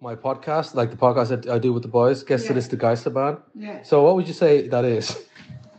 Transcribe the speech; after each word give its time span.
my 0.00 0.14
podcast, 0.16 0.74
like 0.74 0.90
the 0.90 0.96
podcast 0.96 1.28
that 1.28 1.46
I 1.48 1.58
do 1.58 1.72
with 1.72 1.82
the 1.82 1.88
boys, 1.88 2.22
guess 2.24 2.44
Yeah. 2.44 2.52
the 2.54 2.76
Geisterbahn. 2.76 3.40
Yeah. 3.54 3.82
So 3.82 4.02
what 4.02 4.16
would 4.16 4.26
you 4.26 4.32
say 4.34 4.66
that 4.68 4.84
is? 4.84 5.16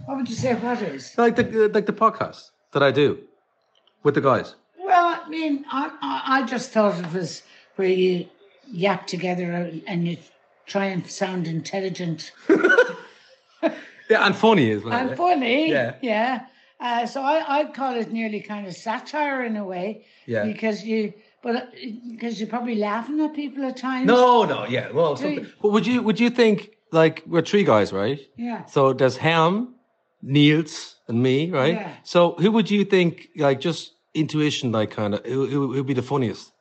What 0.05 0.17
would 0.17 0.29
you 0.29 0.35
say 0.35 0.53
what 0.55 0.81
is? 0.81 1.17
like 1.17 1.35
the 1.35 1.69
like 1.73 1.85
the 1.85 1.93
podcast 1.93 2.51
that 2.73 2.83
I 2.83 2.91
do 2.91 3.17
with 4.03 4.15
the 4.15 4.21
guys. 4.21 4.55
Well, 4.79 5.19
I 5.25 5.29
mean, 5.29 5.65
I, 5.71 5.91
I, 6.01 6.21
I 6.39 6.43
just 6.45 6.71
thought 6.71 6.99
it 7.03 7.13
was 7.13 7.43
where 7.75 7.87
you 7.87 8.27
yap 8.67 9.07
together 9.07 9.71
and 9.87 10.07
you 10.07 10.17
try 10.65 10.85
and 10.85 11.05
sound 11.09 11.47
intelligent 11.47 12.31
Yeah, 14.09 14.25
and 14.25 14.35
funny 14.35 14.71
as 14.71 14.83
well. 14.83 14.93
and 14.93 15.15
funny. 15.15 15.69
Yeah. 15.71 15.95
Yeah. 16.01 16.45
Uh, 16.81 17.05
so 17.05 17.21
I, 17.21 17.59
I'd 17.59 17.73
call 17.73 17.95
it 17.95 18.11
nearly 18.11 18.41
kind 18.41 18.67
of 18.67 18.73
satire 18.75 19.43
in 19.45 19.55
a 19.55 19.63
way. 19.63 20.03
Yeah. 20.25 20.43
Because 20.43 20.83
you, 20.83 21.13
but 21.41 21.55
uh, 21.55 21.65
because 22.11 22.39
you're 22.39 22.49
probably 22.49 22.75
laughing 22.75 23.19
at 23.21 23.33
people 23.33 23.65
at 23.65 23.77
times. 23.77 24.05
No, 24.05 24.43
no, 24.43 24.65
yeah. 24.65 24.91
Well, 24.91 25.15
Three. 25.15 25.35
something, 25.35 25.53
but 25.61 25.71
would 25.71 25.87
you 25.87 26.01
would 26.01 26.19
you 26.19 26.29
think 26.29 26.71
like 26.91 27.23
we're 27.25 27.41
three 27.41 27.63
guys, 27.63 27.91
right? 27.91 28.19
Yeah. 28.37 28.65
So 28.65 28.93
there's 28.93 29.17
Ham, 29.17 29.75
Niels, 30.21 30.95
and 31.07 31.21
me, 31.21 31.49
right? 31.51 31.75
Yeah. 31.75 31.93
So 32.03 32.35
who 32.39 32.51
would 32.51 32.69
you 32.69 32.85
think 32.85 33.29
like 33.35 33.59
just 33.59 33.93
intuition, 34.13 34.71
like 34.71 34.91
kind 34.91 35.15
of 35.15 35.25
who 35.25 35.47
who 35.47 35.67
would 35.69 35.87
be 35.87 35.93
the 35.93 36.01
funniest? 36.01 36.51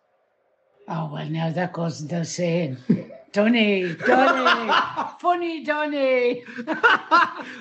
Oh 0.88 1.10
well, 1.12 1.29
now 1.29 1.51
that 1.51 1.73
goes 1.73 2.01
without 2.02 2.27
saying. 2.27 2.79
Donny, 3.33 3.95
Donny, 3.95 4.73
funny 5.20 5.62
Donny. 5.65 6.43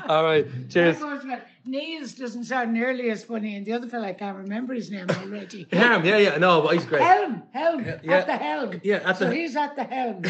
All 0.07 0.23
right, 0.23 0.45
cheers. 0.69 0.97
That 0.97 1.01
goes 1.01 1.23
with- 1.23 1.39
Niels 1.65 2.13
doesn't 2.13 2.45
sound 2.45 2.73
nearly 2.73 3.11
as 3.11 3.23
funny, 3.23 3.55
and 3.55 3.65
the 3.65 3.73
other 3.73 3.87
fellow 3.87 4.07
I 4.07 4.13
can't 4.13 4.37
remember 4.37 4.73
his 4.73 4.89
name 4.89 5.05
already. 5.09 5.67
Helm, 5.71 6.03
yeah, 6.03 6.17
yeah, 6.17 6.37
no, 6.37 6.61
but 6.61 6.73
he's 6.73 6.85
great. 6.85 7.03
Helm, 7.03 7.43
Helm, 7.53 7.85
yeah. 8.03 8.17
at 8.17 8.25
the 8.25 8.37
helm. 8.37 8.81
Yeah, 8.83 8.95
at 8.97 9.19
the. 9.19 9.25
so 9.25 9.31
he's 9.31 9.55
at 9.55 9.75
the 9.75 9.83
helm. 9.83 10.23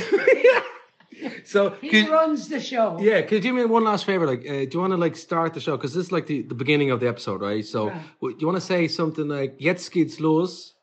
So 1.46 1.72
He 1.82 1.90
could, 1.90 2.10
runs 2.10 2.48
the 2.48 2.60
show. 2.62 2.98
yeah, 3.00 3.22
could 3.22 3.44
you 3.44 3.52
do 3.52 3.54
me 3.54 3.66
one 3.66 3.84
last 3.84 4.06
favor? 4.06 4.26
Like, 4.26 4.42
uh, 4.42 4.66
do 4.66 4.70
you 4.74 4.80
want 4.80 4.92
to 4.92 4.98
like 4.98 5.16
start 5.18 5.54
the 5.54 5.60
show? 5.60 5.76
Because 5.76 5.94
this 5.94 6.06
is 6.06 6.12
like 6.12 6.28
the, 6.28 6.44
the 6.44 6.56
beginning 6.56 6.92
of 6.92 7.00
the 7.02 7.08
episode, 7.10 7.42
right? 7.42 7.66
So, 7.66 7.88
Right. 7.90 8.02
w- 8.22 8.36
do 8.38 8.42
you 8.42 8.48
want 8.48 8.58
to 8.60 8.66
say 8.66 8.88
something 8.88 9.28
like 9.28 9.58
"Jetzt 9.60 9.92
geht's 9.92 10.20
los 10.20 10.74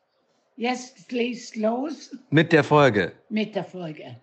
Yes, 0.55 0.91
please, 1.07 1.51
los 1.55 2.09
mit 2.31 2.49
der 2.51 2.63
Folge 2.63 3.13
mit 3.31 3.53
der 3.53 3.63
Folge. 3.63 4.15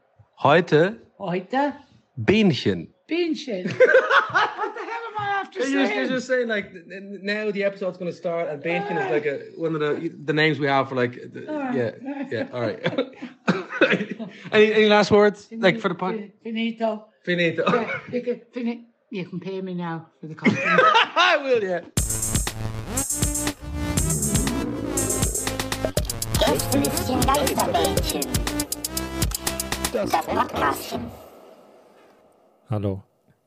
Heute 0.43 1.01
Heute 1.19 1.75
Bähnchen." 2.17 2.89
Bienchen. 3.07 3.65
what 3.69 4.75
the 4.75 4.81
hell 4.81 5.05
am 5.11 5.19
I 5.19 5.41
after 5.43 5.61
You're 5.61 5.69
just, 5.69 5.93
saying? 5.93 5.99
you're 5.99 6.09
just 6.09 6.27
saying 6.27 6.49
like 6.49 6.67
n- 6.75 6.91
n- 6.91 7.21
now 7.23 7.51
the 7.51 7.63
episode's 7.63 7.99
going 7.99 8.11
to 8.11 8.17
start 8.17 8.49
and 8.49 8.62
Bähnchen 8.62 8.97
is 8.99 9.11
like 9.11 9.27
a, 9.27 9.41
one 9.61 9.75
of 9.75 9.81
the 9.81 10.09
the 10.25 10.33
names 10.33 10.59
we 10.59 10.67
have 10.67 10.89
for 10.89 10.95
like 10.95 11.12
the, 11.33 11.43
yeah 11.75 11.91
yeah 12.31 12.49
all 12.53 12.62
right. 12.62 12.81
any 14.53 14.73
any 14.73 14.87
last 14.89 15.11
words 15.11 15.49
like 15.53 15.79
for 15.81 15.89
the 15.91 15.95
pod? 15.95 16.15
Finito. 16.43 17.05
Finito. 17.25 17.65
Yeah, 17.67 17.89
you, 18.12 18.23
can, 18.23 18.41
fini- 18.55 18.87
you 19.11 19.27
can 19.27 19.39
pay 19.41 19.61
me 19.61 19.75
now 19.75 20.07
for 20.21 20.27
the 20.27 20.35
compliment. 20.35 20.81
I 21.17 21.37
will 21.43 21.62
yeah. 21.62 21.81
Gästelistchen 26.41 27.21
Geisterbällchen. 27.27 28.53
Das 29.95 30.11
Podcastchen. 30.11 31.03
Hallo. 32.69 33.05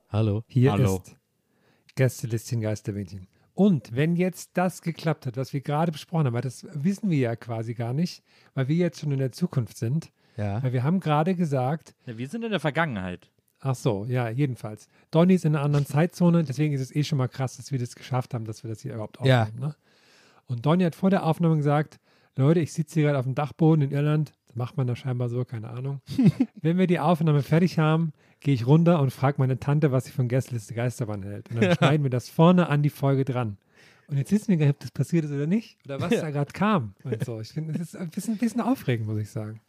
Hallo. 0.10 0.44
Hier 0.48 0.72
Hallo. 0.72 1.02
ist 1.04 1.18
Gästelistchen 1.96 2.62
Geistermädchen. 2.62 3.28
Und 3.54 3.94
wenn 3.94 4.16
jetzt 4.16 4.52
das 4.54 4.82
geklappt 4.82 5.26
hat, 5.26 5.36
was 5.36 5.52
wir 5.52 5.60
gerade 5.60 5.92
besprochen 5.92 6.26
haben, 6.28 6.34
weil 6.34 6.42
das 6.42 6.66
wissen 6.72 7.10
wir 7.10 7.18
ja 7.18 7.36
quasi 7.36 7.74
gar 7.74 7.92
nicht, 7.94 8.24
weil 8.54 8.70
wir 8.70 8.78
jetzt 8.78 9.02
schon 9.02 9.12
in 9.12 9.20
der 9.20 9.34
Zukunft 9.34 9.78
sind, 9.78 10.10
Ja. 10.38 10.64
weil 10.64 10.72
wir 10.72 10.84
haben 10.84 11.02
gerade 11.02 11.36
gesagt, 11.36 11.94
Ja, 12.06 12.18
wir 12.18 12.30
sind 12.30 12.46
in 12.46 12.52
der 12.52 12.62
Vergangenheit. 12.62 13.30
ach 13.60 13.76
so, 13.76 14.06
ja, 14.06 14.30
jedenfalls. 14.30 14.88
Donny 15.12 15.34
ist 15.34 15.44
in 15.44 15.54
einer 15.54 15.66
anderen 15.66 15.86
Zeitzone, 15.86 16.46
deswegen 16.46 16.74
ist 16.74 16.82
es 16.82 16.96
eh 16.96 17.04
schon 17.04 17.18
mal 17.18 17.28
krass, 17.28 17.58
dass 17.58 17.74
wir 17.74 17.80
das 17.80 17.94
geschafft 17.96 18.34
haben, 18.34 18.46
dass 18.46 18.64
wir 18.64 18.70
das 18.70 18.80
hier 18.82 18.94
überhaupt 18.94 19.20
Ja. 19.26 19.44
aufnehmen. 19.44 19.60
Ne? 19.68 19.76
Und 20.46 20.66
Donny 20.66 20.86
hat 20.86 20.96
vor 20.96 21.10
der 21.10 21.26
Aufnahme 21.26 21.58
gesagt, 21.58 22.00
Leute, 22.38 22.62
ich 22.62 22.72
sitze 22.72 22.94
hier 22.94 23.04
gerade 23.04 23.20
auf 23.20 23.26
dem 23.26 23.36
Dachboden 23.36 23.82
in 23.84 23.92
Irland, 23.92 24.32
macht 24.58 24.76
man 24.78 24.88
da 24.88 24.96
scheinbar 24.96 25.30
so, 25.30 25.46
keine 25.46 25.70
Ahnung. 25.70 26.02
Wenn 26.62 26.78
wir 26.78 26.88
die 26.88 27.00
Aufnahme 27.00 27.42
fertig 27.44 27.80
haben, 27.80 28.12
gehe 28.40 28.54
ich 28.54 28.68
runter 28.68 29.00
und 29.02 29.12
frage 29.12 29.36
meine 29.40 29.60
Tante, 29.60 29.92
was 29.92 30.06
sie 30.06 30.12
von 30.12 30.28
Gästeliste 30.28 30.74
Geisterbahn 30.74 31.24
hält. 31.24 31.50
Und 31.52 31.62
dann 31.62 31.76
schneiden 31.76 32.04
wir 32.04 32.10
das 32.10 32.30
vorne 32.30 32.68
an 32.70 32.84
die 32.84 32.90
Folge 32.90 33.24
dran. 33.26 33.58
Und 34.10 34.18
jetzt 34.18 34.32
wissen 34.32 34.48
wir 34.50 34.58
gar 34.58 34.66
nicht, 34.68 34.76
ob 34.76 34.80
das 34.82 34.92
passiert 34.92 35.26
ist 35.26 35.32
oder 35.32 35.48
nicht. 35.48 35.78
Oder 35.86 36.00
was 36.02 36.10
da 36.10 36.30
gerade 36.30 36.52
kam. 36.54 36.94
Und 37.04 37.24
so. 37.26 37.40
Ich 37.42 37.50
finde, 37.50 37.74
das 37.74 37.82
ist 37.94 37.96
ein 37.98 38.10
bisschen, 38.10 38.36
ein 38.36 38.38
bisschen 38.38 38.62
aufregend, 38.62 39.08
muss 39.08 39.20
ich 39.20 39.30
sagen. 39.30 39.60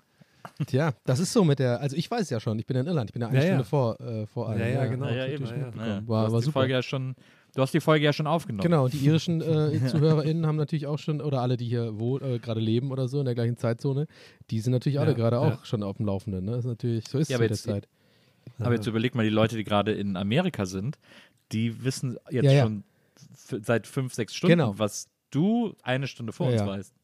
Tja, 0.66 0.93
das 1.04 1.19
ist 1.19 1.32
so 1.32 1.44
mit 1.44 1.59
der, 1.59 1.81
also 1.81 1.97
ich 1.97 2.10
weiß 2.10 2.22
es 2.22 2.31
ja 2.31 2.41
schon, 2.41 2.59
ich 2.59 2.66
bin 2.66 2.77
in 2.77 2.87
Irland, 2.87 3.10
ich 3.10 3.12
bin 3.12 3.21
ja 3.22 3.28
eine 3.28 3.37
Ja, 3.38 3.43
ja. 3.44 3.48
Stunde 3.50 3.65
vor, 3.65 4.00
äh, 4.00 4.27
vor 4.27 4.48
allem. 4.48 4.60
Ja, 4.60 4.66
ja, 4.69 4.87
genau. 4.87 5.06
Ja, 5.09 5.15
ja, 5.15 5.27
eben. 5.27 5.44
Ja, 5.44 5.87
ja. 5.87 6.09
War- 6.09 6.22
du, 6.22 6.27
hast 6.27 6.32
war 6.32 6.41
die 6.41 6.44
super. 6.47 6.53
Folge 6.60 6.72
ja 6.75 6.82
schon, 6.82 7.15
du 7.59 7.63
hast 7.63 7.75
die 7.75 7.81
Folge 7.81 8.05
ja 8.05 8.13
schon 8.13 8.29
aufgenommen. 8.29 8.63
Genau, 8.63 8.85
und 8.85 8.93
die 8.93 8.99
irischen 9.05 9.41
äh, 9.43 9.85
ZuhörerInnen 9.89 10.47
haben 10.47 10.55
natürlich 10.57 10.87
auch 10.87 10.99
schon, 10.99 11.21
oder 11.21 11.41
alle, 11.43 11.57
die 11.57 11.67
hier 11.67 11.99
wo, 11.99 12.19
äh, 12.19 12.39
gerade 12.39 12.61
leben 12.61 12.93
oder 12.93 13.09
so 13.09 13.19
in 13.19 13.25
der 13.25 13.35
gleichen 13.35 13.57
Zeitzone, 13.57 14.07
die 14.51 14.61
sind 14.61 14.73
natürlich 14.73 15.01
alle 15.01 15.11
Ja, 15.11 15.17
gerade 15.17 15.41
auch 15.41 15.51
ja. 15.59 15.65
schon 15.65 15.83
auf 15.83 15.97
dem 15.97 16.07
Laufenden. 16.07 16.45
Ne? 16.45 16.53
Das 16.53 16.61
ist 16.61 16.67
natürlich, 16.67 17.09
so 17.09 17.19
ist 17.19 17.29
Ja, 17.31 17.35
es 17.35 17.41
aber 17.41 17.43
mit 17.45 17.51
der 17.51 17.57
jetzt- 17.57 17.65
Zeit. 17.65 17.89
Aber 18.61 18.75
jetzt 18.75 18.87
überleg 18.87 19.15
mal, 19.17 19.25
die 19.25 19.29
Leute, 19.31 19.57
die 19.57 19.65
gerade 19.65 19.93
in 19.93 20.17
Amerika 20.17 20.67
sind, 20.67 20.99
die 21.53 21.83
wissen 21.85 22.17
jetzt 22.31 22.45
Ja, 22.45 22.53
ja. 22.53 22.63
schon 22.63 22.85
seit 23.63 23.87
fünf, 23.89 24.15
sechs 24.15 24.35
Stunden, 24.35 24.53
Genau. 24.59 24.79
was 24.79 25.09
du 25.31 25.75
eine 25.83 26.07
Stunde 26.07 26.33
vor 26.33 26.47
Ja, 26.47 26.53
uns 26.53 26.61
ja. 26.63 26.67
weißt. 26.69 26.95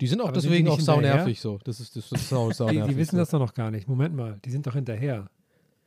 Die 0.00 0.06
sind 0.08 0.20
auch 0.20 0.28
Aber 0.28 0.40
sind 0.40 0.50
deswegen 0.50 0.66
die 0.66 0.72
auch 0.72 0.78
saunervig 0.80 1.40
so. 1.40 1.58
Das 1.64 1.80
ist, 1.80 1.96
das 1.96 2.12
ist 2.12 2.28
sau, 2.28 2.50
sau 2.52 2.68
Die, 2.68 2.82
die 2.82 2.96
wissen 2.98 3.12
so. 3.12 3.16
das 3.22 3.30
doch 3.30 3.38
noch 3.38 3.54
gar 3.54 3.70
nicht. 3.70 3.88
Moment 3.88 4.14
mal, 4.14 4.38
die 4.44 4.50
sind 4.50 4.66
doch 4.66 4.74
hinterher. 4.74 5.30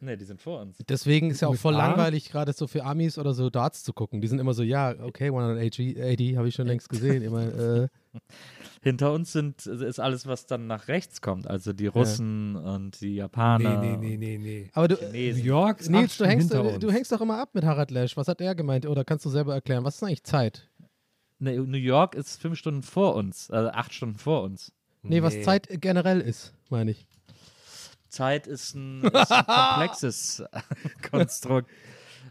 Nee, 0.02 0.16
die 0.16 0.24
sind 0.24 0.42
vor 0.42 0.62
uns. 0.62 0.78
Deswegen 0.88 1.30
ist 1.30 1.42
ja 1.42 1.50
auch 1.50 1.56
voll 1.56 1.74
USA? 1.74 1.88
langweilig, 1.88 2.32
gerade 2.32 2.54
so 2.54 2.68
für 2.68 2.86
Amis 2.86 3.18
oder 3.18 3.34
so 3.34 3.50
Darts 3.50 3.84
zu 3.84 3.92
gucken. 3.92 4.22
Die 4.22 4.28
sind 4.28 4.40
immer 4.40 4.54
so, 4.54 4.64
ja, 4.64 4.96
okay, 5.02 5.26
180 5.26 6.02
80 6.02 6.38
habe 6.38 6.48
ich 6.48 6.56
schon 6.56 6.68
längst 6.68 6.88
gesehen. 6.88 7.22
Immer, 7.22 7.44
äh, 7.84 7.88
Hinter 8.82 9.12
uns 9.12 9.34
sind, 9.34 9.66
ist 9.66 10.00
alles, 10.00 10.26
was 10.26 10.46
dann 10.46 10.68
nach 10.68 10.88
rechts 10.88 11.22
kommt. 11.22 11.48
Also 11.48 11.74
die 11.74 11.88
Russen 11.88 12.56
und 12.56 13.02
die 13.02 13.16
Japaner. 13.16 13.82
Nee, 13.82 13.98
nee, 13.98 14.18
nee, 14.18 14.18
nee, 14.18 14.38
nee. 14.38 14.70
aber 14.74 14.88
du, 14.88 14.96
New. 15.12 15.18
York 15.18 15.90
Nils, 15.90 16.18
du 16.18 16.26
hängst, 16.26 16.54
du, 16.54 16.80
du 16.80 16.92
hängst 16.92 17.12
doch 17.12 17.20
immer 17.20 17.38
ab 17.38 17.50
mit 17.54 17.66
Harald 17.66 17.92
Lesch. 17.92 18.16
Was 18.16 18.30
hat 18.30 18.40
er 18.40 18.56
gemeint? 18.56 18.86
Oder 18.86 19.04
kannst 19.04 19.26
du 19.26 19.30
selber 19.30 19.54
erklären? 19.54 19.84
Was 19.84 19.96
ist 19.96 20.04
eigentlich 20.04 20.24
Zeit? 20.24 20.70
Nee, 21.40 21.58
New 21.58 21.78
York 21.78 22.16
ist 22.16 22.42
fünf 22.42 22.58
Stunden 22.58 22.84
vor 22.84 23.16
uns, 23.16 23.52
also 23.52 23.70
acht 23.72 23.94
Stunden 23.94 24.18
vor 24.18 24.44
uns. 24.44 24.72
Nee, 25.04 25.22
was 25.24 25.34
Nee. 25.34 25.44
Zeit 25.44 25.68
generell 25.82 26.22
ist, 26.22 26.54
meine 26.70 26.92
ich. 26.92 27.06
Zeit 28.10 28.48
ist 28.48 28.76
ein, 28.76 29.04
ist 29.04 29.32
ein 29.32 29.46
komplexes 29.46 30.44
Konstrukt. 31.12 31.70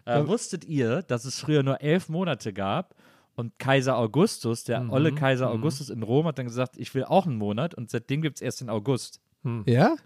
Äh, 0.05 0.27
wusstet 0.27 0.65
ihr, 0.65 1.03
dass 1.03 1.25
es 1.25 1.39
früher 1.41 1.63
nur 1.63 1.81
elf 1.83 2.09
Monate 2.09 2.53
gab 2.53 2.95
und 3.37 3.59
Kaiser 3.59 3.97
Augustus, 3.97 4.65
der 4.65 4.81
Mhm, 4.81 4.91
olle 4.91 5.15
Kaiser 5.15 5.51
Augustus 5.51 5.91
in 5.91 6.03
Rom, 6.03 6.27
hat 6.27 6.39
dann 6.39 6.47
gesagt, 6.47 6.77
ich 6.79 6.95
will 6.95 7.05
auch 7.05 7.27
einen 7.27 7.37
Monat 7.37 7.75
und 7.75 7.91
seitdem 7.91 8.23
gibt 8.23 8.37
es 8.39 8.43
erst 8.43 8.61
den 8.61 8.71
August. 8.71 9.21
Ja? 9.67 9.97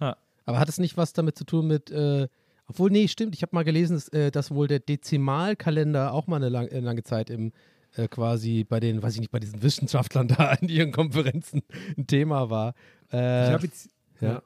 Ja. 0.00 0.16
Aber 0.44 0.58
hat 0.58 0.68
es 0.68 0.78
nicht 0.78 0.96
was 0.96 1.12
damit 1.12 1.36
zu 1.36 1.44
tun 1.44 1.66
mit, 1.66 1.90
äh, 1.90 2.28
obwohl, 2.68 2.90
nee, 2.90 3.08
stimmt, 3.08 3.34
ich 3.34 3.42
habe 3.42 3.54
mal 3.54 3.64
gelesen, 3.64 3.94
dass, 3.94 4.08
äh, 4.08 4.30
dass 4.30 4.50
wohl 4.50 4.68
der 4.68 4.78
Dezimalkalender 4.80 6.12
auch 6.12 6.26
mal 6.26 6.36
eine, 6.36 6.48
lang, 6.48 6.68
äh, 6.68 6.80
lange 6.80 7.02
Zeit 7.02 7.30
im 7.30 7.52
äh, 7.96 8.08
quasi 8.08 8.64
bei 8.64 8.80
den, 8.80 9.02
weiß 9.02 9.14
ich 9.14 9.20
nicht, 9.20 9.30
bei 9.30 9.38
diesen 9.38 9.62
Wissenschaftlern 9.62 10.28
da 10.36 10.52
in 10.54 10.68
ihren 10.68 10.92
Konferenzen 10.92 11.62
ein 11.96 12.06
Thema 12.06 12.50
war. 12.50 12.74
Äh, 13.12 13.48
Ich 13.48 13.52
habe 13.52 13.66
jetzt, 13.66 13.88
ja. 14.20 14.28
ja. 14.28 14.42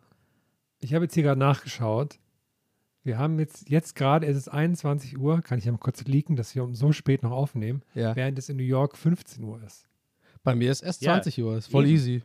Ich 0.81 0.95
habe 0.95 1.05
jetzt 1.05 1.15
hier 1.15 1.23
gerade 1.23 1.39
nachgeschaut. 1.39 2.19
Wir 3.03 3.19
haben 3.19 3.39
jetzt, 3.39 3.69
jetzt 3.71 3.95
gerade, 3.95 4.27
es 4.27 4.37
ist 4.37 4.49
21 4.49 5.19
Uhr, 5.19 5.41
kann 5.41 5.59
ich 5.59 5.65
ja 5.65 5.73
mal 5.73 5.79
kurz 5.79 6.05
leaken, 6.05 6.37
dass 6.37 6.55
wir 6.55 6.63
um 6.65 6.75
so 6.75 6.93
spät 6.93 7.23
noch 7.23 7.31
aufnehmen, 7.31 7.83
ja. 7.95 8.15
während 8.15 8.39
es 8.39 8.49
in 8.51 8.57
New 8.59 8.63
York 8.63 8.97
15 8.97 9.43
Uhr 9.43 9.63
ist. 9.63 9.89
Bei 10.43 10.55
mir 10.55 10.71
ist 10.71 10.83
erst 10.83 11.01
Ja, 11.03 11.15
20 11.15 11.43
Uhr, 11.43 11.57
ist 11.57 11.71
voll 11.71 11.87
eben. 11.87 11.95
easy. 11.95 12.23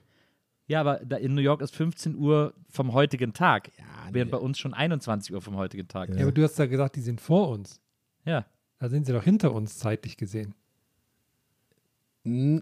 Ja, 0.67 0.81
aber 0.81 0.99
da 1.05 1.15
in 1.17 1.33
New 1.33 1.41
York 1.41 1.61
ist 1.61 1.75
15 1.75 2.15
Uhr 2.15 2.53
vom 2.69 2.91
heutigen 2.93 3.33
Tag, 3.33 3.71
Ja, 3.77 3.83
während 4.11 4.31
nee. 4.31 4.37
bei 4.37 4.43
uns 4.43 4.57
schon 4.57 4.73
21 4.73 5.33
Uhr 5.33 5.41
vom 5.41 5.55
heutigen 5.55 5.87
Tag. 5.87 6.09
Ja. 6.09 6.15
Ja. 6.15 6.21
aber 6.23 6.31
du 6.31 6.43
hast 6.43 6.57
ja 6.59 6.65
gesagt, 6.65 6.95
die 6.97 7.01
sind 7.01 7.21
vor 7.21 7.49
uns. 7.49 7.79
ja. 8.25 8.45
Da 8.77 8.89
sind 8.89 9.05
sie 9.05 9.13
doch 9.13 9.23
hinter 9.23 9.53
uns 9.53 9.77
zeitlich 9.77 10.17
gesehen. 10.17 10.53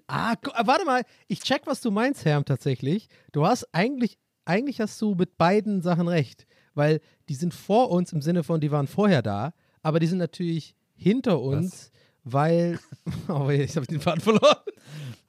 Ah, 0.08 0.36
ah, 0.54 0.68
warte 0.68 0.86
mal, 0.86 1.04
ich 1.28 1.40
check, 1.42 1.64
was 1.66 1.82
du 1.82 1.90
meinst, 1.90 2.24
Herm, 2.24 2.46
tatsächlich. 2.46 3.08
Du 3.32 3.46
hast 3.48 3.74
eigentlich, 3.74 4.20
eigentlich 4.46 4.82
hast 4.82 5.02
du 5.02 5.16
mit 5.16 5.38
beiden 5.38 5.82
Sachen 5.82 6.08
recht, 6.08 6.46
weil 6.74 7.02
die 7.30 7.36
sind 7.36 7.54
vor 7.54 7.92
uns 7.92 8.14
im 8.14 8.22
Sinne 8.22 8.44
von, 8.44 8.60
die 8.62 8.72
waren 8.72 8.88
vorher 8.88 9.22
da, 9.22 9.54
aber 9.82 10.00
die 10.00 10.08
sind 10.08 10.18
natürlich 10.18 10.76
hinter 10.96 11.40
uns, 11.42 11.92
weil, 12.24 12.80
oh, 13.28 13.50
ich 13.50 13.76
habe 13.76 13.86
den 13.86 14.00
Faden 14.00 14.22
verloren. 14.22 14.58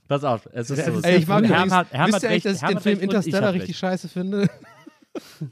Pass 0.06 0.22
auf, 0.22 0.48
es 0.52 0.70
ist 0.70 0.84
so. 0.84 1.00
Ey, 1.00 1.16
ich 1.18 1.26
mag 1.26 1.44
Herm 1.44 1.68
übrigens, 1.68 1.72
hat, 1.72 1.92
Herm 1.92 2.12
wisst 2.12 2.22
ihr 2.22 2.28
eigentlich, 2.28 2.44
recht, 2.44 2.46
dass 2.46 2.56
ich 2.56 2.62
Herm 2.62 2.74
den 2.74 2.80
Film 2.80 3.00
Interstellar 3.00 3.52
richtig 3.52 3.70
recht. 3.70 3.78
scheiße 3.78 4.08
finde? 4.08 4.48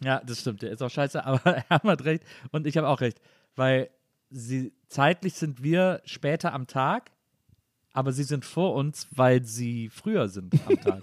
Ja, 0.02 0.20
das 0.26 0.40
stimmt. 0.40 0.62
Der 0.62 0.72
ist 0.72 0.82
auch 0.82 0.90
scheiße, 0.90 1.24
aber 1.24 1.62
Herm 1.68 1.82
hat 1.84 2.04
recht 2.04 2.24
und 2.50 2.66
ich 2.66 2.76
habe 2.76 2.88
auch 2.88 3.00
recht. 3.00 3.20
Weil 3.54 3.90
sie 4.28 4.72
zeitlich 4.88 5.34
sind 5.34 5.62
wir 5.62 6.02
später 6.04 6.52
am 6.52 6.66
Tag, 6.66 7.12
aber 7.92 8.12
sie 8.12 8.24
sind 8.24 8.44
vor 8.44 8.74
uns, 8.74 9.06
weil 9.12 9.44
sie 9.44 9.88
früher 9.88 10.28
sind 10.28 10.52
am 10.66 10.80
Tag. 10.80 11.00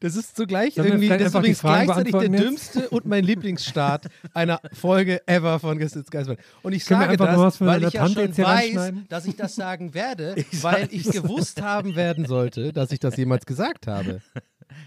Das 0.00 0.16
ist 0.16 0.36
zugleich 0.36 0.74
Sollen 0.74 0.88
irgendwie, 0.88 1.08
das 1.08 1.22
ist 1.22 1.34
übrigens 1.34 1.60
gleichzeitig 1.60 2.12
der 2.12 2.22
jetzt? 2.30 2.40
dümmste 2.40 2.90
und 2.90 3.06
mein 3.06 3.24
Lieblingsstart 3.24 4.06
einer 4.34 4.60
Folge 4.72 5.26
ever 5.26 5.58
von 5.58 5.78
Gestitz 5.78 6.10
Geistmann. 6.10 6.38
Und 6.62 6.72
ich 6.72 6.84
Können 6.84 7.00
sage 7.00 7.16
das, 7.16 7.60
weil 7.60 7.84
ich 7.84 7.92
ja 7.94 8.02
Tante 8.02 8.34
schon 8.34 8.44
weiß, 8.44 8.92
dass 9.08 9.26
ich 9.26 9.36
das 9.36 9.54
sagen 9.54 9.94
werde, 9.94 10.36
weil 10.62 10.88
ich 10.90 11.10
gewusst 11.10 11.62
haben 11.62 11.96
werden 11.96 12.26
sollte, 12.26 12.72
dass 12.72 12.92
ich 12.92 13.00
das 13.00 13.16
jemals 13.16 13.46
gesagt 13.46 13.86
habe. 13.86 14.20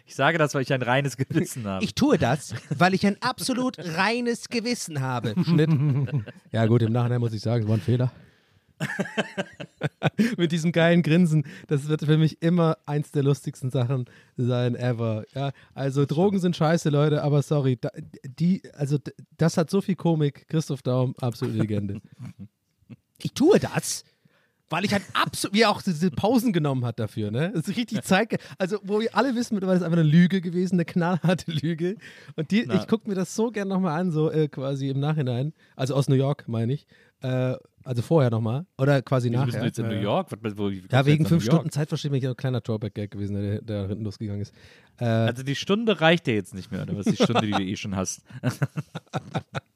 Ich 0.05 0.15
sage 0.15 0.37
das, 0.37 0.53
weil 0.55 0.63
ich 0.63 0.73
ein 0.73 0.81
reines 0.81 1.17
Gewissen 1.17 1.65
habe. 1.65 1.83
Ich 1.83 1.95
tue 1.95 2.17
das, 2.17 2.55
weil 2.69 2.93
ich 2.93 3.05
ein 3.05 3.17
absolut 3.21 3.77
reines 3.79 4.49
Gewissen 4.49 5.01
habe. 5.01 5.35
Schnitt. 5.43 5.69
Ja 6.51 6.65
gut, 6.67 6.81
im 6.81 6.93
Nachhinein 6.93 7.19
muss 7.19 7.33
ich 7.33 7.41
sagen, 7.41 7.63
es 7.63 7.69
war 7.69 7.77
ein 7.77 7.81
Fehler. 7.81 8.11
Mit 10.37 10.51
diesem 10.51 10.71
geilen 10.71 11.01
Grinsen, 11.01 11.45
das 11.67 11.87
wird 11.87 12.03
für 12.03 12.17
mich 12.17 12.41
immer 12.41 12.77
eins 12.85 13.11
der 13.11 13.23
lustigsten 13.23 13.69
Sachen 13.69 14.05
sein 14.37 14.75
ever. 14.75 15.25
Ja, 15.33 15.51
also 15.73 16.05
Drogen 16.05 16.39
sind 16.39 16.55
scheiße, 16.55 16.89
Leute, 16.89 17.23
aber 17.23 17.41
sorry, 17.41 17.77
da, 17.79 17.89
die, 18.23 18.61
also 18.73 18.97
das 19.37 19.57
hat 19.57 19.69
so 19.69 19.81
viel 19.81 19.95
Komik. 19.95 20.47
Christoph 20.47 20.81
Daum, 20.81 21.15
absolute 21.19 21.57
Legende. 21.57 22.01
Ich 23.23 23.33
tue 23.33 23.59
das, 23.59 24.03
weil 24.69 24.83
ich 24.83 24.91
halt 24.91 25.03
absolut, 25.13 25.55
wie 25.55 25.61
er 25.61 25.69
auch 25.69 25.81
diese 25.81 26.11
Pausen 26.11 26.51
genommen 26.51 26.83
hat 26.83 26.99
dafür, 26.99 27.31
ne? 27.31 27.51
Das 27.53 27.67
ist 27.67 27.77
richtig 27.77 28.01
zeigt, 28.03 28.37
also 28.57 28.77
wo 28.83 28.99
wir 28.99 29.15
alle 29.15 29.35
wissen, 29.35 29.55
mittlerweile 29.55 29.77
ist 29.77 29.83
einfach 29.83 29.97
eine 29.97 30.07
Lüge 30.07 30.41
gewesen, 30.41 30.75
eine 30.75 30.85
knallharte 30.85 31.51
Lüge. 31.51 31.95
Und 32.35 32.51
die, 32.51 32.65
Na. 32.67 32.75
ich 32.75 32.87
gucke 32.87 33.07
mir 33.07 33.15
das 33.15 33.33
so 33.33 33.51
gern 33.51 33.69
nochmal 33.69 33.99
an, 33.99 34.11
so 34.11 34.29
äh, 34.29 34.47
quasi 34.47 34.89
im 34.89 34.99
Nachhinein, 34.99 35.53
also 35.77 35.95
aus 35.95 36.09
New 36.09 36.15
York, 36.15 36.47
meine 36.47 36.73
ich. 36.73 36.87
Äh, 37.21 37.55
also 37.85 38.01
vorher 38.01 38.29
nochmal 38.31 38.65
oder 38.77 39.01
quasi 39.01 39.29
Wieso 39.31 39.43
bist 39.45 39.53
du 39.53 39.57
nachher. 39.59 39.67
jetzt 39.67 39.79
in 39.79 39.87
New 39.87 40.01
York? 40.01 40.27
Was- 40.41 40.57
wo- 40.57 40.69
Ja, 40.69 41.05
wegen 41.05 41.25
fünf? 41.25 41.43
Stunden 41.43 41.69
Zeitverschiebung, 41.71 42.21
ein 42.23 42.35
kleiner 42.35 42.59
Drawback-Gag 42.61 43.11
gewesen, 43.11 43.35
der, 43.35 43.61
der 43.61 43.83
da 43.83 43.87
hinten 43.87 44.03
losgegangen 44.03 44.41
ist. 44.41 44.53
Äh, 44.99 45.05
Also 45.05 45.43
die 45.43 45.55
Stunde 45.55 46.01
reicht 46.01 46.27
dir 46.27 46.33
jetzt 46.35 46.53
nicht 46.53 46.71
mehr, 46.71 46.81
oder 46.81 46.97
was? 46.97 47.05
Die 47.05 47.15
Stunde, 47.15 47.41
die 47.41 47.51
du 47.51 47.61
eh 47.63 47.75
schon 47.75 47.95
hast. 47.95 48.23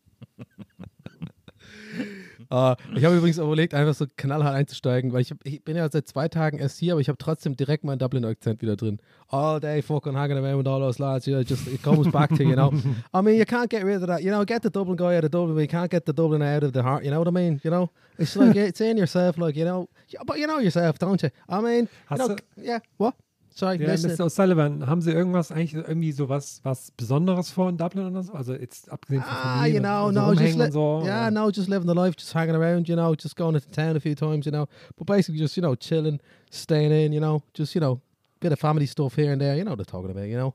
Äh, 2.51 2.75
ich 2.95 3.05
habe 3.05 3.15
übrigens 3.15 3.37
überlegt, 3.37 3.73
einfach 3.73 3.93
so 3.93 4.05
knallhart 4.17 4.55
einzusteigen, 4.55 5.13
weil 5.13 5.21
ich, 5.21 5.31
hab, 5.31 5.37
ich 5.43 5.63
bin 5.63 5.77
ja 5.77 5.89
seit 5.89 6.07
zwei 6.07 6.27
Tagen 6.27 6.57
erst 6.57 6.79
hier, 6.79 6.93
aber 6.93 7.01
ich 7.01 7.07
habe 7.07 7.17
trotzdem 7.17 7.55
direkt 7.55 7.83
meinen 7.83 7.99
Dublin-Akzent 7.99 8.61
wieder 8.61 8.75
drin. 8.75 8.99
All 9.27 9.59
day 9.59 9.81
fucking 9.81 10.15
hanging 10.17 10.37
around 10.37 10.57
with 10.57 10.67
all 10.67 10.79
those 10.79 10.99
lads, 11.01 11.27
you 11.27 11.35
know, 11.35 11.43
just 11.43 11.67
it 11.67 11.83
comes 11.83 12.11
back 12.11 12.29
to 12.29 12.43
you, 12.43 12.49
you 12.49 12.55
know. 12.55 12.71
I 13.13 13.21
mean, 13.21 13.37
you 13.37 13.45
can't 13.45 13.69
get 13.69 13.83
rid 13.83 14.01
of 14.01 14.07
that, 14.07 14.23
you 14.23 14.31
know. 14.31 14.43
Get 14.43 14.63
the 14.63 14.71
Dublin 14.71 14.95
guy 14.95 15.17
out 15.17 15.23
of 15.23 15.31
Dublin, 15.31 15.55
but 15.55 15.61
you 15.61 15.67
can't 15.67 15.91
get 15.91 16.05
the 16.05 16.13
Dublin 16.13 16.41
out 16.41 16.63
of 16.63 16.73
the 16.73 16.81
heart. 16.81 17.03
You 17.03 17.11
know 17.11 17.19
what 17.19 17.27
I 17.27 17.31
mean? 17.31 17.61
You 17.63 17.69
know, 17.69 17.91
it's 18.17 18.35
like 18.35 18.55
it's 18.55 18.81
in 18.81 18.97
yourself, 18.97 19.37
like 19.37 19.55
you 19.55 19.65
know. 19.65 19.87
But 20.25 20.39
you 20.39 20.47
know 20.47 20.57
yourself, 20.57 20.97
don't 20.97 21.21
you? 21.21 21.29
I 21.47 21.61
mean, 21.61 21.87
you 22.09 22.17
know, 22.17 22.35
yeah. 22.57 22.79
What? 22.97 23.13
Sorry, 23.55 23.77
Ja. 23.81 23.89
Mr. 23.95 24.23
O'Sullivan, 24.25 24.87
haben 24.87 25.01
Sie 25.01 25.11
irgendwas, 25.11 25.51
eigentlich 25.51 25.73
irgendwie 25.73 26.11
so 26.11 26.29
was, 26.29 26.61
was 26.63 26.91
Besonderes 26.91 27.49
vor 27.51 27.67
in 27.69 27.77
Dublin 27.77 28.05
oder 28.07 28.23
so? 28.23 28.33
Also 28.33 28.53
jetzt 28.53 28.89
abgesehen 28.91 29.21
von 29.21 29.31
Ah, 29.31 29.57
Familie 29.57 29.73
you 29.75 29.79
know, 29.81 30.07
und 30.07 30.13
no, 30.15 30.27
so 30.33 30.41
just 30.41 30.57
li- 30.57 30.71
so. 30.71 31.01
yeah, 31.03 31.23
oder? 31.27 31.31
no, 31.31 31.49
just 31.51 31.67
living 31.67 31.87
the 31.87 31.93
life, 31.93 32.15
just 32.17 32.33
hanging 32.33 32.55
around, 32.55 32.87
you 32.87 32.95
know, 32.95 33.13
just 33.15 33.35
going 33.35 33.55
into 33.55 33.69
town 33.69 33.97
a 33.97 33.99
few 33.99 34.15
times, 34.15 34.45
you 34.45 34.51
know, 34.51 34.67
but 34.97 35.05
basically 35.07 35.39
just 35.39 35.57
you 35.57 35.61
know 35.61 35.75
chilling, 35.75 36.19
staying 36.51 36.91
in, 36.91 37.11
you 37.11 37.19
know, 37.19 37.41
just 37.53 37.73
you 37.75 37.81
know, 37.81 37.99
bit 38.39 38.51
of 38.53 38.59
family 38.59 38.85
stuff 38.85 39.15
here 39.15 39.31
and 39.33 39.41
there, 39.41 39.57
you 39.57 39.63
know 39.65 39.71
what 39.71 39.79
I'm 39.79 39.85
talking 39.85 40.11
about, 40.11 40.27
you 40.27 40.37
know. 40.37 40.53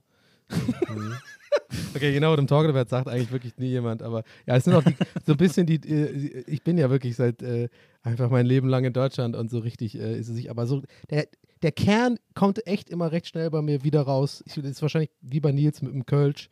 Okay, 1.94 2.18
know 2.18 2.30
what 2.30 2.38
I'm 2.38 2.46
talking 2.46 2.70
about, 2.70 2.88
sagt 2.88 3.08
eigentlich 3.08 3.32
wirklich 3.32 3.56
nie 3.58 3.68
jemand, 3.68 4.02
aber 4.02 4.24
ja, 4.46 4.56
es 4.56 4.64
sind 4.64 4.74
auch 4.74 4.82
die, 4.82 4.94
so 5.26 5.32
ein 5.32 5.38
bisschen 5.38 5.66
die, 5.66 5.76
äh, 5.76 6.44
ich 6.46 6.62
bin 6.62 6.78
ja 6.78 6.90
wirklich 6.90 7.16
seit 7.16 7.42
äh, 7.42 7.68
einfach 8.02 8.30
mein 8.30 8.46
Leben 8.46 8.68
lang 8.68 8.84
in 8.84 8.92
Deutschland 8.92 9.36
und 9.36 9.50
so 9.50 9.58
richtig 9.58 9.98
äh, 9.98 10.18
ist 10.18 10.28
es 10.28 10.34
nicht, 10.34 10.50
aber 10.50 10.66
so 10.66 10.82
der 11.10 11.26
der 11.62 11.72
Kern 11.72 12.18
kommt 12.34 12.66
echt 12.66 12.90
immer 12.90 13.10
recht 13.10 13.26
schnell 13.26 13.50
bei 13.50 13.62
mir 13.62 13.82
wieder 13.84 14.02
raus. 14.02 14.44
Ich, 14.46 14.54
das 14.54 14.64
ist 14.66 14.82
wahrscheinlich 14.82 15.10
wie 15.22 15.40
bei 15.40 15.50
Nils 15.50 15.80
mit 15.80 15.94
dem 15.94 16.04
Kölsch. 16.04 16.50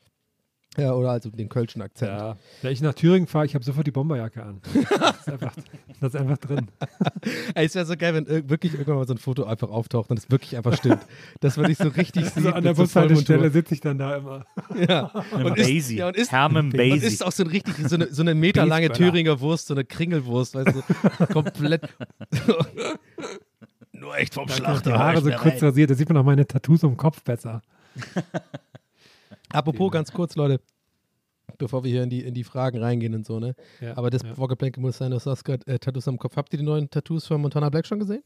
Ja, 0.79 0.95
oder 0.95 1.11
also 1.11 1.29
den 1.29 1.51
Kölschen 1.51 1.83
Akzent. 1.83 2.11
Ja. 2.13 2.37
Wenn 2.63 2.73
ich 2.73 2.81
nach 2.81 2.95
Thüringen 2.95 3.27
fahre, 3.27 3.45
ich 3.45 3.55
habe 3.55 3.63
sofort 3.63 3.87
die 3.87 3.91
Bomberjacke 3.91 4.43
an. 4.43 4.61
Das 5.23 5.27
ist 5.27 5.29
einfach, 5.29 5.53
das 6.01 6.15
ist 6.15 6.21
einfach 6.21 6.39
drin. 6.39 6.69
Ey, 7.55 7.67
es 7.67 7.75
wäre 7.77 7.85
so 7.87 7.97
geil, 7.97 8.15
wenn 8.15 8.25
ir- 8.27 8.49
wirklich 8.51 8.73
irgendwann 8.73 8.97
mal 8.97 9.07
so 9.07 9.15
ein 9.15 9.19
Foto 9.19 9.45
einfach 9.45 9.69
auftaucht 9.71 10.11
und 10.11 10.19
es 10.19 10.31
wirklich 10.31 10.57
einfach 10.57 10.77
stimmt. 10.77 10.99
Das 11.41 11.57
würde 11.57 11.71
ich 11.73 11.79
so 11.79 11.89
richtig 11.89 12.25
sehen. 12.31 12.47
Also 12.47 12.57
an 12.57 12.65
der 12.65 12.75
Bushaltestelle 12.75 13.51
sitze 13.51 13.75
ich 13.75 13.81
dann 13.83 13.99
da 13.99 14.17
immer. 14.17 14.45
Ja. 14.89 15.05
Und 15.33 15.57
ist, 15.59 15.67
Basie. 15.69 15.97
ja, 15.99 16.09
und 16.09 16.17
ist, 16.17 16.33
Herman 16.33 16.67
und 16.67 16.77
Basie. 16.77 17.07
ist 17.07 17.25
auch 17.25 17.31
so 17.33 17.45
ein 17.45 17.51
richtig, 17.51 17.75
so 17.89 17.95
eine, 17.97 18.13
so 18.13 18.23
eine 18.23 18.35
meterlange. 18.35 18.91
Thüringer 18.91 19.39
Wurst, 19.41 19.67
so 19.69 19.75
eine 19.75 19.85
Kringelwurst, 19.85 20.55
weißt 20.55 20.75
du, 20.75 21.27
komplett. 21.27 21.83
Nur 23.93 24.17
echt 24.17 24.35
vom 24.35 24.47
Die 24.47 24.55
Schlachter. 24.55 24.99
Haare 24.99 25.21
so 25.23 25.31
kurz 25.31 25.63
rasiert, 25.63 25.91
da 25.91 25.95
sieht 25.95 26.09
man 26.09 26.17
auch 26.19 26.25
meine 26.25 26.47
Tattoos 26.47 26.83
am 26.83 26.97
Kopf 26.97 27.23
besser. 27.23 27.63
Apropos 29.53 29.91
ganz 29.91 30.13
kurz, 30.13 30.37
Leute, 30.37 30.61
bevor 31.59 31.85
wir 31.85 31.91
hier 31.91 32.03
in 32.03 32.11
die, 32.11 32.23
in 32.23 32.35
die 32.35 32.45
Fragen 32.45 32.79
reingehen 32.79 33.15
und 33.15 33.27
so, 33.27 33.39
ne? 33.41 33.55
Ja. 33.81 33.97
Aber 33.97 34.11
das 34.11 34.23
ja. 34.23 34.35
Vorgeplänke 34.35 34.81
muss 34.81 34.99
sein, 34.99 35.11
du 35.11 35.21
hast 35.21 35.45
gerade 35.45 35.67
äh, 35.67 35.79
Tattoos 35.79 36.09
am 36.09 36.19
Kopf. 36.19 36.37
Habt 36.37 36.53
ihr 36.53 36.59
die 36.59 36.65
neuen 36.65 36.89
Tattoos 36.91 37.27
von 37.27 37.41
Montana 37.41 37.69
Black 37.71 37.87
schon 37.87 37.99
gesehen? 37.99 38.23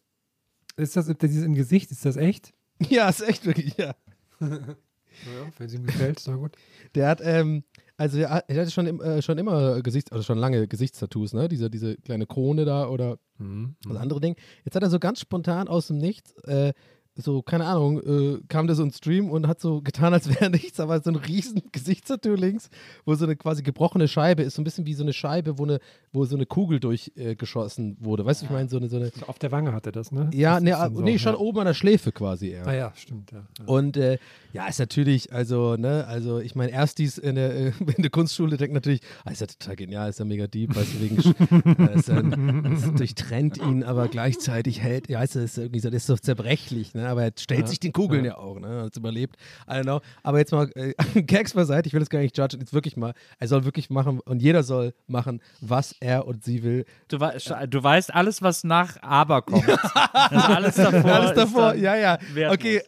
Ist 0.76 0.96
das, 0.96 1.06
das 1.06 1.30
ist 1.30 1.42
im 1.44 1.54
Gesicht, 1.54 1.90
ist 1.90 2.04
das 2.04 2.16
echt? 2.16 2.52
Ja, 2.90 3.08
ist 3.08 3.22
echt 3.26 3.46
wirklich, 3.46 3.76
ja. 3.78 3.94
Ja, 5.24 5.50
wenn 5.56 5.66
es 5.66 5.72
ihm 5.72 5.86
gefällt, 5.86 6.18
ist 6.18 6.28
doch 6.28 6.36
gut. 6.36 6.56
Der 6.94 7.08
hat, 7.08 7.22
ähm, 7.24 7.64
also 7.96 8.18
er, 8.18 8.28
hat- 8.28 8.44
er 8.48 8.60
hatte 8.60 8.70
schon, 8.70 9.00
äh, 9.00 9.22
schon 9.22 9.38
immer 9.38 9.80
Gesichts, 9.80 10.12
also 10.12 10.22
schon 10.22 10.36
lange 10.36 10.68
Gesichtstattoos, 10.68 11.32
ne? 11.32 11.48
Diese, 11.48 11.70
diese 11.70 11.96
kleine 11.96 12.26
Krone 12.26 12.66
da 12.66 12.86
oder 12.88 13.18
Mhm. 13.38 13.76
das 13.88 13.96
andere 13.96 14.20
Ding. 14.20 14.36
Jetzt 14.66 14.74
hat 14.76 14.82
er 14.82 14.90
so 14.90 14.98
ganz 14.98 15.20
spontan 15.20 15.68
aus 15.68 15.86
dem 15.86 15.96
Nichts, 15.96 16.32
äh, 16.44 16.74
so, 17.16 17.42
keine 17.42 17.64
Ahnung, 17.64 18.02
äh, 18.02 18.40
kam 18.48 18.66
der 18.66 18.76
so 18.76 18.82
ins 18.82 18.98
Stream 18.98 19.30
und 19.30 19.46
hat 19.48 19.60
so 19.60 19.80
getan, 19.80 20.12
als 20.12 20.28
wäre 20.28 20.50
nichts, 20.50 20.78
aber 20.80 21.00
so 21.00 21.10
ein 21.10 21.16
riesen 21.16 21.62
Gesichtstattoo 21.72 22.34
links, 22.34 22.68
wo 23.04 23.14
so 23.14 23.24
eine 23.24 23.36
quasi 23.36 23.62
gebrochene 23.62 24.06
Scheibe 24.06 24.42
ist, 24.42 24.54
so 24.54 24.62
ein 24.62 24.64
bisschen 24.64 24.86
wie 24.86 24.94
so 24.94 25.02
eine 25.02 25.12
Scheibe, 25.12 25.58
wo, 25.58 25.64
eine, 25.64 25.80
wo 26.12 26.24
so 26.24 26.36
eine 26.36 26.46
Kugel 26.46 26.78
durchgeschossen 26.78 27.96
äh, 28.00 28.04
wurde. 28.04 28.24
Weißt 28.24 28.42
du, 28.42 28.46
ich 28.46 28.52
meine, 28.52 28.68
so 28.68 28.76
eine, 28.76 28.88
so 28.88 28.96
eine. 28.96 29.10
Auf 29.26 29.38
der 29.38 29.50
Wange 29.50 29.72
hatte 29.72 29.92
das, 29.92 30.12
ne? 30.12 30.30
Ja, 30.32 30.54
das 30.54 30.62
nee, 30.62 30.70
dann 30.70 30.80
ah, 30.80 30.94
so, 30.94 31.00
nee, 31.00 31.18
schon 31.18 31.32
ja. 31.32 31.38
oben 31.38 31.60
an 31.60 31.66
der 31.66 31.74
Schläfe 31.74 32.12
quasi 32.12 32.48
eher. 32.48 32.66
Ah 32.66 32.74
ja, 32.74 32.92
stimmt, 32.94 33.32
ja. 33.32 33.46
ja. 33.58 33.64
Und 33.64 33.96
äh, 33.96 34.18
ja, 34.52 34.66
ist 34.66 34.78
natürlich, 34.78 35.32
also, 35.32 35.76
ne, 35.76 36.06
also 36.06 36.40
ich 36.40 36.54
meine, 36.54 36.72
Erstis 36.72 37.18
in 37.18 37.36
der, 37.36 37.54
äh, 37.54 37.72
in 37.96 38.02
der 38.02 38.10
Kunstschule 38.10 38.56
denkt 38.56 38.74
natürlich, 38.74 39.00
ah, 39.24 39.30
ist 39.30 39.40
ja 39.40 39.46
total 39.46 39.76
genial, 39.76 40.10
ist 40.10 40.18
ja 40.18 40.24
mega 40.24 40.46
deep, 40.46 40.76
weißt 40.76 40.94
du, 40.94 41.00
wegen, 41.00 41.16
äh, 41.16 41.94
ist 41.94 42.08
es 42.08 42.94
durchtrennt 42.94 43.58
ihn, 43.58 43.84
aber 43.84 44.08
gleichzeitig 44.08 44.80
hält, 44.80 45.08
ja, 45.08 45.22
ist, 45.22 45.36
ist 45.36 45.58
irgendwie 45.58 45.80
so, 45.80 45.90
das 45.90 46.02
ist 46.02 46.06
so 46.06 46.16
zerbrechlich, 46.16 46.94
ne, 46.94 47.05
aber 47.06 47.24
er 47.24 47.32
stellt 47.38 47.60
Ja, 47.62 47.66
sich 47.66 47.80
den 47.80 47.92
Kugeln 47.92 48.24
ja, 48.24 48.32
ja. 48.32 48.36
auch, 48.38 48.58
ne, 48.58 48.82
hat 48.84 48.96
überlebt, 48.96 49.36
I 49.68 49.72
don't 49.74 49.82
know, 49.84 50.00
aber 50.22 50.38
jetzt 50.38 50.52
mal, 50.52 50.70
äh, 50.74 50.94
Gags 51.22 51.54
beiseite, 51.54 51.86
ich 51.88 51.92
will 51.92 52.00
das 52.00 52.10
gar 52.10 52.18
nicht 52.20 52.36
judgen, 52.36 52.60
jetzt 52.60 52.72
wirklich 52.74 52.96
mal, 52.96 53.14
er 53.38 53.48
soll 53.48 53.64
wirklich 53.64 53.90
machen 53.90 54.20
und 54.20 54.42
jeder 54.42 54.62
soll 54.62 54.92
machen, 55.06 55.40
was 55.60 55.94
er 56.00 56.26
und 56.26 56.44
sie 56.44 56.62
will. 56.62 56.84
Du, 57.08 57.20
wei- 57.20 57.36
sch- 57.36 57.66
du 57.66 57.82
weißt, 57.82 58.12
alles, 58.14 58.42
was 58.42 58.64
nach 58.64 59.02
Aber 59.02 59.42
kommt. 59.42 59.64
Also 60.12 60.46
alles 60.48 60.74
davor. 60.74 61.12
Alles 61.12 61.32
davor, 61.34 61.74
ja, 61.74 61.94
ja. 61.96 62.18
wertlos. 62.32 62.54
Okay, 62.54 62.82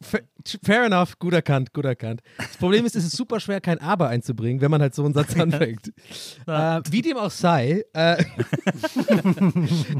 fa- 0.00 0.18
fair 0.62 0.84
enough, 0.84 1.18
gut 1.18 1.32
erkannt, 1.34 1.72
gut 1.72 1.84
erkannt. 1.84 2.20
Das 2.36 2.56
Problem 2.58 2.84
ist, 2.86 2.94
es 2.96 3.04
ist 3.04 3.16
super 3.16 3.40
schwer, 3.40 3.60
kein 3.60 3.80
Aber 3.80 4.08
einzubringen, 4.08 4.60
wenn 4.60 4.70
man 4.70 4.80
halt 4.80 4.94
so 4.94 5.04
einen 5.04 5.14
Satz 5.14 5.34
anfängt. 5.40 5.88
äh, 6.46 6.80
wie 6.90 7.02
dem 7.02 7.16
auch 7.16 7.30
sei, 7.30 7.84
äh, 7.92 8.22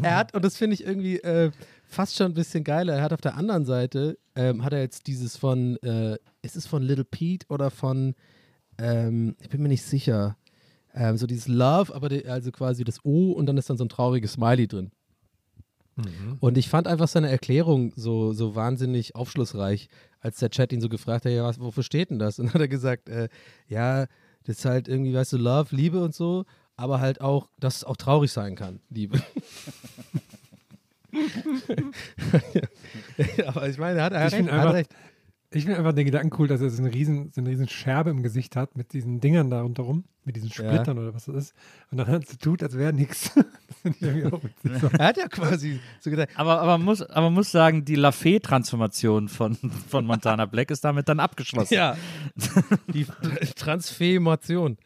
er 0.03 0.17
hat, 0.17 0.35
und 0.35 0.45
das 0.45 0.57
finde 0.57 0.75
ich 0.75 0.85
irgendwie 0.85 1.17
äh, 1.19 1.51
fast 1.97 2.17
schon 2.17 2.27
ein 2.27 2.35
bisschen 2.35 2.63
geiler, 2.63 2.95
er 2.95 3.03
hat 3.03 3.15
auf 3.15 3.23
der 3.23 3.37
anderen 3.37 3.65
Seite, 3.65 4.19
ähm, 4.35 4.63
hat 4.63 4.75
er 4.75 4.81
jetzt 4.81 5.07
dieses 5.07 5.39
von, 5.39 5.77
äh, 5.79 6.19
ist 6.43 6.55
es 6.55 6.67
von 6.67 6.83
Little 6.83 7.07
Pete 7.07 7.47
oder 7.49 7.71
von, 7.71 8.15
ähm, 8.77 9.35
ich 9.41 9.49
bin 9.49 9.63
mir 9.63 9.69
nicht 9.69 9.83
sicher, 9.83 10.37
ähm, 10.95 11.17
so 11.17 11.27
dieses 11.27 11.49
Love, 11.49 11.95
aber 11.95 12.11
die, 12.11 12.27
also 12.27 12.53
quasi 12.53 12.85
das 12.85 13.03
O 13.03 13.33
und 13.33 13.47
dann 13.47 13.57
ist 13.57 13.71
dann 13.71 13.79
so 13.79 13.85
ein 13.85 13.89
trauriges 13.89 14.35
Smiley 14.35 14.69
drin. 14.69 14.93
Und 16.41 16.59
ich 16.59 16.69
fand 16.69 16.87
einfach 16.87 17.09
seine 17.09 17.31
Erklärung 17.31 17.95
so, 17.97 18.35
so 18.35 18.55
wahnsinnig 18.55 19.15
aufschlussreich, 19.15 19.89
als 20.21 20.39
der 20.39 20.51
Chat 20.51 20.75
ihn 20.75 20.83
so 20.83 20.91
gefragt 20.91 21.25
hat, 21.25 21.33
ja, 21.33 21.45
was, 21.45 21.59
wofür 21.59 21.83
steht 21.83 22.11
denn 22.11 22.19
das? 22.19 22.39
Und 22.39 22.47
dann 22.47 22.55
hat 22.55 22.61
er 22.61 22.69
gesagt, 22.69 23.09
äh, 23.09 23.31
ja, 23.69 24.07
das 24.45 24.59
ist 24.59 24.65
halt 24.67 24.87
irgendwie, 24.87 25.15
weißt 25.15 25.33
du, 25.33 25.39
Love, 25.39 25.75
Liebe 25.75 26.05
und 26.05 26.15
so, 26.15 26.45
aber 26.77 27.01
halt 27.01 27.23
auch, 27.23 27.49
dass 27.59 27.77
es 27.77 27.85
auch 27.85 27.97
traurig 27.97 28.31
sein 28.31 28.55
kann, 28.55 28.81
Liebe. 28.91 29.23
ja, 33.37 33.49
aber 33.49 33.69
ich 33.69 33.79
meine, 33.79 33.99
er 33.99 34.05
hat, 34.07 34.13
er 34.13 34.21
hat, 34.21 34.29
Ich 34.33 34.35
recht, 34.35 34.45
bin 34.45 34.49
er 34.49 34.55
hat 34.55 34.61
einfach- 34.63 34.75
recht. 34.75 34.91
Ich 35.53 35.63
finde 35.65 35.79
einfach 35.79 35.93
den 35.95 36.05
Gedanken 36.05 36.35
cool, 36.39 36.49
dass 36.49 36.61
er 36.61 36.69
so 36.71 36.83
eine 36.83 36.93
riesen, 36.93 37.31
so 37.33 37.41
eine 37.41 37.49
riesen 37.49 37.69
Scherbe 37.69 38.11
im 38.11 38.23
Gesicht 38.25 38.57
hat 38.57 38.77
mit 38.77 38.93
diesen 38.93 39.21
Dingern 39.21 39.49
da 39.49 39.63
rundherum, 39.63 40.05
mit 40.25 40.35
diesen 40.35 40.51
Splittern 40.51 40.99
oder 40.99 41.15
was 41.15 41.27
das 41.27 41.37
ist. 41.37 41.55
Und 41.93 41.99
dann 41.99 42.09
halt 42.09 42.29
so 42.29 42.37
tut, 42.37 42.65
als 42.65 42.77
wäre 42.77 42.93
nichts. 42.93 43.31
Er 44.99 45.07
hat 45.07 45.17
ja 45.17 45.29
quasi 45.29 45.79
so 46.01 46.11
gedacht, 46.11 46.31
Aber, 46.35 46.61
aber, 46.61 46.79
muss, 46.79 47.01
aber 47.01 47.31
muss 47.31 47.53
sagen, 47.53 47.85
die 47.85 47.95
Lafay-Transformation 47.95 49.29
von, 49.29 49.55
von 49.89 50.05
Montana 50.05 50.47
Black 50.47 50.73
ist 50.73 50.85
damit 50.85 51.09
dann 51.09 51.21
abgeschlossen. 51.21 51.73
ja, 51.75 51.97
die 52.93 53.07
Transformation. 53.55 54.77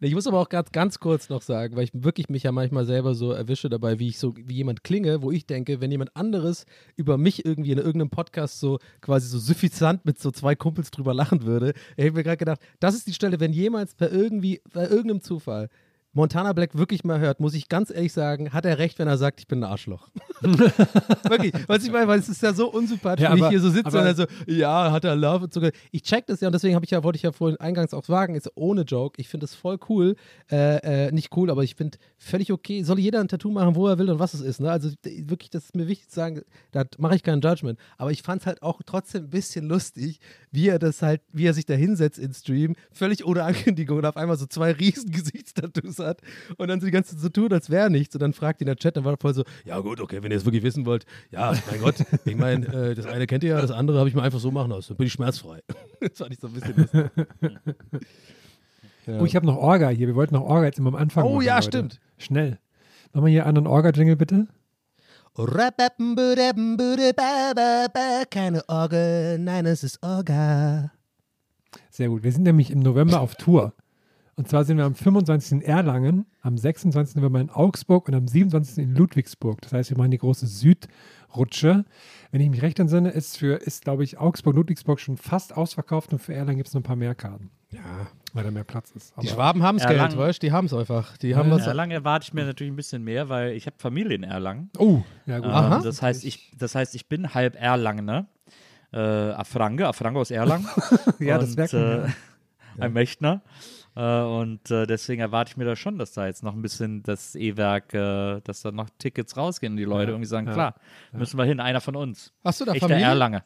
Ich 0.00 0.14
muss 0.14 0.26
aber 0.26 0.38
auch 0.38 0.48
ganz, 0.48 0.72
ganz 0.72 0.98
kurz 0.98 1.28
noch 1.28 1.42
sagen, 1.42 1.76
weil 1.76 1.84
ich 1.84 1.90
wirklich 1.92 2.28
mich 2.28 2.44
ja 2.44 2.52
manchmal 2.52 2.84
selber 2.84 3.14
so 3.14 3.32
erwische 3.32 3.68
dabei, 3.68 3.98
wie 3.98 4.08
ich 4.08 4.18
so, 4.18 4.34
wie 4.36 4.54
jemand 4.54 4.84
klinge, 4.84 5.22
wo 5.22 5.30
ich 5.30 5.46
denke, 5.46 5.80
wenn 5.80 5.90
jemand 5.90 6.14
anderes 6.16 6.66
über 6.96 7.18
mich 7.18 7.44
irgendwie 7.44 7.72
in 7.72 7.78
irgendeinem 7.78 8.10
Podcast 8.10 8.60
so 8.60 8.78
quasi 9.00 9.28
so 9.28 9.38
suffisant 9.38 10.04
mit 10.04 10.18
so 10.18 10.30
zwei 10.30 10.54
Kumpels 10.54 10.90
drüber 10.90 11.14
lachen 11.14 11.42
würde, 11.44 11.74
ich 11.96 12.04
habe 12.04 12.16
mir 12.16 12.22
gerade 12.24 12.36
gedacht, 12.36 12.60
das 12.80 12.94
ist 12.94 13.06
die 13.06 13.14
Stelle, 13.14 13.40
wenn 13.40 13.52
jemals 13.52 13.94
bei 13.94 14.08
irgendwie, 14.08 14.60
bei 14.72 14.82
irgendeinem 14.82 15.22
Zufall 15.22 15.68
Montana 16.14 16.52
Black 16.52 16.76
wirklich 16.76 17.04
mal 17.04 17.18
hört, 17.20 17.40
muss 17.40 17.54
ich 17.54 17.68
ganz 17.68 17.90
ehrlich 17.90 18.12
sagen, 18.12 18.52
hat 18.52 18.66
er 18.66 18.78
recht, 18.78 18.98
wenn 18.98 19.08
er 19.08 19.16
sagt, 19.16 19.40
ich 19.40 19.46
bin 19.48 19.60
ein 19.64 19.70
Arschloch. 19.70 20.08
wirklich, 20.42 21.52
was 21.66 21.84
ich 21.84 21.90
meine, 21.90 22.06
weil 22.08 22.18
es 22.18 22.28
ist 22.28 22.42
ja 22.42 22.52
so 22.52 22.70
unsympathisch, 22.70 23.22
Ja, 23.24 23.30
wenn 23.30 23.38
ich 23.38 23.42
aber- 23.44 23.50
hier 23.50 23.60
so 23.60 23.70
sitze 23.70 23.88
und 23.98 24.04
er 24.04 24.14
so, 24.14 24.26
ja, 24.46 24.92
hat 24.92 25.04
er 25.04 25.16
Love 25.16 25.44
und 25.44 25.54
so. 25.54 25.62
Ich 25.90 26.02
check 26.02 26.26
das 26.26 26.40
ja 26.40 26.48
und 26.48 26.52
deswegen 26.52 26.74
habe 26.74 26.84
ich 26.84 26.90
ja, 26.90 27.02
wollte 27.02 27.16
ich 27.16 27.22
ja 27.22 27.32
vorhin 27.32 27.58
eingangs 27.60 27.94
auch 27.94 28.04
sagen, 28.04 28.34
ist 28.34 28.50
ohne 28.56 28.82
Joke, 28.82 29.20
ich 29.20 29.28
finde 29.28 29.44
das 29.44 29.54
voll 29.54 29.78
cool, 29.88 30.16
äh, 30.50 31.06
äh, 31.06 31.12
nicht 31.12 31.34
cool, 31.36 31.50
aber 31.50 31.62
ich 31.64 31.76
finde 31.76 31.98
völlig 32.18 32.52
okay, 32.52 32.82
soll 32.82 32.98
jeder 32.98 33.20
ein 33.20 33.28
Tattoo 33.28 33.50
machen, 33.50 33.74
wo 33.74 33.88
er 33.88 33.98
will 33.98 34.10
und 34.10 34.18
was 34.18 34.34
es 34.34 34.40
ist, 34.42 34.60
ne? 34.60 34.70
Also 34.70 34.90
wirklich, 35.04 35.50
das 35.50 35.64
ist 35.66 35.76
mir 35.76 35.88
wichtig 35.88 36.08
zu 36.10 36.16
sagen, 36.16 36.42
da 36.72 36.84
mache 36.98 37.16
ich 37.16 37.22
kein 37.22 37.40
Judgment, 37.40 37.78
aber 37.96 38.10
ich 38.10 38.22
fand 38.22 38.42
es 38.42 38.46
halt 38.46 38.62
auch 38.62 38.80
trotzdem 38.84 39.24
ein 39.24 39.30
bisschen 39.30 39.66
lustig, 39.66 40.20
wie 40.50 40.68
er 40.68 40.78
das 40.78 41.00
halt, 41.00 41.22
wie 41.32 41.46
er 41.46 41.54
sich 41.54 41.64
da 41.66 41.74
hinsetzt 41.74 42.18
in 42.18 42.34
Stream, 42.34 42.74
völlig 42.90 43.24
ohne 43.24 43.44
Ankündigung 43.44 43.98
und 43.98 44.04
auf 44.06 44.16
einmal 44.16 44.36
so 44.36 44.46
zwei 44.46 44.72
riesen 44.72 45.10
Gesichtstattoos 45.10 46.00
hat 46.06 46.20
und 46.56 46.68
dann 46.68 46.80
so 46.80 46.86
die 46.86 46.92
ganze 46.92 47.12
Zeit 47.14 47.20
so 47.20 47.28
tun, 47.28 47.52
als 47.52 47.70
wäre 47.70 47.90
nichts 47.90 48.14
und 48.14 48.20
dann 48.20 48.32
fragt 48.32 48.60
ihn 48.60 48.66
der 48.66 48.76
Chat, 48.76 48.96
dann 48.96 49.04
war 49.04 49.14
er 49.14 49.18
voll 49.18 49.34
so, 49.34 49.44
ja 49.64 49.78
gut, 49.80 50.00
okay, 50.00 50.22
wenn 50.22 50.30
ihr 50.30 50.36
es 50.36 50.44
wirklich 50.44 50.62
wissen 50.62 50.86
wollt, 50.86 51.04
ja, 51.30 51.52
mein 51.70 51.80
Gott, 51.80 51.96
ich 52.24 52.36
meine, 52.36 52.66
äh, 52.66 52.94
das 52.94 53.06
eine 53.06 53.26
kennt 53.26 53.44
ihr 53.44 53.50
ja, 53.50 53.60
das 53.60 53.70
andere 53.70 53.98
habe 53.98 54.08
ich 54.08 54.14
mir 54.14 54.22
einfach 54.22 54.40
so 54.40 54.50
machen 54.50 54.70
lassen, 54.70 54.88
dann 54.88 54.96
bin 54.98 55.06
ich 55.06 55.12
schmerzfrei. 55.12 55.60
das 56.00 56.18
fand 56.18 56.32
ich 56.32 56.40
so 56.40 56.48
ein 56.48 56.52
bisschen 56.52 56.76
lustig. 56.76 58.02
Ja. 59.06 59.18
Oh, 59.18 59.24
ich 59.24 59.34
habe 59.34 59.46
noch 59.46 59.56
Orga 59.56 59.88
hier. 59.88 60.06
Wir 60.06 60.14
wollten 60.14 60.34
noch 60.34 60.44
Orga 60.44 60.66
jetzt 60.66 60.78
immer 60.78 60.90
am 60.90 60.94
Anfang 60.94 61.24
Oh, 61.24 61.34
machen, 61.34 61.46
ja, 61.46 61.56
Leute. 61.56 61.66
stimmt. 61.66 62.00
Schnell. 62.18 62.58
Machen 63.12 63.26
wir 63.26 63.32
hier 63.32 63.46
einen 63.46 63.66
Orga-Jingle 63.66 64.16
bitte? 64.16 64.46
Keine 68.30 68.68
Orgel, 68.68 69.38
nein, 69.38 69.66
es 69.66 69.82
ist 69.82 70.02
Orga. 70.02 70.92
Sehr 71.90 72.08
gut. 72.08 72.22
Wir 72.22 72.32
sind 72.32 72.42
nämlich 72.44 72.70
im 72.70 72.80
November 72.80 73.20
auf 73.20 73.34
Tour. 73.34 73.72
Und 74.42 74.48
zwar 74.48 74.64
sind 74.64 74.76
wir 74.76 74.84
am 74.86 74.96
25. 74.96 75.52
in 75.52 75.62
Erlangen, 75.62 76.26
am 76.40 76.58
26. 76.58 77.14
November 77.14 77.40
in 77.40 77.48
Augsburg 77.48 78.08
und 78.08 78.14
am 78.16 78.26
27. 78.26 78.78
in 78.78 78.92
Ludwigsburg. 78.96 79.60
Das 79.60 79.72
heißt, 79.72 79.90
wir 79.90 79.96
machen 79.96 80.10
die 80.10 80.18
große 80.18 80.48
Südrutsche. 80.48 81.84
Wenn 82.32 82.40
ich 82.40 82.50
mich 82.50 82.60
recht 82.60 82.80
entsinne, 82.80 83.10
ist 83.10 83.38
für, 83.38 83.54
ist, 83.58 83.84
glaube 83.84 84.02
ich, 84.02 84.18
Augsburg, 84.18 84.56
Ludwigsburg 84.56 84.98
schon 84.98 85.16
fast 85.16 85.56
ausverkauft 85.56 86.12
und 86.12 86.18
für 86.18 86.34
Erlangen 86.34 86.56
gibt 86.56 86.66
es 86.66 86.74
noch 86.74 86.80
ein 86.80 86.82
paar 86.82 86.96
mehr 86.96 87.14
Karten, 87.14 87.52
Ja, 87.70 87.78
weil 88.32 88.42
da 88.42 88.50
mehr 88.50 88.64
Platz 88.64 88.90
ist. 88.90 89.12
die 89.12 89.20
Aber- 89.20 89.28
Schwaben 89.28 89.62
haben 89.62 89.76
es 89.78 89.86
Geld, 89.86 90.16
weißt 90.16 90.42
du, 90.42 90.46
die 90.48 90.50
haben 90.52 90.66
es 90.66 90.74
einfach. 90.74 91.16
Die 91.18 91.36
haben 91.36 91.48
was. 91.52 91.64
Erlangen 91.64 91.92
erwarte 91.92 92.24
ich 92.24 92.34
mir 92.34 92.44
natürlich 92.44 92.72
ein 92.72 92.76
bisschen 92.76 93.04
mehr, 93.04 93.28
weil 93.28 93.52
ich 93.52 93.66
habe 93.66 93.76
Familie 93.78 94.16
in 94.16 94.24
Erlangen. 94.24 94.70
oh, 94.76 95.02
ja 95.26 95.38
gut. 95.38 95.50
Ähm, 95.54 95.84
das, 95.84 96.02
heißt, 96.02 96.24
ich, 96.24 96.50
das 96.58 96.74
heißt, 96.74 96.96
ich 96.96 97.08
bin 97.08 97.32
halb 97.32 97.54
Erlangener. 97.54 98.26
Äh, 98.92 98.98
Afrange, 98.98 99.86
Afrange 99.86 100.18
aus 100.18 100.32
Erlangen. 100.32 100.66
ja, 101.20 101.38
das 101.38 101.50
und, 101.50 101.56
merkt 101.58 101.72
man. 101.74 101.82
äh, 102.06 102.08
Ein 102.78 102.92
Mächtner. 102.92 103.42
Äh, 103.94 104.20
und 104.20 104.70
äh, 104.70 104.86
deswegen 104.86 105.20
erwarte 105.20 105.50
ich 105.50 105.56
mir 105.56 105.64
da 105.64 105.76
schon, 105.76 105.98
dass 105.98 106.12
da 106.12 106.26
jetzt 106.26 106.42
noch 106.42 106.54
ein 106.54 106.62
bisschen 106.62 107.02
das 107.02 107.34
E-Werk, 107.34 107.92
äh, 107.94 108.40
dass 108.40 108.62
da 108.62 108.72
noch 108.72 108.88
Tickets 108.98 109.36
rausgehen 109.36 109.74
und 109.74 109.76
die 109.76 109.84
Leute 109.84 110.12
irgendwie 110.12 110.28
sagen, 110.28 110.46
ja, 110.46 110.52
klar, 110.52 110.74
müssen 111.12 111.38
wir 111.38 111.44
hin, 111.44 111.60
einer 111.60 111.80
von 111.80 111.96
uns. 111.96 112.32
Hast 112.44 112.60
du 112.60 112.64
da 112.64 112.72
Echter 112.72 112.88
Familie? 112.88 113.06
Erlange. 113.06 113.44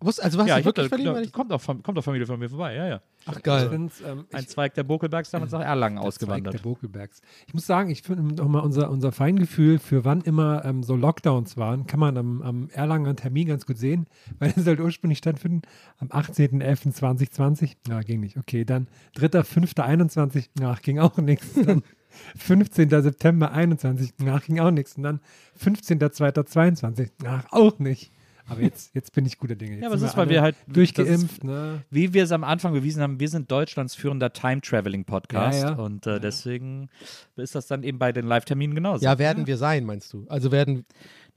Wusst, 0.00 0.22
also 0.22 0.36
was 0.38 0.46
Ja, 0.46 0.54
du 0.56 0.60
ich 0.60 0.66
wirklich 0.66 0.84
da, 0.84 0.88
verliehen? 0.90 1.06
da, 1.06 1.14
weil 1.14 1.24
ich- 1.24 1.32
kommt, 1.32 1.50
auch, 1.52 1.62
kommt 1.82 1.98
auch 1.98 2.02
Familie 2.02 2.26
von 2.26 2.38
mir 2.38 2.50
vorbei, 2.50 2.74
ja, 2.74 2.86
ja. 2.86 3.00
Ach 3.24 3.40
geil. 3.42 3.70
find's, 3.70 4.02
ähm, 4.02 4.26
Ein 4.30 4.42
ich- 4.42 4.48
Zweig 4.50 4.74
der 4.74 4.84
Bokelbergs 4.84 5.30
damals 5.30 5.52
nach 5.52 5.62
Erlangen 5.62 5.96
Der 5.96 6.02
Zweig 6.02 6.08
ausgewandert. 6.08 6.54
Der 6.54 6.58
Bokelbergs. 6.58 7.22
Ich 7.46 7.54
muss 7.54 7.66
sagen, 7.66 7.88
ich 7.88 8.02
finde 8.02 8.22
nochmal 8.34 8.62
unser, 8.62 8.90
unser 8.90 9.10
Feingefühl 9.10 9.78
für 9.78 10.04
wann 10.04 10.20
immer 10.20 10.64
ähm, 10.66 10.82
so 10.82 10.96
Lockdowns 10.96 11.56
waren, 11.56 11.86
kann 11.86 11.98
man 11.98 12.18
am, 12.18 12.42
am 12.42 12.68
Erlanger 12.74 13.16
Termin 13.16 13.48
ganz 13.48 13.64
gut 13.64 13.78
sehen, 13.78 14.06
weil 14.38 14.52
es 14.54 14.64
sollte 14.64 14.82
ursprünglich 14.82 15.18
stattfinden 15.18 15.62
am 15.98 16.08
18.11.2020. 16.08 17.76
Ja, 17.88 18.00
ging 18.02 18.20
nicht. 18.20 18.36
Okay, 18.36 18.64
dann 18.66 18.88
3.5.21. 19.16 20.48
Ach, 20.62 20.82
ging 20.82 20.98
auch 20.98 21.16
nichts. 21.16 21.54
Dann 21.64 21.82
15. 22.36 22.88
September 22.88 23.52
21. 23.52 24.14
Ach, 24.26 24.42
ging 24.42 24.58
auch 24.60 24.70
nichts. 24.70 24.96
Und 24.96 25.02
dann 25.02 25.20
15.02.22. 25.62 27.10
Ach, 27.26 27.44
auch 27.50 27.78
nicht. 27.78 28.10
Aber 28.48 28.60
jetzt, 28.62 28.94
jetzt 28.94 29.12
bin 29.12 29.26
ich 29.26 29.38
guter 29.38 29.56
Dinge. 29.56 29.72
Jetzt 29.72 29.82
Ja, 29.82 29.88
aber 29.88 29.96
es 29.96 30.00
sind 30.00 30.10
ist, 30.10 30.16
weil 30.16 30.28
wir 30.28 30.40
halt 30.42 30.56
durchgeimpft. 30.68 31.42
Ne? 31.42 31.82
wie 31.90 32.14
wir 32.14 32.24
es 32.24 32.32
am 32.32 32.44
Anfang 32.44 32.72
bewiesen 32.72 33.02
haben, 33.02 33.18
wir 33.18 33.28
sind 33.28 33.50
Deutschlands 33.50 33.94
führender 33.94 34.32
Time-Traveling-Podcast. 34.32 35.62
Ja, 35.62 35.70
ja. 35.70 35.76
Und 35.76 36.06
äh, 36.06 36.20
deswegen 36.20 36.88
ist 37.36 37.54
das 37.54 37.66
dann 37.66 37.82
eben 37.82 37.98
bei 37.98 38.12
den 38.12 38.26
Live-Terminen 38.26 38.74
genauso. 38.74 39.04
Ja, 39.04 39.18
werden 39.18 39.46
wir 39.46 39.56
sein, 39.56 39.84
meinst 39.84 40.12
du? 40.12 40.26
Also 40.28 40.52
werden, 40.52 40.84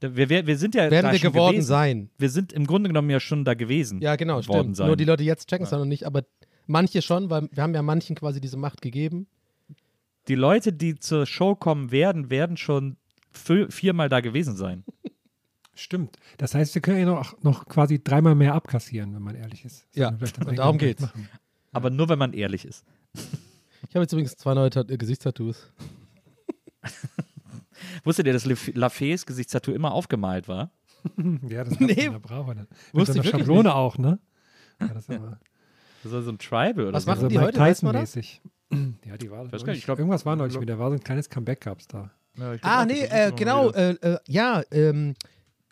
wir, 0.00 0.28
wir, 0.28 0.46
wir 0.46 0.56
sind 0.56 0.74
ja 0.74 0.90
werden 0.90 1.06
da 1.06 1.12
wir 1.12 1.18
schon 1.18 1.32
geworden 1.32 1.52
gewesen. 1.54 1.68
sein. 1.68 2.10
Wir 2.16 2.30
sind 2.30 2.52
im 2.52 2.66
Grunde 2.66 2.88
genommen 2.88 3.10
ja 3.10 3.18
schon 3.18 3.44
da 3.44 3.54
gewesen. 3.54 4.00
Ja, 4.00 4.14
genau, 4.16 4.40
stimmt. 4.42 4.76
sein. 4.76 4.86
Nur 4.86 4.96
die 4.96 5.04
Leute 5.04 5.24
jetzt 5.24 5.48
checken 5.48 5.64
es 5.64 5.72
ja 5.72 5.78
noch 5.78 5.84
nicht, 5.84 6.04
aber 6.04 6.24
manche 6.66 7.02
schon, 7.02 7.28
weil 7.28 7.48
wir 7.52 7.62
haben 7.62 7.74
ja 7.74 7.82
manchen 7.82 8.14
quasi 8.14 8.40
diese 8.40 8.56
Macht 8.56 8.82
gegeben. 8.82 9.26
Die 10.28 10.36
Leute, 10.36 10.72
die 10.72 10.96
zur 10.96 11.26
Show 11.26 11.56
kommen 11.56 11.90
werden, 11.90 12.30
werden 12.30 12.56
schon 12.56 12.96
viermal 13.32 14.08
da 14.08 14.20
gewesen 14.20 14.56
sein. 14.56 14.84
Stimmt. 15.80 16.16
Das 16.38 16.54
heißt, 16.54 16.74
wir 16.74 16.82
können 16.82 16.98
ja 16.98 17.06
noch, 17.06 17.42
noch 17.42 17.66
quasi 17.66 18.02
dreimal 18.02 18.34
mehr 18.34 18.54
abkassieren, 18.54 19.14
wenn 19.14 19.22
man 19.22 19.34
ehrlich 19.34 19.64
ist. 19.64 19.86
Ja, 19.94 20.10
das 20.10 20.32
und 20.32 20.42
eigentlich 20.42 20.56
darum 20.56 20.78
geht's. 20.78 21.00
machen? 21.02 21.28
Aber 21.72 21.88
nur, 21.90 22.08
wenn 22.08 22.18
man 22.18 22.32
ehrlich 22.32 22.64
ist. 22.64 22.84
Ich 23.88 23.94
habe 23.96 24.02
jetzt 24.04 24.12
übrigens 24.12 24.36
zwei 24.36 24.52
neue 24.52 24.68
Tat 24.68 24.90
äh, 24.90 24.98
Gesichtstattoos. 24.98 25.72
Wusstet 28.04 28.26
ihr, 28.26 28.32
dass 28.34 28.44
Laf- 28.44 28.70
Lafayes 28.74 29.24
Gesichtstattoo 29.26 29.72
immer 29.72 29.92
aufgemalt 29.92 30.48
war? 30.48 30.70
Ja, 31.48 31.64
das 31.64 31.80
Nee. 31.80 31.94
nee. 31.94 32.08
eine 32.08 32.20
Bravo. 32.20 32.52
Wusste 32.92 33.18
ich 33.18 33.28
Schablone 33.30 33.74
auch, 33.74 33.96
ne? 33.96 34.18
Ja, 34.80 34.88
das 34.88 35.08
ist 35.08 35.10
aber 35.16 35.40
Das 36.02 36.12
war 36.12 36.22
so 36.22 36.30
ein 36.30 36.38
Tribal 36.38 36.80
oder 36.88 36.92
Was 36.92 37.04
so. 37.04 37.10
machen 37.10 37.20
so 37.22 37.28
die 37.28 37.38
heute, 37.38 37.58
weiß 37.58 37.82
man 37.82 37.94
Tyson-mäßig. 37.94 38.42
Ja, 39.06 39.16
die 39.16 39.30
war 39.30 39.44
nicht, 39.44 39.52
neulich- 39.66 39.78
ich 39.78 39.84
glaub- 39.86 39.98
Irgendwas 39.98 40.26
war 40.26 40.36
neulich 40.36 40.60
wieder. 40.60 40.78
War 40.78 40.90
so 40.90 40.94
ein 40.96 41.02
kleines 41.02 41.28
Comeback 41.30 41.62
gab's 41.62 41.88
da. 41.88 42.10
Ja, 42.36 42.52
ich 42.54 42.60
glaub 42.60 42.72
Ah, 42.72 42.84
nee, 42.84 43.00
äh, 43.06 43.32
genau, 43.32 43.70
äh, 43.70 43.92
äh, 43.94 44.18
ja, 44.28 44.62
ähm, 44.70 45.14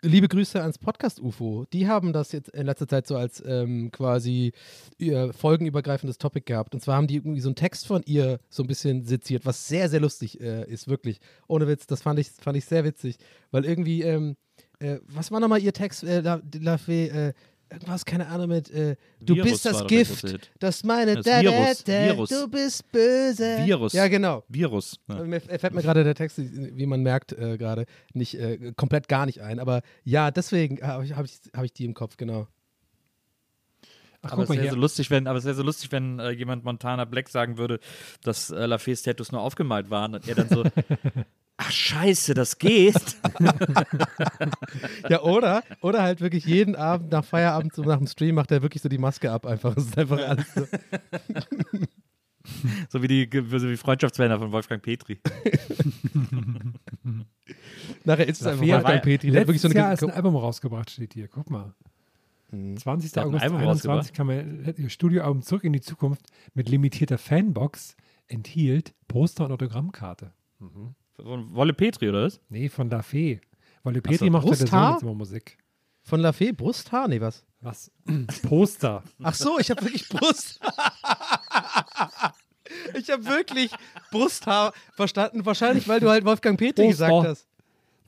liebe 0.01 0.27
Grüße 0.27 0.61
ans 0.61 0.77
Podcast-UFO. 0.77 1.65
Die 1.73 1.87
haben 1.87 2.13
das 2.13 2.31
jetzt 2.31 2.49
in 2.49 2.65
letzter 2.65 2.87
Zeit 2.87 3.07
so 3.07 3.17
als 3.17 3.43
ähm, 3.45 3.91
quasi 3.91 4.53
ihr 4.97 5.33
folgenübergreifendes 5.33 6.17
Topic 6.17 6.45
gehabt. 6.45 6.73
Und 6.73 6.81
zwar 6.81 6.95
haben 6.95 7.07
die 7.07 7.15
irgendwie 7.15 7.41
so 7.41 7.49
einen 7.49 7.55
Text 7.55 7.87
von 7.87 8.01
ihr 8.05 8.39
so 8.49 8.63
ein 8.63 8.67
bisschen 8.67 9.05
seziert, 9.05 9.45
was 9.45 9.67
sehr, 9.67 9.89
sehr 9.89 9.99
lustig 9.99 10.39
äh, 10.39 10.69
ist, 10.71 10.87
wirklich. 10.87 11.19
Ohne 11.47 11.67
Witz, 11.67 11.85
das 11.87 12.01
fand 12.01 12.19
ich, 12.19 12.29
fand 12.29 12.57
ich 12.57 12.65
sehr 12.65 12.83
witzig. 12.83 13.17
Weil 13.51 13.65
irgendwie, 13.65 14.03
ähm, 14.03 14.35
äh, 14.79 14.99
was 15.07 15.31
war 15.31 15.39
nochmal 15.39 15.61
ihr 15.61 15.73
Text, 15.73 16.03
äh, 16.03 16.21
La, 16.21 16.41
La 16.59 16.79
äh, 16.87 17.33
irgendwas, 17.71 18.05
keine 18.05 18.27
Ahnung, 18.27 18.49
mit, 18.49 18.69
äh, 18.71 18.95
du 19.19 19.35
Virus 19.35 19.51
bist 19.51 19.65
das 19.65 19.87
Gift, 19.87 20.51
das 20.59 20.83
meine, 20.83 21.15
Das 21.15 21.25
da, 21.25 21.41
Virus, 21.41 21.83
da, 21.83 21.91
da, 21.93 22.05
Virus. 22.05 22.29
du 22.29 22.47
bist 22.47 22.91
böse. 22.91 23.65
Virus. 23.65 23.93
Ja, 23.93 24.07
genau. 24.07 24.43
Virus. 24.47 24.99
Ja. 25.07 25.23
Mir 25.23 25.39
fällt 25.41 25.73
mir 25.73 25.81
gerade 25.81 26.03
der 26.03 26.15
Text, 26.15 26.37
wie 26.39 26.85
man 26.85 27.01
merkt, 27.01 27.33
äh, 27.33 27.57
gerade 27.57 27.85
nicht 28.13 28.35
äh, 28.35 28.73
komplett 28.75 29.07
gar 29.07 29.25
nicht 29.25 29.41
ein. 29.41 29.59
Aber 29.59 29.81
ja, 30.03 30.31
deswegen 30.31 30.81
habe 30.81 31.05
ich, 31.05 31.13
hab 31.15 31.25
ich, 31.25 31.39
hab 31.55 31.63
ich 31.63 31.73
die 31.73 31.85
im 31.85 31.93
Kopf, 31.93 32.17
genau. 32.17 32.47
Ach, 34.21 34.33
Aber 34.33 34.41
guck 34.43 34.49
es 34.49 34.57
wäre 34.57 34.61
hier. 34.63 34.71
so 34.71 34.77
lustig, 34.77 35.09
wenn, 35.11 35.27
aber 35.27 35.37
es 35.39 35.45
wäre 35.45 35.55
so 35.55 35.63
lustig, 35.63 35.91
wenn 35.93 36.19
äh, 36.19 36.31
jemand 36.31 36.65
Montana 36.65 37.05
Black 37.05 37.29
sagen 37.29 37.57
würde, 37.57 37.79
dass 38.23 38.49
äh, 38.49 38.65
Lafayes 38.65 39.01
Tattoos 39.03 39.31
nur 39.31 39.41
aufgemalt 39.41 39.89
waren 39.89 40.15
und 40.15 40.27
er 40.27 40.35
dann 40.35 40.49
so, 40.49 40.63
ach 41.59 41.71
scheiße, 41.71 42.33
das 42.33 42.57
geht. 42.57 42.95
Ja, 45.09 45.21
oder, 45.23 45.63
oder 45.81 46.01
halt 46.03 46.21
wirklich 46.21 46.45
jeden 46.45 46.75
Abend 46.75 47.11
nach 47.11 47.25
Feierabend, 47.25 47.73
so 47.73 47.81
nach 47.83 47.97
dem 47.97 48.07
Stream, 48.07 48.35
macht 48.35 48.51
er 48.51 48.61
wirklich 48.61 48.83
so 48.83 48.89
die 48.89 48.97
Maske 48.97 49.31
ab 49.31 49.45
einfach. 49.45 49.75
Es 49.75 49.85
ist 49.85 49.97
einfach 49.97 50.19
alles 50.19 50.53
so. 50.53 50.67
so 52.89 53.01
wie 53.01 53.07
die 53.07 53.29
so 53.31 53.69
wie 53.69 53.77
Freundschaftsbänder 53.77 54.37
von 54.39 54.51
Wolfgang 54.51 54.81
Petri. 54.83 55.19
Nachher 58.03 58.27
ist 58.27 58.41
es 58.41 58.47
einfach 58.47 58.65
Wolfgang 58.65 59.01
Petri. 59.01 59.31
Der 59.31 59.41
hat 59.41 59.47
wirklich 59.47 59.61
so 59.61 59.69
Jahr 59.69 59.87
eine 59.87 59.95
ist 59.95 60.03
ein 60.03 60.11
Album 60.11 60.35
rausgebracht, 60.35 60.91
steht 60.91 61.13
hier. 61.13 61.27
Guck 61.27 61.49
mal. 61.49 61.73
20. 62.51 63.11
Der 63.11 63.23
hat 63.23 63.29
ein 63.29 63.35
August 63.35 63.43
Album 63.43 63.59
21 63.59 64.13
kam 64.13 64.29
er, 64.29 64.77
ihr 64.77 64.89
Studioalbum 64.89 65.41
Zurück 65.41 65.63
in 65.63 65.73
die 65.73 65.81
Zukunft 65.81 66.27
mit 66.53 66.69
limitierter 66.69 67.17
Fanbox 67.17 67.95
enthielt 68.27 68.93
Poster 69.07 69.45
und 69.45 69.51
Autogrammkarte. 69.51 70.33
Von 71.23 71.53
Wolle 71.53 71.73
Petri, 71.73 72.09
oder 72.09 72.23
was? 72.25 72.39
Nee, 72.49 72.69
von 72.69 72.89
La 72.89 73.01
Fee. 73.01 73.39
Wolle 73.83 74.01
Petri 74.01 74.25
so, 74.27 74.31
macht 74.31 74.45
der 74.45 74.49
Brusthaar? 74.49 74.67
Sohn 74.69 74.93
jetzt 74.93 75.03
immer 75.03 75.13
Musik. 75.13 75.57
von 76.03 76.19
La 76.19 76.31
Fee, 76.31 76.51
Brusthaar? 76.51 77.07
Nee, 77.07 77.21
was? 77.21 77.45
Was? 77.61 77.91
Poster. 78.43 79.03
Ach 79.21 79.33
so, 79.33 79.59
ich 79.59 79.69
habe 79.69 79.81
wirklich 79.83 80.07
Brust. 80.07 80.59
ich 82.93 83.09
habe 83.09 83.25
wirklich 83.25 83.71
Brusthaar 84.11 84.73
verstanden. 84.95 85.45
Wahrscheinlich, 85.45 85.87
weil 85.87 85.99
du 85.99 86.09
halt 86.09 86.25
Wolfgang 86.25 86.57
Petri 86.57 86.87
Brusthaar. 86.87 87.09
gesagt 87.09 87.27
hast. 87.27 87.49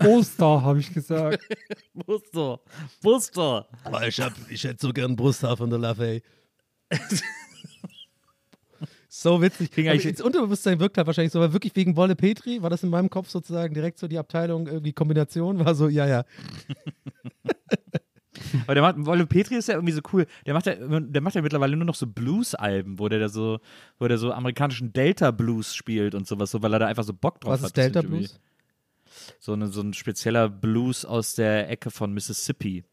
Poster, 0.02 0.62
habe 0.64 0.80
ich 0.80 0.94
gesagt. 0.94 1.44
Buster. 1.94 2.60
Buster. 3.02 3.68
Ich, 4.08 4.20
hab, 4.20 4.34
ich 4.50 4.64
hätte 4.64 4.80
so 4.82 4.92
gern 4.94 5.16
Brusthaar 5.16 5.58
von 5.58 5.70
der 5.70 5.80
Lafay. 5.80 6.22
So 9.22 9.42
witzig. 9.42 9.70
Aber 9.78 9.92
eigentlich- 9.92 10.06
ins 10.06 10.22
Unterbewusstsein 10.22 10.80
wirkt 10.80 10.98
halt 10.98 11.06
wahrscheinlich 11.08 11.32
so, 11.32 11.40
aber 11.40 11.54
wirklich 11.54 11.76
wegen 11.76 11.96
Wolle 11.96 12.16
Petri 12.16 12.62
war 12.64 12.70
das 12.70 12.82
in 12.84 12.90
meinem 12.90 13.10
Kopf 13.10 13.30
sozusagen 13.30 13.74
direkt 13.74 14.00
so 14.00 14.08
die 14.08 14.18
Abteilung, 14.18 14.68
irgendwie 14.68 14.94
Kombination, 14.94 15.64
war 15.64 15.76
so, 15.76 15.88
ja, 15.88 16.08
ja. 16.08 16.24
Aber 18.64 18.74
der 18.74 18.82
macht, 18.84 18.96
Wolle 19.06 19.26
Petri 19.28 19.56
ist 19.56 19.68
ja 19.68 19.76
irgendwie 19.76 19.94
so 19.94 20.02
cool. 20.14 20.26
Der 20.46 20.54
macht 20.54 20.66
ja, 20.66 20.76
der 20.76 21.22
macht 21.22 21.36
ja 21.36 21.42
mittlerweile 21.42 21.76
nur 21.76 21.86
noch 21.86 21.96
so 21.96 22.08
Blues-Alben, 22.08 22.98
wo 23.00 23.08
der 23.10 23.20
da 23.20 23.30
so, 23.30 23.60
wo 24.00 24.08
der 24.08 24.18
so 24.18 24.32
amerikanischen 24.32 24.94
Delta-Blues 24.94 25.76
spielt 25.76 26.16
und 26.16 26.28
sowas, 26.28 26.52
so, 26.52 26.62
weil 26.62 26.74
er 26.74 26.80
da 26.80 26.88
einfach 26.88 27.04
so 27.04 27.14
Bock 27.14 27.40
drauf 27.42 27.52
Was 27.54 27.60
hat. 27.62 27.68
ist 27.68 27.78
Das 27.78 27.84
Delta 27.86 28.02
find 28.02 28.14
ich 28.14 28.20
Blues? 28.20 28.32
irgendwie- 28.32 29.36
So, 29.40 29.54
eine, 29.54 29.68
so 29.68 29.82
ein 29.82 29.94
spezieller 29.94 30.50
Blues 30.50 31.06
aus 31.06 31.36
der 31.36 31.70
Ecke 31.70 31.92
von 31.92 32.14
Mississippi. 32.14 32.84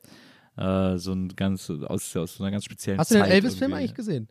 Äh, 0.56 0.99
so 0.99 1.12
ein 1.12 1.28
ganz, 1.28 1.70
aus, 1.70 2.14
aus 2.16 2.35
so 2.37 2.42
einer 2.44 2.50
ganz 2.50 2.64
speziellen 2.64 2.99
Hast 2.99 3.11
du 3.11 3.14
den 3.14 3.23
Zeit 3.23 3.32
Elvis-Film 3.32 3.73
eigentlich 3.73 3.94
gesehen? 3.94 4.28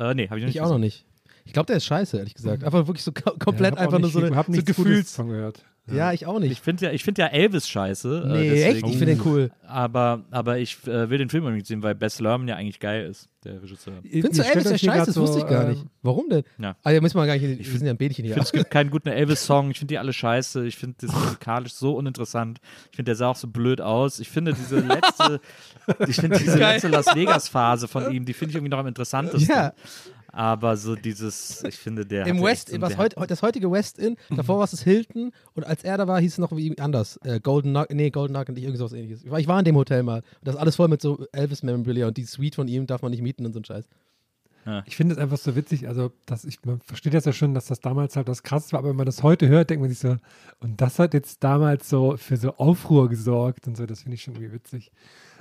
Äh, 0.00 0.14
nee, 0.14 0.28
habe 0.28 0.38
ich 0.38 0.42
noch 0.42 0.46
nicht 0.48 0.56
Ich 0.56 0.60
auch 0.62 0.70
noch 0.70 0.78
nicht. 0.78 1.04
Ich 1.44 1.52
glaube, 1.52 1.66
der 1.66 1.76
ist 1.76 1.84
scheiße, 1.84 2.16
ehrlich 2.18 2.34
gesagt. 2.34 2.64
Einfach 2.64 2.86
wirklich 2.86 3.04
so 3.04 3.12
ko- 3.12 3.36
komplett 3.38 3.74
Ja, 3.74 3.80
einfach 3.80 3.98
nur 3.98 4.10
so, 4.10 4.18
eine, 4.20 4.28
so 4.28 4.62
Gutes 4.74 5.14
von 5.14 5.28
gehört. 5.28 5.64
Ja, 5.92 6.12
ich 6.12 6.26
auch 6.26 6.40
Ich 6.40 6.48
nicht. 6.48 6.64
finde 6.64 6.86
ja, 6.86 6.92
ich 6.92 7.04
find 7.04 7.18
ja 7.18 7.26
Elvis 7.26 7.68
scheiße. 7.68 8.24
Nee, 8.26 8.48
äh, 8.48 8.50
deswegen, 8.50 8.76
echt? 8.76 8.86
Ich 8.86 8.98
finde 8.98 9.14
den 9.16 9.22
cool. 9.26 9.50
Aber, 9.66 10.24
aber 10.30 10.58
ich 10.58 10.78
äh, 10.86 11.08
will 11.10 11.18
den 11.18 11.28
Film 11.30 11.44
unbedingt 11.44 11.66
sehen, 11.66 11.82
weil 11.82 11.94
Bess 11.94 12.20
Lerman 12.20 12.48
ja 12.48 12.56
eigentlich 12.56 12.80
geil 12.80 13.06
ist, 13.06 13.28
der 13.44 13.62
Regisseur. 13.62 13.94
Findest 14.02 14.38
du 14.38 14.42
Elvis 14.44 14.68
hier 14.68 14.78
scheiße? 14.78 15.06
Das 15.06 15.16
wusste 15.16 15.38
ich 15.38 15.46
gar 15.46 15.64
ähm, 15.64 15.70
nicht. 15.70 15.84
Warum 16.02 16.28
denn? 16.28 16.42
Ja. 16.58 16.76
Ah, 16.82 16.90
ja, 16.90 17.00
müssen 17.00 17.16
wir 17.16 17.26
gar 17.26 17.34
nicht. 17.36 17.42
Wir 17.58 17.78
sind 17.78 17.86
ja 17.86 17.92
ein 17.92 17.96
Bähnchen 17.96 18.24
Ich 18.24 18.28
hier. 18.28 18.34
finde, 18.34 18.46
es 18.46 18.52
gibt 18.52 18.70
keinen 18.70 18.90
guten 18.90 19.08
Elvis-Song. 19.08 19.70
Ich 19.70 19.78
finde 19.78 19.92
die 19.92 19.98
alle 19.98 20.12
scheiße. 20.12 20.66
Ich 20.66 20.76
finde 20.76 20.96
das 21.00 21.14
musikalisch 21.14 21.74
so 21.74 21.94
uninteressant. 21.96 22.58
Ich 22.90 22.96
finde, 22.96 23.10
der 23.10 23.16
sah 23.16 23.28
auch 23.28 23.36
so 23.36 23.46
blöd 23.48 23.80
aus. 23.80 24.18
Ich 24.18 24.28
finde 24.28 24.52
diese 24.54 24.80
letzte, 24.80 25.40
ich 26.08 26.16
finde 26.16 26.38
diese 26.38 26.58
Geil. 26.58 26.74
letzte 26.74 26.88
Las 26.88 27.14
Vegas-Phase 27.14 27.86
von 27.88 28.10
ihm, 28.12 28.24
die 28.24 28.32
finde 28.32 28.50
ich 28.50 28.56
irgendwie 28.56 28.70
noch 28.70 28.78
am 28.78 28.86
interessantesten. 28.86 29.48
Ja. 29.48 29.72
Aber 30.32 30.76
so 30.76 30.94
dieses, 30.94 31.64
ich 31.64 31.76
finde, 31.76 32.06
der 32.06 32.26
Im 32.26 32.42
West, 32.42 32.68
so, 32.68 32.80
was 32.80 32.96
heut, 32.96 33.14
das 33.28 33.42
heutige 33.42 33.70
West 33.70 33.98
Inn, 33.98 34.16
davor 34.30 34.58
war 34.58 34.64
es 34.64 34.70
das 34.70 34.82
Hilton 34.82 35.32
und 35.54 35.64
als 35.64 35.82
er 35.82 35.98
da 35.98 36.06
war, 36.06 36.20
hieß 36.20 36.32
es 36.32 36.38
noch 36.38 36.56
wie 36.56 36.78
anders. 36.78 37.18
Äh, 37.24 37.40
Golden 37.40 37.72
Nugget, 37.72 37.96
nee, 37.96 38.10
Golden 38.10 38.34
Nugget, 38.34 38.54
nicht 38.54 38.64
irgendwas 38.64 38.92
ähnliches. 38.92 39.24
Ich 39.24 39.30
war, 39.30 39.40
ich 39.40 39.48
war 39.48 39.58
in 39.58 39.64
dem 39.64 39.76
Hotel 39.76 40.02
mal. 40.02 40.20
Und 40.20 40.24
das 40.42 40.54
ist 40.54 40.60
alles 40.60 40.76
voll 40.76 40.88
mit 40.88 41.02
so 41.02 41.26
Elvis-Memorabilia 41.32 42.06
und 42.08 42.16
die 42.16 42.24
Suite 42.24 42.54
von 42.54 42.68
ihm 42.68 42.86
darf 42.86 43.02
man 43.02 43.10
nicht 43.10 43.22
mieten 43.22 43.44
und 43.44 43.52
so 43.52 43.60
ein 43.60 43.64
Scheiß. 43.64 43.86
Ich 44.84 44.96
finde 44.96 45.14
es 45.14 45.18
einfach 45.18 45.38
so 45.38 45.56
witzig, 45.56 45.88
also 45.88 46.12
dass 46.26 46.44
ich, 46.44 46.58
man 46.64 46.80
versteht 46.80 47.14
das 47.14 47.24
ja 47.24 47.32
schon, 47.32 47.54
dass 47.54 47.66
das 47.66 47.80
damals 47.80 48.14
halt 48.16 48.28
was 48.28 48.42
krasses 48.42 48.72
war, 48.72 48.80
aber 48.80 48.90
wenn 48.90 48.96
man 48.96 49.06
das 49.06 49.22
heute 49.22 49.48
hört, 49.48 49.70
denkt 49.70 49.80
man 49.80 49.90
sich 49.90 49.98
so, 49.98 50.16
und 50.60 50.80
das 50.80 50.98
hat 50.98 51.14
jetzt 51.14 51.42
damals 51.42 51.88
so 51.88 52.16
für 52.16 52.36
so 52.36 52.54
Aufruhr 52.56 53.08
gesorgt 53.08 53.66
und 53.66 53.76
so, 53.76 53.86
das 53.86 54.02
finde 54.02 54.16
ich 54.16 54.22
schon 54.22 54.34
irgendwie 54.34 54.52
witzig. 54.52 54.92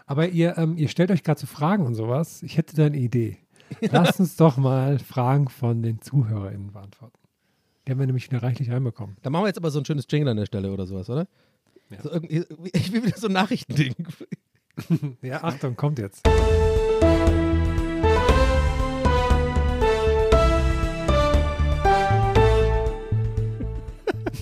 Aber 0.05 0.29
ihr, 0.29 0.57
ähm, 0.57 0.77
ihr 0.77 0.87
stellt 0.87 1.11
euch 1.11 1.23
gerade 1.23 1.39
so 1.39 1.45
Fragen 1.45 1.85
und 1.85 1.93
sowas. 1.93 2.41
Ich 2.41 2.57
hätte 2.57 2.75
da 2.75 2.85
eine 2.85 2.97
Idee. 2.97 3.37
Lasst 3.91 4.19
uns 4.19 4.35
doch 4.35 4.57
mal 4.57 4.99
Fragen 4.99 5.49
von 5.49 5.81
den 5.81 6.01
ZuhörerInnen 6.01 6.71
beantworten. 6.71 7.17
Die 7.87 7.91
haben 7.91 7.99
wir 7.99 8.05
nämlich 8.05 8.29
wieder 8.29 8.43
reichlich 8.43 8.71
reinbekommen. 8.71 9.17
Da 9.21 9.29
machen 9.29 9.43
wir 9.43 9.47
jetzt 9.47 9.57
aber 9.57 9.71
so 9.71 9.79
ein 9.79 9.85
schönes 9.85 10.05
Jingle 10.09 10.29
an 10.29 10.37
der 10.37 10.45
Stelle 10.45 10.71
oder 10.71 10.85
sowas, 10.85 11.09
oder? 11.09 11.27
Ja. 11.89 12.01
So 12.01 12.11
irgendwie, 12.11 12.45
ich 12.73 12.91
will 12.91 13.03
wieder 13.05 13.17
so 13.17 13.27
ein 13.27 13.33
Nachrichtending. 13.33 13.95
Ja, 15.21 15.43
Achtung, 15.43 15.75
kommt 15.75 15.99
jetzt. 15.99 16.25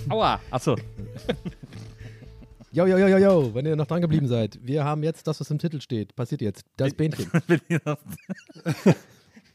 Aua, 0.10 0.40
achso. 0.52 0.76
Yo, 2.72 2.86
yo, 2.86 2.98
yo, 2.98 3.08
yo, 3.08 3.18
yo, 3.18 3.56
wenn 3.56 3.66
ihr 3.66 3.76
noch 3.76 3.88
dran 3.88 4.02
geblieben 4.02 4.28
seid. 4.28 4.60
Wir 4.62 4.84
haben 4.84 5.02
jetzt 5.02 5.26
das, 5.26 5.40
was 5.40 5.50
im 5.50 5.58
Titel 5.58 5.82
steht. 5.82 6.16
Passiert 6.16 6.42
jetzt. 6.42 6.64
Das 6.76 6.94
Bähnchen. 6.94 7.32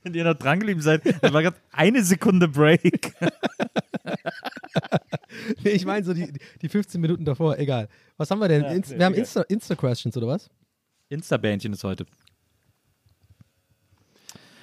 wenn 0.05 0.15
ihr 0.15 0.25
noch, 0.25 0.35
dran 0.35 0.59
geblieben 0.61 0.81
seid, 0.81 1.03
das 1.23 1.33
war 1.33 1.43
gerade 1.43 1.57
eine 1.73 2.03
Sekunde 2.03 2.49
Break. 2.49 3.15
nee, 5.63 5.71
ich 5.71 5.85
meine 5.85 6.05
so 6.05 6.15
die, 6.15 6.33
die 6.61 6.69
15 6.69 7.01
Minuten 7.01 7.25
davor. 7.25 7.59
Egal. 7.59 7.89
Was 8.17 8.31
haben 8.31 8.39
wir 8.41 8.49
denn? 8.49 8.63
Ja, 8.63 8.73
nee, 8.75 8.83
wir 8.97 9.05
haben 9.05 9.15
egal. 9.15 9.25
Insta- 9.25 9.47
Insta-Questions 9.49 10.17
oder 10.17 10.27
was? 10.29 10.51
Insta-Bändchen 11.09 11.73
ist 11.73 11.85
heute. 11.85 12.07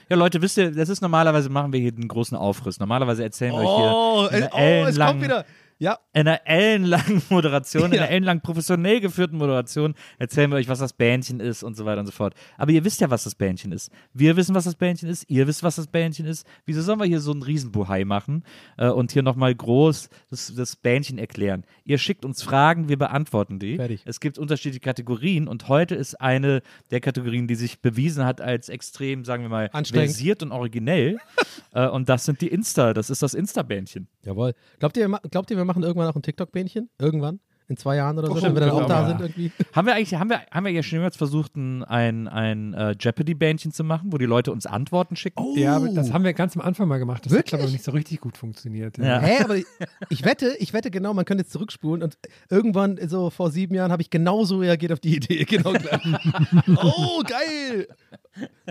Ja, 0.10 0.16
Leute, 0.16 0.42
wisst 0.42 0.58
ihr, 0.58 0.72
das 0.72 0.90
ist 0.90 1.02
normalerweise, 1.02 1.50
machen 1.50 1.72
wir 1.72 1.80
hier 1.80 1.94
einen 1.94 2.08
großen 2.08 2.36
Aufriss. 2.36 2.80
Normalerweise 2.80 3.22
erzählen 3.24 3.54
wir 3.54 3.62
Oh, 3.62 4.24
euch 4.24 4.30
hier 4.32 4.40
äh, 4.40 4.50
eine 4.52 4.84
oh, 4.84 4.88
es 4.88 4.98
kommt 4.98 5.22
wieder. 5.22 5.46
Ja, 5.82 5.98
in 6.12 6.28
einer 6.28 6.42
ellenlangen 6.46 7.22
Moderation, 7.30 7.86
in 7.86 7.94
Ja. 7.94 8.02
einer 8.02 8.12
ellenlang 8.12 8.42
professionell 8.42 9.00
geführten 9.00 9.38
Moderation 9.38 9.96
erzählen 10.18 10.52
wir 10.52 10.58
euch, 10.58 10.68
was 10.68 10.80
das 10.80 10.92
Bändchen 10.92 11.40
ist 11.40 11.64
und 11.64 11.78
so 11.78 11.86
weiter 11.86 12.02
und 12.02 12.06
so 12.06 12.12
fort. 12.12 12.34
Aber 12.58 12.72
ihr 12.72 12.84
wisst 12.84 13.00
ja, 13.00 13.10
was 13.10 13.24
das 13.24 13.34
Bändchen 13.34 13.72
ist. 13.72 13.90
Wir 14.14 14.36
wissen, 14.36 14.54
was 14.54 14.66
das 14.66 14.76
Bändchen 14.76 15.08
ist. 15.08 15.24
Ihr 15.30 15.48
wisst, 15.48 15.64
was 15.64 15.78
das 15.78 15.88
Bändchen 15.88 16.26
ist. 16.26 16.46
Wieso 16.66 16.82
sollen 16.82 17.00
wir 17.00 17.06
hier 17.06 17.22
so 17.22 17.32
einen 17.32 17.44
Riesenbuhai 17.44 18.04
machen 18.04 18.44
äh, 18.78 18.90
und 18.90 19.14
hier 19.14 19.24
nochmal 19.24 19.56
groß 19.56 20.10
das, 20.30 20.54
das 20.54 20.76
Bändchen 20.76 21.18
erklären? 21.18 21.64
Ihr 21.86 21.98
schickt 21.98 22.26
uns 22.26 22.44
Fragen, 22.44 22.90
wir 22.90 22.98
beantworten 22.98 23.58
die. 23.58 23.78
Fertig. 23.78 24.02
Es 24.04 24.20
gibt 24.20 24.38
unterschiedliche 24.38 24.82
Kategorien 24.82 25.48
und 25.48 25.70
heute 25.70 25.96
ist 25.96 26.20
eine 26.20 26.62
der 26.92 27.00
Kategorien, 27.00 27.48
die 27.48 27.56
sich 27.56 27.80
bewiesen 27.82 28.26
hat 28.26 28.42
als 28.42 28.68
extrem, 28.68 29.24
sagen 29.24 29.44
wir 29.44 29.50
mal, 29.50 29.70
versiert 29.86 30.44
und 30.44 30.52
originell. 30.52 31.20
äh, 31.74 31.88
und 31.88 32.10
das 32.10 32.26
sind 32.26 32.42
die 32.42 32.50
Insta, 32.50 32.94
das 32.94 33.10
ist 33.10 33.22
das 33.24 33.34
Insta-Bändchen. 33.34 34.10
jawohl. 34.26 34.54
Glaubt 34.80 34.98
ihr, 34.98 35.08
glaubt 35.32 35.50
ihr, 35.52 35.56
wir 35.56 35.69
machen 35.70 35.84
irgendwann 35.84 36.10
auch 36.10 36.16
ein 36.16 36.22
TikTok-Bähnchen? 36.22 36.90
Irgendwann? 37.00 37.40
In 37.70 37.78
zwei 37.78 37.98
Jahren 37.98 38.18
oder 38.18 38.30
so, 38.30 38.34
Oh, 38.34 38.42
wenn 38.42 38.56
wir 38.56 38.62
dann 38.62 38.70
können 38.72 38.82
auch 38.82 38.88
da 38.88 39.02
mal. 39.04 39.08
sind 39.10 39.22
irgendwie? 39.22 39.52
Haben 39.76 39.86
wir 39.86 39.94
eigentlich, 39.94 40.16
haben 40.16 40.30
wir, 40.32 40.42
haben 40.50 40.66
wir 40.66 40.72
ja 40.72 40.82
schon 40.82 40.98
jemals 40.98 41.16
versucht, 41.16 41.56
ein, 41.56 41.84
ein, 41.84 42.28
ein 42.28 42.74
äh, 42.74 42.96
Jeopardy-Bändchen 43.00 43.72
zu 43.72 43.84
machen, 43.84 44.12
wo 44.12 44.18
die 44.18 44.26
Leute 44.26 44.52
uns 44.52 44.66
Antworten 44.66 45.16
schicken? 45.16 45.56
Ja, 45.56 45.76
aber 45.76 45.90
das 45.90 46.12
haben 46.12 46.24
wir 46.24 46.34
ganz 46.34 46.56
am 46.58 46.64
Anfang 46.64 46.88
mal 46.88 46.98
gemacht. 46.98 47.28
Das 47.28 47.32
Wirklich? 47.32 47.54
hat 47.54 47.62
aber 47.62 47.70
nicht 47.70 47.84
so 47.84 47.92
richtig 47.92 48.22
gut 48.22 48.38
funktioniert. 48.38 48.98
Ja. 48.98 49.20
Hä, 49.20 49.44
aber 49.44 49.58
ich, 49.58 49.66
ich 50.10 50.26
wette, 50.26 50.56
ich 50.58 50.74
wette 50.74 50.90
genau, 50.90 51.14
man 51.14 51.26
könnte 51.26 51.44
jetzt 51.44 51.52
zurückspulen 51.52 52.02
und 52.02 52.18
irgendwann 52.50 52.98
so 53.08 53.30
vor 53.30 53.52
sieben 53.52 53.76
Jahren 53.76 53.92
habe 53.92 54.02
ich 54.02 54.10
genauso 54.10 54.58
reagiert 54.58 54.92
auf 54.92 55.00
die 55.00 55.18
Idee. 55.18 55.46
Genau 55.46 55.74
gleich. 55.74 56.02
oh, 56.84 57.22
geil! 57.22 57.88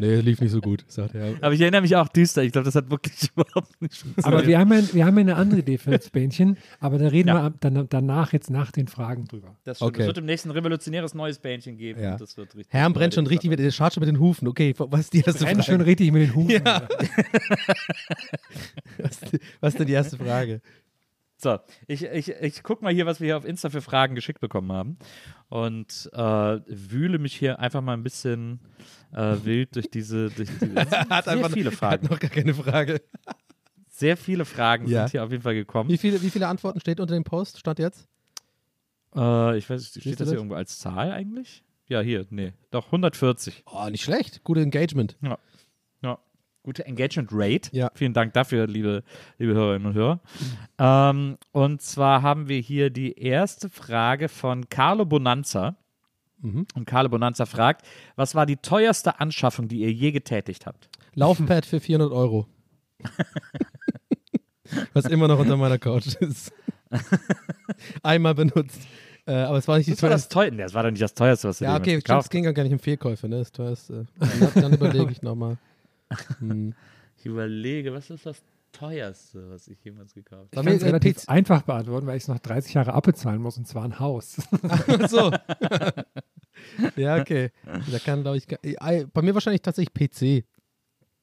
Nee, 0.01 0.17
lief 0.21 0.41
nicht 0.41 0.51
so 0.53 0.61
gut, 0.61 0.85
sagt 0.89 1.15
er. 1.15 1.35
Aber 1.41 1.53
ich 1.53 1.61
erinnere 1.61 1.83
mich 1.83 1.97
auch 1.97 2.09
düster. 2.09 2.43
Ich 2.43 2.53
glaube, 2.53 2.65
das 2.67 2.75
hat 2.75 2.91
wirklich 2.91 3.31
überhaupt 3.37 3.81
nicht 3.83 3.97
funktioniert. 3.97 4.27
Aber 4.27 4.47
wir 4.47 4.59
haben, 4.59 4.73
ja, 4.73 4.95
wir 4.95 5.07
haben 5.07 5.17
ja 5.17 5.21
eine 5.23 5.37
andere 5.37 5.61
Idee 5.61 5.79
für 5.79 5.91
das 5.91 6.11
Bähnchen, 6.11 6.57
aber 6.81 6.99
da 6.99 7.09
reden 7.09 7.29
Ja. 7.29 7.45
wir 7.45 7.55
dann, 7.61 7.89
danach 7.89 8.33
jetzt 8.33 8.51
nach 8.51 8.73
den 8.73 8.89
Fragen 8.89 9.27
drüber. 9.27 9.57
das 9.65 9.79
stimmt. 9.79 9.91
Okay. 9.91 10.01
Es 10.03 10.07
wird 10.07 10.19
im 10.19 10.27
nächsten 10.27 10.51
revolutionäres 10.51 11.15
neues 11.15 11.39
Bändchen 11.39 11.77
geben. 11.77 12.03
Ja. 12.03 12.17
Das 12.17 12.37
wird 12.37 12.55
richtig 12.55 12.73
Herrn 12.73 12.93
brennt 12.93 13.15
schon 13.15 13.27
richtig 13.27 13.51
mit, 13.51 13.59
der 13.59 13.71
schaut 13.71 13.95
schon 13.95 14.01
mit 14.03 14.09
den 14.09 14.21
Hufen. 14.21 14.49
Okay, 14.49 14.75
was 14.79 15.01
ist 15.01 15.13
die 15.13 15.21
erste 15.21 15.47
Frage? 15.47 15.63
schon 15.63 15.81
richtig 15.81 16.13
mit 16.13 16.23
den 16.23 16.35
Hufen. 16.35 16.63
Ja. 16.65 16.89
was, 18.99 19.21
was 19.61 19.75
ist 19.75 19.79
denn 19.81 19.87
die 19.87 19.93
erste 19.93 20.17
Frage? 20.17 20.61
So, 21.41 21.57
ich, 21.87 22.05
ich, 22.05 22.31
ich 22.31 22.63
gucke 22.65 22.83
mal 22.83 22.93
hier, 22.93 23.07
was 23.07 23.21
wir 23.21 23.27
hier 23.27 23.37
auf 23.37 23.45
Insta 23.45 23.71
für 23.71 23.81
Fragen 23.81 24.17
geschickt 24.17 24.41
bekommen 24.41 24.73
haben. 24.73 24.99
Und 25.49 26.11
äh, 26.13 26.19
wühle 26.67 27.19
mich 27.19 27.35
hier 27.35 27.59
einfach 27.59 27.81
mal 27.81 27.95
ein 27.95 28.03
bisschen 28.03 28.61
äh, 29.13 29.37
wild 29.45 29.75
durch 29.77 29.91
diese. 29.91 30.29
Durch 30.31 30.49
die, 30.61 30.75
Hat 30.77 31.25
sehr 31.25 31.33
einfach 31.35 31.51
viele 31.51 31.71
Hat 31.71 31.77
Fragen. 31.79 32.07
noch 32.09 32.19
gar 32.21 32.31
keine 32.31 32.53
Frage. 32.55 33.01
Sehr 33.89 34.17
viele 34.17 34.45
Fragen 34.45 34.87
Ja. 34.89 35.03
sind 35.07 35.13
hier 35.13 35.25
auf 35.25 35.31
jeden 35.31 35.43
Fall 35.43 35.55
gekommen. 35.55 35.89
Wie 35.91 35.99
viele, 35.99 36.21
wie 36.23 36.31
viele 36.31 36.47
Antworten 36.49 36.81
steht 36.81 37.01
unter 37.01 37.15
dem 37.15 37.25
Post? 37.25 37.59
Stand 37.59 37.79
jetzt? 37.79 38.07
Äh, 39.17 39.57
ich 39.59 39.69
weiß, 39.69 39.87
steht 39.89 40.05
du 40.05 40.11
das 40.11 40.19
das? 40.19 40.29
hier 40.29 40.37
irgendwo 40.37 40.55
als 40.55 40.79
Zahl 40.79 41.11
eigentlich? 41.13 41.65
Ja, 41.89 42.01
hier, 42.01 42.27
nee. 42.29 42.53
Doch, 42.71 42.87
140. 42.87 43.65
Oh, 43.67 43.89
nicht 43.91 44.05
schlecht. 44.05 44.45
Gute 44.45 44.61
Engagement. 44.61 45.17
Ja. 45.23 45.39
Gute 46.69 46.85
Engagement 46.85 47.31
Rate. 47.33 47.71
Ja. 47.73 47.91
Vielen 47.95 48.13
Dank 48.13 48.35
dafür, 48.35 48.67
liebe, 48.67 49.03
liebe 49.39 49.55
Hörerinnen 49.55 49.89
und 49.89 49.95
Hörer. 49.95 50.21
Ähm, 50.79 51.39
und 51.53 51.81
zwar 51.81 52.21
haben 52.21 52.51
wir 52.51 52.61
hier 52.61 52.91
die 52.91 53.19
erste 53.19 53.71
Frage 53.71 54.29
von 54.29 54.69
Carlo 54.69 55.07
Bonanza. 55.07 55.79
Mhm. 56.43 56.67
Und 56.75 56.85
Carlo 56.85 57.09
Bonanza 57.09 57.47
fragt, 57.47 57.87
was 58.17 58.35
war 58.35 58.45
die 58.45 58.57
teuerste 58.57 59.19
Anschaffung, 59.19 59.69
die 59.69 59.79
ihr 59.79 59.91
je 59.91 60.13
getätigt 60.13 60.67
habt? 60.67 60.91
Laufpad 61.15 61.65
für 61.65 61.81
400 61.81 62.13
Euro. 62.13 62.47
Was 64.93 65.07
immer 65.07 65.27
noch 65.27 65.39
unter 65.39 65.57
meiner 65.57 65.79
Couch 65.79 66.17
ist. 66.17 66.53
Einmal 68.03 68.35
benutzt. 68.35 68.83
Äh, 69.27 69.37
aber 69.37 69.57
es 69.57 69.67
war 69.67 69.79
nicht 69.79 69.87
die 69.87 69.93
Das 69.93 70.03
war 70.03 70.11
das 70.11 70.29
teuerste. 70.29 70.59
Das 70.59 70.75
war 70.75 70.83
doch 70.83 70.91
nicht 70.91 71.01
das 71.01 71.15
teuerste, 71.15 71.49
was 71.49 71.63
ihr 71.63 71.69
Ja, 71.69 71.77
okay, 71.79 71.99
stimmt, 72.03 72.21
es 72.25 72.29
ging 72.29 72.45
ja 72.45 72.53
gar 72.53 72.65
nicht 72.65 72.75
um 72.75 72.79
Fehlkäufe, 72.79 73.27
ne? 73.27 73.39
Das 73.39 73.53
teuerste. 73.53 74.05
Dann, 74.19 74.51
dann 74.55 74.73
überlege 74.75 75.11
ich 75.11 75.23
nochmal. 75.23 75.57
Hm. 76.41 76.75
Ich 77.17 77.27
überlege, 77.27 77.93
was 77.93 78.11
ist 78.11 78.27
das 78.27 78.43
teuerste, 78.73 79.51
was 79.51 79.67
ich 79.69 79.83
jemals 79.83 80.15
gekauft 80.15 80.49
Ich 80.53 80.57
Bei 80.57 80.63
kann 80.63 80.73
es 80.75 80.85
relativ 80.85 81.17
PC 81.17 81.29
einfach 81.29 81.63
beantworten, 81.63 82.07
weil 82.07 82.17
ich 82.17 82.23
es 82.25 82.29
noch 82.29 82.39
30 82.39 82.75
Jahre 82.75 82.93
abbezahlen 82.93 83.41
muss, 83.41 83.57
und 83.59 83.67
zwar 83.67 83.85
ein 83.85 83.99
Haus. 83.99 84.37
so. 85.09 85.33
ja, 86.97 87.21
okay. 87.21 87.51
Da 87.91 87.99
kann, 87.99 88.23
glaube 88.23 88.37
ich, 88.37 88.47
bei 88.47 89.23
mir 89.23 89.35
wahrscheinlich 89.35 89.63
tatsächlich 89.63 89.95
PC. 89.95 90.45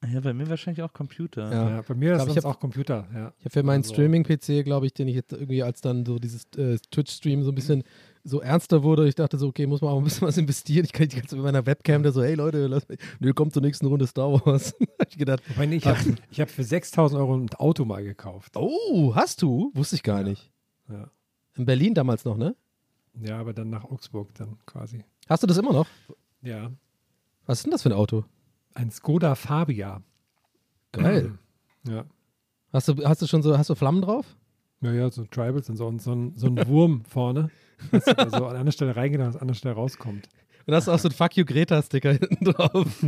habe? 0.01 0.13
Ja, 0.13 0.19
bei 0.19 0.33
mir 0.33 0.49
wahrscheinlich 0.49 0.81
auch 0.83 0.93
Computer. 0.93 1.51
Ja. 1.51 1.69
Ja, 1.69 1.81
bei 1.81 1.95
mir 1.95 2.15
ist 2.15 2.27
ich 2.27 2.37
es 2.37 2.45
auch 2.45 2.59
Computer. 2.59 3.07
Ja. 3.13 3.33
Ich 3.39 3.45
habe 3.45 3.53
für 3.53 3.63
meinen 3.63 3.81
Also- 3.81 3.93
Streaming-PC, 3.93 4.63
glaube 4.63 4.85
ich, 4.85 4.93
den 4.93 5.07
ich 5.07 5.15
jetzt 5.15 5.33
irgendwie 5.33 5.63
als 5.63 5.81
dann 5.81 6.05
so 6.05 6.19
dieses 6.19 6.43
äh, 6.57 6.77
Twitch-Stream 6.91 7.43
so 7.43 7.51
ein 7.51 7.55
bisschen 7.55 7.83
so 8.25 8.41
ernster 8.41 8.83
wurde. 8.83 9.07
Ich 9.07 9.15
dachte 9.15 9.37
so, 9.37 9.47
okay, 9.47 9.67
muss 9.67 9.81
man 9.81 9.91
auch 9.91 9.99
ein 9.99 10.03
bisschen 10.03 10.27
was 10.27 10.37
investieren. 10.37 10.83
Ich 10.83 10.91
kann 10.91 11.05
nicht 11.05 11.15
ganz 11.15 11.31
mit 11.31 11.41
meiner 11.41 11.65
Webcam 11.65 12.03
da 12.03 12.11
so, 12.11 12.23
hey 12.23 12.33
Leute, 12.33 12.67
lass 12.67 12.87
mich, 12.89 12.99
nö, 13.19 13.33
kommt 13.33 13.53
zur 13.53 13.61
nächsten 13.61 13.85
Runde 13.85 14.07
Star 14.07 14.33
Wars. 14.45 14.73
ich 15.09 15.17
gedacht, 15.17 15.43
Wobei, 15.49 15.67
nee, 15.67 15.75
ich 15.75 15.85
habe 15.85 15.99
hab 16.37 16.49
für 16.49 16.63
6000 16.63 17.19
Euro 17.19 17.37
ein 17.37 17.49
Auto 17.53 17.85
mal 17.85 18.03
gekauft. 18.03 18.57
oh, 18.57 19.13
hast 19.15 19.41
du? 19.41 19.71
Wusste 19.75 19.95
ich 19.95 20.03
gar 20.03 20.23
nicht. 20.23 20.51
Ja. 20.89 21.09
In 21.55 21.65
Berlin 21.65 21.93
damals 21.93 22.25
noch, 22.25 22.35
ne? 22.35 22.55
ja, 23.21 23.39
aber 23.39 23.53
dann 23.53 23.69
nach 23.69 23.85
Augsburg 23.85 24.33
dann 24.35 24.57
quasi. 24.65 25.05
Hast 25.29 25.43
du 25.43 25.47
das 25.47 25.57
immer 25.57 25.71
noch? 25.71 25.87
Ja. 26.41 26.71
Was 27.45 27.59
ist 27.59 27.65
denn 27.65 27.71
das 27.71 27.83
für 27.83 27.89
ein 27.89 27.93
Auto? 27.93 28.25
Ein 28.73 28.91
Skoda 28.91 29.35
Fabia. 29.35 30.01
Geil. 30.91 31.37
Ja. 31.87 32.03
Hast 32.73 32.87
du, 32.87 32.95
hast 33.05 33.21
du 33.21 33.27
schon 33.27 33.43
so, 33.43 33.55
hast 33.55 33.69
du 33.69 33.75
Flammen 33.75 34.01
drauf? 34.01 34.25
Ja, 34.81 34.91
ja, 34.91 35.11
so 35.11 35.23
Tribals 35.25 35.69
und 35.69 35.77
so, 35.77 35.85
und 35.85 36.01
so 36.01 36.13
ein, 36.13 36.33
so 36.35 36.47
ein 36.47 36.67
Wurm 36.67 37.05
vorne, 37.05 37.51
dass 37.91 38.05
der 38.05 38.29
so 38.29 38.45
an 38.47 38.55
einer 38.55 38.71
Stelle 38.71 38.95
reingeht 38.95 39.19
und 39.19 39.27
an 39.27 39.33
anderen 39.33 39.55
Stelle 39.55 39.75
rauskommt. 39.75 40.27
Und 40.67 40.73
hast 40.73 40.87
du 40.87 40.91
auch 40.91 40.99
so 40.99 41.09
ein 41.09 41.11
Fuck 41.11 41.37
you 41.37 41.45
Greta-Sticker 41.45 42.11
hinten 42.13 42.45
drauf. 42.45 42.87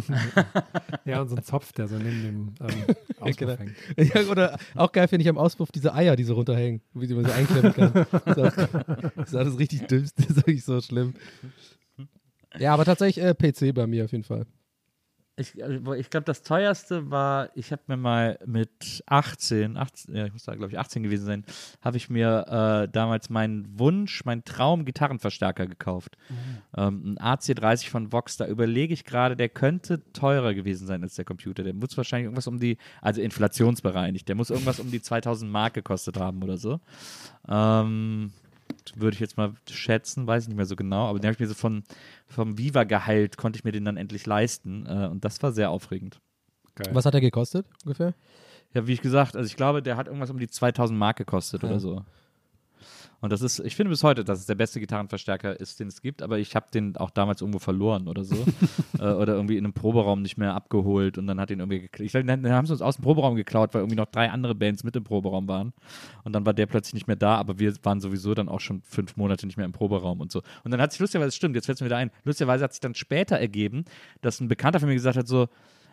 Ja, 1.05 1.21
und 1.21 1.29
so 1.29 1.37
ein 1.37 1.43
Zopf, 1.43 1.71
der 1.71 1.87
so 1.87 1.95
neben 1.95 2.21
dem 2.21 2.53
ähm, 2.59 2.95
Auspuff 3.19 3.37
genau. 3.37 3.57
hängt. 3.57 3.75
ja, 3.97 4.21
oder 4.29 4.59
auch 4.75 4.91
geil 4.91 5.07
finde 5.07 5.23
ich 5.23 5.29
am 5.29 5.37
Auspuff 5.37 5.71
diese 5.71 5.93
Eier, 5.93 6.17
die 6.17 6.25
so 6.25 6.33
runterhängen, 6.33 6.81
wie 6.93 7.13
man 7.13 7.25
so 7.25 7.31
einklemmen 7.31 7.73
kann. 7.73 8.05
Das 8.25 9.27
ist 9.29 9.35
alles 9.35 9.57
richtig 9.57 9.87
dümm, 9.87 10.05
das 10.17 10.25
ist 10.29 10.35
wirklich 10.35 10.65
so 10.65 10.81
schlimm. 10.81 11.13
Ja, 12.59 12.73
aber 12.73 12.83
tatsächlich 12.83 13.23
äh, 13.23 13.33
PC 13.33 13.73
bei 13.73 13.87
mir 13.87 14.03
auf 14.05 14.11
jeden 14.11 14.25
Fall. 14.25 14.45
Ich, 15.39 15.63
also, 15.63 15.93
ich 15.93 16.09
glaube, 16.09 16.25
das 16.25 16.41
teuerste 16.41 17.11
war, 17.11 17.49
ich 17.53 17.71
habe 17.71 17.83
mir 17.85 17.97
mal 17.97 18.39
mit 18.47 19.03
18, 19.05 19.77
18 19.77 20.15
ja, 20.15 20.25
ich 20.25 20.33
muss 20.33 20.45
da, 20.45 20.55
glaube 20.55 20.71
ich, 20.71 20.79
18 20.79 21.03
gewesen 21.03 21.25
sein, 21.25 21.45
habe 21.81 21.97
ich 21.97 22.09
mir 22.09 22.45
äh, 22.87 22.91
damals 22.91 23.29
meinen 23.29 23.67
Wunsch, 23.77 24.25
meinen 24.25 24.43
Traum 24.45 24.83
Gitarrenverstärker 24.83 25.67
gekauft. 25.67 26.17
Ähm, 26.75 27.13
ein 27.13 27.17
AC30 27.19 27.89
von 27.89 28.11
Vox, 28.11 28.37
da 28.37 28.47
überlege 28.47 28.95
ich 28.95 29.05
gerade, 29.05 29.35
der 29.35 29.49
könnte 29.49 30.01
teurer 30.11 30.55
gewesen 30.55 30.87
sein 30.87 31.03
als 31.03 31.13
der 31.13 31.25
Computer. 31.25 31.63
Der 31.63 31.75
muss 31.75 31.95
wahrscheinlich 31.95 32.25
irgendwas 32.25 32.47
um 32.47 32.59
die, 32.59 32.79
also 33.01 33.21
inflationsbereinigt, 33.21 34.27
der 34.27 34.35
muss 34.35 34.49
irgendwas 34.49 34.79
um 34.79 34.89
die 34.89 35.03
2000 35.03 35.51
Mark 35.51 35.75
gekostet 35.75 36.17
haben 36.17 36.41
oder 36.41 36.57
so. 36.57 36.79
Ähm, 37.47 38.31
würde 38.95 39.15
ich 39.15 39.19
jetzt 39.19 39.37
mal 39.37 39.53
schätzen, 39.69 40.27
weiß 40.27 40.43
ich 40.43 40.49
nicht 40.49 40.57
mehr 40.57 40.65
so 40.65 40.75
genau, 40.75 41.07
aber 41.07 41.19
den 41.19 41.25
habe 41.25 41.33
ich 41.33 41.39
mir 41.39 41.47
so 41.47 41.53
von, 41.53 41.83
vom 42.27 42.57
Viva-Gehalt, 42.57 43.37
konnte 43.37 43.57
ich 43.57 43.63
mir 43.63 43.71
den 43.71 43.85
dann 43.85 43.97
endlich 43.97 44.25
leisten 44.25 44.85
äh, 44.85 45.07
und 45.07 45.25
das 45.25 45.41
war 45.43 45.51
sehr 45.51 45.69
aufregend. 45.69 46.19
Geil. 46.75 46.93
Was 46.93 47.05
hat 47.05 47.13
er 47.15 47.21
gekostet 47.21 47.65
ungefähr? 47.83 48.13
Ja, 48.73 48.85
wie 48.87 48.93
ich 48.93 49.01
gesagt, 49.01 49.35
also 49.35 49.47
ich 49.47 49.55
glaube, 49.55 49.81
der 49.81 49.97
hat 49.97 50.07
irgendwas 50.07 50.29
um 50.29 50.37
die 50.39 50.47
2000 50.47 50.97
Mark 50.97 51.17
gekostet 51.17 51.63
Ja. 51.63 51.69
oder 51.69 51.79
so. 51.79 52.03
Und 53.19 53.31
das 53.31 53.41
ist, 53.41 53.59
ich 53.59 53.75
finde 53.75 53.89
bis 53.89 54.03
heute, 54.03 54.23
dass 54.23 54.39
es 54.39 54.45
der 54.45 54.55
beste 54.55 54.79
Gitarrenverstärker 54.79 55.59
ist, 55.59 55.79
den 55.79 55.87
es 55.87 56.01
gibt, 56.01 56.21
aber 56.21 56.37
ich 56.37 56.55
habe 56.55 56.67
den 56.71 56.95
auch 56.97 57.09
damals 57.09 57.41
irgendwo 57.41 57.59
verloren 57.59 58.07
oder 58.07 58.23
so. 58.23 58.35
äh, 58.99 59.11
oder 59.11 59.33
irgendwie 59.33 59.57
in 59.57 59.65
einem 59.65 59.73
Proberaum 59.73 60.21
nicht 60.21 60.37
mehr 60.37 60.53
abgeholt 60.53 61.17
und 61.17 61.25
dann 61.25 61.39
hat 61.39 61.49
ihn 61.49 61.59
irgendwie 61.59 61.81
geklaut. 61.81 62.05
Ich 62.05 62.11
glaube, 62.11 62.27
dann 62.27 62.49
haben 62.51 62.67
sie 62.67 62.73
uns 62.73 62.81
aus 62.81 62.97
dem 62.97 63.03
Proberaum 63.03 63.35
geklaut, 63.35 63.73
weil 63.73 63.81
irgendwie 63.81 63.97
noch 63.97 64.05
drei 64.05 64.29
andere 64.29 64.53
Bands 64.53 64.83
mit 64.83 64.95
im 64.95 65.03
Proberaum 65.03 65.47
waren. 65.47 65.73
Und 66.23 66.33
dann 66.33 66.45
war 66.45 66.53
der 66.53 66.67
plötzlich 66.67 66.93
nicht 66.93 67.07
mehr 67.07 67.15
da, 67.15 67.35
aber 67.35 67.57
wir 67.57 67.73
waren 67.83 67.99
sowieso 67.99 68.33
dann 68.35 68.49
auch 68.49 68.59
schon 68.59 68.81
fünf 68.83 69.17
Monate 69.17 69.47
nicht 69.47 69.57
mehr 69.57 69.65
im 69.65 69.71
Proberaum 69.71 70.21
und 70.21 70.31
so. 70.31 70.43
Und 70.63 70.71
dann 70.71 70.79
hat 70.79 70.91
sich 70.91 70.99
lustigerweise, 70.99 71.35
stimmt, 71.35 71.55
jetzt 71.55 71.65
fällt 71.65 71.77
es 71.77 71.81
mir 71.81 71.87
wieder 71.87 71.97
ein, 71.97 72.11
lustigerweise 72.23 72.63
hat 72.63 72.73
sich 72.73 72.81
dann 72.81 72.93
später 72.93 73.37
ergeben, 73.37 73.85
dass 74.21 74.39
ein 74.39 74.47
Bekannter 74.47 74.79
von 74.79 74.89
mir 74.89 74.95
gesagt 74.95 75.17
hat, 75.17 75.27
so, 75.27 75.47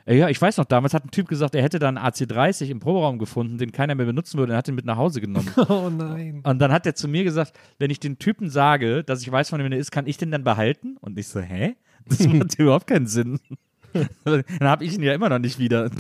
Ja, 0.07 0.29
ich 0.29 0.41
weiß 0.41 0.59
noch, 0.59 0.67
damals 0.67 0.93
hat 0.93 1.05
ein 1.07 1.11
Typ 1.11 1.29
gesagt, 1.29 1.55
er 1.55 1.63
hätte 1.63 1.79
da 1.79 1.89
einen 1.89 1.99
AC30 1.99 2.69
im 2.69 2.79
Proberaum 2.79 3.19
gefunden, 3.19 3.57
den 3.57 3.73
keiner 3.73 3.95
mehr 3.95 4.05
benutzen 4.05 4.37
würde, 4.37 4.53
und 4.53 4.55
er 4.55 4.59
hat 4.59 4.69
ihn 4.69 4.75
mit 4.75 4.85
nach 4.85 4.99
Hause 4.99 5.21
genommen. 5.21 5.51
Oh 5.69 5.89
nein. 5.89 6.41
Und 6.45 6.59
dann 6.59 6.73
hat 6.73 6.85
er 6.85 6.95
zu 6.95 7.09
mir 7.09 7.25
gesagt, 7.25 7.59
wenn 7.79 7.91
ich 7.91 8.01
den 8.01 8.19
Typen 8.19 8.51
sage, 8.51 9.03
dass 9.03 9.23
ich 9.23 9.33
weiß, 9.33 9.49
von 9.49 9.61
wem 9.61 9.73
er 9.73 9.79
ist, 9.79 9.91
kann 9.91 10.07
ich 10.07 10.19
den 10.19 10.31
dann 10.31 10.45
behalten? 10.45 10.99
Und 11.01 11.19
ich 11.19 11.29
so, 11.29 11.41
hä? 11.41 11.77
Das 12.07 12.19
macht 12.29 12.59
überhaupt 12.59 12.87
keinen 12.87 13.07
Sinn. 13.07 13.41
dann 14.25 14.45
habe 14.61 14.85
ich 14.85 14.95
ihn 14.95 15.03
ja 15.03 15.15
immer 15.15 15.31
noch 15.31 15.39
nicht 15.39 15.59
wieder. 15.59 15.91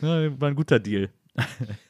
ja, 0.00 0.40
war 0.40 0.48
ein 0.48 0.54
guter 0.54 0.78
Deal. 0.78 1.10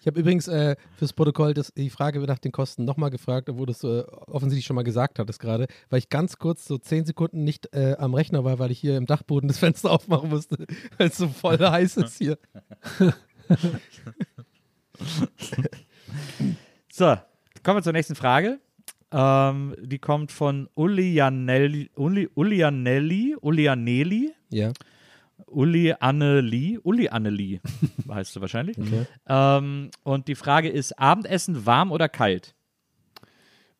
Ich 0.01 0.07
habe 0.07 0.21
übrigens 0.21 0.49
äh, 0.49 0.77
fürs 0.97 1.13
Protokoll 1.13 1.55
das, 1.55 1.73
die 1.73 1.91
Frage 1.91 2.21
nach 2.21 2.39
den 2.39 2.53
Kosten 2.53 2.85
nochmal 2.85 3.11
gefragt, 3.11 3.49
obwohl 3.49 3.67
du 3.67 3.73
es 3.73 3.83
äh, 3.83 4.03
offensichtlich 4.27 4.67
schon 4.67 4.77
mal 4.77 4.83
gesagt 4.83 5.19
hattest 5.19 5.41
gerade, 5.41 5.67
weil 5.89 5.99
ich 5.99 6.09
ganz 6.09 6.39
kurz 6.39 6.67
so 6.67 6.79
zehn 6.79 7.05
Sekunden 7.05 7.43
nicht 7.45 7.75
äh, 7.75 7.97
am 7.99 8.15
Rechner 8.15 8.45
war, 8.45 8.59
weil 8.59 8.71
ich 8.71 8.79
hier 8.79 8.97
im 8.97 9.07
Dachboden 9.07 9.49
das 9.49 9.59
Fenster 9.59 9.91
aufmachen 9.91 10.31
musste, 10.31 10.67
weil 10.99 11.09
es 11.09 11.17
so 11.17 11.29
voll 11.29 11.59
heiß 11.59 11.97
ist 11.99 12.19
hier. 12.19 12.39
So, 16.93 17.17
kommen 17.63 17.79
wir 17.79 17.83
zur 17.83 17.93
nächsten 17.93 18.15
Frage. 18.15 18.61
Ähm, 19.13 19.75
die 19.81 19.99
kommt 19.99 20.31
von 20.33 20.69
Ulianelli, 20.75 21.91
Uli, 21.97 22.29
Ulianelli, 22.35 23.37
Ulianelli, 23.41 24.33
Ja. 24.51 24.73
Uli 25.47 25.95
Anneli, 25.99 26.79
Uli 26.83 27.09
Anneli 27.09 27.61
heißt 28.09 28.37
du 28.37 28.41
wahrscheinlich. 28.41 28.79
Okay. 28.79 29.07
Ähm, 29.29 29.91
und 30.03 30.29
die 30.29 30.35
Frage 30.35 30.69
ist: 30.69 30.99
Abendessen 30.99 31.67
warm 31.67 31.93
oder 31.93 32.09
kalt? 32.09 32.55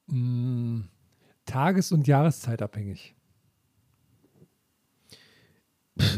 Mm, 0.07 0.81
Tages- 1.47 1.93
und 1.93 2.07
Jahreszeitabhängig. 2.07 3.15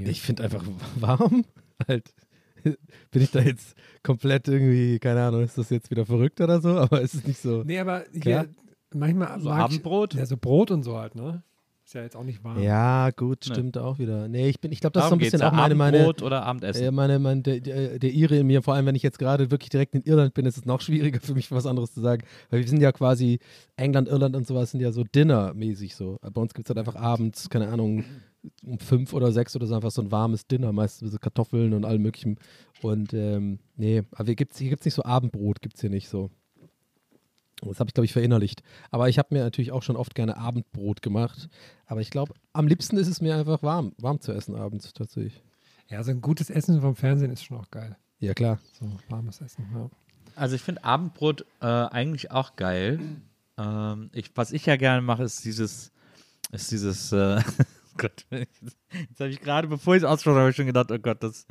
Ich 0.05 0.21
finde 0.23 0.45
einfach 0.45 0.65
warm. 0.97 1.45
Halt. 1.89 2.13
Bin 3.11 3.23
ich 3.23 3.31
da 3.33 3.41
jetzt 3.41 3.75
komplett 4.05 4.47
irgendwie, 4.47 4.99
keine 5.01 5.25
Ahnung, 5.25 5.43
ist 5.43 5.59
das 5.59 5.71
jetzt 5.71 5.91
wieder 5.91 6.07
verrückt 6.07 6.41
oder 6.41 6.61
so? 6.61 6.79
Aber 6.79 7.01
ist 7.01 7.15
es 7.15 7.27
nicht 7.27 7.41
so. 7.41 7.65
Nee, 7.65 7.79
aber 7.81 8.05
hier, 8.13 8.49
manchmal 8.95 9.41
So 9.41 9.49
mag 9.49 9.59
ich- 9.59 9.65
Abendbrot? 9.65 10.15
Ja, 10.15 10.27
so 10.27 10.37
Brot 10.37 10.71
und 10.71 10.85
so 10.85 10.97
halt, 10.97 11.17
ne? 11.17 11.43
Ist 11.93 11.97
ja 11.97 12.03
jetzt 12.05 12.17
auch 12.17 12.25
nicht 12.25 12.43
warm. 12.43 12.63
Ja, 12.63 13.11
gut, 13.11 13.45
stimmt 13.45 13.77
auch 13.77 13.99
wieder. 13.99 14.27
Nee, 14.27 14.49
ich 14.49 14.63
bin, 14.63 14.73
ich 14.73 14.81
glaube, 14.81 14.95
das 14.95 15.05
ist 15.05 15.11
so 15.11 15.11
Darum 15.11 15.19
ein 15.19 15.25
bisschen 15.25 15.43
auch 15.43 15.53
meine, 15.53 15.75
meine, 15.75 15.99
Abendbrot 15.99 16.23
oder 16.23 16.43
Abendessen? 16.43 16.85
Äh, 16.85 16.91
meine, 16.91 17.19
mein, 17.19 17.43
der, 17.43 17.61
der, 17.61 17.99
der 17.99 18.11
Ire 18.11 18.37
in 18.39 18.47
mir, 18.47 18.63
vor 18.63 18.73
allem 18.73 18.87
wenn 18.87 18.95
ich 18.95 19.03
jetzt 19.03 19.19
gerade 19.19 19.51
wirklich 19.51 19.69
direkt 19.69 19.95
in 19.95 20.01
Irland 20.05 20.33
bin, 20.33 20.47
ist 20.47 20.57
es 20.57 20.65
noch 20.65 20.81
schwieriger 20.81 21.21
für 21.21 21.35
mich, 21.35 21.53
was 21.53 21.67
anderes 21.67 21.93
zu 21.93 22.01
sagen. 22.01 22.23
Weil 22.49 22.61
wir 22.61 22.67
sind 22.67 22.81
ja 22.81 22.93
quasi, 22.93 23.41
England, 23.77 24.09
Irland 24.09 24.37
und 24.37 24.47
sowas 24.47 24.71
sind 24.71 24.81
ja 24.81 24.91
so 24.91 25.05
Dinner-mäßig 25.05 25.95
so. 25.95 26.19
Bei 26.23 26.41
uns 26.41 26.55
gibt 26.55 26.67
es 26.67 26.75
halt 26.75 26.79
einfach 26.79 26.99
abends, 26.99 27.51
keine 27.51 27.69
Ahnung, 27.69 28.07
um 28.65 28.79
fünf 28.79 29.13
oder 29.13 29.31
sechs 29.31 29.55
oder 29.55 29.67
so 29.67 29.75
einfach 29.75 29.91
so 29.91 30.01
ein 30.01 30.11
warmes 30.11 30.47
Dinner, 30.47 30.73
meistens 30.73 31.13
so 31.13 31.19
Kartoffeln 31.19 31.75
und 31.75 31.85
allem 31.85 32.01
möglichen. 32.01 32.39
Und 32.81 33.13
ähm, 33.13 33.59
nee, 33.77 34.03
aber 34.13 34.29
hier 34.29 34.37
gibt 34.37 34.55
es 34.55 34.59
hier 34.59 34.71
gibt's 34.71 34.87
nicht 34.87 34.95
so 34.95 35.05
Abendbrot, 35.05 35.61
gibt 35.61 35.75
es 35.75 35.83
hier 35.83 35.91
nicht 35.91 36.09
so. 36.09 36.31
Das 37.69 37.81
habe 37.81 37.89
ich, 37.89 37.95
glaube 37.95 38.05
ich, 38.05 38.13
verinnerlicht. 38.13 38.63
Aber 38.91 39.09
ich 39.09 39.19
habe 39.19 39.29
mir 39.35 39.43
natürlich 39.43 39.73
auch 39.73 39.83
schon 39.83 39.97
oft 39.97 40.15
gerne 40.15 40.37
Abendbrot 40.37 41.03
gemacht. 41.03 41.49
Aber 41.87 42.01
ich 42.01 42.11
glaube, 42.11 42.35
am 42.53 42.67
liebsten 42.67 42.97
ist 42.97 43.09
es 43.09 43.21
mir 43.21 43.37
einfach 43.37 43.63
warm, 43.63 43.93
warm 43.99 44.21
zu 44.21 44.33
essen 44.33 44.55
abends 44.57 44.93
tatsächlich. 44.93 45.43
Ja, 45.89 46.03
so 46.03 46.11
ein 46.11 46.21
gutes 46.21 46.51
Essen 46.51 46.81
vom 46.81 46.97
Fernsehen 46.97 47.31
ist 47.31 47.45
schon 47.45 47.59
auch 47.59 47.71
geil. 47.71 47.97
Ja, 48.19 48.35
klar. 48.35 48.59
So 48.73 48.91
warmes 49.09 49.41
Essen, 49.41 49.67
ja. 49.75 49.91
Also 50.35 50.55
ich 50.57 50.63
finde 50.63 50.85
Abendbrot 50.85 51.45
äh, 51.61 51.67
eigentlich 51.67 52.31
auch 52.31 52.57
geil. 52.57 53.01
Ähm, 53.59 54.11
ich, 54.13 54.31
was 54.35 54.53
ich 54.53 54.65
ja 54.67 54.77
gerne 54.77 55.03
mache, 55.03 55.25
ist 55.25 55.45
dieses, 55.45 55.93
ist 56.51 56.71
dieses, 56.71 57.13
äh, 57.13 57.41
Gott, 57.99 58.25
jetzt 58.31 59.21
habe 59.21 59.31
ich 59.31 59.41
gerade, 59.41 59.69
bevor 59.69 59.95
ich 59.95 60.03
es 60.03 60.09
ausspreche, 60.09 60.39
habe 60.39 60.51
ich 60.51 60.57
schon 60.57 60.67
gedacht, 60.67 60.91
oh 60.91 60.99
Gott, 60.99 61.23
das, 61.23 61.47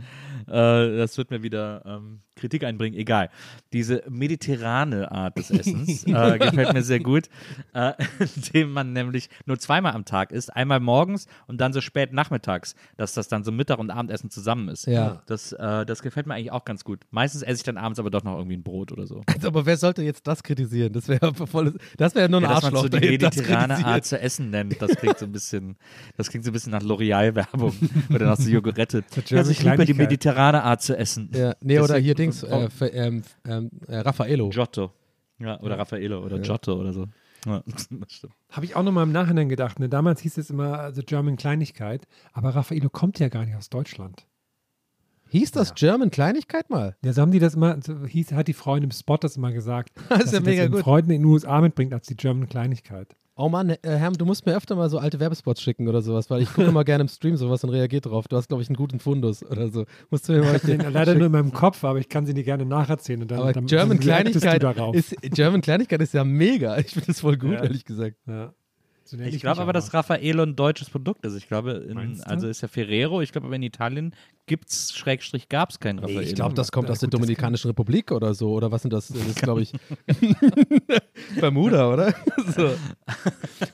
äh, 0.47 0.97
das 0.97 1.17
wird 1.17 1.32
mir 1.32 1.43
wieder 1.43 1.84
ähm, 1.86 2.19
Kritik 2.36 2.63
einbringen. 2.63 2.97
Egal. 2.97 3.30
Diese 3.71 4.04
mediterrane 4.10 5.12
Art 5.12 5.38
des 5.38 5.51
Essens 5.51 6.04
äh, 6.08 6.39
gefällt 6.39 6.73
mir 6.73 6.82
sehr 6.82 6.99
gut, 6.99 7.30
äh, 7.73 7.93
indem 8.36 8.71
man 8.71 8.93
nämlich 8.93 9.30
nur 9.45 9.60
zweimal 9.60 9.93
am 9.93 10.06
Tag 10.06 10.32
isst, 10.32 10.56
einmal 10.56 10.80
morgens 10.80 11.27
und 11.47 11.62
dann 11.62 11.71
so 11.73 11.82
spät 11.82 12.13
nachmittags, 12.13 12.75
dass 12.97 13.13
das 13.13 13.27
dann 13.27 13.43
so 13.43 13.51
Mittag- 13.51 13.80
und 13.80 13.91
Abendessen 13.91 14.30
zusammen 14.30 14.69
ist. 14.69 14.88
Ja. 14.88 15.21
Das, 15.27 15.51
äh, 15.54 15.86
das 15.86 16.01
gefällt 16.01 16.25
mir 16.25 16.34
eigentlich 16.34 16.51
auch 16.51 16.65
ganz 16.65 16.84
gut. 16.84 17.01
Meistens 17.12 17.43
esse 17.43 17.58
ich 17.58 17.63
dann 17.63 17.77
abends 17.77 17.99
aber 17.99 18.10
doch 18.10 18.23
noch 18.23 18.38
irgendwie 18.38 18.58
ein 18.58 18.63
Brot 18.63 18.91
oder 18.91 19.06
so. 19.06 19.21
Also, 19.27 19.47
aber 19.47 19.65
wer 19.65 19.77
sollte 19.77 20.01
jetzt 20.01 20.25
das 20.25 20.41
kritisieren? 20.43 20.93
Das 20.93 21.08
wäre 21.08 21.32
das 21.97 22.15
wäre 22.15 22.30
nur 22.30 22.39
ein 22.39 22.43
Ja, 22.43 22.56
dass 22.56 22.63
man 22.63 22.73
Arschloch. 22.75 22.82
so 22.82 22.89
die 22.89 22.99
der 22.99 23.17
das 23.17 23.36
mediterrane. 23.36 23.86
Art 23.86 24.06
zu 24.06 24.19
essen 24.19 24.49
nennt, 24.49 24.82
das 24.82 24.95
klingt 24.95 25.19
so 25.19 25.25
ein 25.25 25.32
bisschen, 25.32 25.75
das 26.17 26.30
klingt 26.30 26.45
so 26.45 26.51
ein 26.51 26.54
bisschen 26.54 26.71
nach 26.71 26.82
L'Oreal-Werbung 26.82 27.73
oder 28.13 28.25
nach 28.25 28.38
so 28.38 28.49
Joghurette. 28.49 29.04
German 29.12 29.38
Also 29.38 29.51
ich 29.51 29.62
liebe 29.63 29.86
die 29.86 29.93
mediterrane 29.93 30.31
Art 30.38 30.82
zu 30.82 30.98
essen. 30.98 31.30
Ja, 31.34 31.56
nee, 31.62 31.78
oder 31.80 31.88
Deswegen- 31.88 32.06
hier 32.06 32.15
Dings, 32.15 32.44
äh, 32.44 32.70
für, 32.70 32.88
ähm, 32.88 33.24
ähm, 33.46 33.70
äh, 33.88 33.98
Raffaello. 33.98 34.50
Giotto. 34.50 34.91
Ja, 35.39 35.60
oder 35.62 35.78
Raffaello 35.80 36.24
oder 36.24 36.39
Giotto 36.39 36.74
oder 36.80 36.94
so. 36.94 37.08
Ja, 37.46 37.63
das 37.65 37.84
stimmt. 37.84 38.34
Habe 38.52 38.65
ich 38.65 38.76
auch 38.76 38.84
nochmal 38.84 39.04
im 39.04 39.12
Nachhinein 39.12 39.50
gedacht. 39.50 39.80
Ne? 39.80 39.89
Damals 39.89 40.22
hieß 40.22 40.38
es 40.38 40.50
immer 40.50 40.80
also 40.80 41.02
German 41.04 41.38
Kleinigkeit, 41.38 42.08
aber 42.34 42.50
Raffaello 42.56 42.89
kommt 42.89 43.17
ja 43.20 43.30
gar 43.30 43.46
nicht 43.46 43.56
aus 43.56 43.70
Deutschland. 43.70 44.26
Hieß 45.30 45.52
das 45.52 45.74
German 45.76 46.12
Kleinigkeit 46.12 46.70
mal? 46.70 46.98
Ja, 47.06 47.13
so 47.13 47.22
haben 47.22 47.32
die 47.32 47.39
das 47.39 47.56
immer, 47.56 47.80
so 47.82 48.06
hieß, 48.06 48.34
hat 48.34 48.50
die 48.50 48.54
Freundin 48.54 48.89
im 48.89 48.94
Spot 48.96 49.15
das 49.17 49.38
immer 49.38 49.52
gesagt. 49.54 49.91
Das 50.10 50.20
ist 50.20 50.26
dass 50.26 50.32
ja 50.34 50.39
sie 50.39 50.46
mega 50.46 50.63
das 50.63 50.72
gut. 50.72 50.80
den 50.80 50.84
Freunden 50.84 51.12
in 51.12 51.22
den 51.22 51.26
USA 51.26 51.62
mitbringt 51.62 51.94
als 51.94 52.06
die 52.06 52.15
German 52.17 52.50
Kleinigkeit. 52.50 53.15
Oh 53.36 53.48
Mann, 53.50 53.70
äh, 53.70 53.78
Herm, 53.84 54.13
du 54.13 54.26
musst 54.26 54.46
mir 54.46 54.56
öfter 54.56 54.76
mal 54.76 54.89
so 54.89 54.98
alte 55.00 55.20
Werbespots 55.20 55.62
schicken 55.62 55.88
oder 55.88 56.02
sowas, 56.02 56.30
weil 56.30 56.41
ich 56.41 56.50
gucke 56.54 56.67
immer 56.67 56.84
gerne 56.84 57.04
im 57.04 57.08
Stream 57.08 57.38
sowas 57.38 57.63
und 57.63 57.70
reagiere 57.70 58.02
drauf. 58.02 58.28
Du 58.28 58.36
hast, 58.36 58.50
glaube 58.50 58.62
ich, 58.62 58.70
einen 58.70 58.76
guten 58.76 59.00
Fundus 59.00 59.44
oder 59.44 59.70
so. 59.70 59.86
Musst 60.10 60.28
du 60.28 60.34
mir 60.34 60.41
mal 60.41 60.60
Den 60.60 60.82
leider 60.91 61.15
nur 61.15 61.28
in 61.28 61.32
meinem 61.32 61.54
Kopf, 61.54 61.84
aber 61.84 62.00
ich 62.00 62.10
kann 62.10 62.26
sie 62.26 62.34
dir 62.34 62.44
gerne 62.44 62.65
nacherzählen. 62.65 63.22
Und 63.22 63.32
dann, 63.32 63.39
Aber 63.39 63.54
dann, 63.54 63.65
German 63.67 64.00
Kleinigkeit 64.00 64.62
ist, 64.94 65.15
German 65.22 65.62
Kleinigkeit 65.62 66.02
ist 66.02 66.13
ja 66.13 66.24
mega. 66.24 66.78
Ich 66.82 66.91
finde 66.91 67.08
das 67.08 67.22
voll 67.22 67.38
gut, 67.38 67.54
Ja. 67.54 67.63
ehrlich 67.63 67.86
gesagt. 67.86 68.17
ja. 68.28 68.54
So 69.04 69.17
Ich 69.17 69.41
glaube 69.41 69.62
aber, 69.62 69.74
dass. 69.74 69.94
Raffaello 69.94 70.44
ein 70.44 70.56
deutsches 70.56 70.89
Produkt 70.89 71.26
ist. 71.26 71.36
Ich 71.36 71.48
glaube, 71.48 71.72
in, 71.72 72.22
also 72.24 72.48
ist 72.48 72.62
ja 72.62 72.67
Ferrero. 72.67 73.22
Ich 73.22 73.32
glaube, 73.32 73.48
aber 73.48 73.56
in 73.58 73.63
Italien 73.63 74.13
gibt's 74.52 74.92
Schrägstrich 74.94 75.48
gab's 75.48 75.80
keinen 75.80 76.00
Raffaello. 76.00 76.20
Ich 76.20 76.36
glaube, 76.36 76.54
das 76.56 76.74
kommt 76.74 76.90
Ja, 76.90 76.92
aus 76.92 77.00
der 77.00 77.08
Dominikanischen 77.08 77.70
Republik 77.70 78.12
oder 78.12 78.34
so. 78.34 78.52
Oder 78.52 78.70
was 78.70 78.82
sind 78.82 78.92
das? 78.92 79.08
Das 79.08 79.26
ist, 79.26 79.42
glaube 79.42 79.62
ich, 79.62 79.72
Bermuda, 81.40 81.90
oder? 81.90 82.14
so. 82.54 82.72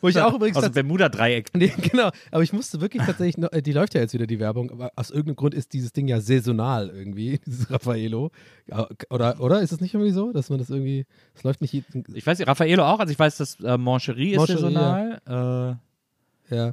Wo 0.02 0.08
ich 0.08 0.22
auch 0.22 0.36
übrigens 0.36 0.56
aus 0.56 0.66
dem 0.66 0.74
Bermuda-Dreieck. 0.74 1.50
Nee, 1.58 1.74
genau. 1.82 2.12
Aber 2.30 2.44
ich 2.44 2.54
musste 2.54 2.80
wirklich 2.80 3.02
tatsächlich, 3.04 3.38
noch, 3.38 3.52
äh, 3.52 3.63
die 3.63 3.72
läuft 3.72 3.96
ja 3.96 4.02
jetzt 4.02 4.13
wieder 4.13 4.28
die 4.28 4.40
Werbung, 4.40 4.70
aber 4.70 4.92
aus 4.96 5.10
irgendeinem 5.10 5.38
Grund 5.38 5.56
ist 5.56 5.74
dieses 5.74 5.94
Ding 5.94 6.08
ja 6.08 6.22
saisonal 6.22 6.90
irgendwie, 6.90 7.40
dieses 7.44 7.72
Raffaello. 7.72 8.30
Oder, 9.10 9.42
oder 9.42 9.62
ist 9.62 9.72
es 9.72 9.82
nicht 9.82 9.96
irgendwie 9.96 10.12
so, 10.12 10.32
dass 10.32 10.52
man 10.52 10.60
das 10.60 10.70
irgendwie, 10.70 11.08
es 11.34 11.42
läuft 11.42 11.62
nicht 11.62 11.74
Ich 12.13 12.28
weiß 12.28 12.38
nicht, 12.38 12.48
Raffaello 12.48 12.84
auch. 12.86 13.00
Also 13.00 13.12
ich 13.12 13.18
weiß, 13.18 13.38
dass 13.38 13.60
äh, 13.62 13.80
Moncherie 13.80 14.34
ist 14.34 14.38
Moncherie, 14.38 14.62
saisonal. 14.62 15.22
ja. 15.28 15.72
Äh, 15.72 15.76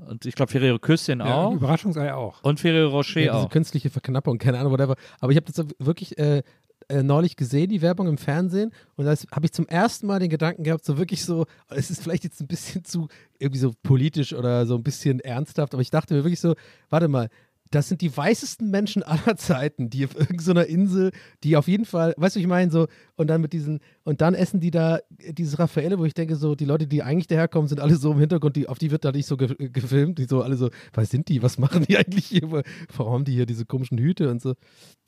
und 0.08 0.26
ich 0.26 0.34
glaube, 0.34 0.52
Ferrero 0.52 0.78
Küsschen 0.78 1.20
Ja, 1.20 1.34
auch. 1.46 1.52
Überraschungsei 1.54 2.12
auch. 2.14 2.42
Und 2.42 2.60
Ferrero 2.60 2.90
Rocher 2.90 3.20
ja, 3.20 3.32
diese 3.32 3.46
auch. 3.46 3.50
künstliche 3.50 3.90
Verknappung, 3.90 4.38
keine 4.38 4.58
Ahnung, 4.58 4.72
whatever. 4.72 4.96
Aber 5.20 5.32
ich 5.32 5.36
habe 5.36 5.50
das 5.50 5.66
wirklich 5.78 6.16
äh, 6.18 6.42
äh, 6.88 7.02
neulich 7.02 7.36
gesehen, 7.36 7.70
die 7.70 7.82
Werbung 7.82 8.08
im 8.08 8.18
Fernsehen, 8.18 8.70
und 8.96 9.06
da 9.06 9.14
habe 9.32 9.46
ich 9.46 9.52
zum 9.52 9.66
ersten 9.66 10.06
Mal 10.06 10.20
den 10.20 10.28
Gedanken 10.30 10.64
gehabt, 10.64 10.84
so 10.84 10.98
wirklich 10.98 11.24
so, 11.24 11.46
es 11.70 11.90
ist 11.90 12.02
vielleicht 12.02 12.24
jetzt 12.24 12.40
ein 12.40 12.46
bisschen 12.46 12.84
zu 12.84 13.08
irgendwie 13.38 13.58
so 13.58 13.72
politisch 13.82 14.32
oder 14.32 14.66
so 14.66 14.74
ein 14.74 14.82
bisschen 14.82 15.20
ernsthaft, 15.20 15.72
aber 15.74 15.80
ich 15.82 15.90
dachte 15.90 16.14
mir 16.14 16.24
wirklich 16.24 16.40
so, 16.40 16.54
warte 16.90 17.08
mal, 17.08 17.28
das 17.70 17.88
sind 17.88 18.00
die 18.00 18.14
weißesten 18.14 18.70
Menschen 18.70 19.02
aller 19.02 19.36
Zeiten, 19.36 19.90
die 19.90 20.04
auf 20.04 20.14
irgendeiner 20.14 20.66
Insel, 20.66 21.12
die 21.42 21.56
auf 21.56 21.68
jeden 21.68 21.84
Fall, 21.84 22.14
weißt 22.16 22.36
du, 22.36 22.40
ich 22.40 22.46
meine, 22.46 22.70
so, 22.70 22.86
und 23.16 23.28
dann 23.28 23.40
mit 23.40 23.52
diesen, 23.52 23.80
und 24.04 24.20
dann 24.20 24.34
essen 24.34 24.60
die 24.60 24.70
da 24.70 25.00
dieses 25.10 25.58
Raffaele, 25.58 25.98
wo 25.98 26.04
ich 26.04 26.14
denke, 26.14 26.36
so, 26.36 26.54
die 26.54 26.64
Leute, 26.64 26.86
die 26.86 27.02
eigentlich 27.02 27.26
daherkommen, 27.26 27.68
sind 27.68 27.80
alle 27.80 27.96
so 27.96 28.12
im 28.12 28.18
Hintergrund, 28.18 28.56
die, 28.56 28.68
auf 28.68 28.78
die 28.78 28.90
wird 28.90 29.04
da 29.04 29.12
nicht 29.12 29.26
so 29.26 29.36
ge 29.36 29.54
gefilmt, 29.70 30.18
die 30.18 30.24
so 30.24 30.42
alle 30.42 30.56
so, 30.56 30.70
was 30.92 31.10
sind 31.10 31.28
die, 31.28 31.42
was 31.42 31.58
machen 31.58 31.84
die 31.84 31.96
eigentlich 31.96 32.26
hier, 32.26 32.62
warum 32.96 33.12
haben 33.12 33.24
die 33.24 33.32
hier 33.32 33.46
diese 33.46 33.66
komischen 33.66 33.98
Hüte 33.98 34.30
und 34.30 34.40
so. 34.40 34.54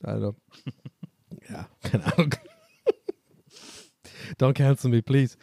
Also, 0.03 0.35
ja, 1.51 1.69
keine 1.83 2.05
Ahnung. 2.13 2.35
Don't 4.41 4.55
cancel 4.55 4.91
me, 4.91 5.03
please. 5.03 5.37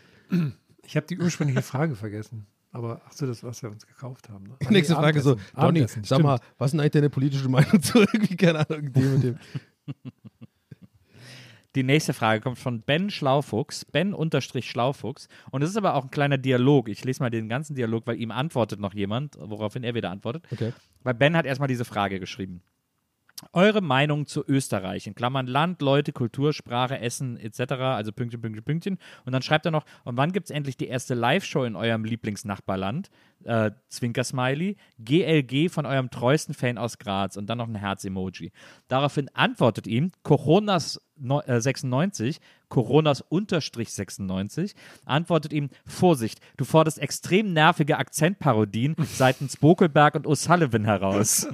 Ich 0.86 0.97
habe 0.97 1.08
die 1.08 1.17
ursprüngliche 1.17 1.62
Frage 1.62 1.95
vergessen. 1.95 2.47
Aber 2.73 3.01
ach 3.07 3.13
so, 3.13 3.27
das, 3.27 3.43
was 3.43 3.62
wir 3.62 3.69
uns 3.69 3.86
gekauft 3.86 4.29
haben. 4.29 4.45
Ne? 4.45 4.55
Nächste 4.69 4.93
nee, 4.93 4.99
Frage 4.99 5.21
so, 5.21 5.38
Abendessen, 5.53 6.03
sag 6.03 6.21
mal, 6.21 6.39
was 6.57 6.67
ist 6.67 6.71
denn 6.73 6.79
eigentlich 6.81 6.91
deine 6.91 7.09
politische 7.09 7.47
Meinung 7.47 7.81
zu 7.81 7.99
irgendwie, 7.99 8.36
keine 8.36 8.67
Ahnung, 8.67 8.91
dem 8.91 9.13
und 9.13 9.23
dem. 9.23 9.39
Die 11.75 11.83
nächste 11.83 12.13
Frage 12.13 12.41
kommt 12.41 12.59
von 12.59 12.81
Ben 12.81 13.09
Schlaufuchs, 13.09 13.86
Ben 13.86 14.13
unterstrich 14.13 14.69
Schlaufuchs. 14.69 15.27
Und 15.51 15.63
es 15.63 15.69
ist 15.69 15.77
aber 15.77 15.95
auch 15.95 16.03
ein 16.03 16.12
kleiner 16.12 16.38
Dialog. 16.38 16.89
Ich 16.89 17.03
lese 17.03 17.21
mal 17.21 17.29
den 17.29 17.47
ganzen 17.49 17.75
Dialog, 17.75 18.05
weil 18.05 18.19
ihm 18.19 18.31
antwortet 18.31 18.79
noch 18.79 18.93
jemand, 18.93 19.38
woraufhin 19.39 19.83
er 19.83 19.95
wieder 19.95 20.12
antwortet. 20.12 20.43
Okay. 20.51 20.73
Weil 21.03 21.13
Ben 21.13 21.36
hat 21.36 21.45
erstmal 21.45 21.67
diese 21.67 21.86
Frage 21.86 22.19
geschrieben. 22.19 22.62
Eure 23.52 23.82
Meinung 23.82 24.26
zu 24.26 24.43
Österreich, 24.48 25.06
in 25.08 25.15
Klammern 25.15 25.48
Land, 25.48 25.82
Leute, 25.82 26.13
Kultur, 26.13 26.54
Sprache, 26.54 27.00
Essen 27.00 27.38
etc., 27.38 27.74
also 27.74 28.12
Pünktchen, 28.12 28.41
Pünktchen, 28.41 28.63
Pünktchen. 28.63 28.98
Und 29.26 29.34
dann 29.34 29.41
schreibt 29.41 29.65
er 29.65 29.72
noch, 29.72 29.86
und 30.06 30.17
wann 30.17 30.32
gibt 30.32 30.46
es 30.46 30.52
endlich 30.52 30.78
die 30.78 30.88
erste 30.88 31.13
Live-Show 31.13 31.63
in 31.65 31.76
eurem 31.76 32.06
Lieblingsnachbarland? 32.06 33.10
Äh, 33.43 33.72
Zwinker-Smiley, 33.89 34.78
GLG 35.00 35.69
von 35.69 35.86
eurem 35.86 36.10
treuesten 36.10 36.54
Fan 36.54 36.78
aus 36.78 36.98
Graz 36.98 37.36
und 37.36 37.48
dann 37.48 37.58
noch 37.58 37.67
ein 37.67 37.76
Herz-Emoji. 37.76 38.52
Daraufhin 38.88 39.30
antwortet 39.34 39.88
ihm 39.88 40.12
Coronas 40.24 41.02
neu- 41.17 41.41
äh, 41.41 41.60
96, 41.60 42.39
Coronas 42.73 43.23
unterstrich 43.29 43.91
96, 43.91 44.73
antwortet 45.05 45.53
ihm, 45.53 45.69
Vorsicht, 45.86 46.39
du 46.57 46.65
forderst 46.65 46.97
extrem 46.97 47.53
nervige 47.53 47.99
Akzentparodien 47.99 48.95
seitens 49.15 49.57
Bokelberg 49.57 50.15
und 50.15 50.25
O'Sullivan 50.25 50.83
heraus. 50.83 51.47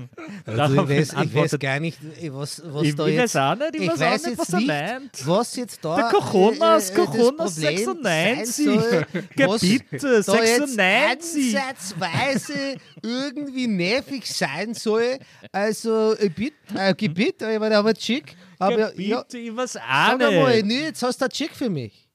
Also 0.45 0.75
ich 0.83 0.89
weiß, 0.89 1.15
ich 1.25 1.35
weiß 1.35 1.59
gar 1.59 1.81
nicht, 1.81 1.99
äh, 2.21 2.33
was, 2.33 2.61
was 2.65 2.83
Ich 2.83 2.95
da 2.95 3.05
jetzt. 3.07 3.35
auch 3.35 3.55
nicht, 3.55 3.75
ich 3.75 3.81
ich 3.81 3.99
weiß 3.99 4.23
auch 4.23 4.27
nicht, 4.29 4.39
was 4.39 4.49
er 4.49 4.59
nicht, 4.59 4.67
meint. 4.67 5.27
was 5.27 5.55
jetzt 5.57 5.83
da. 5.83 5.95
Der 5.97 6.05
Coronas, 6.05 6.89
äh, 6.89 6.93
äh, 6.93 7.05
Coronas 7.05 7.55
das 7.55 7.65
Problem 7.65 8.45
96. 8.45 8.65
Sein 8.65 8.79
soll, 8.79 9.05
was 9.35 9.61
Gebiete 9.61 10.23
da 10.25 10.43
jetzt 10.43 10.75
96. 10.75 11.57
ansatzweise 11.57 12.77
irgendwie 13.03 13.67
nervig 13.67 14.25
sein 14.25 14.73
soll. 14.73 15.19
Also, 15.51 16.15
äh, 16.15 16.29
bitte, 16.29 16.55
äh, 16.75 16.93
Gebiet, 16.93 17.41
meine, 17.41 17.77
aber 17.77 17.93
schick. 17.93 18.37
Aber 18.59 18.77
ja, 18.77 18.89
Gebiete, 18.89 19.37
ich 19.37 19.55
weiß 19.55 19.77
auch 19.77 19.81
sag 19.81 20.19
nicht. 20.19 20.65
nee, 20.65 20.81
jetzt 20.83 21.01
hast 21.01 21.19
du 21.21 21.25
einen 21.25 21.33
Schick 21.33 21.51
für 21.55 21.69
mich. 21.69 22.07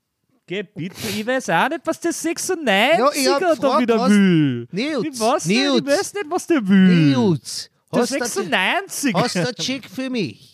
Gebiete, 0.47 0.95
ich 1.09 1.27
weiß 1.27 1.49
auch 1.51 1.71
nicht, 1.71 1.81
was 1.85 1.99
der 2.01 2.13
96er 2.13 2.99
Ja, 2.99 3.09
ich 3.15 3.25
da 3.25 3.39
gefragt, 3.55 3.81
wieder 3.81 3.99
was- 3.99 4.11
will. 4.11 4.69
Nils, 4.71 5.05
Ich 5.11 5.19
weiß 5.21 5.47
nicht, 5.47 5.59
ich 5.59 5.87
weiß 5.87 6.15
nicht, 6.15 6.27
was 6.29 6.47
der 6.47 6.69
will. 6.69 7.15
Nils, 7.15 7.71
Der 7.93 8.03
hast 8.03 8.11
du 8.15 8.19
96 8.19 9.15
hast 9.15 9.35
du 9.37 9.39
einen 9.41 9.57
Schick 9.61 9.89
für 9.89 10.11
mich? 10.11 10.51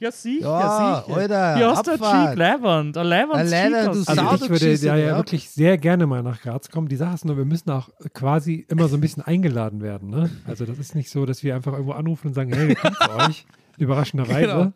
Ja, 0.00 0.10
sicher, 0.10 0.42
Ja, 0.48 1.04
sicher. 1.06 1.16
Alter, 1.16 1.58
Ja, 1.60 1.76
hast 1.76 1.86
du. 1.86 1.92
Cheek, 1.92 2.36
Leiband. 2.36 2.96
Ein 2.98 3.06
Leiband, 3.06 3.48
du. 3.52 4.02
Also 4.04 4.44
ich 4.44 4.50
würde 4.50 4.72
ja, 4.74 4.96
ja 4.96 5.06
ja. 5.10 5.16
wirklich 5.16 5.48
sehr 5.48 5.78
gerne 5.78 6.08
mal 6.08 6.24
nach 6.24 6.40
Graz 6.42 6.68
kommen. 6.68 6.88
Die 6.88 6.96
Sache 6.96 7.14
ist 7.14 7.24
nur, 7.24 7.36
wir 7.36 7.44
müssen 7.44 7.70
auch 7.70 7.88
quasi 8.12 8.66
immer 8.68 8.88
so 8.88 8.96
ein 8.96 9.00
bisschen 9.00 9.22
eingeladen 9.22 9.80
werden. 9.80 10.10
Ne? 10.10 10.28
Also 10.48 10.64
das 10.66 10.78
ist 10.80 10.96
nicht 10.96 11.08
so, 11.08 11.24
dass 11.24 11.44
wir 11.44 11.54
einfach 11.54 11.74
irgendwo 11.74 11.92
anrufen 11.92 12.26
und 12.26 12.34
sagen, 12.34 12.52
hey, 12.52 12.70
wir 12.70 12.74
kommen 12.74 12.96
zu 13.00 13.10
euch, 13.28 13.46
überraschenderweise. 13.78 14.72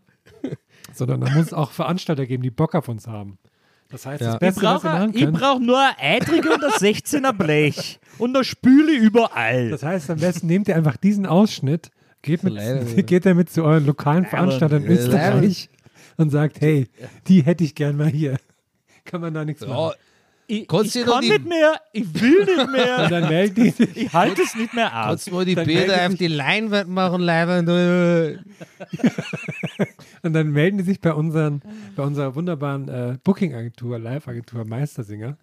Sondern 0.92 1.20
da 1.20 1.30
muss 1.30 1.46
es 1.46 1.52
auch 1.52 1.70
Veranstalter 1.70 2.26
geben, 2.26 2.42
die 2.42 2.50
Bock 2.50 2.74
auf 2.74 2.88
uns 2.88 3.06
haben. 3.06 3.38
Das 3.88 4.04
heißt, 4.06 4.20
Ja. 4.20 4.26
das 4.26 4.34
Ich 4.34 4.40
Beste, 4.40 4.60
brauche 4.60 5.10
ich 5.12 5.20
können, 5.20 5.32
brauch 5.32 5.58
nur 5.60 5.78
ein 5.80 5.94
Eitrige 5.98 6.52
und 6.52 6.64
ein 6.64 6.70
16er 6.72 7.32
Blech. 7.32 8.00
Und 8.18 8.34
eine 8.34 8.44
Spüle 8.44 8.92
überall. 8.92 9.70
das 9.70 9.82
heißt, 9.82 10.10
am 10.10 10.18
besten 10.18 10.46
nehmt 10.46 10.68
ihr 10.68 10.76
einfach 10.76 10.96
diesen 10.96 11.26
Ausschnitt, 11.26 11.90
geht, 12.22 12.42
mit, 12.42 12.54
Leider 12.54 12.84
geht 13.02 13.26
damit 13.26 13.50
zu 13.50 13.62
euren 13.64 13.86
lokalen 13.86 14.24
Veranstaltern 14.24 14.84
in 14.84 14.90
Österreich 14.90 15.68
und 16.16 16.30
sagt, 16.30 16.60
hey, 16.60 16.88
die 17.28 17.42
hätte 17.44 17.62
ich 17.62 17.74
gern 17.74 17.96
mal 17.96 18.08
hier. 18.08 18.38
Kann 19.04 19.20
man 19.20 19.34
da 19.34 19.44
nichts 19.44 19.64
machen. 19.66 19.92
Ich, 20.48 20.60
ich 20.62 21.04
kann 21.04 21.20
die- 21.22 21.28
nicht 21.30 21.44
mehr, 21.44 21.80
ich 21.92 22.20
will 22.20 22.44
nicht 22.44 22.58
Und 22.66 22.72
mehr. 22.72 23.08
dann 23.08 23.28
melden 23.28 23.54
die 23.64 23.70
sich. 23.70 23.96
Ich 23.96 24.12
halte 24.12 24.42
es 24.42 24.54
nicht 24.54 24.74
mehr 24.74 24.86
aus. 24.86 25.06
Kannst 25.08 25.26
du 25.28 25.34
mal 25.34 25.44
die 25.44 25.54
Dann 25.56 25.66
Bilder 25.66 26.06
auf 26.06 26.12
ich- 26.12 26.18
die 26.18 26.26
Leinwand 26.28 26.88
machen, 26.88 27.20
Leiband? 27.22 27.68
äh, 27.68 28.38
Und 30.22 30.32
dann 30.32 30.50
melden 30.50 30.78
die 30.78 30.84
sich 30.84 31.00
bei, 31.00 31.12
unseren, 31.12 31.62
bei 31.94 32.02
unserer 32.02 32.34
wunderbaren 32.34 32.88
äh, 32.88 33.18
Booking-Agentur, 33.22 33.98
Live-Agentur 33.98 34.64
Meistersinger. 34.64 35.36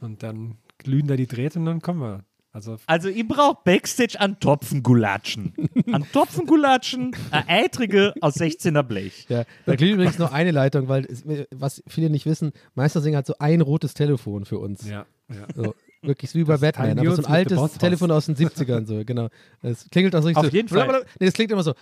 Und 0.00 0.22
dann 0.22 0.56
glühen 0.78 1.06
da 1.06 1.16
die 1.16 1.26
Drähte 1.26 1.58
und 1.58 1.66
dann 1.66 1.80
kommen 1.82 2.00
wir. 2.00 2.24
Also 2.52 2.76
Also 2.86 3.08
ich 3.08 3.26
brauche 3.26 3.58
Backstage 3.64 4.18
an 4.18 4.40
Topfengulatschen. 4.40 5.54
An 5.92 6.04
Topfengulatschen, 6.12 7.16
ein 7.30 7.44
Eitrige 7.48 8.12
aus 8.20 8.36
16er 8.36 8.82
Blech. 8.82 9.26
Ja, 9.28 9.44
da 9.66 9.76
klingt 9.76 9.94
übrigens 9.94 10.18
noch 10.18 10.32
eine 10.32 10.50
Leitung, 10.50 10.88
weil, 10.88 11.04
es, 11.04 11.24
was 11.50 11.82
viele 11.86 12.10
nicht 12.10 12.26
wissen, 12.26 12.52
Meistersinger 12.74 13.18
hat 13.18 13.26
so 13.26 13.34
ein 13.38 13.60
rotes 13.60 13.94
Telefon 13.94 14.44
für 14.44 14.58
uns. 14.58 14.88
ja, 14.88 15.06
ja. 15.28 15.46
So, 15.54 15.74
wirklich 16.02 16.34
wie 16.34 16.44
bei 16.44 16.56
Batman, 16.56 16.96
teilen 16.96 16.98
aber 16.98 17.16
so 17.16 17.22
ein 17.22 17.32
altes 17.32 17.72
Telefon 17.78 18.10
aus 18.10 18.26
den 18.26 18.34
70ern, 18.36 18.86
so, 18.86 19.04
genau. 19.04 19.28
Es 19.62 19.88
klingelt 19.90 20.16
auch 20.16 20.22
so 20.22 20.28
richtig 20.28 20.44
Auf 20.44 20.50
so, 20.50 20.56
jeden 20.56 20.68
Fall. 20.68 21.04
Nee, 21.20 21.26
das 21.26 21.34
klingt 21.34 21.52
immer 21.52 21.62
so. 21.62 21.74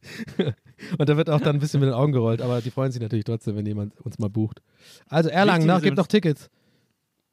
Und 0.98 1.08
da 1.08 1.16
wird 1.16 1.30
auch 1.30 1.40
dann 1.40 1.56
ein 1.56 1.60
bisschen 1.60 1.80
mit 1.80 1.88
den 1.88 1.94
Augen 1.94 2.12
gerollt, 2.12 2.40
aber 2.40 2.60
die 2.60 2.70
freuen 2.70 2.90
sich 2.90 3.00
natürlich 3.00 3.24
trotzdem, 3.24 3.56
wenn 3.56 3.66
jemand 3.66 3.98
uns 4.00 4.18
mal 4.18 4.30
bucht. 4.30 4.62
Also 5.08 5.28
Erlangen, 5.28 5.66
nach, 5.66 5.82
gibt 5.82 5.96
noch 5.96 6.06
Tickets. 6.06 6.50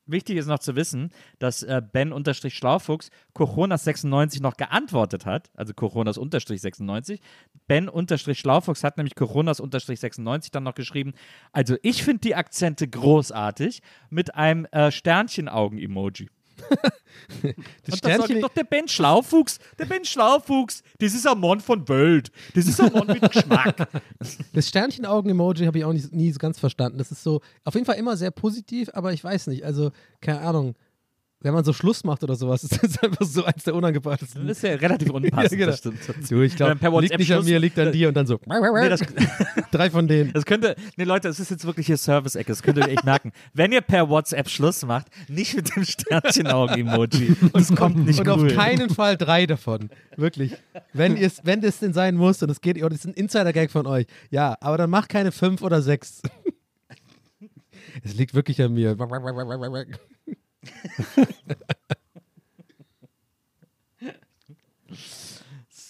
Wichtig 0.07 0.37
ist 0.37 0.47
noch 0.47 0.59
zu 0.59 0.75
wissen, 0.75 1.11
dass 1.37 1.63
äh, 1.63 1.81
Ben-Schlaufuchs 1.91 3.09
Coronas96 3.35 4.41
noch 4.41 4.55
geantwortet 4.55 5.25
hat, 5.25 5.51
also 5.55 5.73
Coronas-96. 5.73 7.19
Ben-Schlaufuchs 7.67 8.83
hat 8.83 8.97
nämlich 8.97 9.15
Coronas-96 9.15 10.51
dann 10.51 10.63
noch 10.63 10.75
geschrieben, 10.75 11.13
also 11.51 11.75
ich 11.81 12.03
finde 12.03 12.21
die 12.21 12.35
Akzente 12.35 12.87
großartig 12.87 13.81
mit 14.09 14.33
einem 14.35 14.65
äh, 14.71 14.91
Sternchen-Augen-Emoji. 14.91 16.29
Das 17.83 17.93
Und 17.93 17.97
Sternchen, 17.97 18.27
sagt 18.27 18.43
doch 18.43 18.53
der 18.53 18.63
Ben 18.63 18.87
Schlaufuchs, 18.87 19.59
der 19.77 19.85
Ben 19.85 20.05
Schlaufuchs, 20.05 20.81
das 20.99 21.13
ist 21.13 21.27
ein 21.27 21.39
Mann 21.39 21.59
von 21.59 21.87
Welt, 21.89 22.31
das 22.55 22.67
ist 22.67 22.79
ein 22.79 22.91
Mann 22.93 23.07
mit 23.07 23.31
Geschmack. 23.31 23.89
das 24.53 24.67
Sternchenaugen-Emoji 24.69 25.65
habe 25.65 25.77
ich 25.77 25.83
auch 25.83 25.91
nicht, 25.93 26.13
nie 26.13 26.31
so 26.31 26.39
ganz 26.39 26.57
verstanden. 26.57 26.97
Das 26.97 27.11
ist 27.11 27.23
so, 27.23 27.41
auf 27.65 27.73
jeden 27.73 27.85
Fall 27.85 27.97
immer 27.97 28.15
sehr 28.15 28.31
positiv, 28.31 28.89
aber 28.93 29.11
ich 29.11 29.23
weiß 29.23 29.47
nicht, 29.47 29.65
also, 29.65 29.91
keine 30.21 30.39
Ahnung. 30.41 30.75
Wenn 31.41 31.53
man 31.53 31.63
so 31.63 31.71
Schluss 31.71 32.03
macht 32.03 32.23
oder 32.23 32.35
sowas, 32.35 32.63
ist 32.65 32.81
das 32.83 32.97
einfach 33.03 33.25
so 33.25 33.43
eins 33.45 33.63
der 33.63 33.75
unangebrachtesten. 33.75 34.47
Das 34.47 34.57
ist 34.57 34.63
ja 34.63 34.73
relativ 34.75 35.09
unpassend, 35.11 35.51
Ja, 35.51 35.57
genau. 35.57 35.71
das 35.71 35.79
stimmt. 35.79 36.31
Du, 36.31 36.41
ich 36.41 36.55
glaube, 36.55 36.73
liegt 37.01 37.17
nicht 37.17 37.31
an 37.31 37.37
Schluss- 37.37 37.45
mir, 37.45 37.59
liegt 37.59 37.77
an 37.77 37.91
dir 37.91 38.07
und 38.07 38.13
dann 38.15 38.25
so. 38.25 38.39
Nee, 38.45 38.89
das, 38.89 39.01
Drei 39.71 39.89
von 39.91 40.07
denen. 40.07 40.33
das 40.33 40.45
könnte, 40.45 40.75
nee 40.95 41.03
Leute, 41.03 41.27
es 41.27 41.39
ist 41.39 41.51
jetzt 41.51 41.65
wirklich 41.65 41.85
hier 41.87 41.97
Service-Ecke, 41.97 42.47
das 42.51 42.63
könnt 42.63 42.77
ihr 42.77 42.87
echt 42.87 43.03
merken. 43.05 43.31
Wenn 43.53 43.71
ihr 43.71 43.81
per 43.81 44.09
WhatsApp 44.09 44.49
Schluss 44.49 44.83
macht, 44.85 45.07
nicht 45.29 45.55
mit 45.55 45.75
dem 45.75 45.83
Sternchen-Augen-Emoji. 45.85 47.35
Das 47.53 47.73
kommt 47.75 48.05
nicht 48.05 48.19
und 48.19 48.27
cool. 48.27 48.47
auf 48.47 48.53
keinen 48.55 48.89
Fall 48.89 49.15
drei 49.17 49.45
davon. 49.45 49.89
Wirklich. 50.15 50.53
Wenn, 50.93 51.17
ihr's, 51.17 51.41
wenn 51.43 51.61
das 51.61 51.79
denn 51.79 51.93
sein 51.93 52.15
muss 52.15 52.41
und 52.41 52.49
es 52.49 52.61
geht, 52.61 52.81
und 52.81 52.91
es 52.91 52.99
ist 52.99 53.05
ein 53.05 53.13
Insider-Gag 53.13 53.69
von 53.71 53.85
euch. 53.85 54.05
Ja, 54.31 54.57
aber 54.61 54.77
dann 54.77 54.89
macht 54.89 55.09
keine 55.09 55.31
fünf 55.31 55.61
oder 55.61 55.81
sechs. 55.81 56.21
Es 58.03 58.13
liegt 58.15 58.33
wirklich 58.33 58.61
an 58.61 58.73
mir. 58.73 58.95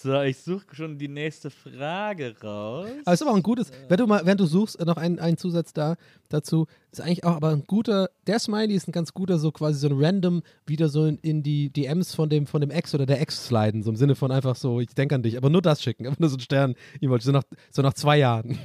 So, 0.00 0.22
ich 0.22 0.38
suche 0.38 0.76
schon 0.76 0.96
die 0.96 1.08
nächste 1.08 1.50
Frage 1.50 2.36
raus. 2.40 2.88
Aber 3.04 3.12
es 3.12 3.20
ist 3.20 3.22
aber 3.22 3.32
auch 3.32 3.36
ein 3.36 3.42
gutes, 3.42 3.72
wenn 3.88 3.96
du 3.96 4.06
mal, 4.06 4.24
wenn 4.24 4.38
du 4.38 4.46
suchst, 4.46 4.78
äh, 4.78 4.84
noch 4.84 4.96
einen, 4.96 5.18
einen 5.18 5.36
Zusatz 5.36 5.72
da 5.72 5.96
dazu, 6.28 6.68
ist 6.92 7.00
eigentlich 7.00 7.24
auch 7.24 7.34
aber 7.34 7.48
ein 7.48 7.64
guter, 7.66 8.08
der 8.28 8.38
Smiley 8.38 8.74
ist 8.74 8.86
ein 8.86 8.92
ganz 8.92 9.12
guter, 9.12 9.38
so 9.38 9.50
quasi 9.50 9.80
so 9.80 9.88
ein 9.88 10.00
random 10.00 10.42
wieder 10.66 10.88
so 10.88 11.04
in, 11.04 11.18
in 11.18 11.42
die 11.42 11.70
DMs 11.70 12.14
von 12.14 12.28
dem, 12.28 12.46
von 12.46 12.60
dem 12.60 12.70
Ex 12.70 12.94
oder 12.94 13.06
der 13.06 13.20
Ex 13.20 13.48
sliden, 13.48 13.82
so 13.82 13.90
im 13.90 13.96
Sinne 13.96 14.14
von 14.14 14.30
einfach 14.30 14.54
so, 14.54 14.78
ich 14.78 14.94
denke 14.94 15.16
an 15.16 15.24
dich, 15.24 15.36
aber 15.36 15.50
nur 15.50 15.62
das 15.62 15.82
schicken, 15.82 16.06
einfach 16.06 16.20
nur 16.20 16.28
so 16.28 16.36
ein 16.36 16.40
Stern, 16.40 16.76
so 17.18 17.32
nach, 17.32 17.42
so 17.72 17.82
nach 17.82 17.94
zwei 17.94 18.18
Jahren. 18.18 18.56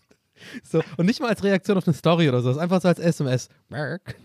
so, 0.64 0.82
und 0.96 1.06
nicht 1.06 1.20
mal 1.20 1.28
als 1.28 1.44
Reaktion 1.44 1.78
auf 1.78 1.86
eine 1.86 1.94
Story 1.94 2.28
oder 2.28 2.42
so, 2.42 2.58
einfach 2.58 2.82
so 2.82 2.88
als 2.88 2.98
SMS. 2.98 3.48
Merk. 3.68 4.16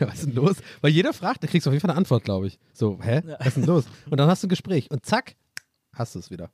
Ja, 0.00 0.06
was 0.08 0.20
ist 0.20 0.26
denn 0.26 0.34
los? 0.34 0.56
Weil 0.80 0.92
jeder 0.92 1.12
fragt, 1.12 1.42
da 1.42 1.46
kriegst 1.46 1.66
du 1.66 1.70
auf 1.70 1.74
jeden 1.74 1.80
Fall 1.80 1.90
eine 1.90 1.98
Antwort, 1.98 2.24
glaube 2.24 2.46
ich. 2.46 2.58
So, 2.72 2.98
hä? 3.02 3.22
Was 3.38 3.48
ist 3.48 3.56
denn 3.58 3.66
los? 3.66 3.84
Und 4.08 4.18
dann 4.18 4.28
hast 4.28 4.42
du 4.42 4.46
ein 4.46 4.50
Gespräch 4.50 4.90
und 4.90 5.04
zack, 5.06 5.36
hast 5.94 6.14
du 6.14 6.18
es 6.18 6.30
wieder. 6.30 6.50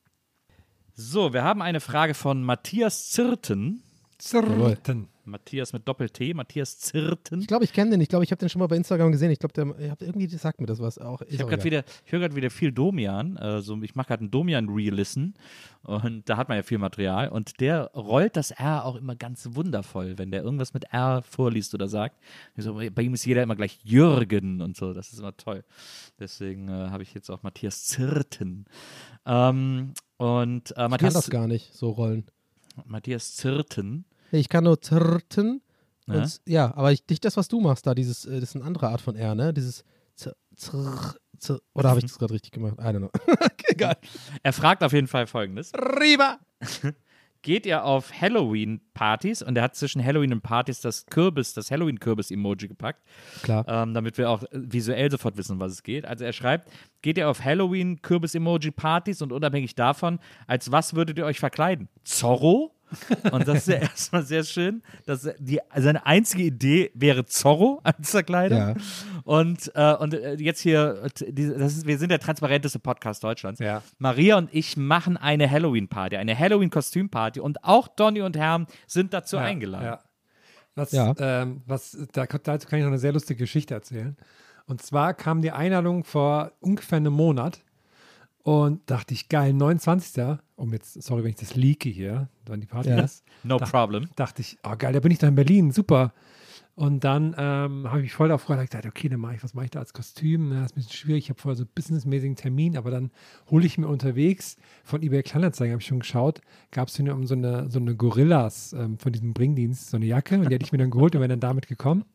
So, 0.95 1.33
wir 1.33 1.45
haben 1.45 1.63
eine 1.63 1.81
Frage 1.81 2.15
von 2.15 2.43
Matthias 2.43 3.11
Zirten. 3.11 3.83
Zirten. 4.19 5.09
Matthias 5.27 5.73
mit 5.73 5.87
Doppel-T, 5.87 6.35
Matthias 6.35 6.79
Zirten. 6.79 7.41
Ich 7.41 7.47
glaube, 7.47 7.65
ich 7.65 7.73
kenne 7.73 7.91
den. 7.91 8.01
Ich 8.01 8.09
glaube, 8.09 8.25
ich 8.25 8.31
habe 8.31 8.39
den 8.39 8.49
schon 8.49 8.61
mal 8.61 8.67
bei 8.67 8.77
Instagram 8.77 9.13
gesehen. 9.13 9.31
Ich 9.31 9.39
glaube, 9.39 9.53
der 9.53 9.67
irgendwie 10.01 10.29
sagt 10.29 10.61
mir 10.61 10.67
das 10.67 10.81
was 10.81 10.99
auch. 10.99 11.23
Ich, 11.23 11.41
hab 11.41 11.49
grad 11.49 11.65
wieder, 11.65 11.85
ich 12.05 12.13
höre 12.13 12.21
gerade 12.21 12.37
wieder 12.37 12.51
viel 12.51 12.73
Domian. 12.73 13.37
Also 13.37 13.81
ich 13.83 13.95
mache 13.95 14.09
gerade 14.09 14.21
einen 14.21 14.31
Domian-Re-Listen. 14.31 15.35
Und 15.83 16.29
da 16.29 16.37
hat 16.37 16.49
man 16.49 16.57
ja 16.57 16.63
viel 16.63 16.79
Material. 16.79 17.29
Und 17.29 17.61
der 17.61 17.91
rollt 17.95 18.37
das 18.37 18.51
R 18.51 18.85
auch 18.85 18.97
immer 18.97 19.15
ganz 19.15 19.49
wundervoll, 19.53 20.19
wenn 20.19 20.31
der 20.31 20.43
irgendwas 20.43 20.75
mit 20.75 20.85
R 20.93 21.23
vorliest 21.23 21.75
oder 21.75 21.89
sagt. 21.89 22.19
So, 22.57 22.75
bei 22.75 23.03
ihm 23.03 23.15
ist 23.15 23.25
jeder 23.25 23.43
immer 23.43 23.57
gleich 23.57 23.79
Jürgen 23.85 24.61
und 24.61 24.77
so. 24.77 24.93
Das 24.93 25.13
ist 25.13 25.19
immer 25.19 25.37
toll. 25.37 25.65
Deswegen 26.19 26.69
äh, 26.69 26.89
habe 26.91 27.03
ich 27.03 27.15
jetzt 27.15 27.31
auch 27.31 27.43
Matthias 27.43 27.85
Zirten. 27.85 28.67
Ähm, 29.25 29.93
und 30.17 30.71
äh, 30.71 30.71
ich 30.71 30.75
kann 30.75 30.91
Matthias, 30.91 31.15
das 31.15 31.31
gar 31.31 31.47
nicht, 31.47 31.75
so 31.75 31.91
rollen. 31.91 32.25
Matthias 32.85 33.37
Zirten. 33.37 34.05
Ich 34.39 34.49
kann 34.49 34.65
nur 34.65 34.81
zirten. 34.81 35.63
Ja? 36.07 36.15
Und, 36.15 36.41
ja, 36.47 36.75
aber 36.77 36.93
ich, 36.93 37.03
nicht 37.09 37.25
das, 37.25 37.37
was 37.37 37.49
du 37.49 37.61
machst 37.61 37.87
da. 37.87 37.95
Dieses, 37.95 38.25
äh, 38.25 38.41
das 38.41 38.51
ist 38.51 38.57
eine 38.57 38.65
andere 38.65 38.89
Art 38.89 39.01
von 39.01 39.17
R, 39.17 39.35
ne? 39.35 39.53
Dieses 39.53 39.85
zir, 40.15 40.35
zir, 40.57 41.61
Oder 41.75 41.91
habe 41.91 41.99
ich 41.99 42.07
das 42.07 42.19
gerade 42.19 42.35
richtig 42.35 42.53
gemacht? 42.53 42.77
I 42.79 42.85
don't 42.85 42.99
know. 42.99 43.11
Egal. 43.69 43.97
Er 44.43 44.53
fragt 44.53 44.83
auf 44.83 44.93
jeden 44.93 45.09
Fall 45.09 45.27
folgendes. 45.27 45.73
Rieber! 45.75 46.39
geht 47.47 47.65
ihr 47.65 47.85
auf 47.85 48.13
Halloween-Partys 48.21 49.43
und 49.43 49.57
er 49.57 49.63
hat 49.63 49.77
zwischen 49.77 50.05
Halloween 50.05 50.33
und 50.33 50.41
Partys 50.41 50.81
das 50.81 51.07
Kürbis, 51.07 51.55
das 51.55 51.71
Halloween-Kürbis-Emoji 51.71 52.67
gepackt, 52.67 53.05
Klar. 53.43 53.65
ähm, 53.69 53.95
damit 53.95 54.19
wir 54.19 54.31
auch 54.31 54.43
äh, 54.43 54.49
visuell 54.51 55.13
sofort 55.13 55.37
wissen, 55.37 55.53
um 55.53 55.61
was 55.61 55.71
es 55.71 55.85
geht. 55.85 56.05
Also 56.07 56.25
er 56.25 56.33
schreibt, 56.33 56.69
geht 57.03 57.19
ihr 57.19 57.31
auf 57.31 57.45
Halloween-Kürbis-Emoji-Partys 57.45 59.23
und 59.23 59.31
unabhängig 59.33 59.77
davon, 59.77 60.19
als 60.49 60.73
was 60.73 60.95
würdet 60.95 61.19
ihr 61.19 61.25
euch 61.25 61.39
verkleiden? 61.39 61.89
Zorro? 62.03 62.75
Und 63.31 63.49
das 63.49 63.59
ist 63.59 63.69
ja 63.69 63.75
erstmal 63.81 64.23
sehr 64.23 64.45
schön. 64.45 64.83
Dass 65.05 65.29
die, 65.39 65.61
seine 65.77 66.07
einzige 66.07 66.45
Idee 66.45 66.91
wäre 66.95 67.27
Zorro 67.27 67.81
als 67.83 68.11
Verkleidung. 68.11 68.59
Ja. 68.59 68.75
Und, 69.25 69.73
äh, 69.75 69.95
und 69.95 70.15
äh, 70.15 70.35
jetzt 70.35 70.61
hier, 70.61 71.09
die, 71.19 71.49
das 71.49 71.77
ist, 71.77 71.87
wir 71.87 71.99
sind 71.99 72.11
der 72.11 72.21
transparenteste 72.21 72.79
Podcast 72.79 73.25
Deutschlands. 73.25 73.61
Ja. 73.61 73.83
Maria 73.99 74.39
und 74.39 74.49
ich 74.53 74.77
machen 74.77 75.17
eine 75.17 75.51
Halloween-Party, 75.51 76.17
eine 76.17 76.39
Halloween-Kostüm-Party 76.39 77.41
und 77.41 77.65
auch 77.65 77.89
Donny 77.89 78.23
und 78.23 78.37
Herm 78.37 78.67
sind 78.87 79.13
dazu 79.13 79.37
eingeladen. 79.37 79.85
Ja. 79.87 80.01
Was, 80.75 80.93
Ja. 80.93 81.15
Ähm, 81.19 81.63
was, 81.67 81.97
da, 82.13 82.27
dazu 82.27 82.69
kann 82.69 82.79
ich 82.79 82.85
noch 82.85 82.91
eine 82.91 82.99
sehr 82.99 83.13
lustige 83.13 83.39
Geschichte 83.39 83.75
erzählen. 83.75 84.17
Und 84.67 84.83
zwar 84.83 85.15
kam 85.15 85.43
die 85.43 85.53
Einladung 85.53 86.05
vor 86.05 86.53
ungefähr 86.61 86.97
einem 86.97 87.13
Monat 87.13 87.63
und 88.47 88.89
dachte 88.89 89.13
ich, 89.13 89.29
geil, 89.29 89.53
29. 89.53 90.39
Um 90.55 90.73
jetzt, 90.73 91.03
sorry, 91.03 91.25
wenn 91.25 91.31
ich 91.31 91.37
das 91.37 91.57
leake 91.57 91.89
hier, 91.89 92.29
wann 92.47 92.61
die 92.61 92.67
Party 92.69 92.91
Ja. 92.91 93.01
ist. 93.01 93.25
No 93.43 93.59
Dach- 93.59 93.73
problem. 93.73 94.09
Dachte 94.15 94.41
ich, 94.41 94.57
oh 94.63 94.75
geil, 94.79 94.93
da 94.93 95.01
bin 95.01 95.11
ich 95.11 95.19
doch 95.19 95.27
in 95.27 95.35
Berlin, 95.35 95.73
super. 95.73 96.13
Und 96.77 97.03
dann 97.03 97.35
ähm, 97.39 97.89
habe 97.89 97.99
ich 97.99 98.03
mich 98.05 98.13
voll 98.13 98.29
darauf 98.29 98.47
gefreut, 98.47 98.65
gesagt, 98.71 98.87
okay, 98.87 99.09
dann 99.09 99.19
mache 99.19 99.35
ich, 99.35 99.43
was 99.43 99.55
mache 99.55 99.65
ich 99.65 99.71
da 99.73 99.81
als 99.81 99.93
Kostüm? 99.95 100.51
Na, 100.51 100.65
ist 100.65 100.73
ein 100.73 100.75
bisschen 100.77 100.93
schwierig, 100.93 101.25
ich 101.25 101.31
habe 101.31 101.41
vorher 101.41 101.57
so 101.57 101.63
einen 101.65 101.71
businessmäßigen 101.75 102.37
Termin, 102.37 102.77
aber 102.77 102.91
dann 102.93 103.11
hole 103.51 103.67
ich 103.67 103.79
mir 103.79 103.89
unterwegs 103.89 104.57
von 104.85 105.03
eBay 105.03 105.23
Kleinanzeigen, 105.25 105.73
habe 105.73 105.81
ich 105.83 105.89
schon 105.89 106.01
geschaut, 106.01 106.41
gab 106.71 106.87
es 106.89 107.01
um 107.01 107.27
so 107.27 107.35
eine, 107.35 107.69
so 107.71 107.81
eine 107.81 107.97
Gorillas 107.97 108.75
ähm, 108.75 108.99
von 108.99 109.11
diesem 109.11 109.33
Bringdienst, 109.33 109.91
so 109.91 109.97
eine 109.97 110.07
Jacke 110.07 110.37
und 110.37 110.49
die 110.51 110.55
hätte 110.55 110.67
ich 110.67 110.73
mir 110.73 110.79
dann 110.79 110.91
geholt 110.91 111.15
und 111.17 111.21
wäre 111.23 111.31
dann 111.31 111.41
damit 111.41 111.67
gekommen. 111.67 112.05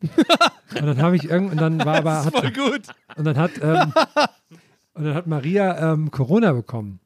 Und 0.74 0.86
dann 0.86 1.02
habe 1.02 1.16
ich 1.16 1.24
irgendwann, 1.28 1.58
und 1.58 1.78
dann 1.78 1.86
war 1.86 1.96
aber, 1.98 2.24
hat, 2.24 2.54
gut. 2.54 2.80
und 3.16 3.24
dann 3.26 3.36
hat, 3.36 3.50
ähm, 3.60 3.92
und 4.94 5.04
dann 5.04 5.14
hat 5.14 5.26
Maria 5.26 5.92
ähm, 5.92 6.10
Corona 6.10 6.52
bekommen. 6.52 7.00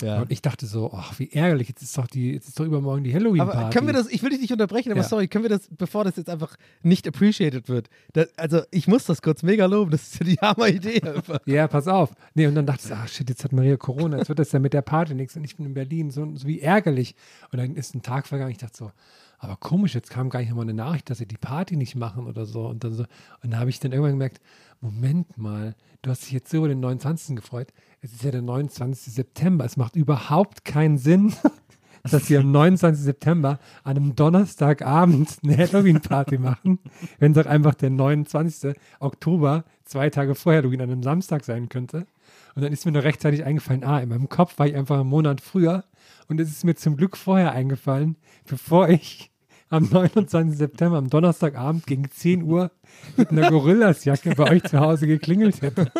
Ja. 0.00 0.20
Und 0.22 0.30
ich 0.30 0.42
dachte 0.42 0.64
so, 0.66 0.92
ach, 0.94 1.18
wie 1.18 1.28
ärgerlich, 1.32 1.68
jetzt 1.68 1.82
ist 1.82 1.98
doch 1.98 2.06
die, 2.06 2.32
jetzt 2.32 2.46
ist 2.46 2.60
doch 2.60 2.64
übermorgen 2.64 3.02
die 3.02 3.12
Halloween-Party. 3.12 3.58
Aber 3.58 3.70
können 3.70 3.88
wir 3.88 3.94
das, 3.94 4.08
ich 4.08 4.22
will 4.22 4.30
dich 4.30 4.40
nicht 4.40 4.52
unterbrechen, 4.52 4.92
aber 4.92 5.00
Ja. 5.00 5.08
sorry, 5.08 5.26
können 5.26 5.42
wir 5.42 5.48
das, 5.48 5.68
bevor 5.76 6.04
das 6.04 6.14
jetzt 6.14 6.30
einfach 6.30 6.54
nicht 6.82 7.08
appreciated 7.08 7.68
wird, 7.68 7.88
das, 8.12 8.28
also 8.38 8.60
ich 8.70 8.86
muss 8.86 9.06
das 9.06 9.22
kurz 9.22 9.42
mega 9.42 9.66
loben, 9.66 9.90
das 9.90 10.02
ist 10.04 10.20
ja 10.20 10.26
die 10.26 10.36
Hammer-Idee 10.36 11.02
einfach. 11.02 11.40
Ja, 11.46 11.66
pass 11.66 11.88
auf. 11.88 12.12
Nee, 12.34 12.46
und 12.46 12.54
dann 12.54 12.64
dachte 12.66 12.82
ich, 12.86 12.92
ach 12.94 13.08
shit, 13.08 13.28
jetzt 13.28 13.42
hat 13.42 13.52
Maria 13.52 13.76
Corona, 13.76 14.18
jetzt 14.18 14.28
wird 14.28 14.38
das 14.38 14.52
ja 14.52 14.60
mit 14.60 14.72
der 14.72 14.82
Party 14.82 15.14
nichts 15.14 15.34
und 15.36 15.42
ich 15.42 15.56
bin 15.56 15.66
in 15.66 15.74
Berlin, 15.74 16.12
so, 16.12 16.32
so 16.36 16.46
wie 16.46 16.60
ärgerlich. 16.60 17.16
Und 17.50 17.58
dann 17.58 17.74
ist 17.74 17.92
ein 17.96 18.02
Tag 18.02 18.28
vergangen, 18.28 18.52
ich 18.52 18.58
dachte 18.58 18.76
so, 18.76 18.92
aber 19.38 19.56
komisch, 19.56 19.94
jetzt 19.94 20.10
kam 20.10 20.30
gar 20.30 20.40
nicht 20.40 20.48
nochmal 20.48 20.64
eine 20.64 20.74
Nachricht, 20.74 21.10
dass 21.10 21.18
sie 21.18 21.26
die 21.26 21.36
Party 21.36 21.76
nicht 21.76 21.94
machen 21.94 22.26
oder 22.26 22.44
so. 22.44 22.66
Und 22.66 22.82
dann 22.82 22.92
so, 22.92 23.04
dann 23.42 23.58
habe 23.58 23.70
ich 23.70 23.78
dann 23.78 23.92
irgendwann 23.92 24.12
gemerkt, 24.12 24.40
Moment 24.80 25.38
mal, 25.38 25.74
du 26.02 26.10
hast 26.10 26.22
dich 26.22 26.32
jetzt 26.32 26.50
so 26.50 26.58
über 26.58 26.68
den 26.68 26.80
29. 26.80 27.36
gefreut. 27.36 27.72
Es 28.00 28.12
ist 28.12 28.22
ja 28.22 28.32
der 28.32 28.42
29. 28.42 29.12
September. 29.12 29.64
Es 29.64 29.76
macht 29.76 29.94
überhaupt 29.94 30.64
keinen 30.64 30.98
Sinn, 30.98 31.34
dass 32.10 32.28
wir 32.30 32.40
am 32.40 32.50
29. 32.50 33.04
September 33.04 33.60
an 33.84 33.96
einem 33.96 34.16
Donnerstagabend 34.16 35.38
eine 35.44 35.56
Halloween-Party 35.56 36.38
machen, 36.38 36.80
wenn 37.18 37.32
es 37.32 37.42
doch 37.42 37.50
einfach 37.50 37.74
der 37.74 37.90
29. 37.90 38.74
Oktober, 38.98 39.64
zwei 39.84 40.10
Tage 40.10 40.34
vor 40.34 40.52
Halloween, 40.52 40.80
an 40.80 40.90
einem 40.90 41.02
Samstag 41.02 41.44
sein 41.44 41.68
könnte. 41.68 42.06
Und 42.54 42.62
dann 42.62 42.72
ist 42.72 42.86
mir 42.86 42.92
noch 42.92 43.04
rechtzeitig 43.04 43.44
eingefallen, 43.44 43.84
ah, 43.84 44.00
in 44.00 44.08
meinem 44.08 44.28
Kopf 44.28 44.58
war 44.58 44.66
ich 44.66 44.74
einfach 44.74 44.98
einen 44.98 45.08
Monat 45.08 45.40
früher 45.40 45.84
und 46.28 46.40
es 46.40 46.48
ist 46.50 46.64
mir 46.64 46.74
zum 46.74 46.96
Glück 46.96 47.16
vorher 47.16 47.52
eingefallen, 47.52 48.16
bevor 48.46 48.88
ich 48.88 49.30
am 49.70 49.88
29. 49.90 50.56
September, 50.56 50.96
am 50.98 51.10
Donnerstagabend 51.10 51.86
gegen 51.86 52.10
10 52.10 52.42
Uhr 52.42 52.70
mit 53.16 53.30
einer 53.30 53.50
Gorillasjacke 53.50 54.34
bei 54.34 54.50
euch 54.50 54.62
zu 54.64 54.80
Hause 54.80 55.06
geklingelt 55.06 55.60
hätte. 55.62 55.90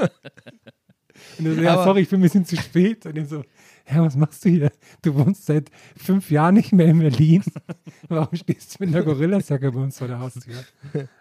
Und 1.39 1.47
er 1.47 1.55
so, 1.55 1.61
ja, 1.61 1.85
sorry, 1.85 2.01
ich 2.03 2.09
bin 2.09 2.21
ein 2.21 2.23
bisschen 2.23 2.45
zu 2.45 2.57
spät. 2.57 3.05
Und 3.07 3.17
ich 3.19 3.29
so, 3.29 3.43
ja, 3.91 4.03
was 4.05 4.17
machst 4.17 4.45
du 4.45 4.49
hier? 4.51 4.71
Du 5.03 5.15
wohnst 5.15 5.47
seit 5.47 5.71
fünf 5.97 6.31
Jahren 6.31 6.55
nicht 6.55 6.73
mehr 6.73 6.87
in 6.87 6.99
Berlin. 7.01 7.43
Warum 8.09 8.35
stehst 8.37 8.79
du 8.79 8.85
mit 8.85 8.95
einer 8.95 9.05
Gorillasjacke 9.05 9.73
bei 9.73 9.81
uns 9.81 9.99
vor 9.99 10.09
der 10.09 10.21
Haustür? 10.21 10.65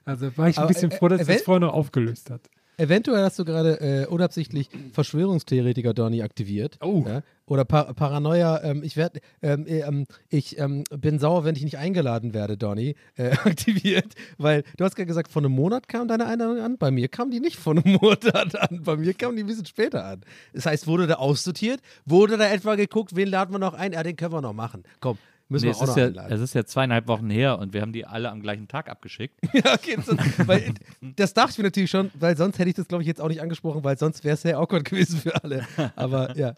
Also 0.05 0.35
war 0.37 0.49
ich 0.49 0.57
ein 0.57 0.67
bisschen 0.67 0.91
äh, 0.91 0.95
froh, 0.97 1.07
dass 1.07 1.19
äh, 1.19 1.21
es 1.23 1.27
das 1.27 1.35
wenn- 1.37 1.43
vorher 1.45 1.59
noch 1.61 1.73
aufgelöst 1.73 2.29
hat. 2.29 2.41
Eventuell 2.77 3.23
hast 3.23 3.39
du 3.39 3.45
gerade 3.45 3.81
äh, 3.81 4.05
unabsichtlich 4.05 4.69
Verschwörungstheoretiker 4.93 5.95
Donny 5.95 6.21
aktiviert. 6.21 6.77
Oh. 6.81 7.03
Ja? 7.07 7.23
Oder 7.47 7.65
Par 7.65 7.93
Paranoia, 7.95 8.61
ähm, 8.63 8.83
ich 8.83 8.97
werd, 8.97 9.19
ähm, 9.41 9.65
äh, 9.65 9.79
ähm, 9.79 10.05
ich 10.29 10.59
ähm, 10.59 10.83
bin 10.89 11.17
sauer, 11.17 11.43
wenn 11.43 11.55
ich 11.55 11.63
nicht 11.63 11.79
eingeladen 11.79 12.35
werde, 12.35 12.55
Donny, 12.55 12.95
äh, 13.15 13.31
aktiviert. 13.45 14.13
Weil 14.37 14.63
du 14.77 14.85
hast 14.85 14.95
gerade 14.95 15.07
gesagt, 15.07 15.31
vor 15.31 15.41
einem 15.41 15.53
Monat 15.53 15.87
kam 15.87 16.07
deine 16.07 16.27
Einladung 16.27 16.59
an. 16.59 16.77
Bei 16.77 16.91
mir 16.91 17.07
kam 17.07 17.31
die 17.31 17.39
nicht 17.39 17.55
vor 17.55 17.73
einem 17.73 17.93
Monat 18.01 18.55
an. 18.55 18.83
Bei 18.83 18.95
mir 18.95 19.15
kam 19.15 19.35
die 19.35 19.43
ein 19.43 19.47
bisschen 19.47 19.65
später 19.65 20.05
an. 20.05 20.21
Das 20.53 20.67
heißt, 20.67 20.85
wurde 20.85 21.07
da 21.07 21.15
aussortiert? 21.15 21.79
Wurde 22.05 22.37
da 22.37 22.47
etwa 22.47 22.75
geguckt, 22.75 23.15
wen 23.15 23.27
laden 23.27 23.55
wir 23.55 23.59
noch 23.59 23.73
ein? 23.73 23.93
Ja, 23.93 24.03
den 24.03 24.15
können 24.15 24.33
wir 24.33 24.41
noch 24.41 24.53
machen. 24.53 24.83
Komm, 24.99 25.17
müssen 25.49 25.65
Nee, 25.65 25.69
wir 25.69 25.71
es, 25.71 25.77
auch 25.77 25.83
ist 25.83 25.89
noch 25.89 25.97
ja, 25.97 26.05
einladen. 26.07 26.33
es 26.33 26.41
ist 26.41 26.53
ja 26.53 26.65
zweieinhalb 26.65 27.07
Wochen 27.07 27.29
her 27.29 27.59
und 27.59 27.73
wir 27.73 27.81
haben 27.81 27.93
die 27.93 28.05
alle 28.05 28.29
am 28.29 28.41
gleichen 28.41 28.67
Tag 28.67 28.89
abgeschickt. 28.89 29.39
Ja, 29.53 29.73
okay, 29.73 29.97
so, 30.05 30.15
weil, 30.47 30.73
das 31.15 31.33
dachte 31.33 31.51
ich 31.51 31.57
mir 31.57 31.63
natürlich 31.65 31.89
schon, 31.89 32.11
weil 32.19 32.35
sonst 32.37 32.59
hätte 32.59 32.69
ich 32.69 32.75
das, 32.75 32.87
glaube 32.87 33.03
ich, 33.03 33.07
jetzt 33.07 33.21
auch 33.21 33.29
nicht 33.29 33.41
angesprochen, 33.41 33.83
weil 33.83 33.97
sonst 33.97 34.23
wäre 34.23 34.33
es 34.35 34.41
sehr 34.41 34.57
awkward 34.57 34.85
gewesen 34.89 35.19
für 35.19 35.43
alle. 35.43 35.65
Aber 35.95 36.35
ja. 36.37 36.53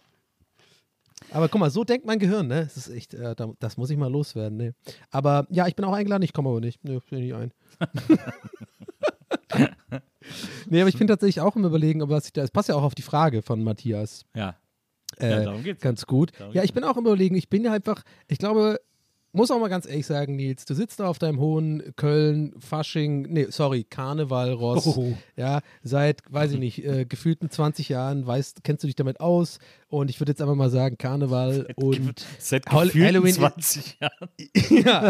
Aber 1.32 1.48
guck 1.48 1.60
mal, 1.60 1.70
so 1.70 1.84
denkt 1.84 2.06
mein 2.06 2.18
Gehirn, 2.18 2.48
ne? 2.48 2.62
Das 2.64 2.76
ist 2.76 2.88
echt, 2.88 3.14
äh, 3.14 3.34
da, 3.36 3.52
das 3.60 3.76
muss 3.76 3.90
ich 3.90 3.96
mal 3.96 4.10
loswerden, 4.10 4.56
ne? 4.58 4.74
Aber 5.10 5.46
ja, 5.50 5.66
ich 5.68 5.76
bin 5.76 5.84
auch 5.84 5.92
eingeladen, 5.92 6.22
ich 6.22 6.32
komme 6.32 6.48
aber 6.48 6.60
nicht. 6.60 6.82
Ne, 6.82 7.00
bin 7.10 7.18
ich 7.20 7.24
nicht 7.26 7.34
ein. 7.34 7.52
nee, 10.68 10.80
aber 10.80 10.88
ich 10.88 10.98
bin 10.98 11.06
tatsächlich 11.06 11.40
auch 11.40 11.56
im 11.56 11.64
Überlegen, 11.64 12.02
aber 12.02 12.16
was 12.16 12.26
ich 12.26 12.32
da, 12.32 12.42
es 12.42 12.50
passt 12.50 12.68
ja 12.68 12.74
auch 12.74 12.82
auf 12.82 12.94
die 12.94 13.02
Frage 13.02 13.42
von 13.42 13.62
Matthias. 13.62 14.24
Ja. 14.34 14.56
Äh, 15.22 15.30
Ja, 15.30 15.40
darum 15.44 15.62
geht's. 15.62 15.80
Ganz 15.82 16.06
gut. 16.06 16.32
Darum 16.38 16.54
Ja, 16.54 16.62
ich 16.62 16.72
bin 16.72 16.84
auch 16.84 16.96
im 16.96 17.04
Überlegen. 17.06 17.34
Ich 17.36 17.48
bin 17.48 17.64
ja 17.64 17.72
einfach, 17.72 18.02
ich 18.28 18.38
glaube, 18.38 18.80
muss 19.32 19.52
auch 19.52 19.60
mal 19.60 19.68
ganz 19.68 19.86
ehrlich 19.86 20.06
sagen, 20.06 20.34
Nils, 20.34 20.64
du 20.64 20.74
sitzt 20.74 20.98
da 20.98 21.06
auf 21.06 21.20
deinem 21.20 21.38
hohen 21.38 21.92
Köln, 21.94 22.52
Fasching, 22.58 23.22
nee, 23.30 23.46
sorry, 23.50 23.84
Karneval, 23.88 24.52
Ross. 24.54 24.88
Oh. 24.88 25.16
Ja, 25.36 25.60
seit, 25.84 26.22
weiß 26.28 26.50
ich 26.54 26.58
nicht, 26.58 26.84
äh, 26.84 27.04
gefühlten 27.04 27.48
20 27.48 27.88
Jahren, 27.90 28.26
weißt, 28.26 28.64
kennst 28.64 28.82
du 28.82 28.88
dich 28.88 28.96
damit 28.96 29.20
aus? 29.20 29.60
Und 29.86 30.10
ich 30.10 30.18
würde 30.18 30.32
jetzt 30.32 30.42
einfach 30.42 30.56
mal 30.56 30.68
sagen, 30.68 30.98
Karneval 30.98 31.68
und 31.76 32.26
Seit 32.40 32.66
Hall- 32.66 32.86
gefühlten 32.86 33.06
Halloween- 33.06 33.34
20 33.34 33.98
Jahren. 34.00 34.28
ja, 34.84 35.08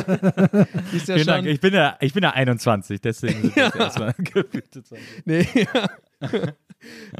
ist 0.93 1.09
ja 1.09 1.15
Vielen 1.15 1.27
Dank. 1.27 1.45
schon, 1.47 1.55
Ich 1.55 1.61
bin 1.61 1.73
ja, 1.73 1.97
ich 2.01 2.13
bin 2.13 2.23
ja 2.23 2.31
21, 2.33 3.01
deswegen 3.01 3.53
das 3.57 3.75
erstmal 3.75 4.13
gefühlte 4.19 4.83
20. 4.83 4.99
Nee, 5.25 5.47
ja. 5.75 5.89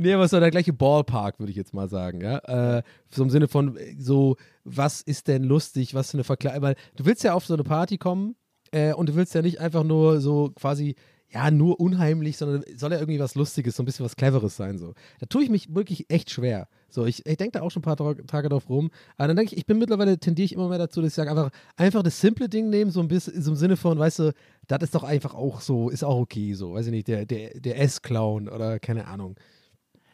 Nee, 0.01 0.13
aber 0.13 0.29
so 0.29 0.41
der 0.41 0.51
gleiche 0.51 0.73
Ballpark, 0.73 1.39
würde 1.39 1.51
ich 1.51 1.57
jetzt 1.57 1.75
mal 1.75 1.89
sagen, 1.89 2.21
ja. 2.21 2.39
Äh, 2.79 2.83
so 3.11 3.23
im 3.23 3.31
Sinne 3.31 3.49
von 3.49 3.77
äh, 3.77 3.95
so, 3.99 4.37
was 4.65 5.01
ist 5.01 5.29
denn 5.29 5.45
lustig, 5.45 5.95
was 5.95 6.11
für 6.11 6.17
eine 6.17 6.25
Verkleidung, 6.25 6.63
weil 6.63 6.77
du 6.97 7.05
willst 7.05 7.25
ja 7.25 7.35
auf 7.35 7.47
so 7.47 7.55
eine 7.55 7.65
Party 7.65 7.99
kommen 7.99 8.37
äh, 8.73 8.93
und 8.93 9.09
du 9.09 9.15
willst 9.15 9.35
ja 9.35 9.43
nicht 9.43 9.61
einfach 9.61 9.85
nur 9.85 10.21
so 10.21 10.51
quasi, 10.55 10.97
ja, 11.33 11.51
nur 11.51 11.79
unheimlich, 11.79 12.37
sondern 12.37 12.65
soll 12.77 12.93
ja 12.93 12.99
irgendwie 12.99 13.21
was 13.21 13.35
Lustiges, 13.35 13.77
so 13.77 13.83
ein 13.83 13.87
bisschen 13.87 14.05
was 14.05 14.17
Cleveres 14.17 14.57
sein, 14.57 14.79
so. 14.79 14.95
Da 15.21 15.27
tue 15.27 15.45
ich 15.45 15.51
mich 15.51 15.75
wirklich 15.75 16.11
echt 16.11 16.31
schwer. 16.31 16.69
So, 16.89 17.07
ich, 17.07 17.25
ich 17.25 17.37
denke 17.37 17.53
da 17.53 17.63
auch 17.63 17.71
schon 17.71 17.83
ein 17.83 17.97
paar 17.97 18.17
Tage 18.27 18.49
drauf 18.49 18.69
rum. 18.69 18.91
Aber 19.17 19.29
dann 19.29 19.37
denke 19.37 19.53
ich, 19.53 19.59
ich 19.59 19.67
bin 19.67 19.79
mittlerweile, 19.79 20.19
tendiere 20.19 20.45
ich 20.45 20.53
immer 20.55 20.69
mehr 20.69 20.79
dazu, 20.79 21.01
dass 21.01 21.11
ich 21.11 21.15
sage, 21.15 21.31
einfach, 21.31 21.51
einfach 21.77 22.03
das 22.03 22.21
simple 22.21 22.49
Ding 22.49 22.69
nehmen, 22.69 22.91
so 22.91 23.01
ein 23.01 23.09
bisschen, 23.09 23.41
so 23.41 23.53
im 23.53 23.57
Sinne 23.57 23.77
von, 23.77 23.99
weißt 23.99 24.19
du, 24.19 24.33
das 24.67 24.83
ist 24.83 24.95
doch 24.95 25.05
einfach 25.05 25.35
auch 25.35 25.61
so, 25.61 25.89
ist 25.89 26.03
auch 26.03 26.19
okay, 26.19 26.55
so, 26.55 26.75
weiß 26.75 26.87
ich 26.87 26.93
nicht, 26.93 27.07
der, 27.09 27.27
der, 27.27 27.61
der 27.61 27.81
S-Clown 27.81 28.49
oder 28.49 28.81
keine 28.81 29.07
Ahnung. 29.07 29.37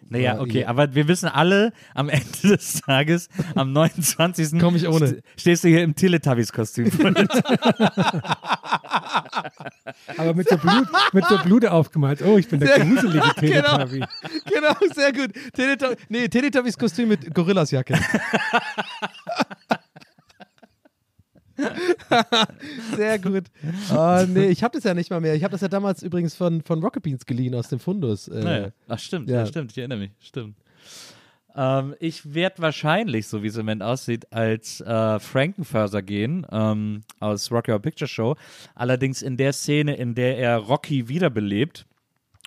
Naja, 0.09 0.35
Ja, 0.35 0.41
okay, 0.41 0.65
aber 0.65 0.95
wir 0.95 1.09
wissen 1.09 1.29
alle, 1.29 1.73
am 1.95 2.09
Ende 2.09 2.27
des 2.43 2.81
Tages, 2.83 3.29
am 3.55 3.73
29. 3.73 4.59
Komm 4.61 4.77
ich 4.77 4.87
ohne. 4.89 5.07
st- 5.07 5.23
Stehst 5.37 5.65
du 5.65 5.69
hier 5.69 5.83
im 5.83 5.95
Teletubbies-Kostüm. 5.95 6.91
Aber 10.19 10.35
mit 10.35 10.49
so, 10.49 10.57
Blut, 10.57 10.87
mit 11.13 11.25
so 11.27 11.39
Blute 11.39 11.73
aufgemalt. 11.73 12.23
Oh, 12.23 12.39
ich 12.39 12.49
bin 12.49 12.61
der 12.61 12.79
gruselige 12.81 13.25
Genau. 13.41 13.77
Teletubby. 13.79 14.05
genau, 14.47 14.75
sehr 14.95 15.13
gut. 15.13 15.31
Teletubbies, 15.55 15.97
nee, 16.09 16.29
Teletubbies 16.29 16.79
Kostüm 16.79 17.09
mit 17.09 17.35
Gorillasjacke. 17.35 17.99
sehr 22.97 23.19
gut. 23.19 23.45
Oh, 23.93 24.25
nee, 24.29 24.47
ich 24.47 24.63
habe 24.63 24.77
das 24.77 24.85
ja 24.85 24.95
nicht 24.95 25.11
mal 25.11 25.21
mehr. 25.21 25.35
Ich 25.35 25.43
habe 25.43 25.53
das 25.53 25.61
ja 25.61 25.69
damals 25.69 26.03
übrigens 26.03 26.35
von, 26.35 26.63
von 26.63 26.83
Rocket 26.83 27.03
Beans 27.03 27.27
geliehen 27.27 27.55
aus 27.55 27.69
dem 27.69 27.79
Fundus. 27.79 28.29
Äh, 28.29 28.43
naja. 28.43 28.69
Ach, 28.89 28.99
stimmt, 28.99 29.29
ja. 29.29 29.41
ja. 29.41 29.47
stimmt, 29.47 29.73
ich 29.73 29.79
erinnere 29.79 29.99
mich, 29.99 30.11
stimmt. 30.21 30.57
Ähm, 31.57 31.95
ich 31.99 32.35
werde 32.35 32.61
wahrscheinlich, 32.61 33.27
so 33.27 33.43
wie 33.43 33.47
es 33.49 33.57
im 33.57 33.63
Moment 33.63 33.83
aussieht, 33.83 34.33
als 34.33 34.81
äh, 34.83 35.19
Frankenfurter 35.19 36.03
gehen 36.03 36.47
ähm, 36.53 37.03
aus 37.19 37.51
Rocky 37.51 37.71
Horror 37.71 37.83
Picture 37.83 38.09
Show. 38.09 38.37
Allerdings 38.75 39.23
in 39.23 39.37
der 39.37 39.53
Szene, 39.53 39.97
in 39.97 40.15
der 40.15 40.37
er 40.39 40.59
Rocky 40.59 41.09
wiederbelebt, 41.09 41.87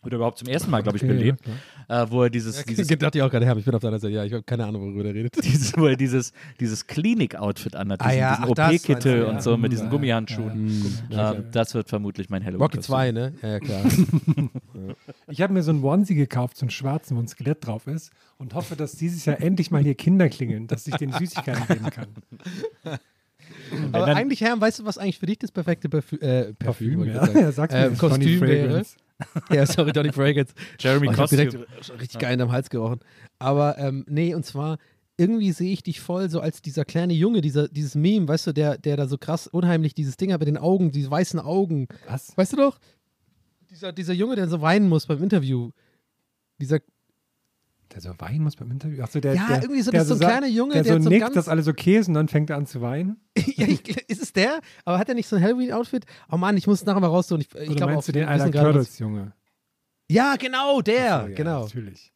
oder 0.04 0.16
überhaupt 0.16 0.38
zum 0.38 0.48
ersten 0.48 0.72
Mal, 0.72 0.82
glaube 0.82 0.98
ich, 0.98 1.04
Okay, 1.04 1.12
belebt, 1.14 1.42
ja, 1.90 2.04
äh, 2.04 2.12
wo 2.12 2.24
er 2.24 2.30
dieses, 2.30 2.64
dieses 2.64 2.90
Ich 2.90 2.98
dachte 2.98 3.18
ich 3.18 3.22
auch 3.24 3.30
gerade, 3.30 3.46
Herr, 3.46 3.58
ich 3.58 3.66
bin 3.66 3.76
auf 3.76 3.82
deiner 3.82 4.00
Seite. 4.00 4.14
Ja, 4.14 4.24
ich 4.24 4.32
habe 4.32 4.44
keine 4.44 4.66
Ahnung, 4.66 4.82
worüber 4.84 5.04
der 5.04 5.14
redet. 5.14 5.36
dieses, 5.44 5.76
wo 5.78 5.88
er 5.88 5.98
dieses, 5.98 6.32
dieses 6.60 6.88
Klinik-Outfit 6.88 7.76
anhat, 7.76 8.02
Ah 8.02 8.08
diesen, 8.08 8.20
ja, 8.20 8.38
diesen 8.38 8.50
OP-Kittel 8.50 9.22
ja. 9.24 9.26
und 9.26 9.44
so 9.44 9.58
mit 9.58 9.72
diesen 9.74 9.86
Ja, 9.88 9.92
Gummihandschuhen. 9.92 10.86
Ja, 11.10 11.34
Ähm, 11.34 11.46
das 11.52 11.74
wird 11.74 11.90
vermutlich 11.90 12.30
mein 12.30 12.44
Halloween. 12.44 12.62
Rocky 12.62 12.80
2, 12.80 13.12
ne? 13.12 13.34
Ja, 13.42 13.50
ja, 13.50 13.60
klar. 13.60 13.82
Ich 15.28 15.42
habe 15.42 15.54
mir 15.54 15.62
so 15.62 15.72
einen 15.72 15.84
Onesie 15.84 16.16
gekauft, 16.16 16.58
so 16.58 16.64
einen 16.64 16.72
schwarzen, 16.72 17.18
wo 17.18 17.22
ein 17.22 17.28
Skelett 17.28 17.66
drauf 17.68 17.86
ist 17.86 18.12
und 18.38 18.54
hoffe, 18.54 18.76
dass 18.76 18.94
dieses 18.94 19.26
Jahr 19.26 19.42
endlich 19.42 19.70
mal 19.72 19.84
hier 19.84 19.94
Kinder 19.96 20.30
klingeln, 20.30 20.68
dass 20.68 20.88
ich 20.88 20.96
den 20.96 21.12
Süßigkeiten 21.12 21.68
geben 21.68 21.90
kann. 21.90 22.08
Aber 23.92 24.06
dann- 24.08 24.18
eigentlich, 24.18 24.42
Herr, 24.42 24.60
weißt 24.60 24.80
du, 24.80 24.86
was 24.86 24.98
eigentlich 24.98 25.20
für 25.20 25.26
dich 25.26 25.40
das 25.40 25.52
perfekte 25.52 25.90
Parfü 25.90 26.16
äh, 26.18 26.54
Parfüm, 26.54 27.04
ich 27.04 27.14
ja. 27.14 27.28
ja 27.28 27.52
sag's 27.52 27.74
mir. 27.74 27.92
Kostüm 27.92 28.42
wäre. 28.42 28.68
Fragrance. 28.68 28.96
Ja, 29.50 29.66
sorry, 29.66 29.92
Donny 29.92 30.12
Fragrance. 30.12 30.54
Jeremy 30.80 31.10
Oh, 31.10 31.12
ich 31.12 31.18
hab 31.18 31.30
direkt 31.30 31.58
richtig 32.00 32.20
geil 32.20 32.40
am 32.42 32.52
Hals 32.52 32.70
gerochen. 32.70 33.00
Aber 33.38 33.78
ähm, 33.78 34.06
nee, 34.08 34.34
und 34.34 34.46
zwar 34.46 34.78
irgendwie 35.18 35.52
sehe 35.52 35.72
ich 35.74 35.84
dich 35.84 36.00
voll 36.00 36.30
so 36.30 36.40
als 36.40 36.62
dieser 36.62 36.86
kleine 36.86 37.14
Junge, 37.14 37.42
dieser, 37.42 37.68
dieses 37.68 37.96
Meme, 37.96 38.28
weißt 38.28 38.48
du, 38.48 38.54
der, 38.54 38.78
der 38.78 38.96
da 38.96 39.08
so 39.08 39.18
krass 39.18 39.48
unheimlich 39.48 39.94
dieses 39.94 40.16
Ding 40.16 40.32
hat 40.32 40.40
mit 40.40 40.48
den 40.48 40.58
Augen, 40.58 40.92
diese 40.92 41.12
weißen 41.12 41.42
Augen. 41.42 41.88
Was? 42.08 42.38
Weißt 42.38 42.54
du 42.54 42.58
doch? 42.58 42.80
Dieser, 43.70 43.92
dieser 43.92 44.14
Junge, 44.14 44.38
der 44.38 44.48
so 44.48 44.62
weinen 44.62 44.88
muss 44.88 45.08
beim 45.08 45.22
Interview. 45.22 45.72
Dieser, 46.62 46.80
Der 47.94 48.02
so 48.02 48.12
weinen 48.20 48.44
muss 48.44 48.56
beim 48.56 48.70
Interview. 48.70 49.02
Achso, 49.04 49.20
der, 49.20 49.34
Ja, 49.34 49.48
der, 49.48 49.62
irgendwie 49.64 49.82
so- 49.82 49.90
der 49.92 50.02
ist 50.04 50.08
so 50.10 50.14
ein 50.14 50.20
kleiner 50.20 50.48
Junge, 50.48 50.74
der, 50.74 50.84
der 50.84 50.94
so 50.98 51.02
so 51.02 51.10
nickt, 51.10 51.36
dass 51.36 51.48
alle 51.50 51.64
so 51.64 51.74
käsen 51.74 52.12
und 52.12 52.16
dann 52.16 52.28
fängt 52.28 52.50
er 52.52 52.58
an 52.58 52.68
zu 52.68 52.82
weinen. 52.82 53.18
ja, 53.38 53.68
ich, 53.68 53.88
ist 54.10 54.22
es 54.22 54.32
der? 54.34 54.60
Aber 54.86 55.00
hat 55.00 55.10
er 55.10 55.16
nicht 55.16 55.28
so 55.28 55.36
ein 55.38 55.42
Halloween-Outfit? 55.42 56.06
Oh 56.32 56.38
Mann, 56.38 56.56
ich 56.56 56.68
muss 56.68 56.82
es 56.82 56.86
nachher 56.86 57.00
mal 57.00 57.08
raussuchen. 57.08 57.42
Ich, 57.42 57.48
ich 57.56 57.68
Oder 57.70 57.76
glaube 57.78 57.94
meinst 57.94 58.04
auch, 58.04 58.06
du 58.06 58.12
den 58.12 58.22
wir 58.22 58.28
wissen 58.28 58.36
Island 58.36 58.54
gerade, 58.54 58.68
was- 58.70 58.74
Turtles, 58.76 59.00
Junge? 59.00 59.34
Ja, 60.12 60.36
genau, 60.36 60.82
der. 60.82 61.16
Achso, 61.16 61.28
ja, 61.30 61.36
genau. 61.36 61.64
Natürlich. 61.64 62.14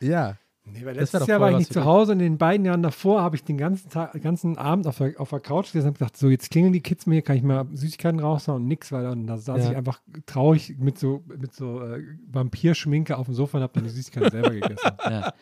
Ja. 0.00 0.36
Nee, 0.64 0.86
weil 0.86 0.94
Das 0.94 1.12
letztes 1.12 1.26
Jahr 1.26 1.40
war 1.40 1.50
ich 1.50 1.58
nicht 1.58 1.72
zu. 1.72 1.84
Hause 1.84 2.12
und 2.12 2.20
in 2.20 2.24
den 2.34 2.38
beiden 2.38 2.64
Jahren 2.64 2.84
davor 2.84 3.20
habe 3.20 3.34
ich 3.34 3.42
den 3.42 3.58
ganzen 3.58 3.90
Tag, 3.90 4.12
ganzen 4.22 4.56
Abend 4.58 4.86
auf 4.86 4.96
der, 4.98 5.12
auf 5.20 5.30
der 5.30 5.40
Couch 5.40 5.66
gesessen 5.72 5.88
und 5.88 5.98
gedacht, 5.98 6.16
so 6.16 6.28
jetzt 6.30 6.50
klingeln 6.52 6.72
die 6.72 6.80
Kids 6.80 7.04
mir, 7.06 7.20
kann 7.20 7.36
ich 7.36 7.42
mal 7.42 7.66
Süßigkeiten 7.74 8.20
raushauen 8.20 8.62
und 8.62 8.68
nix 8.68 8.92
weiter. 8.92 9.10
Und 9.10 9.26
da 9.26 9.38
saß 9.38 9.64
Ja. 9.64 9.70
ich 9.72 9.76
einfach 9.76 10.00
traurig 10.24 10.76
mit 10.78 10.98
so, 11.00 11.24
mit 11.36 11.52
so 11.52 11.80
äh, 11.82 12.00
Vampirschminke 12.30 13.16
auf 13.16 13.26
dem 13.26 13.34
Sofa 13.34 13.58
und 13.58 13.62
habe 13.64 13.72
dann 13.74 13.84
die 13.84 13.90
Süßigkeiten 13.90 14.30
selber 14.30 14.50
gegessen. 14.50 14.76
Ja. 15.04 15.32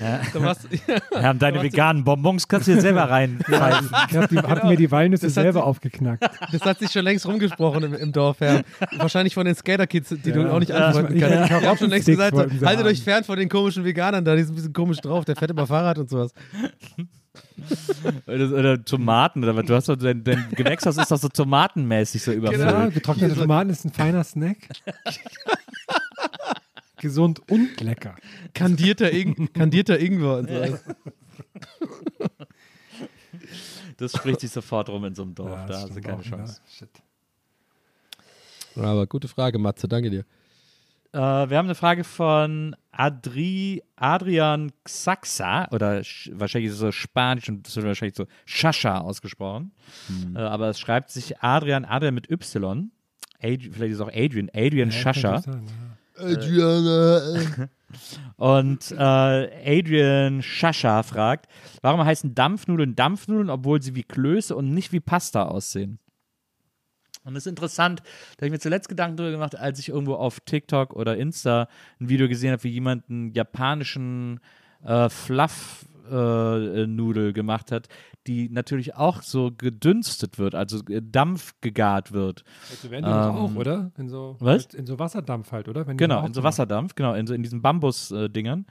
Ja. 0.00 0.20
Du 0.32 0.42
warst, 0.42 0.68
Ja, 1.20 1.30
und 1.30 1.40
deine 1.40 1.62
veganen 1.62 2.04
Bonbons 2.04 2.46
kannst 2.46 2.68
du 2.68 2.74
dir 2.74 2.80
selber 2.80 3.04
reinpfeifen. 3.10 3.90
Ich 4.10 4.16
habe 4.16 4.36
hab 4.48 4.64
mir 4.64 4.76
die 4.76 4.90
Walnüsse 4.90 5.26
Das 5.26 5.34
selber 5.34 5.60
sich- 5.60 5.62
aufgeknackt. 5.62 6.24
Das 6.52 6.60
hat 6.62 6.78
sich 6.78 6.90
schon 6.90 7.04
längst 7.04 7.26
rumgesprochen 7.26 7.84
im, 7.84 7.94
im 7.94 8.12
Dorf, 8.12 8.40
ja. 8.40 8.60
Wahrscheinlich 8.98 9.34
von 9.34 9.46
den 9.46 9.54
Skater-Kids, 9.54 10.10
die 10.10 10.32
du 10.32 10.40
Ja. 10.42 10.52
auch 10.52 10.58
nicht 10.58 10.68
Ja. 10.70 10.88
antworten 10.88 11.16
Ich- 11.16 11.22
ich- 11.22 11.28
kannst. 11.28 11.50
ich- 11.52 11.58
Die 11.58 11.66
haben 11.66 11.78
schon 11.78 11.90
längst 11.90 12.06
gesagt, 12.06 12.36
haltet 12.36 12.62
haben. 12.66 12.86
euch 12.86 13.02
fern 13.02 13.24
von 13.24 13.38
den 13.38 13.48
komischen 13.48 13.84
Veganern 13.84 14.24
da, 14.24 14.41
sind 14.44 14.52
ein 14.52 14.56
bisschen 14.56 14.72
komisch 14.72 14.98
drauf, 14.98 15.24
der 15.24 15.36
fährt 15.36 15.50
immer 15.50 15.66
Fahrrad 15.66 15.98
und 15.98 16.10
sowas. 16.10 16.32
Oder, 18.26 18.50
oder 18.50 18.84
Tomaten 18.84 19.42
oder 19.42 19.56
was. 19.56 19.66
Du 19.66 19.74
hast 19.74 19.88
doch 19.88 19.96
dein, 19.96 20.22
dein 20.22 20.48
Gewächshaus 20.50 20.96
ist 20.98 21.10
doch 21.10 21.18
so 21.18 21.28
tomatenmäßig 21.28 22.22
so 22.22 22.32
überfüllt. 22.32 22.60
Ja, 22.60 22.86
getrocknete 22.88 23.34
Tomaten 23.34 23.70
ist 23.70 23.84
ein 23.84 23.92
feiner 23.92 24.22
Snack. 24.24 24.58
Gesund 27.00 27.40
und 27.50 27.80
lecker. 27.80 28.14
Kandierter, 28.54 29.10
Ing 29.10 29.52
kandierter 29.52 29.98
Ingwer 29.98 30.38
und 30.38 30.48
sowas. 30.48 30.84
Das 33.98 34.12
spricht 34.12 34.40
sich 34.40 34.50
sofort 34.50 34.88
rum 34.88 35.04
in 35.04 35.14
so 35.14 35.22
einem 35.22 35.34
Dorf. 35.34 35.50
Ja, 35.50 35.66
da 35.66 35.80
hast 35.82 35.94
du 35.94 36.00
keine 36.00 36.22
Chance. 36.22 36.60
ja. 36.64 36.86
Shit. 36.86 37.02
Aber 38.74 39.06
gute 39.06 39.28
Frage, 39.28 39.58
Matze, 39.58 39.86
danke 39.86 40.10
dir. 40.10 40.24
Äh, 41.12 41.18
wir 41.18 41.58
haben 41.58 41.66
eine 41.66 41.74
Frage 41.74 42.04
von 42.04 42.74
Adri, 42.90 43.82
Adrian 43.96 44.72
Xaxa, 44.84 45.68
oder 45.70 45.98
sch- 46.00 46.30
wahrscheinlich 46.34 46.68
ist 46.68 46.74
es 46.74 46.80
so 46.80 46.92
Spanisch 46.92 47.48
und 47.48 47.66
das 47.66 47.76
wird 47.76 47.86
wahrscheinlich 47.86 48.16
so 48.16 48.26
Shasha 48.46 48.98
ausgesprochen. 48.98 49.72
Hm. 50.08 50.36
Äh, 50.36 50.40
aber 50.40 50.68
es 50.68 50.78
schreibt 50.80 51.10
sich 51.10 51.38
Adrian, 51.40 51.84
Adrian 51.84 52.14
mit 52.14 52.30
Y. 52.30 52.90
Adri, 53.42 53.70
vielleicht 53.72 53.92
ist 53.92 53.96
es 53.96 54.00
auch 54.00 54.12
Adrian, 54.12 54.50
Adrian 54.54 54.90
Shasha. 54.90 55.36
Ja, 55.36 55.40
könnte 55.40 55.50
sein, 55.52 55.66
ja. 55.66 56.24
Adriana. 56.24 57.68
Und 58.36 58.90
äh, 58.92 59.78
Adrian 59.80 60.42
Shasha 60.42 61.02
fragt, 61.02 61.46
warum 61.82 62.04
heißen 62.04 62.34
Dampfnudeln 62.34 62.94
Dampfnudeln, 62.94 63.50
obwohl 63.50 63.82
sie 63.82 63.94
wie 63.94 64.02
Klöße 64.02 64.56
und 64.56 64.72
nicht 64.72 64.92
wie 64.92 65.00
Pasta 65.00 65.44
aussehen? 65.44 65.98
Und 67.24 67.34
das 67.34 67.46
ist 67.46 67.50
interessant, 67.50 68.00
da 68.00 68.38
habe 68.38 68.46
ich 68.46 68.52
mir 68.52 68.58
zuletzt 68.58 68.88
Gedanken 68.88 69.16
darüber 69.16 69.30
gemacht, 69.32 69.56
als 69.56 69.78
ich 69.78 69.90
irgendwo 69.90 70.14
auf 70.14 70.40
TikTok 70.40 70.94
oder 70.94 71.16
Insta 71.16 71.68
ein 72.00 72.08
Video 72.08 72.26
gesehen 72.28 72.50
habe, 72.52 72.64
wie 72.64 72.70
jemand 72.70 73.08
einen 73.08 73.32
japanischen 73.32 74.40
äh, 74.84 75.08
Fluff-Nudel 75.08 77.32
gemacht 77.32 77.70
hat, 77.70 77.88
die 78.26 78.48
natürlich 78.48 78.94
auch 78.94 79.22
so 79.22 79.50
gedünstet 79.56 80.38
wird, 80.38 80.54
also 80.54 80.84
äh, 80.86 81.00
Dampf 81.02 81.54
gegart 81.60 82.12
wird. 82.12 82.44
Also 82.70 82.90
werden 82.90 83.04
die 83.04 83.10
Ähm, 83.10 83.16
auch, 83.16 83.54
oder? 83.56 83.90
In 83.98 84.08
so, 84.08 84.36
was? 84.38 84.66
In 84.66 84.86
so 84.86 84.98
Wasserdampf 84.98 85.50
halt, 85.52 85.68
oder? 85.68 85.84
Genau, 85.84 86.24
in 86.24 86.32
so 86.34 86.42
Wasserdampf, 86.42 86.94
genau, 86.94 87.14
in, 87.14 87.26
so, 87.26 87.34
in 87.34 87.42
diesen 87.42 87.62
Bambus-Dingern. 87.62 88.66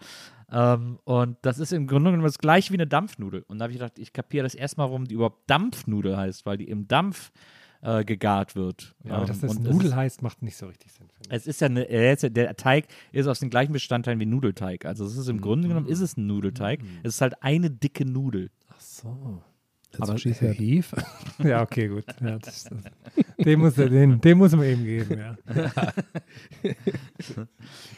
Ähm, 0.51 0.99
und 1.03 1.37
das 1.41 1.59
ist 1.59 1.73
im 1.73 1.87
Grunde 1.87 2.11
genommen 2.11 2.27
das 2.27 2.37
gleiche 2.37 2.71
wie 2.71 2.77
eine 2.77 2.87
Dampfnudel. 2.87 3.43
Und 3.47 3.59
da 3.59 3.63
habe 3.63 3.73
ich 3.73 3.79
gedacht, 3.79 3.99
ich 3.99 4.13
kapiere 4.13 4.43
das 4.43 4.55
erstmal, 4.55 4.87
warum 4.87 5.05
die 5.05 5.15
überhaupt 5.15 5.49
Dampfnudel 5.49 6.15
heißt, 6.17 6.45
weil 6.45 6.57
die 6.57 6.69
im 6.69 6.87
Dampf 6.87 7.31
äh, 7.81 8.03
gegart 8.03 8.55
wird. 8.55 8.95
Ja, 9.03 9.13
aber 9.13 9.23
Ähm, 9.23 9.27
dass 9.27 9.39
das 9.41 9.59
Nudel 9.59 9.95
heißt, 9.95 10.21
macht 10.21 10.41
nicht 10.41 10.55
so 10.55 10.67
richtig 10.67 10.91
Sinn. 10.91 11.07
es 11.29 11.47
ist 11.47 11.61
ja 11.61 11.67
eine, 11.67 11.83
er 11.83 12.15
der 12.15 12.55
Teig 12.55 12.85
ist 13.11 13.27
aus 13.27 13.39
den 13.39 13.49
gleichen 13.49 13.73
Bestandteilen 13.73 14.19
wie 14.19 14.25
Nudelteig. 14.25 14.85
Also 14.85 15.05
es 15.05 15.17
ist 15.17 15.27
im 15.27 15.41
Grunde 15.41 15.67
genommen 15.67 15.87
ist 15.87 16.01
es 16.01 16.17
ein 16.17 16.27
Nudelteig. 16.27 16.81
Es 17.03 17.15
ist 17.15 17.21
halt 17.21 17.41
eine 17.43 17.69
dicke 17.69 18.05
Nudel. 18.05 18.49
Ach 18.69 18.79
so. 18.79 19.41
That's 19.91 20.09
Aber 20.09 20.17
said. 20.17 20.57
Hefe? 20.57 21.03
ja, 21.43 21.61
okay, 21.61 21.87
gut. 21.89 22.05
Ja, 22.21 22.39
das, 22.39 22.63
das, 22.63 22.83
den, 23.43 23.59
muss, 23.59 23.77
er- 23.77 23.89
den, 23.89 24.21
den 24.21 24.37
muss 24.37 24.53
man 24.53 24.65
eben 24.65 24.85
geben, 24.85 25.19
ja. 25.19 25.37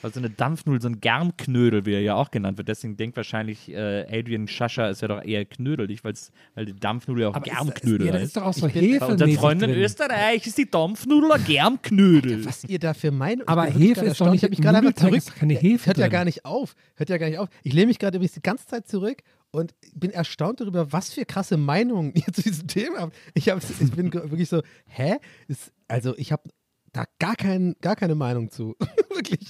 Also 0.02 0.20
eine 0.20 0.30
Dampfnudel, 0.30 0.82
so 0.82 0.90
ein 0.90 1.00
Germknödel, 1.00 1.86
wie 1.86 1.94
er 1.94 2.02
ja 2.02 2.16
auch 2.16 2.32
genannt 2.32 2.58
wird. 2.58 2.68
Deswegen 2.68 2.98
denkt 2.98 3.16
wahrscheinlich 3.16 3.70
äh, 3.72 4.06
Adrian 4.12 4.48
Schascher 4.48 4.90
ist 4.90 5.02
ja 5.02 5.08
doch 5.08 5.24
eher 5.24 5.46
knödelig, 5.46 6.04
weil 6.04 6.66
die 6.66 6.76
Dampfnudel 6.76 7.24
ja 7.24 7.30
auch 7.30 7.36
Aber 7.36 7.46
ist, 7.46 7.54
Germknödel 7.56 8.08
ja, 8.08 8.14
das 8.14 8.24
ist 8.24 8.38
doch 8.38 8.44
auch 8.44 8.54
so 8.54 8.68
Hefe. 8.68 9.18
Freunden 9.38 9.70
in 9.70 9.76
Österreich 9.78 10.46
ist 10.48 10.58
die 10.58 10.70
Dampfnudel 10.70 11.32
ein 11.32 11.44
Germknödel. 11.46 12.46
Was 12.46 12.64
ihr 12.66 12.80
da 12.80 12.94
für 12.94 13.12
Meinung 13.12 13.48
Aber 13.48 13.66
Hefe 13.66 14.06
ist 14.06 14.20
doch 14.20 14.30
nicht 14.32 14.38
Ich 14.40 14.44
habe 14.44 14.52
mich 14.52 14.62
gerade 14.62 14.78
einfach 14.80 14.94
zurück. 14.94 15.16
ist 15.16 15.36
keine 15.36 15.54
Hefe 15.54 15.88
Hört 15.88 15.98
ja 15.98 16.06
drin. 16.06 16.12
gar 16.12 16.26
nicht 16.26 16.44
auf. 16.46 16.76
Hört 16.96 17.10
ja 17.10 17.18
gar 17.18 17.30
nicht 17.30 17.38
auf. 17.40 17.50
Ich 17.64 17.74
lehne 17.74 17.88
mich 17.88 18.00
gerade 18.00 18.18
übrigens 18.18 18.34
die 18.34 18.42
ganze 18.42 18.66
Zeit 18.68 18.88
zurück 18.88 19.20
und 19.54 19.76
bin 19.94 20.10
erstaunt 20.12 20.60
darüber, 20.60 20.92
was 20.92 21.14
für 21.14 21.26
krasse 21.26 21.58
Meinungen 21.58 22.12
ihr 22.16 22.34
zu 22.34 22.42
diesem 22.42 22.68
Thema 22.68 23.02
habt. 23.02 23.16
Ich, 23.36 23.50
hab, 23.50 23.60
ich 23.60 23.92
bin 23.92 24.12
wirklich 24.12 24.50
so, 24.50 24.62
hä? 24.86 25.18
Ist, 25.48 25.72
also 25.88 26.18
ich 26.18 26.32
habe 26.32 26.44
da 26.92 27.06
gar, 27.20 27.36
kein, 27.36 27.76
gar 27.80 27.96
keine 27.96 28.16
Meinung 28.16 28.50
zu. 28.50 28.76
wirklich 29.16 29.48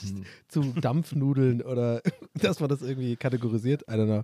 zu 0.47 0.62
Dampfnudeln 0.80 1.62
oder 1.62 2.01
dass 2.36 2.60
man 2.60 2.70
das 2.70 2.82
irgendwie 2.82 3.16
kategorisiert. 3.16 3.84
I 3.84 3.93
don't 3.93 4.06
know. 4.06 4.24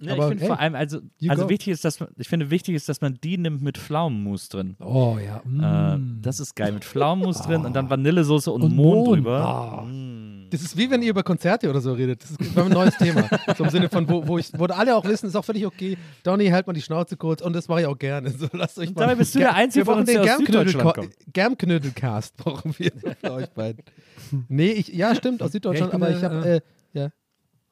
Ja, 0.00 0.12
Aber 0.12 0.24
ich 0.24 0.28
finde 0.28 0.42
hey, 0.42 0.48
vor 0.48 0.60
allem, 0.60 0.74
also, 0.76 1.00
also 1.26 1.42
go. 1.44 1.48
wichtig 1.48 1.68
ist, 1.68 1.84
dass 1.84 1.98
man, 1.98 2.10
ich 2.16 2.28
finde 2.28 2.50
wichtig 2.50 2.76
ist, 2.76 2.88
dass 2.88 3.00
man 3.00 3.18
die 3.20 3.36
nimmt 3.36 3.62
mit 3.62 3.78
Pflaumenmus 3.78 4.48
drin. 4.48 4.76
Oh 4.78 5.18
ja. 5.18 5.42
Äh, 5.44 5.96
mm. 5.96 6.22
das 6.22 6.38
ist 6.38 6.54
geil. 6.54 6.70
Mit 6.70 6.84
Pflaumenmus 6.84 7.40
drin 7.40 7.64
und 7.64 7.74
dann 7.74 7.90
Vanillesoße 7.90 8.52
und, 8.52 8.62
Und 8.62 8.76
Mohn 8.76 8.98
Mohn. 8.98 9.14
drüber. 9.14 9.40
Ah. 9.40 9.82
Mm. 9.82 10.17
Das 10.50 10.62
ist 10.62 10.76
wie 10.76 10.90
wenn 10.90 11.02
ihr 11.02 11.10
über 11.10 11.22
Konzerte 11.22 11.68
oder 11.68 11.80
so 11.80 11.92
redet. 11.92 12.22
Das 12.22 12.30
ist 12.30 12.58
ein 12.58 12.68
neues 12.68 12.96
Thema. 12.96 13.28
So 13.56 13.64
im 13.64 13.70
Sinne 13.70 13.88
von, 13.88 14.08
wo, 14.08 14.26
wo, 14.26 14.38
ich, 14.38 14.50
wo 14.56 14.64
alle 14.66 14.94
auch 14.94 15.04
wissen, 15.04 15.26
ist 15.26 15.34
auch 15.34 15.44
völlig 15.44 15.66
okay. 15.66 15.96
Donny, 16.22 16.48
halt 16.48 16.66
mal 16.66 16.72
die 16.72 16.82
Schnauze 16.82 17.16
kurz 17.16 17.40
und 17.40 17.54
das 17.54 17.66
mache 17.68 17.80
ich 17.82 17.86
auch 17.86 17.98
gerne. 17.98 18.30
So, 18.38 18.46
lasst 18.52 18.78
euch 18.78 18.94
mal. 18.94 19.00
dabei 19.00 19.14
bist 19.16 19.34
du 19.34 19.40
der 19.40 19.54
Einzige 19.54 19.84
von 19.84 19.98
uns, 19.98 20.10
der 20.10 20.22
den 20.22 20.30
aus 20.30 20.38
Süddeutschland 20.38 20.94
kommt. 20.94 21.14
Germknödelcast 21.32 22.36
brauchen 22.36 22.74
wir 22.78 22.92
für 23.20 23.32
euch 23.32 23.50
beiden. 23.50 23.82
Nee, 24.48 24.72
ich, 24.72 24.88
ja, 24.88 25.14
stimmt, 25.14 25.42
aus 25.42 25.52
Süddeutschland, 25.52 25.92
Ja, 25.92 26.10
ich 26.10 26.24
aber 26.24 26.34
bin, 26.34 26.40
ich 26.40 26.44
habe, 26.44 26.48
äh, 26.48 26.60
ja, 26.92 27.08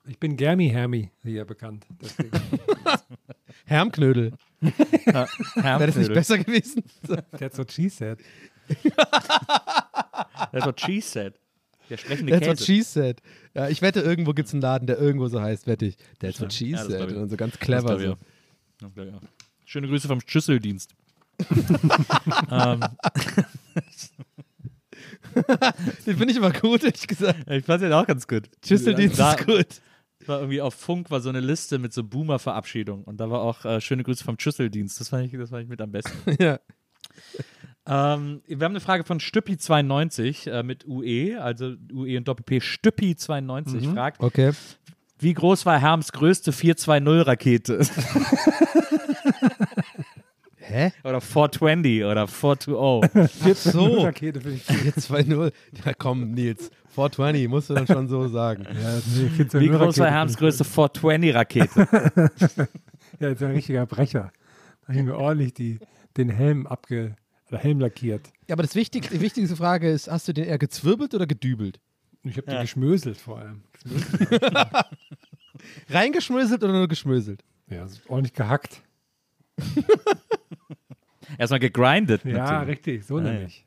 Ich 0.09 0.18
bin 0.18 0.37
Germi 0.37 0.70
Hermi 0.70 1.11
hier 1.22 1.45
bekannt. 1.45 1.87
Hermknödel. 3.66 4.33
Wäre 4.61 5.87
das 5.87 5.97
nicht 5.97 6.14
besser 6.14 6.39
gewesen? 6.39 6.83
That's 7.39 7.59
what 7.59 7.70
she 7.70 7.89
said. 7.91 8.18
That's 10.53 10.66
what 10.66 10.81
she 10.81 11.01
said. 11.01 11.35
Der 11.91 11.97
sprechende 11.97 12.32
That's 12.32 12.47
what 12.49 12.57
Käse. 12.59 12.64
she 12.66 12.82
said. 12.82 13.20
Ja, 13.55 13.68
ich 13.68 13.80
wette, 13.82 14.01
irgendwo 14.01 14.32
gibt 14.32 14.49
es 14.49 14.55
einen 14.55 14.62
Laden, 14.62 14.87
der 14.87 14.99
irgendwo 14.99 15.28
so 15.28 15.41
heißt, 15.41 15.66
wette 15.66 15.87
ich. 15.87 15.97
That's 16.18 16.41
what 16.41 16.53
she 16.53 16.70
Ja, 16.70 16.78
das 16.78 16.89
said. 16.89 17.12
Und 17.12 17.28
so 17.28 17.37
ganz 17.37 17.59
clever. 17.59 17.99
So. 17.99 18.16
Schöne 19.64 19.89
Grüße 19.89 20.09
vom 20.09 20.20
Schüsseldienst. 20.24 20.95
Den 26.07 26.16
finde 26.16 26.30
ich 26.30 26.37
immer 26.37 26.53
gut, 26.53 26.82
ehrlich 26.84 27.07
gesagt. 27.07 27.51
ich 27.51 27.64
fand 27.64 27.82
den 27.82 27.93
auch 27.93 28.07
ganz 28.07 28.26
gut. 28.26 28.49
Schüsseldienst 28.66 29.18
Da- 29.18 29.34
ist 29.34 29.47
gut. 29.47 29.66
war 30.26 30.41
irgendwie 30.41 30.61
auf 30.61 30.74
Funk 30.74 31.11
war 31.11 31.20
so 31.20 31.28
eine 31.28 31.41
Liste 31.41 31.78
mit 31.78 31.93
so 31.93 32.03
Boomer-Verabschiedungen 32.05 33.05
und 33.05 33.18
da 33.18 33.30
war 33.30 33.43
auch 33.43 33.64
äh, 33.64 33.80
schöne 33.80 34.03
Grüße 34.03 34.24
vom 34.24 34.39
Schüsseldienst. 34.39 34.99
Das 35.01 35.11
fand 35.11 35.26
ich, 35.26 35.39
das 35.39 35.51
fand 35.51 35.62
ich 35.64 35.68
mit 35.68 35.80
am 35.80 35.93
besten. 35.93 36.12
Ja. 36.43 36.59
Ähm, 37.87 38.43
wir 38.47 38.64
haben 38.64 38.72
eine 38.72 38.80
Frage 38.80 39.05
von 39.05 39.18
Stüppi92 39.20 40.51
äh, 40.51 40.62
mit 40.62 40.87
UE, 40.87 41.41
also 41.41 41.74
UE 41.93 42.16
und 42.18 42.26
Doppel-P. 42.28 42.59
Stüppi92 42.59 43.93
fragt, 43.95 44.20
Okay. 44.22 44.53
wie 45.18 45.34
groß 45.34 45.64
war 45.66 45.78
Herms 45.80 46.12
größte 46.12 46.51
420-Rakete? 46.53 47.80
Hä? 50.59 50.91
oder 51.05 51.20
420 51.20 52.03
oder 52.05 52.26
420. 52.26 53.57
So. 53.72 54.03
Rakete 54.03 54.41
finde 54.41 54.57
ich. 54.57 54.64
4-2-0. 54.68 55.53
Ja, 55.84 55.93
komm, 55.97 56.32
Nils. 56.32 56.70
420, 56.95 57.49
musst 57.49 57.70
du 57.70 57.74
dann 57.74 57.87
schon 57.87 58.09
so 58.09 58.26
sagen. 58.26 58.64
Ja, 58.64 58.99
nee, 59.14 59.61
Wie 59.61 59.68
groß 59.68 59.99
war 59.99 60.11
Herms 60.11 60.37
größte 60.37 60.64
420-Rakete? 60.64 61.89
ich. 62.37 62.57
Ja, 63.20 63.30
das 63.30 63.37
ist 63.41 63.43
ein 63.45 63.53
richtiger 63.53 63.87
Brecher. 63.87 64.30
Da 64.82 64.89
habe 64.89 64.99
ich 64.99 65.05
mir 65.05 65.16
ordentlich 65.16 65.55
die, 65.55 65.78
den 66.18 66.28
Helm 66.28 66.66
abge. 66.66 67.14
Oder 67.49 67.59
Helm 67.59 67.80
lackiert. 67.80 68.28
Ja, 68.49 68.55
aber 68.55 68.62
das 68.62 68.74
wichtigste, 68.74 69.14
die 69.14 69.20
wichtigste 69.20 69.57
Frage 69.57 69.90
ist, 69.90 70.09
hast 70.09 70.28
du 70.28 70.32
den 70.34 70.44
eher 70.44 70.59
gezwirbelt 70.59 71.14
oder 71.14 71.26
gedübelt? 71.26 71.80
Ich 72.22 72.36
habe 72.36 72.51
Ja. 72.51 72.59
den 72.59 72.62
geschmöselt 72.62 73.16
vor 73.18 73.38
allem. 73.38 73.62
Reingeschmöselt 75.88 76.62
oder 76.62 76.72
nur 76.72 76.88
geschmöselt? 76.88 77.42
Ja, 77.68 77.86
ordentlich 78.09 78.34
gehackt. 78.34 78.82
Erstmal 81.38 81.61
gegrindet. 81.61 82.24
Ja, 82.24 82.32
natürlich. 82.38 82.68
richtig, 82.68 83.05
so 83.07 83.20
nämlich. 83.20 83.65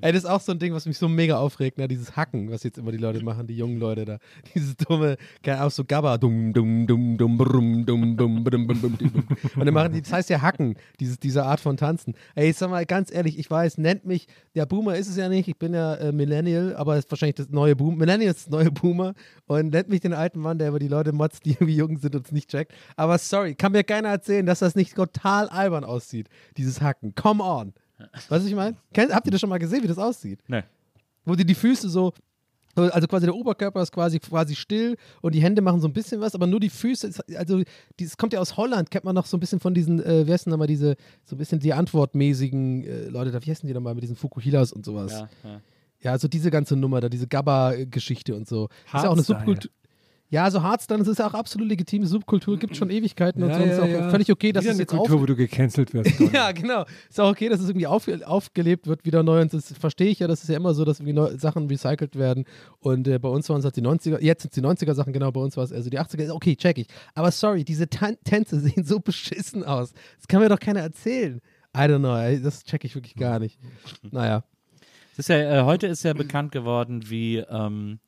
Ey, 0.00 0.12
das 0.12 0.24
ist 0.24 0.30
auch 0.30 0.40
so 0.40 0.52
ein 0.52 0.58
Ding, 0.58 0.72
was 0.72 0.86
mich 0.86 0.98
so 0.98 1.08
mega 1.08 1.38
aufregt, 1.38 1.78
ne? 1.78 1.88
dieses 1.88 2.16
Hacken, 2.16 2.50
was 2.50 2.62
jetzt 2.62 2.78
immer 2.78 2.92
die 2.92 2.98
Leute 2.98 3.22
machen, 3.24 3.46
die 3.46 3.56
jungen 3.56 3.78
Leute 3.78 4.04
da. 4.04 4.18
Dieses 4.54 4.76
dumme, 4.76 5.16
Ahnung, 5.46 5.70
so 5.70 5.84
Gabba, 5.84 6.18
dumm, 6.18 6.52
dumm, 6.52 6.86
dumm, 6.86 7.16
brumm, 7.16 7.86
dumm, 7.86 8.16
dumm, 8.16 8.16
dumm, 8.16 8.44
dumm, 8.44 8.66
dumm, 8.66 8.98
dumm. 8.98 9.24
Und 9.56 9.66
dann 9.66 9.74
machen 9.74 9.92
die, 9.92 10.02
das 10.02 10.12
heißt 10.12 10.30
ja 10.30 10.40
Hacken, 10.40 10.76
dieses, 11.00 11.18
diese 11.18 11.44
Art 11.44 11.60
von 11.60 11.76
Tanzen. 11.76 12.14
Ey, 12.34 12.52
sag 12.52 12.70
mal 12.70 12.84
ganz 12.86 13.12
ehrlich, 13.12 13.38
ich 13.38 13.50
weiß, 13.50 13.78
nennt 13.78 14.04
mich, 14.04 14.26
der 14.54 14.66
Boomer 14.66 14.96
ist 14.96 15.08
es 15.08 15.16
ja 15.16 15.28
nicht, 15.28 15.48
ich 15.48 15.58
bin 15.58 15.74
ja 15.74 15.94
äh, 15.94 16.12
Millennial, 16.12 16.74
aber 16.76 16.96
ist 16.96 17.10
wahrscheinlich 17.10 17.36
das 17.36 17.50
neue 17.50 17.76
Boomer, 17.76 17.96
Millennial 17.96 18.30
ist 18.30 18.46
das 18.46 18.50
neue 18.50 18.70
Boomer 18.70 19.14
und 19.46 19.72
nennt 19.72 19.88
mich 19.88 20.00
den 20.00 20.12
alten 20.12 20.40
Mann, 20.40 20.58
der 20.58 20.68
über 20.68 20.78
die 20.78 20.88
Leute 20.88 21.12
motzt, 21.12 21.44
die 21.44 21.50
irgendwie 21.50 21.76
jung 21.76 21.96
sind 21.98 22.14
und 22.14 22.26
es 22.26 22.32
nicht 22.32 22.50
checkt. 22.50 22.72
Aber 22.96 23.18
sorry, 23.18 23.54
kann 23.54 23.72
mir 23.72 23.84
keiner 23.84 24.08
erzählen, 24.08 24.46
dass 24.46 24.60
das 24.60 24.74
nicht 24.74 24.94
total 24.94 25.48
albern 25.48 25.84
aussieht, 25.84 26.28
dieses 26.56 26.80
Hacken. 26.80 27.14
Come 27.14 27.42
on. 27.42 27.72
Weißt 27.98 28.26
du, 28.28 28.30
was 28.34 28.44
ich 28.46 28.54
meine? 28.54 28.76
Kennt- 28.92 29.12
Habt 29.14 29.26
ihr 29.26 29.30
das 29.32 29.40
schon 29.40 29.50
mal 29.50 29.58
gesehen, 29.58 29.82
wie 29.82 29.88
das 29.88 29.98
aussieht? 29.98 30.40
Nee. 30.48 30.62
wo 31.24 31.34
die 31.36 31.44
die 31.44 31.54
Füße 31.54 31.88
so, 31.88 32.12
also 32.74 33.06
quasi 33.06 33.26
der 33.26 33.34
Oberkörper 33.34 33.82
ist 33.82 33.92
quasi, 33.92 34.18
quasi 34.18 34.54
still 34.56 34.96
und 35.20 35.34
die 35.34 35.40
Hände 35.42 35.60
machen 35.62 35.80
so 35.80 35.86
ein 35.86 35.92
bisschen 35.92 36.20
was, 36.20 36.34
aber 36.34 36.46
nur 36.46 36.58
die 36.58 36.70
Füße, 36.70 37.06
ist- 37.06 37.36
also 37.36 37.62
das 38.00 38.16
kommt 38.16 38.32
ja 38.32 38.40
aus 38.40 38.56
Holland, 38.56 38.90
kennt 38.90 39.04
man 39.04 39.14
noch 39.14 39.26
so 39.26 39.36
ein 39.36 39.40
bisschen 39.40 39.60
von 39.60 39.74
diesen, 39.74 40.02
äh, 40.02 40.26
wie 40.26 40.32
heißen 40.32 40.50
nochmal 40.50 40.66
diese, 40.66 40.96
so 41.24 41.36
ein 41.36 41.38
bisschen 41.38 41.60
die 41.60 41.72
antwortmäßigen 41.72 42.84
äh, 42.84 43.04
Leute, 43.08 43.30
da, 43.30 43.44
wie 43.44 43.50
heißen 43.50 43.66
die 43.66 43.74
nochmal 43.74 43.94
mit 43.94 44.02
diesen 44.02 44.16
Fukuhilas 44.16 44.72
und 44.72 44.84
sowas. 44.84 45.12
Ja. 45.12 45.28
Ja, 45.44 45.60
ja. 46.00 46.10
also 46.12 46.28
diese 46.28 46.50
ganze 46.50 46.74
Nummer 46.76 47.00
da, 47.00 47.08
diese 47.08 47.26
Gabba-Geschichte 47.28 48.34
und 48.34 48.48
so. 48.48 48.68
Ist 48.86 48.92
ja 48.94 49.00
auch 49.00 49.02
eine 49.04 49.16
Hardstyle. 49.16 49.38
Subkultur. 49.38 49.70
Ja, 50.32 50.50
so 50.50 50.62
Hardstyle, 50.62 50.98
das 50.98 51.08
ist 51.08 51.18
ja 51.18 51.26
auch 51.26 51.34
absolut 51.34 51.68
legitime 51.68 52.06
Subkultur, 52.06 52.58
gibt 52.58 52.74
schon 52.74 52.88
Ewigkeiten 52.88 53.42
und 53.42 53.50
Ja, 53.50 53.56
so. 53.58 53.62
und 53.64 53.68
ja, 53.68 53.74
ist 53.74 53.80
auch 53.82 53.86
ja. 53.86 54.08
völlig 54.08 54.32
okay, 54.32 54.50
dass 54.50 54.64
Wieder 54.64 54.70
es 54.72 54.76
eine 54.76 54.82
jetzt 54.84 54.92
auf, 54.94 55.00
Kultur, 55.00 55.20
wo 55.20 55.26
du 55.26 55.36
gecancelt 55.36 55.92
wirst. 55.92 56.18
Ja, 56.32 56.52
genau. 56.52 56.86
Ist 57.10 57.20
auch 57.20 57.30
okay, 57.30 57.50
dass 57.50 57.60
es 57.60 57.68
irgendwie 57.68 57.86
auf, 57.86 58.08
aufgelebt 58.24 58.86
wird 58.86 59.04
wieder 59.04 59.22
neu. 59.22 59.42
Und 59.42 59.52
das 59.52 59.74
verstehe 59.74 60.08
ich 60.08 60.20
ja, 60.20 60.28
das 60.28 60.42
ist 60.42 60.48
ja 60.48 60.56
immer 60.56 60.72
so, 60.72 60.86
dass 60.86 61.00
irgendwie 61.00 61.38
Sachen 61.38 61.66
recycelt 61.66 62.16
werden. 62.16 62.46
Und 62.78 63.08
äh, 63.08 63.18
bei 63.18 63.28
uns 63.28 63.46
waren 63.50 63.58
es 63.58 63.66
halt 63.66 63.76
die 63.76 63.82
90er, 63.82 64.22
jetzt 64.22 64.40
sind 64.40 64.52
es 64.52 64.54
die 64.54 64.86
90er 64.86 64.94
Sachen, 64.94 65.12
genau, 65.12 65.30
bei 65.32 65.40
uns 65.42 65.58
war 65.58 65.64
es 65.64 65.72
also 65.72 65.90
die 65.90 66.00
80er. 66.00 66.30
Okay, 66.30 66.56
check 66.56 66.78
ich. 66.78 66.86
Aber 67.14 67.30
sorry, 67.30 67.62
diese 67.62 67.90
Tan 67.90 68.16
Tänze 68.24 68.58
sehen 68.60 68.84
so 68.84 69.00
beschissen 69.00 69.64
aus. 69.64 69.92
Das 70.16 70.28
kann 70.28 70.40
mir 70.40 70.48
doch 70.48 70.60
keiner 70.60 70.80
erzählen. 70.80 71.42
I 71.76 71.80
don't 71.80 71.98
know, 71.98 72.42
das 72.42 72.64
check 72.64 72.84
ich 72.86 72.94
wirklich 72.94 73.16
gar 73.16 73.38
nicht. 73.38 73.58
Naja. 74.10 74.44
Ist 75.18 75.28
ja, 75.28 75.60
äh, 75.60 75.62
heute 75.64 75.88
ist 75.88 76.04
ja 76.04 76.14
bekannt 76.14 76.52
geworden, 76.52 77.10
wie, 77.10 77.36
ähm, 77.36 77.98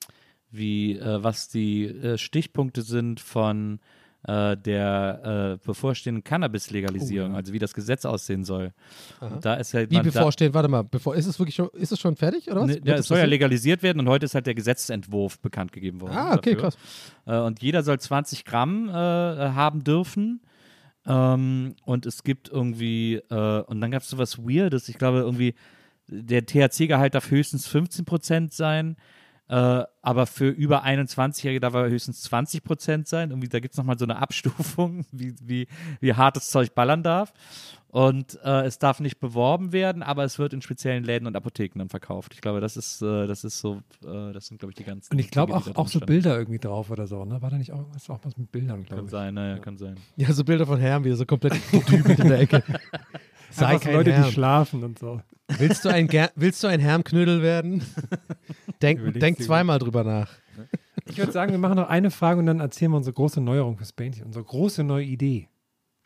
wie 0.57 0.96
äh, 0.98 1.22
was 1.22 1.48
die 1.48 1.84
äh, 1.84 2.18
Stichpunkte 2.18 2.82
sind 2.82 3.20
von 3.20 3.80
äh, 4.26 4.57
der 4.57 5.59
äh, 5.61 5.66
bevorstehenden 5.66 6.24
Cannabis-Legalisierung, 6.24 7.34
also 7.34 7.52
wie 7.52 7.59
das 7.59 7.74
Gesetz 7.74 8.05
aussehen 8.07 8.44
soll. 8.44 8.72
Da 9.42 9.55
ist 9.55 9.72
ja 9.72 9.90
Wie 9.90 9.96
man- 9.96 10.05
bevorstehen, 10.05 10.55
warte 10.55 10.68
mal, 10.68 10.82
bevor, 10.82 11.14
ist 11.14 11.26
es 11.26 11.38
wirklich 11.38 11.55
schon, 11.57 11.68
ist 11.74 11.92
es 11.92 12.00
schon 12.00 12.16
fertig 12.16 12.50
oder 12.50 12.62
was? 12.62 12.68
Ne, 12.68 12.80
ja, 12.84 12.94
es 12.94 13.07
soll 13.07 13.18
ja 13.18 13.24
legalisiert 13.26 13.82
werden 13.82 14.00
und 14.00 14.09
heute 14.09 14.24
ist 14.24 14.34
halt 14.34 14.46
der 14.46 14.55
Gesetzentwurf 14.55 15.38
bekannt 15.40 15.72
gegeben 15.72 16.00
worden. 16.00 16.16
Ah, 16.16 16.34
okay, 16.36 16.55
dafür. 16.55 16.70
krass. 16.70 16.78
Äh, 17.26 17.38
und 17.38 17.61
jeder 17.61 17.82
soll 17.82 18.00
20 18.00 18.44
Gramm 18.44 18.90
haben 18.92 19.84
dürfen. 19.84 20.40
Ähm, 21.07 21.74
und 21.84 22.07
es 22.07 22.22
gibt 22.22 22.48
irgendwie, 22.48 23.16
äh, 23.30 23.61
und 23.62 23.80
dann 23.82 23.90
gab 23.90 24.02
es 24.02 24.09
sowas 24.09 24.38
Weirdes, 24.38 24.88
ich 24.88 24.96
glaube 24.96 25.18
irgendwie, 25.18 25.55
der 26.07 26.46
THC-Gehalt 26.46 27.14
darf 27.14 27.30
höchstens 27.30 27.66
15 27.66 28.05
Prozent 28.05 28.52
sein. 28.52 28.96
Äh, 29.49 29.84
aber 30.01 30.26
für 30.26 30.49
über 30.49 30.84
21-Jährige 30.84 31.61
darf 31.61 31.74
er 31.74 31.88
höchstens 31.90 32.22
20 32.22 32.64
Prozent 32.64 33.09
sein. 33.09 33.30
Irgendwie, 33.30 33.49
da 33.49 33.61
gibt 33.61 33.74
es 33.74 33.78
nochmal 33.78 33.99
so 33.99 34.05
eine 34.05 34.16
Abstufung, 34.16 35.05
wie, 35.12 35.34
wie, 35.42 35.68
wie 36.01 36.14
hart 36.14 36.36
das 36.36 36.49
Zeug 36.49 36.74
ballern 36.74 37.03
darf. 37.03 37.32
Und 37.88 38.40
äh, 38.42 38.62
es 38.62 38.80
darf 38.80 38.99
nicht 38.99 39.20
beworben 39.20 39.72
werden, 39.72 40.03
aber 40.03 40.24
es 40.24 40.40
wird 40.40 40.53
in 40.53 40.62
speziellen 40.62 41.05
Läden 41.05 41.28
und 41.28 41.36
Apotheken 41.36 41.78
dann 41.78 41.88
verkauft. 41.90 42.34
Ich 42.34 42.40
glaube, 42.40 42.61
das 42.61 42.76
ist, 42.76 43.01
äh, 43.03 43.28
das 43.28 43.45
ist 43.45 43.61
so, 43.61 43.82
äh, 44.05 44.32
das 44.32 44.47
sind, 44.47 44.59
glaube 44.59 44.72
ich, 44.72 44.76
die 44.76 44.82
ganzen. 44.82 45.12
Und 45.12 45.20
ich 45.20 45.30
glaube 45.30 45.55
auch, 45.55 45.64
auch 45.76 45.86
so. 45.86 46.01
Bilder 46.01 46.36
irgendwie 46.36 46.59
drauf 46.59 46.90
oder 46.90 47.07
so, 47.07 47.24
ne? 47.24 47.40
War 47.40 47.51
da 47.51 47.57
nicht 47.57 47.70
auch 47.70 47.84
was, 47.92 48.11
auch 48.11 48.18
was 48.24 48.36
mit 48.36 48.51
Bildern, 48.51 48.82
glaube 48.82 48.97
Kann 48.97 49.05
ich. 49.05 49.11
sein, 49.12 49.34
naja, 49.34 49.59
kann 49.59 49.76
sein. 49.76 49.95
Ja, 50.16 50.32
so 50.32 50.42
Bilder 50.42 50.66
von 50.66 50.80
Herrn, 50.80 51.05
wie 51.05 51.11
er 51.11 51.16
so 51.16 51.24
komplett 51.24 51.55
gedübelt 51.70 52.18
in 52.18 52.28
der 52.28 52.40
Ecke. 52.40 52.64
Sei 53.55 53.78
kein 53.78 53.94
Leute, 53.94 54.12
Herrn. 54.12 54.26
die 54.26 54.32
schlafen 54.32 54.84
und 54.84 54.98
so. 54.98 55.20
Willst 55.59 55.84
du 55.84 55.88
ein, 55.88 56.09
Ger 56.09 56.30
willst 56.36 56.62
du 56.62 56.68
ein 56.68 56.80
Hermknödel 56.80 57.42
werden? 57.42 57.82
Denk, 58.82 59.18
denk 59.20 59.40
zweimal 59.42 59.78
drüber 59.78 60.05
nach. 60.05 60.30
Ich 61.07 61.16
würde 61.18 61.32
sagen, 61.32 61.52
wir 61.52 61.59
machen 61.59 61.76
noch 61.76 61.88
eine 61.88 62.11
Frage 62.11 62.40
und 62.40 62.46
dann 62.46 62.61
erzählen 62.61 62.90
wir 62.90 62.96
unsere 62.96 63.14
große 63.14 63.40
Neuerung 63.40 63.76
fürs 63.76 63.92
Bändchen, 63.92 64.26
unsere 64.26 64.44
große 64.44 64.84
neue 64.84 65.05
Idee. 65.05 65.48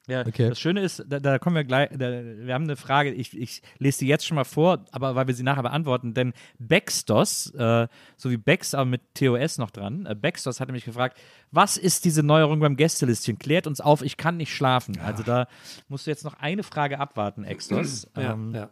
Ja, 0.08 0.26
Okay. 0.26 0.48
Das 0.48 0.58
Schöne 0.58 0.80
ist, 0.80 1.04
da, 1.06 1.20
da 1.20 1.38
kommen 1.38 1.54
wir 1.54 1.64
gleich, 1.64 1.90
da, 1.92 2.10
wir 2.10 2.54
haben 2.54 2.64
eine 2.64 2.76
Frage, 2.76 3.12
ich, 3.12 3.38
ich 3.38 3.62
lese 3.78 4.00
die 4.00 4.06
jetzt 4.06 4.26
schon 4.26 4.36
mal 4.36 4.44
vor, 4.44 4.84
aber 4.90 5.14
weil 5.14 5.26
wir 5.26 5.34
sie 5.34 5.42
nachher 5.42 5.62
beantworten, 5.62 6.14
denn 6.14 6.32
Baxtos, 6.58 7.52
äh, 7.54 7.86
so 8.16 8.30
wie 8.30 8.38
Bex, 8.38 8.74
aber 8.74 8.86
mit 8.86 9.02
TOS 9.14 9.58
noch 9.58 9.70
dran, 9.70 10.06
äh, 10.06 10.14
Baxtos 10.14 10.60
hat 10.60 10.68
nämlich 10.68 10.84
gefragt, 10.86 11.18
was 11.50 11.76
ist 11.76 12.04
diese 12.04 12.22
Neuerung 12.22 12.58
beim 12.60 12.76
Gästelistchen? 12.76 13.38
Klärt 13.38 13.66
uns 13.66 13.80
auf, 13.80 14.02
ich 14.02 14.16
kann 14.16 14.38
nicht 14.38 14.52
schlafen. 14.54 14.98
Also 15.00 15.22
da 15.22 15.46
musst 15.88 16.06
du 16.06 16.10
jetzt 16.10 16.24
noch 16.24 16.34
eine 16.34 16.62
Frage 16.62 16.98
abwarten, 16.98 17.44
Extos. 17.44 18.08
Ja, 18.16 18.32
ähm, 18.32 18.54
ja. 18.54 18.70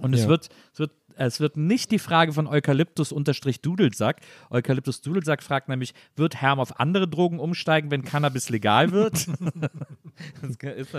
Und 0.00 0.14
es, 0.14 0.22
Ja. 0.22 0.28
wird, 0.28 0.48
es, 0.72 0.78
wird, 0.78 0.90
es 1.16 1.40
wird 1.40 1.56
nicht 1.56 1.90
die 1.90 1.98
Frage 1.98 2.32
von 2.32 2.46
Eukalyptus-Dudelsack. 2.46 4.16
Eukalyptus-Dudelsack 4.50 5.42
fragt 5.42 5.68
nämlich, 5.68 5.94
wird 6.16 6.36
Herm 6.40 6.58
auf 6.60 6.80
andere 6.80 7.06
Drogen 7.08 7.38
umsteigen, 7.38 7.90
wenn 7.90 8.02
Cannabis 8.04 8.48
legal 8.48 8.92
wird? 8.92 9.26
das 10.42 10.56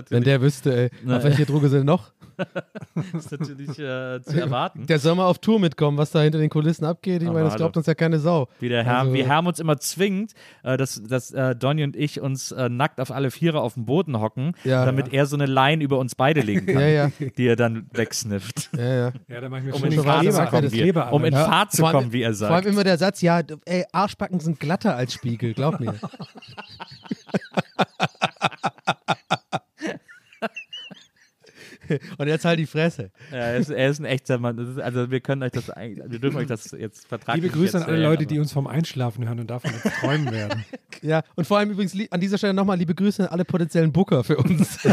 Wenn 0.10 0.24
der 0.24 0.42
wüsste, 0.42 0.76
ey, 0.76 0.90
Na, 1.04 1.18
auf 1.18 1.24
welche 1.24 1.46
Droge 1.46 1.70
sind 1.70 1.86
noch? 1.86 2.12
ist 3.18 3.32
natürlich 3.32 3.70
äh, 3.78 4.20
zu 4.24 4.40
erwarten. 4.40 4.88
Der 4.88 4.98
soll 4.98 5.14
mal 5.16 5.26
auf 5.26 5.38
Tour 5.38 5.60
mitkommen, 5.60 5.98
was 6.00 6.10
da 6.12 6.22
hinter 6.22 6.40
den 6.40 6.50
Kulissen 6.50 6.84
abgeht. 6.86 7.22
Ich 7.22 7.28
Aber 7.28 7.38
meine, 7.38 7.50
das 7.50 7.58
glaubt 7.58 7.78
uns 7.78 7.86
ja 7.86 7.94
keine 7.94 8.18
Sau. 8.20 8.48
Wie, 8.60 8.70
der 8.70 8.84
Herm, 8.84 9.08
Also- 9.08 9.14
wie 9.14 9.24
Herm 9.26 9.46
uns 9.48 9.60
immer 9.60 9.78
zwingt, 9.80 10.34
äh, 10.64 10.78
dass, 10.78 11.02
dass 11.04 11.32
äh, 11.32 11.56
Donny 11.56 11.84
und 11.84 11.96
ich 11.96 12.22
uns 12.22 12.52
äh, 12.52 12.70
nackt 12.70 13.00
auf 13.00 13.12
alle 13.12 13.30
Viere 13.30 13.62
auf 13.62 13.76
dem 13.76 13.86
Boden 13.86 14.20
hocken, 14.20 14.54
Ja. 14.64 14.84
damit 14.86 15.14
er 15.14 15.26
so 15.28 15.36
eine 15.36 15.46
Line 15.46 15.84
über 15.84 16.00
uns 16.00 16.16
beide 16.16 16.42
legen 16.42 16.66
kann, 16.74 16.82
Ja, 16.82 16.88
ja. 16.88 17.12
die 17.38 17.46
er 17.48 17.56
dann 17.56 17.88
wegsnifft. 17.94 18.70
Ja, 18.76 18.83
ja. 18.84 19.12
Ja, 19.28 19.42
da 19.42 19.50
mach 19.50 19.58
ich 19.60 19.64
mir 19.66 19.74
Um 19.74 19.80
schon 19.80 19.90
in 19.92 19.96
den 19.98 20.04
Fahrt 20.04 20.24
zu 20.34 20.46
kommen, 20.46 20.64
das 20.64 20.72
wie, 20.74 20.92
um 20.92 21.26
in 21.26 21.34
Ja, 21.34 21.46
Fahrt 21.46 21.72
zu 21.72 21.78
vor 21.78 21.88
allem- 21.90 21.98
kommen, 21.98 22.14
wie 22.14 22.22
er 22.24 22.34
Vor 22.34 22.48
allem 22.48 22.56
sagt. 22.56 22.66
immer 22.68 22.84
der 22.84 22.98
Satz, 22.98 23.22
ja, 23.22 23.42
ey, 23.66 23.86
Arschbacken 23.92 24.40
sind 24.40 24.60
glatter 24.60 24.96
als 24.96 25.14
Spiegel, 25.14 25.54
glaub 25.54 25.80
mir. 25.80 25.96
Und 32.18 32.28
jetzt 32.28 32.46
halt 32.46 32.60
die 32.60 32.66
Fresse. 32.66 33.12
Ja, 33.32 33.38
er, 33.38 33.58
ist, 33.58 33.70
er 33.70 33.90
ist 33.90 34.00
ein 34.00 34.06
echter 34.06 34.38
Mann. 34.40 34.56
Das 34.58 34.70
ist, 34.70 34.80
also 34.80 35.12
wir 35.12 35.20
können 35.20 35.44
euch 35.44 35.52
das 35.52 35.70
eigentlich, 35.70 36.10
wir 36.10 36.20
dürfen 36.20 36.38
euch 36.38 36.48
das 36.48 36.72
jetzt 36.72 37.08
vertragen. 37.08 37.42
Liebe 37.42 37.54
Grüße 37.54 37.78
an 37.78 37.84
alle 37.84 38.02
Leute, 38.02 38.26
die 38.26 38.40
uns 38.40 38.54
vom 38.54 38.68
Einschlafen 38.68 39.26
hören 39.28 39.40
und 39.42 39.50
davon 39.50 39.72
träumen 40.00 40.32
werden. 40.32 40.64
Ja, 41.02 41.22
und 41.36 41.46
vor 41.46 41.58
allem 41.58 41.70
übrigens 41.70 41.94
an 42.12 42.22
dieser 42.22 42.38
Stelle 42.38 42.54
nochmal 42.54 42.78
liebe 42.78 42.96
Grüße 42.96 43.24
an 43.24 43.28
alle 43.30 43.44
potenziellen 43.44 43.92
Booker 43.92 44.24
für 44.24 44.38
uns. 44.38 44.80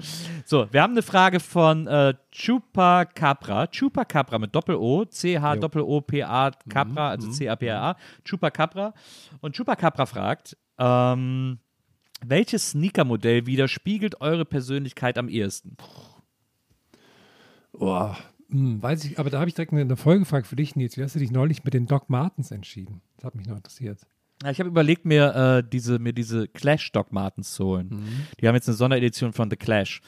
So, 0.44 0.66
wir 0.72 0.82
haben 0.82 0.92
eine 0.92 1.02
Frage 1.02 1.38
von 1.38 1.86
äh, 1.86 2.14
Chupacabra. 2.32 3.68
Chupacabra 3.68 4.38
mit 4.38 4.54
Doppel-O, 4.54 5.04
C-H-O-O-P-A, 5.04 6.50
Capra, 6.68 7.10
also 7.10 7.30
C-A-P-R-A. 7.30 7.96
Chupacabra. 8.24 8.92
Und 9.40 9.56
Chupacabra 9.56 10.06
fragt, 10.06 10.56
ähm, 10.78 11.58
welches 12.24 12.70
Sneaker-Modell 12.70 13.46
widerspiegelt 13.46 14.20
eure 14.20 14.44
Persönlichkeit 14.44 15.18
am 15.18 15.28
ehesten? 15.28 15.76
Boah, 17.72 18.16
hm, 18.50 18.82
weiß 18.82 19.04
ich, 19.04 19.18
aber 19.18 19.30
da 19.30 19.38
habe 19.38 19.48
ich 19.48 19.54
direkt 19.54 19.72
eine, 19.72 19.82
eine 19.82 19.96
Folgefrage 19.96 20.46
für 20.46 20.56
dich, 20.56 20.74
Nils. 20.76 20.96
Wie 20.96 21.02
hast 21.02 21.14
du 21.14 21.18
dich 21.18 21.30
neulich 21.30 21.64
mit 21.64 21.74
den 21.74 21.86
Doc 21.86 22.10
Martens 22.10 22.50
entschieden? 22.50 23.00
Das 23.16 23.26
hat 23.26 23.34
mich 23.36 23.46
noch 23.46 23.56
interessiert. 23.56 24.00
Ich 24.48 24.58
habe 24.58 24.70
überlegt, 24.70 25.04
mir, 25.04 25.34
äh, 25.34 25.68
diese, 25.68 25.98
mir 25.98 26.14
diese 26.14 26.48
Clash 26.48 26.92
Doc 26.92 27.12
Martens 27.12 27.52
zu 27.52 27.64
holen. 27.66 27.90
Die 28.40 28.48
haben 28.48 28.54
jetzt 28.54 28.68
eine 28.68 28.76
Sonderedition 28.76 29.34
von 29.34 29.50
The 29.50 29.56
Clash. 29.56 30.00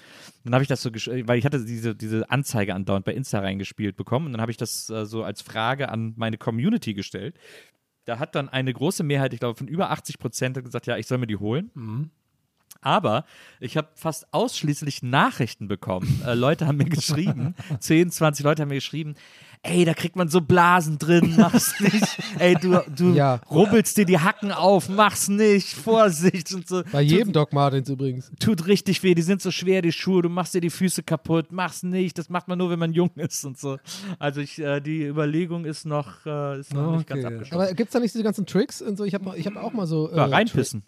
Dann 0.44 0.54
habe 0.54 0.62
ich 0.62 0.68
das 0.68 0.80
so, 0.82 0.90
weil 0.90 1.38
ich 1.38 1.44
hatte 1.44 1.62
diese, 1.64 1.94
diese 1.94 2.30
Anzeige 2.30 2.74
andauernd 2.74 3.04
bei 3.04 3.12
Insta 3.12 3.40
reingespielt 3.40 3.96
bekommen 3.96 4.26
und 4.26 4.32
dann 4.32 4.40
habe 4.40 4.50
ich 4.50 4.56
das 4.56 4.88
äh, 4.88 5.04
so 5.04 5.22
als 5.22 5.42
Frage 5.42 5.90
an 5.90 6.14
meine 6.16 6.38
Community 6.38 6.94
gestellt. 6.94 7.36
Da 8.06 8.18
hat 8.18 8.34
dann 8.34 8.48
eine 8.48 8.72
große 8.72 9.04
Mehrheit, 9.04 9.34
ich 9.34 9.40
glaube 9.40 9.56
von 9.58 9.68
über 9.68 9.90
80 9.90 10.18
Prozent, 10.18 10.64
gesagt, 10.64 10.86
ja, 10.86 10.96
ich 10.96 11.06
soll 11.06 11.18
mir 11.18 11.26
die 11.26 11.36
holen. 11.36 11.70
Aber 12.82 13.24
ich 13.60 13.76
habe 13.76 13.88
fast 13.94 14.26
ausschließlich 14.34 15.02
Nachrichten 15.02 15.68
bekommen. 15.68 16.20
Äh, 16.26 16.34
Leute 16.34 16.66
haben 16.66 16.76
mir 16.78 16.84
geschrieben, 16.84 17.54
10, 17.80 18.10
20 18.10 18.44
Leute 18.44 18.62
haben 18.62 18.68
mir 18.68 18.74
geschrieben, 18.74 19.14
ey, 19.64 19.84
da 19.84 19.94
kriegt 19.94 20.16
man 20.16 20.28
so 20.28 20.40
Blasen 20.40 20.98
drin, 20.98 21.36
mach's 21.38 21.78
nicht. 21.78 22.18
Ey, 22.40 22.56
du, 22.56 22.82
du 22.96 23.14
Ja. 23.14 23.36
rubbelst 23.48 23.96
dir 23.96 24.04
die 24.04 24.18
Hacken 24.18 24.50
auf, 24.50 24.88
mach's 24.88 25.28
nicht, 25.28 25.68
Vorsicht 25.74 26.52
und 26.52 26.66
so. 26.66 26.82
Bei 26.90 27.00
jedem 27.00 27.32
Doc 27.32 27.52
Martens 27.52 27.88
übrigens. 27.88 28.32
Tut 28.40 28.66
richtig 28.66 29.00
weh, 29.04 29.14
die 29.14 29.22
sind 29.22 29.40
so 29.40 29.52
schwer, 29.52 29.80
die 29.80 29.92
Schuhe, 29.92 30.22
du 30.22 30.28
machst 30.28 30.52
dir 30.54 30.60
die 30.60 30.70
Füße 30.70 31.04
kaputt, 31.04 31.52
mach's 31.52 31.84
nicht, 31.84 32.18
das 32.18 32.28
macht 32.28 32.48
man 32.48 32.58
nur, 32.58 32.70
wenn 32.70 32.80
man 32.80 32.92
jung 32.92 33.12
ist 33.14 33.44
und 33.44 33.56
so. 33.56 33.78
Also 34.18 34.40
ich, 34.40 34.58
äh, 34.58 34.80
die 34.80 35.04
Überlegung 35.06 35.64
ist 35.64 35.86
noch, 35.86 36.26
äh, 36.26 36.58
ist 36.58 36.74
noch 36.74 36.96
nicht 36.96 37.06
ganz 37.06 37.24
Okay. 37.24 37.32
abgeschlossen. 37.34 37.62
Aber 37.62 37.72
gibt 37.74 37.90
es 37.90 37.92
da 37.92 38.00
nicht 38.00 38.14
diese 38.14 38.24
ganzen 38.24 38.46
Tricks 38.46 38.82
und 38.82 38.96
so? 38.96 39.04
Ich 39.04 39.14
habe 39.14 39.38
ich 39.38 39.46
hab 39.46 39.54
auch 39.54 39.72
mal 39.72 39.86
so. 39.86 40.10
Ja, 40.10 40.26
äh, 40.26 40.30
reinpissen. 40.34 40.82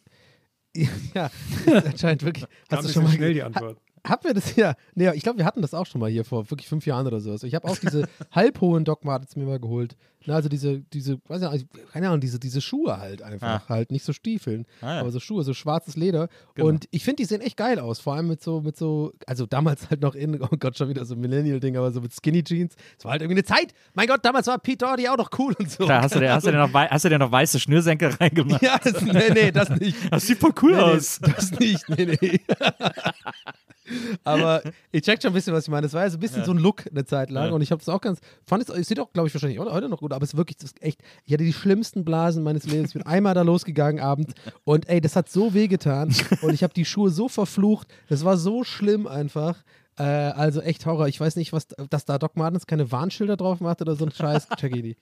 Ja, 1.14 1.30
anscheinend 1.66 2.24
wirklich. 2.24 2.46
Hast 2.70 2.88
du 2.88 2.92
schon 2.92 3.04
mal 3.04 3.12
schnell 3.12 3.34
die 3.34 3.42
Antwort. 3.42 3.78
Haben 4.06 4.24
wir 4.24 4.34
das 4.34 4.54
ja? 4.56 4.74
Nee, 4.94 5.10
ich 5.14 5.22
glaube, 5.22 5.38
wir 5.38 5.44
hatten 5.46 5.62
das 5.62 5.72
auch 5.74 5.86
schon 5.86 6.00
mal 6.00 6.10
hier 6.10 6.24
vor 6.24 6.50
wirklich 6.50 6.68
fünf 6.68 6.84
Jahren 6.86 7.06
oder 7.06 7.20
so. 7.20 7.30
Also 7.30 7.46
ich 7.46 7.54
habe 7.54 7.66
auch 7.66 7.76
diese 7.78 8.06
halbhohen 8.32 8.84
Doc 8.84 9.04
Martens 9.04 9.34
mir 9.36 9.44
mal 9.46 9.58
geholt. 9.58 9.96
Na, 10.26 10.36
also 10.36 10.48
diese, 10.48 10.80
diese, 10.80 11.18
weiß 11.28 11.42
ja, 11.42 11.50
also, 11.50 11.66
keine 11.92 12.08
Ahnung, 12.08 12.20
diese, 12.20 12.38
diese 12.38 12.62
Schuhe 12.62 12.96
halt 12.98 13.20
einfach, 13.20 13.68
halt 13.68 13.90
nicht 13.92 14.06
so 14.06 14.14
Stiefeln, 14.14 14.64
Ah, 14.80 14.94
ja. 14.94 15.00
aber 15.00 15.10
so 15.10 15.20
Schuhe, 15.20 15.44
so 15.44 15.52
schwarzes 15.52 15.96
Leder. 15.96 16.28
Genau. 16.54 16.68
Und 16.68 16.86
ich 16.92 17.04
finde, 17.04 17.16
die 17.16 17.26
sehen 17.26 17.42
echt 17.42 17.58
geil 17.58 17.78
aus, 17.78 17.98
vor 18.00 18.14
allem 18.14 18.28
mit 18.28 18.42
so, 18.42 18.62
mit 18.62 18.74
so, 18.74 19.12
also 19.26 19.44
damals 19.44 19.90
halt 19.90 20.00
noch 20.00 20.14
in, 20.14 20.40
oh 20.42 20.48
Gott, 20.58 20.78
schon 20.78 20.88
wieder 20.88 21.04
so 21.04 21.14
ein 21.14 21.20
Millennial-Ding, 21.20 21.76
aber 21.76 21.92
so 21.92 22.00
mit 22.00 22.14
Skinny 22.14 22.42
Jeans. 22.42 22.74
Es 22.98 23.04
war 23.04 23.12
halt 23.12 23.20
irgendwie 23.20 23.40
eine 23.40 23.44
Zeit. 23.44 23.74
Mein 23.92 24.06
Gott, 24.06 24.24
damals 24.24 24.46
war 24.46 24.58
Pete 24.58 24.78
Doherty 24.78 25.08
auch 25.08 25.18
noch 25.18 25.28
cool 25.38 25.54
und 25.58 25.70
so. 25.70 25.84
Klar, 25.84 26.02
hast 26.04 26.14
du, 26.14 26.20
dir, 26.20 26.32
hast, 26.32 26.46
du 26.46 26.52
dir 26.52 26.58
noch, 26.58 26.72
hast 26.72 27.04
du 27.04 27.08
dir 27.10 27.18
noch 27.18 27.30
weiße 27.30 27.60
Schnürsenkel 27.60 28.08
reingemacht? 28.20 28.62
ja, 28.62 28.78
das, 28.82 29.02
nee, 29.02 29.30
nee, 29.30 29.50
das 29.52 29.68
nicht. 29.68 29.94
Das 30.10 30.26
sieht 30.26 30.38
voll 30.38 30.54
cool 30.62 30.72
Nee, 30.72 30.76
nee, 30.78 30.82
aus. 30.84 31.20
das 31.20 31.50
nicht, 31.60 31.86
nee, 31.90 32.16
nee. 32.18 32.40
Aber 34.24 34.62
ihr 34.92 35.02
checkt 35.02 35.22
schon 35.22 35.32
ein 35.32 35.34
bisschen, 35.34 35.52
was 35.52 35.64
ich 35.64 35.70
meine. 35.70 35.82
Das 35.82 35.92
war 35.92 36.02
ja 36.04 36.10
so 36.10 36.16
ein 36.16 36.20
bisschen 36.20 36.44
so 36.44 36.52
ein 36.52 36.58
Look 36.58 36.84
eine 36.90 37.04
Zeit 37.04 37.30
lang 37.30 37.48
Ja. 37.48 37.52
und 37.52 37.60
ich 37.62 37.70
habe 37.70 37.80
es 37.82 37.88
auch 37.88 38.00
ganz, 38.00 38.20
fand 38.46 38.62
es, 38.62 38.68
es 38.68 38.88
sieht 38.88 38.98
auch, 39.00 39.12
glaube 39.12 39.28
ich, 39.28 39.34
wahrscheinlich 39.34 39.58
auch 39.60 39.70
heute 39.72 39.88
noch 39.88 39.98
gut, 40.00 40.12
aber 40.12 40.22
es 40.24 40.30
ist 40.32 40.36
wirklich, 40.36 40.56
ist 40.62 40.82
echt, 40.82 41.02
ich 41.24 41.32
hatte 41.32 41.44
die 41.44 41.52
schlimmsten 41.52 42.04
Blasen 42.04 42.42
meines 42.42 42.64
Lebens. 42.66 42.88
Ich 42.88 42.94
bin 42.94 43.02
einmal 43.04 43.34
da 43.34 43.42
losgegangen 43.42 44.02
abends 44.02 44.34
und 44.64 44.88
ey, 44.88 45.00
das 45.00 45.16
hat 45.16 45.28
so 45.28 45.54
wehgetan 45.54 46.14
und 46.42 46.52
ich 46.54 46.62
habe 46.62 46.74
die 46.74 46.84
Schuhe 46.84 47.10
so 47.10 47.28
verflucht. 47.28 47.88
Das 48.08 48.24
war 48.24 48.36
so 48.36 48.64
schlimm 48.64 49.06
einfach. 49.06 49.62
Äh, 49.96 50.02
also 50.02 50.60
echt 50.60 50.86
Horror. 50.86 51.06
Ich 51.08 51.20
weiß 51.20 51.36
nicht, 51.36 51.52
was, 51.52 51.68
dass 51.68 52.04
da 52.04 52.18
Doc 52.18 52.36
Martens 52.36 52.66
keine 52.66 52.90
Warnschilder 52.90 53.36
drauf 53.36 53.60
macht 53.60 53.80
oder 53.80 53.94
so 53.94 54.04
ein 54.04 54.10
Scheiß. 54.10 54.48
Check 54.56 54.74
ich 54.76 54.82
die. 54.82 54.96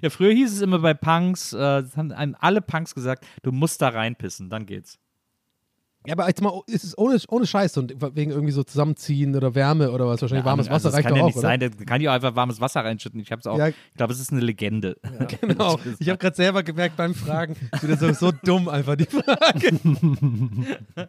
Ja, 0.00 0.10
früher 0.10 0.32
hieß 0.32 0.52
es 0.52 0.60
immer 0.62 0.78
bei 0.78 0.94
Punks, 0.94 1.52
äh, 1.52 1.58
das 1.58 1.96
haben 1.96 2.12
alle 2.38 2.60
Punks 2.60 2.94
gesagt, 2.94 3.26
du 3.42 3.50
musst 3.52 3.82
da 3.82 3.88
reinpissen, 3.88 4.48
dann 4.48 4.64
geht's. 4.64 4.98
Ja, 6.06 6.12
aber 6.12 6.28
jetzt 6.28 6.40
mal, 6.40 6.60
ist 6.66 6.84
es 6.84 6.96
ohne, 6.96 7.18
ohne 7.28 7.46
Scheiß 7.46 7.76
und 7.78 7.94
wegen 8.16 8.30
irgendwie 8.30 8.52
so 8.52 8.62
zusammenziehen 8.62 9.34
oder 9.36 9.54
Wärme 9.54 9.90
oder 9.90 10.06
was? 10.06 10.22
Wahrscheinlich 10.22 10.44
warmes 10.44 10.68
Also, 10.68 10.74
Wasser 10.74 10.88
das 10.88 10.94
reicht 10.96 11.04
kann 11.08 11.12
doch 11.14 11.16
ja 11.18 11.22
auch, 11.24 11.26
nicht 11.26 11.36
oder? 11.36 11.42
sein, 11.48 11.60
da 11.60 11.68
kann 11.84 12.00
ja 12.00 12.10
auch 12.10 12.14
einfach 12.14 12.36
warmes 12.36 12.60
Wasser 12.60 12.80
reinschütten. 12.84 13.20
Ich 13.20 13.32
hab's 13.32 13.46
auch, 13.46 13.58
Ja. 13.58 13.68
ich 13.68 13.74
glaube, 13.96 14.12
es 14.12 14.20
ist 14.20 14.32
eine 14.32 14.40
Legende. 14.40 14.96
Genau. 15.40 15.78
Ich 15.98 16.08
habe 16.08 16.18
gerade 16.18 16.36
selber 16.36 16.62
gemerkt 16.62 16.96
beim 16.96 17.14
Fragen, 17.14 17.56
wieder 17.80 17.96
so, 17.96 18.12
so 18.12 18.32
dumm 18.44 18.68
einfach 18.68 18.96
die 18.96 19.06
Frage. 19.06 19.78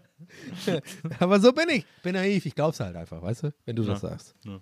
Aber 1.19 1.39
so 1.39 1.51
bin 1.53 1.65
ich. 1.69 1.85
Bin 2.03 2.13
naiv. 2.13 2.45
Ich 2.45 2.55
glaub's 2.55 2.79
halt 2.79 2.95
einfach, 2.95 3.21
weißt 3.21 3.43
du, 3.43 3.53
wenn 3.65 3.75
du 3.75 3.83
das 3.83 4.01
sagst. 4.01 4.35
Ja. 4.45 4.59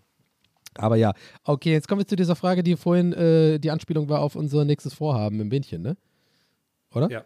Aber 0.77 0.97
ja, 0.97 1.13
okay, 1.45 1.71
jetzt 1.71 1.87
kommen 1.87 2.01
wir 2.01 2.07
zu 2.07 2.15
dieser 2.17 2.35
Frage, 2.35 2.61
die 2.61 2.75
vorhin 2.75 3.13
äh, 3.13 3.59
die 3.59 3.71
Anspielung 3.71 4.09
war 4.09 4.19
auf 4.19 4.35
unser 4.35 4.65
nächstes 4.65 4.93
Vorhaben 4.93 5.39
im 5.39 5.47
Bändchen, 5.49 5.81
ne? 5.81 5.95
Oder? 6.93 7.09
Ja. 7.09 7.23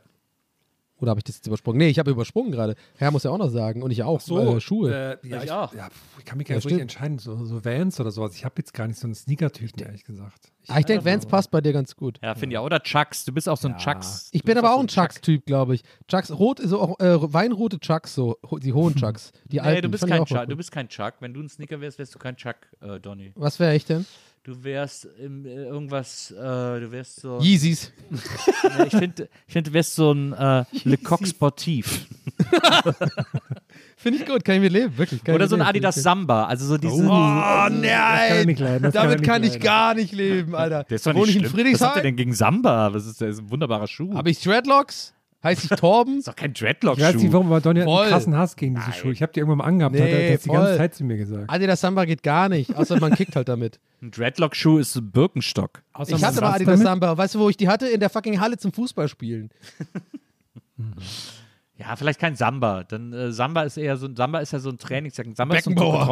Oder 0.99 1.11
habe 1.11 1.19
ich 1.19 1.23
das 1.23 1.35
jetzt 1.37 1.47
übersprungen? 1.47 1.77
Nee, 1.77 1.87
ich 1.89 1.97
habe 1.99 2.11
übersprungen 2.11 2.51
gerade. 2.51 2.75
Herr 2.97 3.11
muss 3.11 3.23
ja 3.23 3.31
auch 3.31 3.37
noch 3.37 3.49
sagen 3.49 3.81
und 3.83 3.91
ich 3.91 4.03
auch. 4.03 4.19
äh, 4.19 4.59
Schuhe. 4.59 5.19
Äh, 5.23 5.27
ja, 5.27 5.37
Ich 5.37 5.43
ich, 5.45 5.51
auch. 5.51 5.73
Ja, 5.73 5.87
ich 6.17 6.25
kann 6.25 6.37
mich 6.37 6.47
gar 6.47 6.53
Ja, 6.53 6.57
nicht 6.57 6.65
richtig 6.65 6.69
stimmt. 6.69 6.81
entscheiden. 6.81 7.19
So, 7.19 7.45
so 7.45 7.63
Vans 7.63 7.99
oder 7.99 8.11
sowas. 8.11 8.35
Ich 8.35 8.43
habe 8.45 8.55
jetzt 8.57 8.73
gar 8.73 8.87
nicht 8.87 8.99
so 8.99 9.07
einen 9.07 9.15
Sneaker-Typen, 9.15 9.81
ehrlich 9.83 10.03
gesagt. 10.03 10.51
ah, 10.67 10.77
ich 10.79 10.85
denke, 10.85 11.05
Vans 11.05 11.25
passt 11.25 11.51
bei 11.51 11.61
dir 11.61 11.73
ganz 11.73 11.95
gut. 11.95 12.19
Ja, 12.21 12.35
finde 12.35 12.53
ich 12.53 12.57
auch. 12.57 12.65
Oder 12.65 12.81
Chucks, 12.83 13.25
du 13.25 13.31
bist 13.33 13.47
auch 13.47 13.57
so 13.57 13.67
ein 13.69 13.75
Ja. 13.79 13.93
Chucks. 13.93 14.29
Ich 14.33 14.43
bin 14.43 14.57
aber 14.57 14.71
auch 14.73 14.77
so 14.77 14.81
ein 14.83 14.87
Chucks-Typ, 14.87 15.45
glaube 15.45 15.75
ich. 15.75 15.83
Chucks, 16.07 16.31
rot, 16.31 16.59
so 16.63 16.81
auch, 16.81 16.99
äh, 16.99 17.33
weinrote 17.33 17.79
Chucks, 17.79 18.13
so, 18.13 18.37
die 18.61 18.73
hohen 18.73 18.95
Chucks. 18.97 19.31
Die 19.45 19.55
Nee, 19.57 19.61
alten. 19.61 19.83
du 19.83 19.89
bist 19.89 20.03
ich 20.03 20.09
kein 20.09 20.25
Chuck. 20.25 20.47
Du 20.47 20.55
bist 20.57 20.71
kein 20.71 20.89
Chuck. 20.89 21.13
Wenn 21.21 21.33
du 21.33 21.41
ein 21.41 21.49
Sneaker 21.49 21.79
wärst, 21.81 21.97
wärst 21.97 22.13
du 22.13 22.19
kein 22.19 22.35
Chuck, 22.35 22.55
äh, 22.81 22.99
Donny. 22.99 23.31
Was 23.35 23.59
wäre 23.59 23.75
ich 23.75 23.85
denn? 23.85 24.05
Du 24.43 24.63
wärst 24.63 25.05
im, 25.21 25.45
äh, 25.45 25.49
irgendwas, 25.65 26.31
äh, 26.31 26.35
du 26.35 26.91
wärst 26.91 27.17
so. 27.21 27.39
Yeezys. 27.41 27.91
Nee, 28.77 28.85
ich 28.85 28.91
finde, 28.95 29.29
ich 29.47 29.53
find, 29.53 29.67
du 29.67 29.73
wärst 29.73 29.95
so 29.95 30.11
ein 30.11 30.33
äh, 30.33 30.63
Le 30.83 30.97
Coq 30.97 31.27
Sportif. 31.27 32.07
Finde 33.97 34.19
ich 34.19 34.25
gut, 34.25 34.45
kann 34.45 34.55
ich 34.55 34.61
mit 34.61 34.71
leben, 34.71 34.97
wirklich. 34.97 35.23
Kann 35.23 35.35
Oder 35.35 35.43
ich 35.45 35.49
so 35.49 35.55
ein 35.55 35.59
leben. 35.59 35.69
Adidas 35.69 35.95
Samba. 35.95 36.45
Also 36.45 36.65
so 36.67 36.77
diese. 36.77 37.03
Oh 37.05 37.09
kann 37.09 37.83
er 37.83 38.35
nein! 38.37 38.45
nicht 38.47 38.59
leiden, 38.59 38.83
das 38.83 38.93
kann 38.93 39.03
Damit 39.03 39.19
nicht 39.19 39.29
kann 39.29 39.43
ich 39.43 39.49
leiden. 39.51 39.63
gar 39.63 39.93
nicht 39.93 40.13
leben, 40.13 40.55
Alter. 40.55 40.83
Der 40.85 40.95
ist 40.95 41.05
doch 41.05 41.13
Wohne 41.13 41.25
nicht 41.25 41.35
ich 41.35 41.43
in 41.43 41.49
schlimm. 41.49 41.73
Was 41.73 41.81
habt 41.81 41.97
ihr 41.97 42.01
Friedrichshain? 42.01 42.03
denn 42.03 42.15
gegen 42.15 42.33
Samba? 42.33 42.89
Das 42.91 43.05
ist, 43.05 43.19
der 43.19 43.29
ist 43.29 43.39
ein 43.39 43.49
wunderbarer 43.51 43.87
Schuh. 43.87 44.13
Habe 44.15 44.29
ich 44.29 44.41
Dreadlocks? 44.41 45.13
Heißt 45.41 45.63
ich 45.63 45.69
Torben? 45.69 46.19
ist 46.19 46.27
doch 46.27 46.35
kein 46.35 46.51
Ich 46.51 46.61
weiß 46.61 46.67
nicht, 46.75 46.83
Dreadlock-Schuh. 46.83 47.31
warum, 47.33 47.47
aber 47.47 47.61
Donny 47.61 47.79
hat 47.79 47.85
Voll. 47.87 48.01
einen 48.03 48.11
krassen 48.11 48.35
Hass 48.35 48.55
gegen 48.57 48.75
diese 48.75 48.91
Schuhe. 48.91 49.13
Ich 49.13 49.21
habe 49.21 49.31
die 49.31 49.39
irgendwann 49.39 49.59
mal 49.59 49.63
angehabt, 49.65 49.95
hat 49.95 50.01
er 50.01 50.17
Nee, 50.19 50.33
das 50.33 50.41
die 50.43 50.49
ganze. 50.49 50.77
Zeit 50.77 50.95
zu 50.95 51.03
mir 51.05 51.15
gesagt. 51.17 51.45
Adidas 51.49 51.79
Samba 51.79 52.03
geht 52.05 52.23
gar 52.23 52.49
nicht, 52.49 52.75
außer 52.75 52.99
man 52.99 53.13
kickt 53.15 53.35
halt 53.37 53.47
damit. 53.47 53.79
Ein 54.01 54.11
Dreadlock-Schuh 54.11 54.79
ist 54.79 54.95
ein 54.97 55.11
Birkenstock. 55.11 55.81
Außer 55.93 56.15
Ich 56.17 56.23
hatte 56.23 56.41
mal 56.41 56.51
Adidas 56.55 56.73
damit. 56.73 56.87
Samba. 56.87 57.17
Weißt 57.17 57.35
du, 57.35 57.39
wo 57.39 57.49
ich 57.49 57.55
die 57.57 57.69
hatte? 57.69 57.87
In 57.87 57.99
der 58.01 58.09
fucking 58.09 58.39
Halle 58.41 58.57
zum 58.57 58.73
Fußballspielen. 58.73 59.49
Ja, 61.77 61.95
vielleicht 61.95 62.19
kein 62.19 62.35
Samba. 62.35 62.83
Dann 62.83 63.13
äh, 63.13 63.31
Samba 63.31 63.63
ist 63.63 63.77
eher 63.77 63.95
so 63.95 64.07
ein 64.07 64.15
Samba 64.15 64.39
ist 64.39 64.51
ja 64.51 64.59
so 64.59 64.69
ein 64.69 64.77
Trainingsjacken. 64.77 65.35
Samba 65.35 65.55
ist 65.55 65.63
so 65.63 65.69
ein 65.71 65.75
Beckenbauer. 65.75 66.07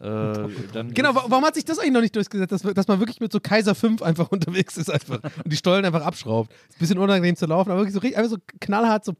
Äh, 0.00 0.48
Genau, 0.94 1.14
wa- 1.14 1.24
warum 1.28 1.44
hat 1.44 1.54
sich 1.56 1.64
das 1.64 1.78
eigentlich 1.78 1.92
noch 1.92 2.00
nicht 2.00 2.14
durchgesetzt, 2.14 2.52
dass, 2.52 2.62
dass 2.62 2.88
man 2.88 3.00
wirklich 3.00 3.20
mit 3.20 3.32
so 3.32 3.40
Kaiser 3.40 3.74
5 3.74 4.00
einfach 4.02 4.28
unterwegs 4.32 4.76
ist 4.76 4.90
einfach 4.90 5.20
und 5.22 5.52
die 5.52 5.56
Stollen 5.56 5.84
einfach 5.84 6.02
abschraubt? 6.02 6.52
Ist 6.52 6.76
ein 6.76 6.78
bisschen 6.78 6.98
unangenehm 6.98 7.34
zu 7.36 7.46
laufen, 7.46 7.70
aber 7.70 7.80
wirklich 7.80 7.94
so, 7.94 8.00
richtig- 8.00 8.16
einfach 8.18 8.30
so 8.30 8.38
knallhart 8.60 9.04
so 9.04 9.12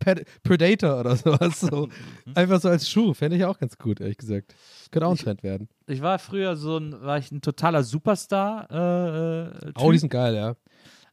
Predator 0.42 1.00
oder 1.00 1.16
sowas. 1.16 1.60
So. 1.60 1.88
Einfach 2.34 2.60
so 2.60 2.68
als 2.68 2.88
Schuh, 2.88 3.14
fände 3.14 3.36
ich 3.36 3.44
auch 3.44 3.58
ganz 3.58 3.76
gut, 3.78 4.00
ehrlich 4.00 4.18
gesagt. 4.18 4.54
Könnte 4.90 5.06
auch 5.06 5.12
ein 5.12 5.16
Trend 5.18 5.42
werden. 5.42 5.68
ich 5.86 6.00
war 6.00 6.18
früher 6.18 6.56
so 6.56 6.78
ein, 6.78 6.94
war 7.02 7.18
ich 7.18 7.30
ein 7.32 7.40
totaler 7.42 7.82
Superstar. 7.82 8.68
Äh, 8.70 9.66
äh, 9.68 9.72
Oh, 9.78 9.90
die 9.90 9.96
Typ. 9.96 10.00
sind 10.00 10.10
geil, 10.10 10.34
ja. 10.34 10.54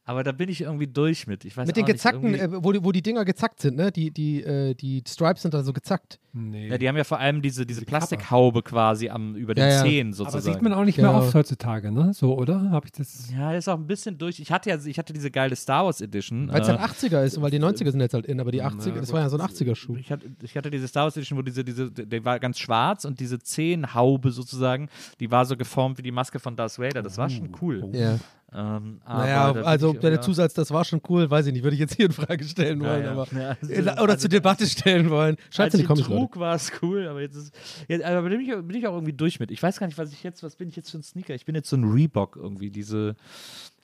Aber 0.08 0.22
da 0.22 0.30
bin 0.30 0.48
ich 0.48 0.60
irgendwie 0.60 0.86
durch 0.86 1.26
mit. 1.26 1.44
Ich 1.44 1.56
weiß 1.56 1.66
Mit 1.66 1.76
den 1.76 1.84
nicht, 1.84 1.94
gezackten, 1.94 2.34
äh, 2.36 2.48
wo, 2.62 2.70
die, 2.70 2.82
wo 2.84 2.92
die 2.92 3.02
Dinger 3.02 3.24
gezackt 3.24 3.60
sind, 3.60 3.76
ne? 3.76 3.90
Die, 3.90 4.12
die, 4.12 4.40
äh, 4.40 4.72
die 4.74 5.02
Stripes 5.06 5.42
sind 5.42 5.52
da 5.52 5.64
so 5.64 5.72
gezackt. 5.72 6.20
Nee. 6.32 6.68
Ja, 6.68 6.78
die 6.78 6.88
haben 6.88 6.96
ja 6.96 7.02
vor 7.02 7.18
allem 7.18 7.42
diese, 7.42 7.66
diese. 7.66 7.84
Plastikhaube 7.84 8.62
quasi 8.62 9.08
am, 9.08 9.34
über 9.34 9.54
den 9.54 9.64
Ja, 9.68 9.74
ja. 9.74 9.82
Zähnen 9.82 10.12
Aber 10.12 10.16
sozusagen. 10.30 10.54
sieht 10.54 10.62
man 10.62 10.74
auch 10.74 10.84
nicht 10.84 10.96
Genau. 10.96 11.12
mehr 11.14 11.22
oft 11.22 11.34
heutzutage, 11.34 11.90
ne? 11.90 12.14
So, 12.14 12.38
oder? 12.38 12.70
Habe 12.70 12.86
ich 12.86 12.92
das? 12.92 13.32
ja, 13.32 13.52
ist 13.52 13.68
auch 13.68 13.78
ein 13.78 13.86
bisschen 13.88 14.16
durch. 14.16 14.38
Ich 14.38 14.52
hatte 14.52 14.70
ja, 14.70 14.78
ich 14.84 14.96
hatte 14.96 15.12
diese 15.12 15.30
geile 15.32 15.56
Star 15.56 15.84
Wars 15.86 16.00
Edition. 16.00 16.48
Weil 16.52 16.60
es 16.60 16.68
äh, 16.68 16.78
halt 16.78 16.90
80er 16.90 17.24
ist 17.24 17.36
und 17.36 17.42
weil 17.42 17.50
die 17.50 17.58
90er 17.60 17.90
sind 17.90 18.00
jetzt 18.00 18.14
halt 18.14 18.26
in, 18.26 18.38
aber 18.38 18.52
die 18.52 18.62
80er, 18.62 19.00
das 19.00 19.12
war 19.12 19.20
ja 19.22 19.28
so 19.28 19.38
ein 19.38 19.44
80er-Schuh. 19.48 19.96
Ich 19.96 20.12
hatte, 20.12 20.26
ich 20.40 20.56
hatte 20.56 20.70
diese 20.70 20.86
Star 20.86 21.04
Wars 21.04 21.16
Edition, 21.16 21.36
wo 21.36 21.42
diese, 21.42 21.64
diese, 21.64 21.90
der 21.90 22.24
war 22.24 22.38
ganz 22.38 22.60
schwarz 22.60 23.04
und 23.04 23.18
diese 23.18 23.40
Zehenhaube 23.40 24.30
sozusagen, 24.30 24.88
die 25.18 25.30
war 25.32 25.44
so 25.46 25.56
geformt 25.56 25.98
wie 25.98 26.02
die 26.02 26.12
Maske 26.12 26.38
von 26.38 26.54
Darth 26.54 26.78
Vader. 26.78 27.02
Das 27.02 27.18
war 27.18 27.28
schon 27.28 27.50
cool. 27.60 27.88
Ja. 27.92 28.18
Ähm, 28.58 29.00
aber 29.04 29.18
Naja, 29.24 29.52
also 29.52 29.92
ich, 29.92 30.00
der 30.00 30.12
ja. 30.12 30.20
Zusatz, 30.22 30.54
das 30.54 30.70
war 30.70 30.82
schon 30.86 31.02
cool, 31.10 31.30
weiß 31.30 31.46
ich 31.46 31.52
nicht, 31.52 31.62
würde 31.62 31.74
ich 31.74 31.80
jetzt 31.80 31.94
hier 31.96 32.06
in 32.06 32.12
Frage 32.12 32.42
stellen 32.44 32.80
wollen, 32.80 33.04
ja. 33.04 33.12
aber 33.12 33.26
Ja, 33.38 33.50
also- 33.60 33.72
äh, 33.72 33.80
oder 33.82 33.98
also- 34.00 34.16
zur 34.16 34.30
Debatte 34.30 34.66
stellen 34.66 35.10
wollen. 35.10 35.36
Schreibt 35.50 35.66
Als 35.66 35.74
in 35.74 35.78
die 35.78 35.82
ich 35.82 35.88
Kommentare. 35.88 36.14
trug, 36.18 36.38
war 36.38 36.54
es 36.54 36.72
cool, 36.80 37.06
aber 37.06 37.20
jetzt 37.20 37.36
ist. 37.36 37.54
Jetzt, 37.86 38.02
aber 38.04 38.22
bin 38.28 38.40
ich, 38.40 38.48
bin 38.48 38.74
ich 38.74 38.86
auch 38.86 38.94
irgendwie 38.94 39.12
durch 39.12 39.38
mit. 39.40 39.50
Ich 39.50 39.62
weiß 39.62 39.78
gar 39.78 39.86
nicht, 39.86 39.98
was 39.98 40.10
ich 40.12 40.22
jetzt, 40.22 40.42
was 40.42 40.56
bin 40.56 40.68
ich 40.70 40.76
jetzt 40.76 40.90
für 40.90 40.96
ein 40.98 41.02
Sneaker? 41.02 41.34
Ich 41.34 41.44
bin 41.44 41.54
jetzt 41.54 41.68
so 41.68 41.76
ein 41.76 41.84
Reebok 41.84 42.36
irgendwie, 42.36 42.70
diese, 42.70 43.14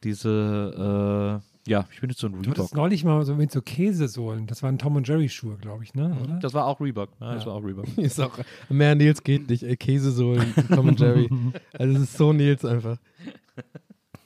diese, 0.05 1.41
äh, 1.67 1.71
ja, 1.71 1.87
ich 1.93 2.01
bin 2.01 2.11
jetzt 2.11 2.19
so 2.21 2.27
ein 2.29 2.33
Du 2.33 2.39
hattest 2.51 2.59
Reebok. 2.73 2.75
neulich 2.75 3.05
mal 3.05 3.25
so 3.25 3.35
mit 3.37 3.53
so 3.53 3.61
Käsesohlen. 3.63 4.47
Das 4.47 4.63
waren 4.63 4.79
Tom 4.79 4.97
und 4.97 5.07
Jerry 5.07 5.29
Schuhe, 5.29 5.57
glaube 5.59 5.85
ich, 5.85 5.95
ne? 5.95 6.17
Oder? 6.23 6.39
Das 6.41 6.55
war 6.55 6.67
auch 6.67 6.81
Reebok. 6.81 7.11
Ja, 7.21 7.35
das 7.35 7.47
war 7.47 7.55
auch 7.55 7.63
Reebok. 7.65 7.87
Ist 7.99 8.21
auch, 8.21 8.37
mehr 8.69 8.95
Nils 8.95 9.23
geht 9.23 9.49
nicht, 9.49 9.63
ey, 9.63 9.77
Käsesohlen, 9.77 10.53
Tom 10.75 10.89
und 10.89 10.99
Jerry. 10.99 11.29
Also 11.79 11.95
es 11.97 12.03
ist 12.05 12.17
so 12.17 12.33
Nils 12.33 12.65
einfach. 12.65 12.97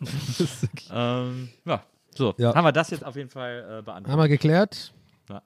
Ähm, 0.92 1.49
ja, 1.64 1.82
so. 2.14 2.34
Ja. 2.38 2.55
Haben 2.55 2.64
wir 2.64 2.72
das 2.72 2.90
jetzt 2.90 3.05
auf 3.05 3.16
jeden 3.16 3.30
Fall 3.30 3.59
äh, 3.59 3.72
Haben 3.72 3.84
beantwortet. 3.84 4.18
wir 4.18 4.28
geklärt? 4.28 4.92
Ja. 5.28 5.42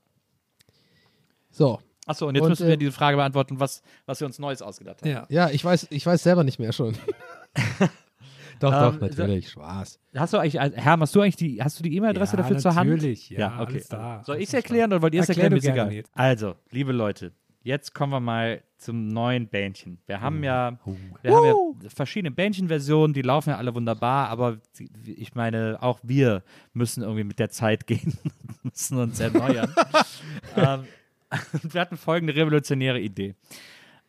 So, 1.51 1.80
Achso, 2.07 2.26
und 2.26 2.34
jetzt 2.34 2.42
Und, 2.42 2.51
müssen 2.51 2.66
wir 2.66 2.74
äh, 2.74 2.76
diese 2.76 2.92
Frage 2.92 3.16
beantworten, 3.16 3.61
was, 3.61 3.82
was 4.07 4.18
wir 4.20 4.26
uns 4.26 4.38
Neues 4.40 4.62
ausgedacht 4.62 5.03
haben. 5.03 5.11
Ja. 5.11 5.26
ja, 5.28 5.51
ich 5.51 5.64
weiß, 5.64 5.86
ich 5.90 6.05
weiß 6.05 6.22
selber 6.22 6.42
nicht 6.42 6.59
mehr 6.59 6.72
schon. 6.72 6.94
doch, 8.59 8.72
Ähm, 8.72 8.98
doch, 8.98 9.01
natürlich, 9.01 9.51
Spaß. 9.51 10.01
Hast 10.16 10.32
du 10.32 10.38
eigentlich, 10.38 10.57
äh, 10.57 10.72
Herr, 10.74 10.98
hast 10.98 11.14
du 11.14 11.20
eigentlich 11.20 11.36
die, 11.36 11.62
hast 11.62 11.78
du 11.78 11.84
die 11.84 11.94
E-Mail-Adresse 11.94 12.36
Ja, 12.36 12.42
dafür 12.42 12.59
zur 12.59 12.74
Hand? 12.74 12.90
natürlich, 12.90 13.30
ja, 13.30 13.61
okay. 13.61 13.72
alles 13.74 13.88
da. 13.88 14.22
Soll 14.24 14.38
ich 14.38 14.48
es 14.48 14.55
erklären 14.55 14.92
oder 14.92 15.03
wollt 15.03 15.14
ihr 15.14 15.20
es 15.22 15.28
Erklär 15.28 15.53
erklären? 15.53 16.05
Also, 16.12 16.57
liebe 16.70 16.90
Leute, 16.90 17.32
jetzt 17.62 17.94
kommen 17.94 18.12
wir 18.12 18.20
mal 18.20 18.62
zum 18.78 19.08
neuen 19.08 19.48
Bändchen. 19.48 19.98
Wir 20.06 20.20
haben 20.20 20.42
ja, 20.42 20.78
wir 21.22 21.34
haben 21.34 21.44
ja 21.44 21.90
verschiedene 21.90 22.30
Bändchenversionen, 22.30 23.12
die 23.12 23.22
laufen 23.22 23.50
ja 23.50 23.56
alle 23.56 23.74
wunderbar, 23.74 24.28
aber 24.28 24.58
ich 25.04 25.34
meine, 25.34 25.78
auch 25.80 26.00
wir 26.02 26.42
müssen 26.72 27.02
irgendwie 27.02 27.24
mit 27.24 27.38
der 27.38 27.50
Zeit 27.50 27.86
gehen, 27.86 28.14
müssen 28.62 28.98
uns 28.98 29.20
erneuern. 29.20 29.74
ähm, 30.56 30.84
wir 31.62 31.80
hatten 31.80 31.96
folgende 31.96 32.34
revolutionäre 32.34 33.00
Idee. 33.00 33.34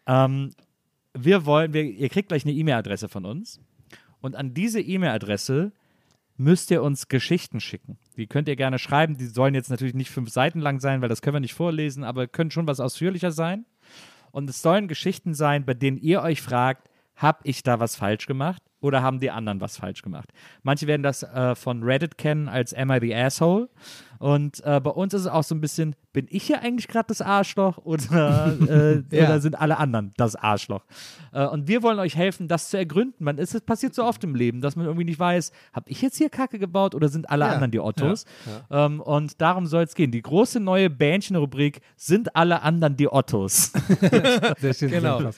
Ähm, 0.07 0.53
wir 1.13 1.45
wollen, 1.45 1.73
wir, 1.73 1.83
ihr 1.83 2.09
kriegt 2.09 2.29
gleich 2.29 2.45
eine 2.45 2.53
E-Mail-Adresse 2.53 3.09
von 3.09 3.25
uns 3.25 3.59
und 4.21 4.35
an 4.35 4.53
diese 4.53 4.79
E-Mail-Adresse 4.79 5.73
müsst 6.37 6.71
ihr 6.71 6.81
uns 6.81 7.07
Geschichten 7.07 7.59
schicken. 7.59 7.97
Die 8.17 8.27
könnt 8.27 8.47
ihr 8.47 8.55
gerne 8.55 8.79
schreiben. 8.79 9.17
Die 9.17 9.25
sollen 9.25 9.55
jetzt 9.55 9.69
natürlich 9.69 9.93
nicht 9.93 10.11
fünf 10.11 10.29
Seiten 10.29 10.59
lang 10.59 10.79
sein, 10.79 11.01
weil 11.01 11.09
das 11.09 11.21
können 11.21 11.35
wir 11.35 11.41
nicht 11.41 11.53
vorlesen, 11.53 12.03
aber 12.03 12.27
können 12.27 12.51
schon 12.51 12.67
was 12.67 12.79
ausführlicher 12.79 13.31
sein. 13.31 13.65
Und 14.31 14.49
es 14.49 14.61
sollen 14.61 14.87
Geschichten 14.87 15.33
sein, 15.33 15.65
bei 15.65 15.73
denen 15.73 15.97
ihr 15.97 16.21
euch 16.21 16.41
fragt, 16.41 16.89
habe 17.15 17.39
ich 17.43 17.63
da 17.63 17.79
was 17.79 17.95
falsch 17.95 18.25
gemacht 18.25 18.61
oder 18.81 19.01
haben 19.01 19.19
die 19.19 19.31
anderen 19.31 19.61
was 19.61 19.77
falsch 19.77 20.01
gemacht? 20.01 20.29
Manche 20.63 20.87
werden 20.87 21.03
das 21.03 21.23
äh, 21.23 21.55
von 21.55 21.83
Reddit 21.83 22.17
kennen 22.17 22.49
als 22.49 22.73
Am 22.73 22.91
I 22.91 22.99
the 22.99 23.15
Asshole? 23.15 23.69
Und 24.19 24.63
äh, 24.65 24.79
bei 24.79 24.91
uns 24.91 25.15
ist 25.15 25.21
es 25.21 25.27
auch 25.27 25.43
so 25.43 25.55
ein 25.55 25.61
bisschen, 25.61 25.95
bin 26.13 26.27
ich 26.29 26.43
hier 26.43 26.61
eigentlich 26.61 26.87
gerade 26.87 27.07
das 27.07 27.21
Arschloch 27.21 27.79
oder, 27.79 28.55
äh, 28.69 29.01
Ja. 29.15 29.25
oder 29.25 29.39
sind 29.41 29.59
alle 29.59 29.77
anderen 29.79 30.11
das 30.17 30.35
Arschloch? 30.35 30.83
Äh, 31.33 31.45
und 31.47 31.67
wir 31.67 31.81
wollen 31.81 31.97
euch 31.97 32.15
helfen, 32.15 32.47
das 32.47 32.69
zu 32.69 32.77
ergründen. 32.77 33.23
Man, 33.23 33.39
es 33.39 33.59
passiert 33.61 33.95
so 33.95 34.03
oft 34.03 34.23
im 34.23 34.35
Leben, 34.35 34.61
dass 34.61 34.75
man 34.75 34.85
irgendwie 34.85 35.05
nicht 35.05 35.17
weiß, 35.19 35.51
habe 35.73 35.89
ich 35.89 36.03
jetzt 36.03 36.17
hier 36.17 36.29
Kacke 36.29 36.59
gebaut 36.59 36.93
oder 36.93 37.09
sind 37.09 37.31
alle 37.31 37.45
Ja. 37.45 37.51
anderen 37.53 37.71
die 37.71 37.79
Ottos? 37.79 38.25
Ähm, 38.69 38.99
und 39.01 39.41
darum 39.41 39.65
soll 39.65 39.83
es 39.85 39.95
gehen. 39.95 40.11
Die 40.11 40.21
große 40.21 40.59
neue 40.59 40.91
Bändchen-Rubrik 40.91 41.81
sind 41.95 42.35
alle 42.35 42.61
anderen 42.61 42.97
die 42.97 43.11
Ottos. 43.11 43.71
Sehr 44.59 44.73
schön 44.75 44.91
Genau. 44.91 45.31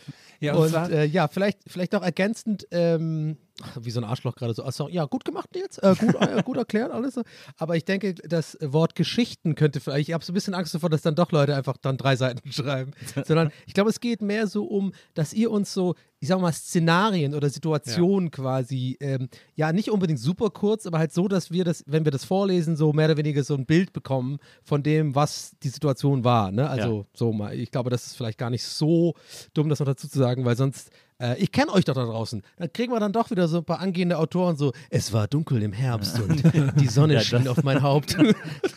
Ja, 0.44 0.56
und, 0.56 0.76
Und 0.76 0.91
äh, 0.91 1.06
ja, 1.06 1.30
vielleicht, 1.30 1.60
vielleicht 1.68 1.94
noch 1.94 2.04
ergänzend, 2.04 2.68
ähm, 2.72 3.38
wie 3.80 3.91
so 3.91 3.99
ein 3.99 4.04
Arschloch 4.04 4.36
gerade 4.36 4.54
so, 4.54 4.64
also, 4.64 4.89
ja, 4.89 5.06
gut 5.06 5.26
gemacht 5.26 5.49
jetzt, 5.56 5.82
äh, 5.84 5.93
gut, 5.95 6.16
äh, 6.16 6.41
gut 6.43 6.58
erklärt, 6.58 6.91
alles. 6.91 7.14
so. 7.14 7.22
Aber 7.58 7.76
ich 7.76 7.86
denke, 7.86 8.16
das 8.16 8.58
Wort 8.62 8.95
Geschichten 8.95 9.54
könnte 9.54 9.80
vielleicht, 9.80 10.10
ich 10.10 10.14
habe 10.14 10.26
so 10.26 10.32
ein 10.32 10.34
bisschen 10.34 10.56
Angst 10.56 10.74
davor, 10.74 10.89
dass 10.89 11.04
dann 11.04 11.16
doch 11.16 11.32
Leute 11.32 11.56
einfach 11.56 11.78
dann 11.78 11.97
drei 11.97 12.16
Seiten 12.16 12.51
schreiben. 12.51 12.91
Sondern 13.26 13.51
ich 13.68 13.74
glaube, 13.74 13.91
es 13.91 13.99
geht 13.99 14.22
mehr 14.22 14.47
so 14.47 14.66
um, 14.66 14.93
dass 15.14 15.34
ihr 15.34 15.51
uns 15.51 15.72
so, 15.72 15.93
ich 16.20 16.30
sag 16.30 16.41
mal, 16.41 16.51
Szenarien 16.51 17.36
oder 17.36 17.49
Situationen 17.49 18.32
quasi, 18.32 18.97
ähm, 18.99 19.30
ja, 19.56 19.72
nicht 19.72 19.91
unbedingt 19.91 20.20
super 20.20 20.49
kurz, 20.49 20.88
aber 20.88 20.97
halt 20.97 21.14
so, 21.14 21.28
dass 21.28 21.51
wir 21.51 21.64
das, 21.64 21.84
wenn 21.86 22.06
wir 22.06 22.12
das 22.12 22.26
vorlesen, 22.26 22.76
so 22.76 22.91
mehr 22.91 23.06
oder 23.06 23.18
weniger 23.18 23.43
so 23.43 23.54
ein 23.54 23.66
Bild 23.66 23.93
bekommen 23.93 24.39
von 24.64 24.82
dem, 24.82 25.14
was 25.14 25.51
die 25.62 25.70
Situation 25.70 26.24
war. 26.24 26.51
Ne? 26.51 26.68
Also 26.68 27.06
so 27.14 27.34
mal, 27.34 27.54
ich 27.54 27.72
glaube, 27.72 27.89
das 27.91 28.08
ist 28.08 28.16
vielleicht 28.16 28.39
gar 28.39 28.49
nicht 28.49 28.64
so 28.64 29.14
dumm, 29.54 29.70
das 29.70 29.80
noch 29.80 29.86
dazu 29.86 30.08
zu 30.08 30.18
sagen, 30.18 30.43
weil 30.45 30.56
sonst, 30.56 30.89
äh, 31.24 31.36
ich 31.38 31.51
kenne 31.51 31.71
euch 31.71 31.86
doch 31.86 31.93
da 31.95 32.03
draußen. 32.05 32.41
Dann 32.57 32.74
kriegen 32.74 32.91
wir 32.93 32.99
dann 32.99 33.13
doch 33.13 33.32
wieder 33.32 33.47
so 33.47 33.57
ein 33.59 33.63
paar 33.65 33.80
angehende 33.80 34.17
Autoren 34.17 34.55
so, 34.57 34.74
es 34.89 35.13
war 35.13 35.28
dunkel 35.28 35.61
im 35.63 35.74
Herbst 35.74 36.19
und 36.19 36.43
die 36.80 36.88
Sonne 36.88 37.15
Ja, 37.15 37.19
schien 37.21 37.45
das- 37.45 37.57
auf 37.57 37.63
mein 37.63 37.82
Haupt. 37.82 38.17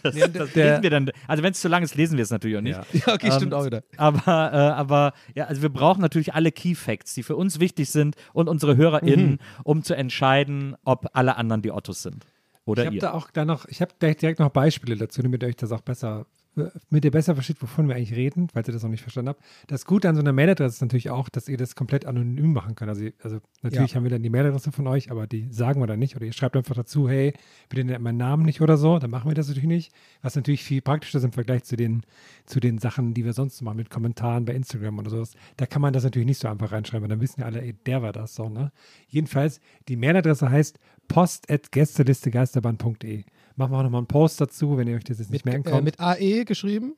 Das, 0.03 0.15
das 0.15 0.53
der- 0.53 0.71
lesen 0.71 0.83
wir 0.85 0.91
dann. 0.91 1.11
Also 1.27 1.43
wenn 1.43 1.51
es 1.53 1.61
zu 1.61 1.67
lang 1.69 1.83
ist, 1.83 1.97
lesen 1.97 2.17
wir 2.17 2.23
es 2.23 2.31
natürlich 2.31 2.57
auch 2.59 2.61
nicht. 2.63 2.77
Ja. 2.77 2.85
ja, 3.07 3.15
okay, 3.15 3.33
stimmt 3.33 3.53
Ähm, 3.53 3.59
auch 3.59 3.65
wieder. 3.67 3.83
Aber, 3.97 4.53
äh, 4.53 4.57
aber 4.57 5.13
ja, 5.35 5.47
also 5.47 5.63
wir 5.63 5.69
brauchen 5.69 6.01
natürlich 6.01 6.33
alle 6.35 6.53
Key 6.53 6.75
Facts, 6.77 7.15
die 7.15 7.23
für 7.25 7.35
uns 7.35 7.59
wichtig 7.59 7.91
sind 7.91 8.15
und 8.33 8.49
unsere 8.49 8.77
HörerInnen, 8.77 9.31
Mhm. 9.33 9.39
um 9.65 9.83
zu 9.83 9.95
entscheiden, 9.97 10.77
ob 10.85 11.09
alle 11.13 11.37
anderen 11.37 11.63
die 11.63 11.73
Ottos 11.73 12.03
sind. 12.03 12.25
Oder 12.67 12.83
ich 12.85 12.87
habe 12.89 12.99
da 12.99 13.13
auch 13.15 13.31
da 13.33 13.45
noch, 13.45 13.67
ich 13.67 13.81
habe 13.81 13.93
direkt, 14.01 14.23
direkt 14.23 14.39
noch 14.41 14.51
Beispiele 14.51 14.97
dazu, 14.97 15.23
damit 15.23 15.43
ihr 15.43 15.49
euch 15.49 15.57
das 15.57 15.73
auch 15.73 15.81
besser, 15.81 16.27
damit 16.57 17.05
ihr 17.05 17.11
besser 17.11 17.35
versteht, 17.35 17.61
wovon 17.61 17.89
wir 17.89 17.97
eigentlich 17.97 18.15
reden, 18.15 18.49
falls 18.53 18.69
ihr 18.69 18.73
das 18.73 18.83
noch 18.83 18.91
nicht 18.91 19.03
verstanden 19.03 19.29
habt. 19.29 19.43
Das 19.67 19.85
Gute 19.85 20.09
an 20.09 20.15
so 20.15 20.23
einer 20.23 20.33
Mailadresse 20.33 20.77
ist 20.77 20.81
natürlich 20.81 21.11
auch, 21.11 21.29
dass 21.29 21.49
ihr 21.49 21.59
das 21.59 21.75
komplett 21.75 22.07
anonym 22.07 22.53
machen 22.53 22.75
könnt. 22.75 22.89
Also, 22.89 23.07
also 23.23 23.41
natürlich 23.63 23.95
haben 23.95 24.05
wir 24.05 24.11
dann 24.11 24.23
die 24.23 24.31
Mailadresse 24.31 24.73
von 24.73 24.87
euch, 24.87 25.11
aber 25.11 25.27
die 25.27 25.49
sagen 25.51 25.81
wir 25.81 25.87
dann 25.87 25.99
nicht. 25.99 26.17
Oder 26.17 26.25
ihr 26.25 26.33
schreibt 26.33 26.57
einfach 26.57 26.75
dazu, 26.75 27.09
hey, 27.09 27.35
bitte 27.69 27.85
nennt 27.85 28.03
meinen 28.03 28.17
Namen 28.17 28.45
nicht 28.45 28.63
oder 28.63 28.79
so. 28.79 28.99
Dann 28.99 29.11
machen 29.11 29.31
wir 29.31 29.35
das 29.35 29.49
natürlich 29.49 29.69
nicht. 29.69 29.93
Was 30.23 30.35
natürlich 30.35 30.65
viel 30.65 30.81
praktischer 30.81 31.19
ist 31.19 31.25
im 31.25 31.33
Vergleich 31.33 31.65
zu 31.65 31.77
den, 31.77 32.03
zu 32.47 32.59
den 32.59 32.79
Sachen, 32.79 33.13
die 33.13 33.25
wir 33.25 33.35
sonst 33.35 33.61
machen, 33.61 33.77
mit 33.77 33.91
Kommentaren 33.91 34.47
bei 34.47 34.55
Instagram 34.55 34.99
oder 34.99 35.11
sowas. 35.11 35.35
Da 35.59 35.67
kann 35.67 35.83
man 35.83 35.93
das 35.93 36.05
natürlich 36.05 36.27
nicht 36.27 36.41
so 36.41 36.49
einfach 36.49 36.73
reinschreiben, 36.73 37.03
weil 37.03 37.11
dann 37.11 37.21
wissen 37.21 37.41
ja 37.41 37.47
alle, 37.47 37.61
ey, 37.61 37.75
der 37.85 38.03
war 38.03 38.13
das 38.13 38.35
so, 38.35 38.49
ne? 38.49 38.73
Jedenfalls, 39.09 39.61
die 39.89 39.97
Mailadresse 39.97 40.51
heißt 40.51 40.79
post.gästelistegeisterbahn.de. 41.09 43.25
Machen 43.57 43.73
wir 43.73 43.79
auch 43.79 43.83
nochmal 43.83 44.01
einen 44.01 44.07
Post 44.07 44.41
dazu, 44.41 44.77
wenn 44.77 44.87
ihr 44.87 44.97
euch 44.97 45.05
das 45.05 45.19
jetzt 45.19 45.31
nicht 45.31 45.45
merken 45.45 45.67
Äh, 45.67 45.71
könnt. 45.71 45.85
mit 45.85 45.99
AE 46.01 46.45
geschrieben? 46.45 46.95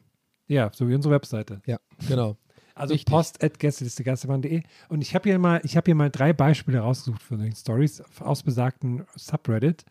ja, 0.49 0.71
so 0.75 0.89
wie 0.89 0.95
unsere 0.95 1.15
Webseite. 1.15 1.61
Ja, 1.67 1.79
genau. 2.09 2.37
Also 2.75 2.93
Richtig. 2.95 3.13
post.gästelistegeisterbahn.de. 3.13 4.63
Und 4.89 5.03
ich 5.03 5.15
habe 5.15 5.29
hier 5.29 5.39
mal, 5.39 5.61
ich 5.65 5.77
habe 5.77 5.87
hier 5.87 5.95
mal 5.95 6.11
drei 6.11 6.33
Beispiele 6.33 6.79
rausgesucht 6.81 7.23
für 7.23 7.37
den 7.37 7.55
Stories 7.55 8.03
aus 8.21 8.43
besagten 8.43 9.05
Subreddit. 9.17 9.85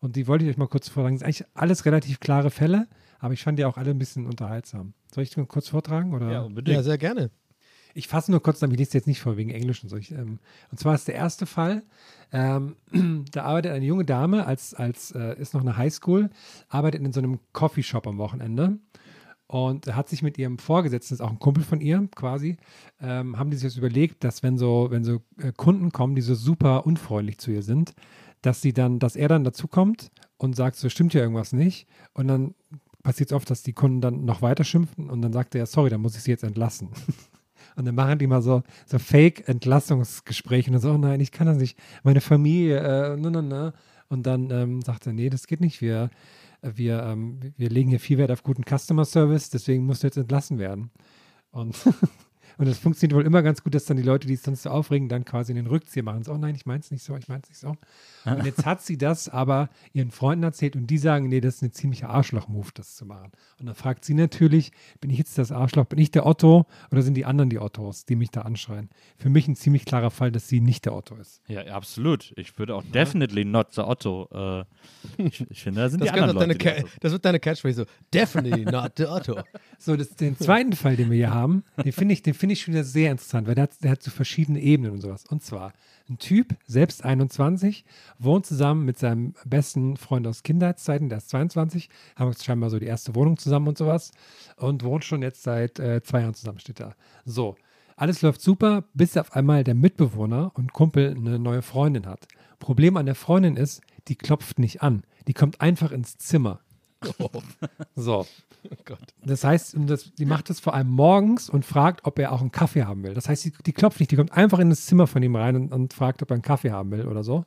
Und 0.00 0.16
die 0.16 0.26
wollte 0.26 0.44
ich 0.44 0.50
euch 0.50 0.56
mal 0.56 0.66
kurz 0.66 0.88
vortragen. 0.88 1.14
Das 1.14 1.20
sind 1.20 1.26
eigentlich 1.26 1.44
alles 1.54 1.84
relativ 1.84 2.18
klare 2.18 2.50
Fälle, 2.50 2.88
aber 3.20 3.34
ich 3.34 3.42
fand 3.42 3.58
die 3.58 3.64
auch 3.64 3.76
alle 3.76 3.90
ein 3.90 3.98
bisschen 3.98 4.26
unterhaltsam. 4.26 4.94
Soll 5.14 5.22
ich 5.22 5.30
die 5.30 5.38
mal 5.40 5.46
kurz 5.46 5.68
vortragen? 5.68 6.12
Oder? 6.14 6.30
ja, 6.32 6.42
unbedingt. 6.42 6.76
Ja, 6.76 6.82
sehr 6.82 6.98
gerne. 6.98 7.30
Ich 7.94 8.08
fasse 8.08 8.30
nur 8.30 8.42
kurz, 8.42 8.60
damit 8.60 8.74
ich 8.74 8.86
lese 8.86 8.98
jetzt 8.98 9.06
nicht 9.06 9.20
vor, 9.20 9.36
wegen 9.36 9.50
Englisch 9.50 9.82
und 9.82 9.88
so. 9.88 9.96
Ich, 9.96 10.12
ähm, 10.12 10.38
und 10.70 10.78
zwar 10.78 10.94
ist 10.94 11.08
der 11.08 11.14
erste 11.14 11.46
Fall, 11.46 11.82
ähm, 12.32 12.76
da 13.32 13.44
arbeitet 13.44 13.72
eine 13.72 13.84
junge 13.84 14.04
Dame, 14.04 14.46
als, 14.46 14.74
als 14.74 15.12
äh, 15.12 15.38
ist 15.38 15.54
noch 15.54 15.60
eine 15.60 15.76
Highschool, 15.76 16.30
arbeitet 16.68 17.02
in 17.02 17.12
so 17.12 17.20
einem 17.20 17.38
Coffeeshop 17.52 18.06
am 18.06 18.18
Wochenende 18.18 18.78
und 19.46 19.94
hat 19.94 20.08
sich 20.08 20.22
mit 20.22 20.38
ihrem 20.38 20.58
Vorgesetzten, 20.58 21.14
ist 21.14 21.20
auch 21.20 21.30
ein 21.30 21.38
Kumpel 21.38 21.62
von 21.62 21.80
ihr 21.80 22.08
quasi, 22.14 22.56
ähm, 23.00 23.38
haben 23.38 23.50
die 23.50 23.56
sich 23.56 23.64
jetzt 23.64 23.76
überlegt, 23.76 24.24
dass 24.24 24.42
wenn 24.42 24.56
so, 24.56 24.86
wenn 24.90 25.04
so 25.04 25.20
äh, 25.38 25.52
Kunden 25.54 25.92
kommen, 25.92 26.14
die 26.14 26.22
so 26.22 26.34
super 26.34 26.86
unfreundlich 26.86 27.38
zu 27.38 27.50
ihr 27.50 27.62
sind, 27.62 27.94
dass 28.40 28.62
sie 28.62 28.72
dann, 28.72 28.98
dass 28.98 29.14
er 29.14 29.28
dann 29.28 29.44
dazu 29.44 29.68
kommt 29.68 30.10
und 30.38 30.56
sagt, 30.56 30.76
so 30.76 30.88
stimmt 30.88 31.14
ja 31.14 31.20
irgendwas 31.20 31.52
nicht. 31.52 31.86
Und 32.14 32.28
dann 32.28 32.54
passiert 33.02 33.30
es 33.30 33.36
oft, 33.36 33.50
dass 33.50 33.62
die 33.62 33.72
Kunden 33.72 34.00
dann 34.00 34.24
noch 34.24 34.42
weiter 34.42 34.64
schimpfen 34.64 35.10
und 35.10 35.22
dann 35.22 35.32
sagt 35.32 35.54
er, 35.54 35.66
sorry, 35.66 35.90
dann 35.90 36.00
muss 36.00 36.16
ich 36.16 36.22
sie 36.22 36.30
jetzt 36.30 36.44
entlassen. 36.44 36.88
Und 37.76 37.84
dann 37.86 37.94
machen 37.94 38.18
die 38.18 38.26
mal 38.26 38.42
so, 38.42 38.62
so 38.86 38.98
Fake-Entlassungsgespräche 38.98 40.70
und 40.70 40.78
so, 40.78 40.92
oh 40.92 40.98
nein, 40.98 41.20
ich 41.20 41.32
kann 41.32 41.46
das 41.46 41.56
nicht. 41.56 41.78
Meine 42.02 42.20
Familie, 42.20 42.78
äh, 42.78 43.16
ne, 43.16 43.30
ne, 43.30 43.42
ne. 43.42 43.72
Und 44.08 44.24
dann 44.26 44.50
ähm, 44.50 44.82
sagt 44.82 45.06
er, 45.06 45.12
nee, 45.12 45.30
das 45.30 45.46
geht 45.46 45.60
nicht. 45.60 45.80
Wir, 45.80 46.10
wir, 46.60 47.02
ähm, 47.02 47.40
wir 47.56 47.70
legen 47.70 47.88
hier 47.88 48.00
viel 48.00 48.18
Wert 48.18 48.30
auf 48.30 48.42
guten 48.42 48.64
Customer 48.64 49.04
Service, 49.04 49.50
deswegen 49.50 49.86
musst 49.86 50.02
du 50.02 50.06
jetzt 50.06 50.18
entlassen 50.18 50.58
werden. 50.58 50.90
Und, 51.50 51.76
und 52.58 52.68
das 52.68 52.78
funktioniert 52.78 53.16
wohl 53.16 53.24
immer 53.24 53.42
ganz 53.42 53.62
gut, 53.62 53.74
dass 53.74 53.84
dann 53.84 53.96
die 53.96 54.02
Leute, 54.02 54.26
die 54.26 54.34
es 54.34 54.42
sonst 54.42 54.62
so 54.62 54.70
aufregen, 54.70 55.08
dann 55.08 55.24
quasi 55.24 55.52
in 55.52 55.56
den 55.56 55.66
Rückzieher 55.66 56.02
machen. 56.02 56.22
So, 56.22 56.32
oh 56.32 56.36
nein, 56.36 56.54
ich 56.54 56.66
mein's 56.66 56.90
nicht 56.90 57.02
so, 57.02 57.16
ich 57.16 57.28
mein's 57.28 57.48
nicht 57.48 57.58
so. 57.58 57.76
Und 58.24 58.44
jetzt 58.44 58.64
hat 58.64 58.82
sie 58.82 58.98
das 58.98 59.28
aber 59.28 59.68
ihren 59.92 60.10
Freunden 60.10 60.44
erzählt 60.44 60.76
und 60.76 60.86
die 60.86 60.98
sagen, 60.98 61.28
nee, 61.28 61.40
das 61.40 61.56
ist 61.56 61.62
eine 61.62 61.72
ziemliche 61.72 62.08
Arschloch-Move, 62.08 62.68
das 62.74 62.96
zu 62.96 63.06
machen. 63.06 63.32
Und 63.58 63.66
dann 63.66 63.74
fragt 63.74 64.04
sie 64.04 64.14
natürlich, 64.14 64.72
bin 65.00 65.10
ich 65.10 65.18
jetzt 65.18 65.38
das 65.38 65.52
Arschloch, 65.52 65.86
bin 65.86 65.98
ich 65.98 66.10
der 66.10 66.26
Otto 66.26 66.66
oder 66.90 67.02
sind 67.02 67.14
die 67.14 67.24
anderen 67.24 67.50
die 67.50 67.58
Ottos, 67.58 68.04
die 68.04 68.16
mich 68.16 68.30
da 68.30 68.42
anschreien? 68.42 68.90
Für 69.16 69.30
mich 69.30 69.48
ein 69.48 69.56
ziemlich 69.56 69.84
klarer 69.84 70.10
Fall, 70.10 70.30
dass 70.32 70.48
sie 70.48 70.60
nicht 70.60 70.84
der 70.84 70.94
Otto 70.94 71.16
ist. 71.16 71.42
Ja, 71.48 71.62
absolut. 71.66 72.32
Ich 72.36 72.58
würde 72.58 72.74
auch 72.74 72.84
definitely 72.92 73.44
not 73.44 73.72
the 73.72 73.82
Otto. 73.82 74.28
Äh, 74.32 74.64
ich, 75.22 75.44
ich 75.50 75.62
finde, 75.62 75.80
da 75.80 75.88
sind 75.88 76.00
Das, 76.00 76.12
die 76.12 76.20
anderen 76.20 76.38
wird 76.38 76.62
deine 76.64 76.76
Leute. 76.76 76.86
die 76.86 77.00
das 77.00 77.12
wird 77.12 77.24
deine 77.24 77.40
Catchphrase 77.40 77.82
so. 77.82 77.84
Definitely 78.12 78.64
not 78.64 78.92
the 78.96 79.06
Otto. 79.06 79.42
So, 79.78 79.96
das, 79.96 80.10
den 80.10 80.36
zweiten 80.38 80.72
Fall, 80.74 80.96
den 80.96 81.10
wir 81.10 81.16
hier 81.16 81.34
haben, 81.34 81.64
den 81.82 81.92
finde 81.92 82.14
ich, 82.14 82.22
den 82.22 82.34
finde 82.42 82.54
ich 82.54 82.62
schon 82.62 82.74
wieder 82.74 82.82
sehr 82.82 83.12
interessant, 83.12 83.46
weil 83.46 83.54
der 83.54 83.62
hat, 83.62 83.84
der 83.84 83.92
hat 83.92 84.02
so 84.02 84.10
verschiedene 84.10 84.60
Ebenen 84.60 84.90
und 84.90 85.00
sowas. 85.00 85.24
Und 85.30 85.44
zwar 85.44 85.72
ein 86.10 86.18
Typ, 86.18 86.56
selbst 86.66 87.04
21, 87.04 87.84
wohnt 88.18 88.46
zusammen 88.46 88.84
mit 88.84 88.98
seinem 88.98 89.34
besten 89.44 89.96
Freund 89.96 90.26
aus 90.26 90.42
Kindheitszeiten, 90.42 91.08
der 91.08 91.18
ist 91.18 91.30
22, 91.30 91.88
haben 92.16 92.34
scheinbar 92.34 92.68
so 92.70 92.80
die 92.80 92.86
erste 92.86 93.14
Wohnung 93.14 93.36
zusammen 93.36 93.68
und 93.68 93.78
sowas 93.78 94.10
und 94.56 94.82
wohnt 94.82 95.04
schon 95.04 95.22
jetzt 95.22 95.44
seit 95.44 95.78
äh, 95.78 96.02
zwei 96.02 96.22
Jahren 96.22 96.34
zusammen, 96.34 96.58
steht 96.58 96.80
da. 96.80 96.96
So, 97.24 97.54
alles 97.94 98.22
läuft 98.22 98.40
super, 98.40 98.82
bis 98.92 99.16
auf 99.16 99.36
einmal 99.36 99.62
der 99.62 99.76
Mitbewohner 99.76 100.50
und 100.54 100.72
Kumpel 100.72 101.14
eine 101.16 101.38
neue 101.38 101.62
Freundin 101.62 102.06
hat. 102.06 102.26
Problem 102.58 102.96
an 102.96 103.06
der 103.06 103.14
Freundin 103.14 103.56
ist, 103.56 103.82
die 104.08 104.16
klopft 104.16 104.58
nicht 104.58 104.82
an. 104.82 105.04
Die 105.28 105.32
kommt 105.32 105.60
einfach 105.60 105.92
ins 105.92 106.18
Zimmer. 106.18 106.58
So. 107.96 108.26
Das 109.24 109.44
heißt, 109.44 109.76
das, 109.86 110.12
die 110.14 110.24
macht 110.24 110.48
das 110.50 110.60
vor 110.60 110.74
allem 110.74 110.88
morgens 110.88 111.50
und 111.50 111.64
fragt, 111.64 112.04
ob 112.04 112.18
er 112.18 112.32
auch 112.32 112.40
einen 112.40 112.52
Kaffee 112.52 112.84
haben 112.84 113.02
will. 113.02 113.14
Das 113.14 113.28
heißt, 113.28 113.44
die, 113.44 113.52
die 113.66 113.72
klopft 113.72 114.00
nicht, 114.00 114.10
die 114.10 114.16
kommt 114.16 114.32
einfach 114.32 114.58
in 114.58 114.70
das 114.70 114.86
Zimmer 114.86 115.06
von 115.06 115.22
ihm 115.22 115.36
rein 115.36 115.56
und, 115.56 115.72
und 115.72 115.92
fragt, 115.92 116.22
ob 116.22 116.30
er 116.30 116.34
einen 116.34 116.42
Kaffee 116.42 116.70
haben 116.70 116.90
will 116.90 117.06
oder 117.06 117.24
so. 117.24 117.44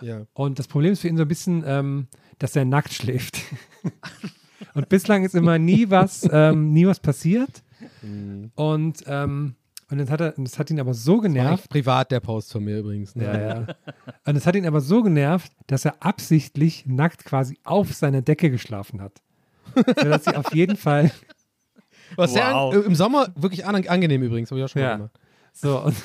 Ja. 0.00 0.26
Und 0.32 0.58
das 0.58 0.68
Problem 0.68 0.92
ist 0.92 1.00
für 1.00 1.08
ihn 1.08 1.16
so 1.16 1.22
ein 1.22 1.28
bisschen, 1.28 1.64
ähm, 1.66 2.06
dass 2.38 2.56
er 2.56 2.64
nackt 2.64 2.92
schläft. 2.92 3.40
und 4.74 4.88
bislang 4.88 5.24
ist 5.24 5.34
immer 5.34 5.58
nie 5.58 5.90
was, 5.90 6.28
ähm, 6.30 6.72
nie 6.72 6.86
was 6.86 7.00
passiert. 7.00 7.62
Und, 8.54 9.04
ähm, 9.06 9.56
und 9.94 9.98
das 10.06 10.10
hat, 10.10 10.20
er, 10.20 10.34
das 10.36 10.58
hat 10.58 10.70
ihn 10.70 10.80
aber 10.80 10.94
so 10.94 11.20
genervt. 11.20 11.68
Privat 11.70 12.10
der 12.10 12.20
Post 12.20 12.52
von 12.52 12.62
mir 12.64 12.78
übrigens. 12.78 13.14
Ne? 13.16 13.24
Ja, 13.24 13.48
ja. 13.60 13.66
Und 14.26 14.36
es 14.36 14.46
hat 14.46 14.54
ihn 14.56 14.66
aber 14.66 14.80
so 14.80 15.02
genervt, 15.02 15.52
dass 15.66 15.84
er 15.84 16.02
absichtlich 16.02 16.84
nackt 16.86 17.24
quasi 17.24 17.58
auf 17.64 17.92
seiner 17.92 18.22
Decke 18.22 18.50
geschlafen 18.50 19.00
hat. 19.00 19.22
Sodass 19.74 20.24
sie 20.24 20.34
auf 20.36 20.54
jeden 20.54 20.76
Fall 20.76 21.10
Was 22.16 22.32
sehr 22.32 22.44
Wow. 22.52 22.74
an, 22.74 22.82
im 22.84 22.94
Sommer 22.94 23.28
wirklich 23.36 23.64
an, 23.66 23.74
angenehm 23.86 24.22
übrigens, 24.22 24.50
habe 24.50 24.60
ich 24.60 24.64
auch 24.64 24.68
schon 24.68 24.82
Ja. 24.82 24.88
mal 24.90 24.96
gemacht. 24.96 25.18
so 25.52 25.80
und, 25.80 25.96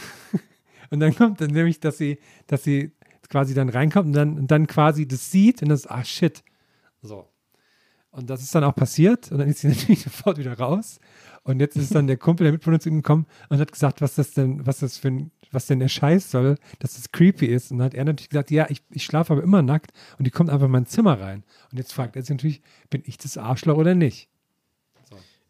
und 0.91 0.99
dann 0.99 1.15
kommt 1.15 1.41
dann 1.41 1.51
nämlich, 1.51 1.79
dass 1.79 1.97
sie, 1.97 2.19
dass 2.47 2.63
sie 2.63 2.91
quasi 3.29 3.53
dann 3.53 3.69
reinkommt 3.69 4.07
und 4.07 4.13
dann, 4.13 4.37
und 4.39 4.47
dann 4.49 4.65
quasi 4.67 5.07
das 5.07 5.29
sieht 5.31 5.61
und 5.61 5.69
das, 5.69 5.85
ah 5.87 6.03
shit. 6.03 6.43
So. 7.01 7.27
Und 8.11 8.29
das 8.29 8.41
ist 8.41 8.55
dann 8.55 8.63
auch 8.63 8.75
passiert 8.75 9.31
und 9.31 9.37
dann 9.37 9.47
ist 9.49 9.59
sie 9.59 9.67
natürlich 9.67 10.01
sofort 10.03 10.37
wieder 10.37 10.57
raus. 10.57 10.99
Und 11.43 11.59
jetzt 11.59 11.75
ist 11.77 11.95
dann 11.95 12.07
der 12.07 12.17
Kumpel, 12.17 12.45
der 12.45 12.51
Mitbewohner 12.51 12.79
zu 12.79 12.89
ihm 12.89 12.97
gekommen 12.97 13.25
und 13.49 13.59
hat 13.59 13.71
gesagt, 13.71 14.01
was 14.01 14.15
das 14.15 14.31
denn, 14.31 14.65
was 14.65 14.79
das 14.79 14.97
für 14.97 15.09
ein, 15.09 15.31
was 15.51 15.65
denn 15.65 15.79
der 15.79 15.87
Scheiß 15.87 16.31
soll, 16.31 16.55
dass 16.79 16.95
das 16.95 17.11
creepy 17.11 17.45
ist. 17.45 17.71
Und 17.71 17.79
dann 17.79 17.85
hat 17.85 17.93
er 17.93 18.05
natürlich 18.05 18.29
gesagt, 18.29 18.51
ja, 18.51 18.67
ich, 18.69 18.83
ich 18.91 19.03
schlafe 19.03 19.33
aber 19.33 19.43
immer 19.43 19.61
nackt 19.61 19.91
und 20.17 20.25
die 20.25 20.31
kommt 20.31 20.49
einfach 20.49 20.65
in 20.65 20.71
mein 20.71 20.85
Zimmer 20.85 21.19
rein. 21.19 21.43
Und 21.71 21.77
jetzt 21.77 21.93
fragt 21.93 22.15
er 22.15 22.21
sich 22.21 22.29
natürlich, 22.29 22.61
bin 22.89 23.03
ich 23.05 23.17
das 23.17 23.37
Arschloch 23.37 23.77
oder 23.77 23.95
nicht? 23.95 24.29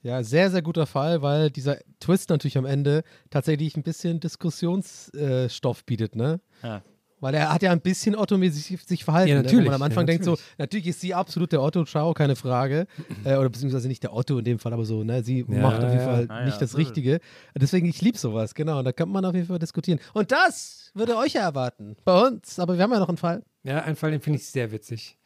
Ja, 0.01 0.23
sehr, 0.23 0.49
sehr 0.49 0.61
guter 0.61 0.85
Fall, 0.85 1.21
weil 1.21 1.49
dieser 1.49 1.77
Twist 1.99 2.29
natürlich 2.29 2.57
am 2.57 2.65
Ende 2.65 3.03
tatsächlich 3.29 3.75
ein 3.75 3.83
bisschen 3.83 4.21
Diskussionsstoff 4.21 5.83
bietet, 5.85 6.15
ne? 6.15 6.39
Ja. 6.63 6.81
Weil 7.22 7.34
er 7.36 7.53
hat 7.53 7.61
ja 7.61 7.72
ein 7.72 7.82
bisschen 7.82 8.15
ottomäßig 8.15 8.80
sich 8.86 9.03
verhalten. 9.03 9.30
Ja, 9.30 9.36
Ne? 9.36 9.43
natürlich, 9.43 9.65
Wo 9.65 9.72
man 9.72 9.76
am 9.76 9.82
Anfang 9.84 10.03
ja, 10.03 10.13
denkt 10.13 10.26
so, 10.26 10.38
natürlich 10.57 10.88
ist 10.88 11.01
sie 11.01 11.13
absolut 11.13 11.51
der 11.51 11.61
Otto, 11.61 11.84
ciao, 11.86 12.13
keine 12.13 12.36
Frage. 12.36 12.88
äh, 13.26 13.36
oder 13.36 13.49
beziehungsweise 13.49 13.88
nicht 13.88 14.03
der 14.03 14.13
Otto 14.13 14.38
in 14.39 14.45
dem 14.45 14.59
Fall, 14.59 14.74
aber 14.74 14.86
so, 14.86 15.03
ne? 15.03 15.24
Sie 15.24 15.45
Ja, 15.47 15.61
macht 15.61 15.84
auf 15.84 15.91
jeden. 15.91 16.03
Fall 16.05 16.26
Ah, 16.30 16.39
ja, 16.39 16.45
nicht 16.45 16.61
das. 16.61 16.78
Richtige. 16.78 17.20
Deswegen, 17.55 17.88
ich 17.88 18.01
liebe 18.01 18.17
sowas, 18.17 18.53
genau. 18.55 18.80
Und 18.80 18.86
da 18.86 18.91
kann 18.91 19.09
man 19.09 19.26
auf 19.26 19.36
jeden 19.36 19.47
Fall 19.47 19.59
diskutieren. 19.59 19.99
Und 20.13 20.32
das 20.32 20.91
würde 20.93 21.17
euch 21.17 21.34
ja 21.34 21.41
erwarten. 21.41 21.95
Bei 22.05 22.28
uns. 22.28 22.59
Aber 22.59 22.76
wir 22.78 22.84
haben 22.84 22.91
ja 22.91 22.99
noch 22.99 23.09
einen 23.09 23.17
Fall. 23.17 23.43
Ja, 23.63 23.84
ein 23.84 23.95
Fall, 23.95 24.11
den 24.11 24.22
finde 24.22 24.39
ich 24.39 24.45
sehr 24.47 24.72
witzig. 24.72 25.17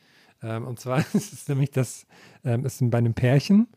Ähm, 0.42 0.66
und 0.66 0.80
zwar 0.80 0.98
ist 1.14 1.34
es 1.34 1.48
nämlich 1.48 1.72
das, 1.72 2.06
ähm, 2.44 2.66
ist 2.66 2.80
bei 2.90 2.98
einem 2.98 3.14
Pärchen 3.14 3.68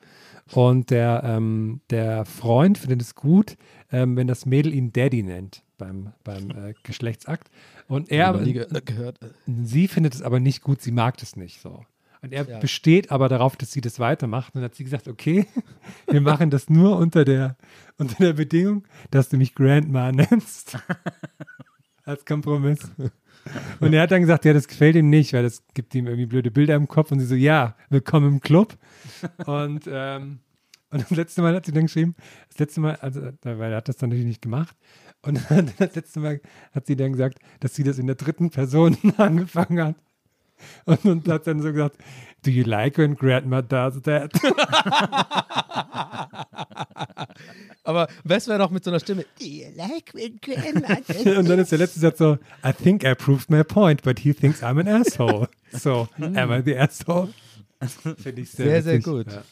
und 0.53 0.91
der, 0.91 1.23
ähm, 1.25 1.81
der 1.91 2.25
Freund 2.25 2.79
findet 2.79 3.03
es 3.03 3.15
gut, 3.15 3.57
ähm, 3.93 4.17
wenn 4.17 4.27
das 4.27 4.47
Mädel 4.47 4.73
ihn 4.75 4.93
Daddy 4.93 5.23
nennt 5.23 5.63
beim, 5.79 6.13
beim 6.25 6.51
äh, 6.51 6.75
Geschlechtsakt. 6.83 7.51
Und 7.89 8.11
er, 8.11 8.35
ge 8.43 8.67
gehört. 8.85 9.19
sie 9.47 9.89
findet 9.89 10.15
es 10.15 10.23
aber 10.23 10.41
nicht 10.41 10.63
gut, 10.63 10.81
sie 10.83 10.93
mag 10.93 11.17
das 11.19 11.37
nicht 11.37 11.61
so. 11.61 11.85
Und 12.23 12.33
er 12.33 12.49
Ja. 12.49 12.59
besteht 12.59 13.11
aber 13.13 13.29
darauf, 13.29 13.57
dass 13.57 13.73
sie 13.73 13.81
das 13.81 13.99
weitermacht. 14.01 14.55
Und 14.55 14.61
dann 14.63 14.71
hat 14.71 14.75
sie 14.75 14.85
gesagt, 14.85 15.07
okay, 15.07 15.47
wir 16.09 16.21
machen 16.21 16.51
das 16.51 16.69
nur 16.71 16.97
unter 16.97 17.25
der, 17.25 17.57
unter 17.99 18.17
der 18.17 18.33
Bedingung, 18.33 18.85
dass 19.11 19.29
du 19.29 19.37
mich 19.37 19.55
Grandma 19.55 20.11
nennst. 20.13 20.79
Als 22.05 22.25
Kompromiss. 22.25 22.91
Und 23.81 23.93
er 23.93 24.03
hat 24.03 24.11
dann 24.11 24.23
gesagt, 24.23 24.45
ja, 24.45 24.53
das 24.53 24.67
gefällt 24.69 24.97
ihm 24.97 25.11
nicht, 25.11 25.33
weil 25.33 25.43
das 25.43 25.63
gibt 25.75 25.95
ihm 25.95 26.07
irgendwie 26.07 26.27
blöde 26.27 26.51
Bilder 26.51 26.75
im 26.75 26.89
Kopf. 26.89 27.13
Und 27.13 27.21
sie 27.21 27.27
so, 27.27 27.35
ja, 27.35 27.77
willkommen 27.91 28.29
im 28.35 28.41
Club. 28.41 28.77
Und, 29.45 29.85
ähm, 29.89 30.39
und 30.91 31.03
das 31.03 31.11
letzte 31.11 31.43
Mal 31.43 31.55
hat 31.55 31.67
sie 31.67 31.73
dann 31.73 31.85
geschrieben, 31.87 32.15
das 32.49 32.59
letzte 32.59 32.81
Mal, 32.81 32.97
also, 32.97 33.21
weil 33.43 33.71
er 33.73 33.77
hat 33.79 33.89
das 33.89 33.97
dann 33.99 34.09
natürlich 34.11 34.27
nicht 34.27 34.43
gemacht. 34.43 34.77
Und 35.27 35.41
das 35.79 35.95
letzte 35.95 36.21
Mal 36.21 36.41
hat 36.73 36.87
sie 36.87 36.97
dann 36.97 37.13
gesagt, 37.13 37.39
dass 37.61 37.75
sie 37.75 37.83
das 37.85 37.99
in 37.99 38.07
der 38.07 38.17
dritten 38.17 38.51
Person 38.51 38.97
angefangen 39.17 39.81
hat. 39.83 39.97
Und, 40.87 41.05
und 41.05 41.29
hat 41.29 41.47
dann 41.47 41.61
so 41.61 41.71
gesagt, 41.71 41.99
do 42.43 42.51
you 42.51 42.65
like 42.65 42.97
when 42.97 43.15
grandma 43.15 43.61
does 43.61 44.01
that? 44.03 44.33
Aber 47.85 48.09
was 48.25 48.49
wäre 48.49 48.59
doch 48.59 48.71
mit 48.71 48.83
so 48.85 48.91
einer 48.91 49.01
Stimme? 49.01 49.27
Do 49.39 49.45
you 49.45 49.67
like 49.77 50.15
when 50.15 50.39
grandma 50.41 50.97
does 51.07 51.27
Und 51.37 51.49
dann 51.49 51.59
ist 51.59 51.73
der 51.73 51.79
letzte 51.79 52.01
Satz 52.01 52.19
so, 52.19 52.39
I 52.65 52.73
think 52.73 53.05
I 53.05 53.15
proved 53.15 53.51
my 53.51 53.63
point, 53.65 54.03
but 54.03 54.19
he 54.21 54.33
thinks 54.33 54.63
I'm 54.63 54.81
an 54.81 54.89
asshole. 54.89 55.49
So, 55.73 56.09
am 56.19 56.51
I 56.53 56.63
the 56.65 56.77
asshole? 56.77 57.29
Finde 58.17 58.41
ich 58.41 58.51
sehr, 58.51 58.67
Sehr, 58.67 58.83
sehr 58.83 58.99
gut. 59.01 59.27
Ja. 59.27 59.43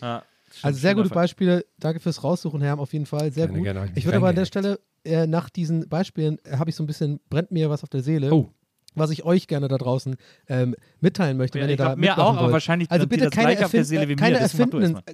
Ja, 0.00 0.22
Also 0.62 0.78
sehr 0.78 0.94
gute. 0.94 1.08
Beispiele. 1.08 1.64
Danke 1.78 2.00
fürs 2.00 2.22
Raussuchen, 2.22 2.60
Herr, 2.62 2.78
auf 2.78 2.92
jeden 2.92 3.06
Fall. 3.06 3.32
Sehr 3.32 3.46
Gerne, 3.46 3.58
gut. 3.58 3.64
gerne, 3.64 3.90
ich 3.94 4.04
würde 4.04 4.18
aber 4.18 4.28
an 4.28 4.36
der. 4.36 4.44
Stelle 4.46 4.78
äh, 5.04 5.26
nach 5.26 5.50
diesen 5.50 5.88
Beispielen 5.88 6.38
äh, 6.44 6.56
habe 6.56 6.70
ich 6.70 6.76
so 6.76 6.82
ein 6.82 6.86
bisschen, 6.86 7.20
brennt 7.28 7.50
mir 7.50 7.70
was 7.70 7.82
auf 7.82 7.88
der 7.88 8.02
Seele. 8.02 8.32
Oh. 8.32 8.52
Was 8.94 9.10
ich 9.10 9.24
euch 9.24 9.46
gerne 9.46 9.68
da 9.68 9.78
draußen 9.78 10.16
ähm, 10.48 10.74
mitteilen 11.00 11.36
möchte, 11.38 11.58
Ja, 11.58 11.64
wenn 11.64 11.70
ihr 11.70 11.76
da 11.76 11.84
glaub, 11.86 11.96
mir 11.98 12.00
mitmachen 12.08 12.22
auch, 12.22 12.32
aber 12.34 12.42
wollt. 12.44 12.52
wahrscheinlich 12.52 12.90
also 12.90 13.06
bitte 13.06 13.30
keine, 13.30 13.54
erfind- 13.58 13.90
mir, 14.06 14.16
keine, 14.16 14.38
erst 14.38 14.56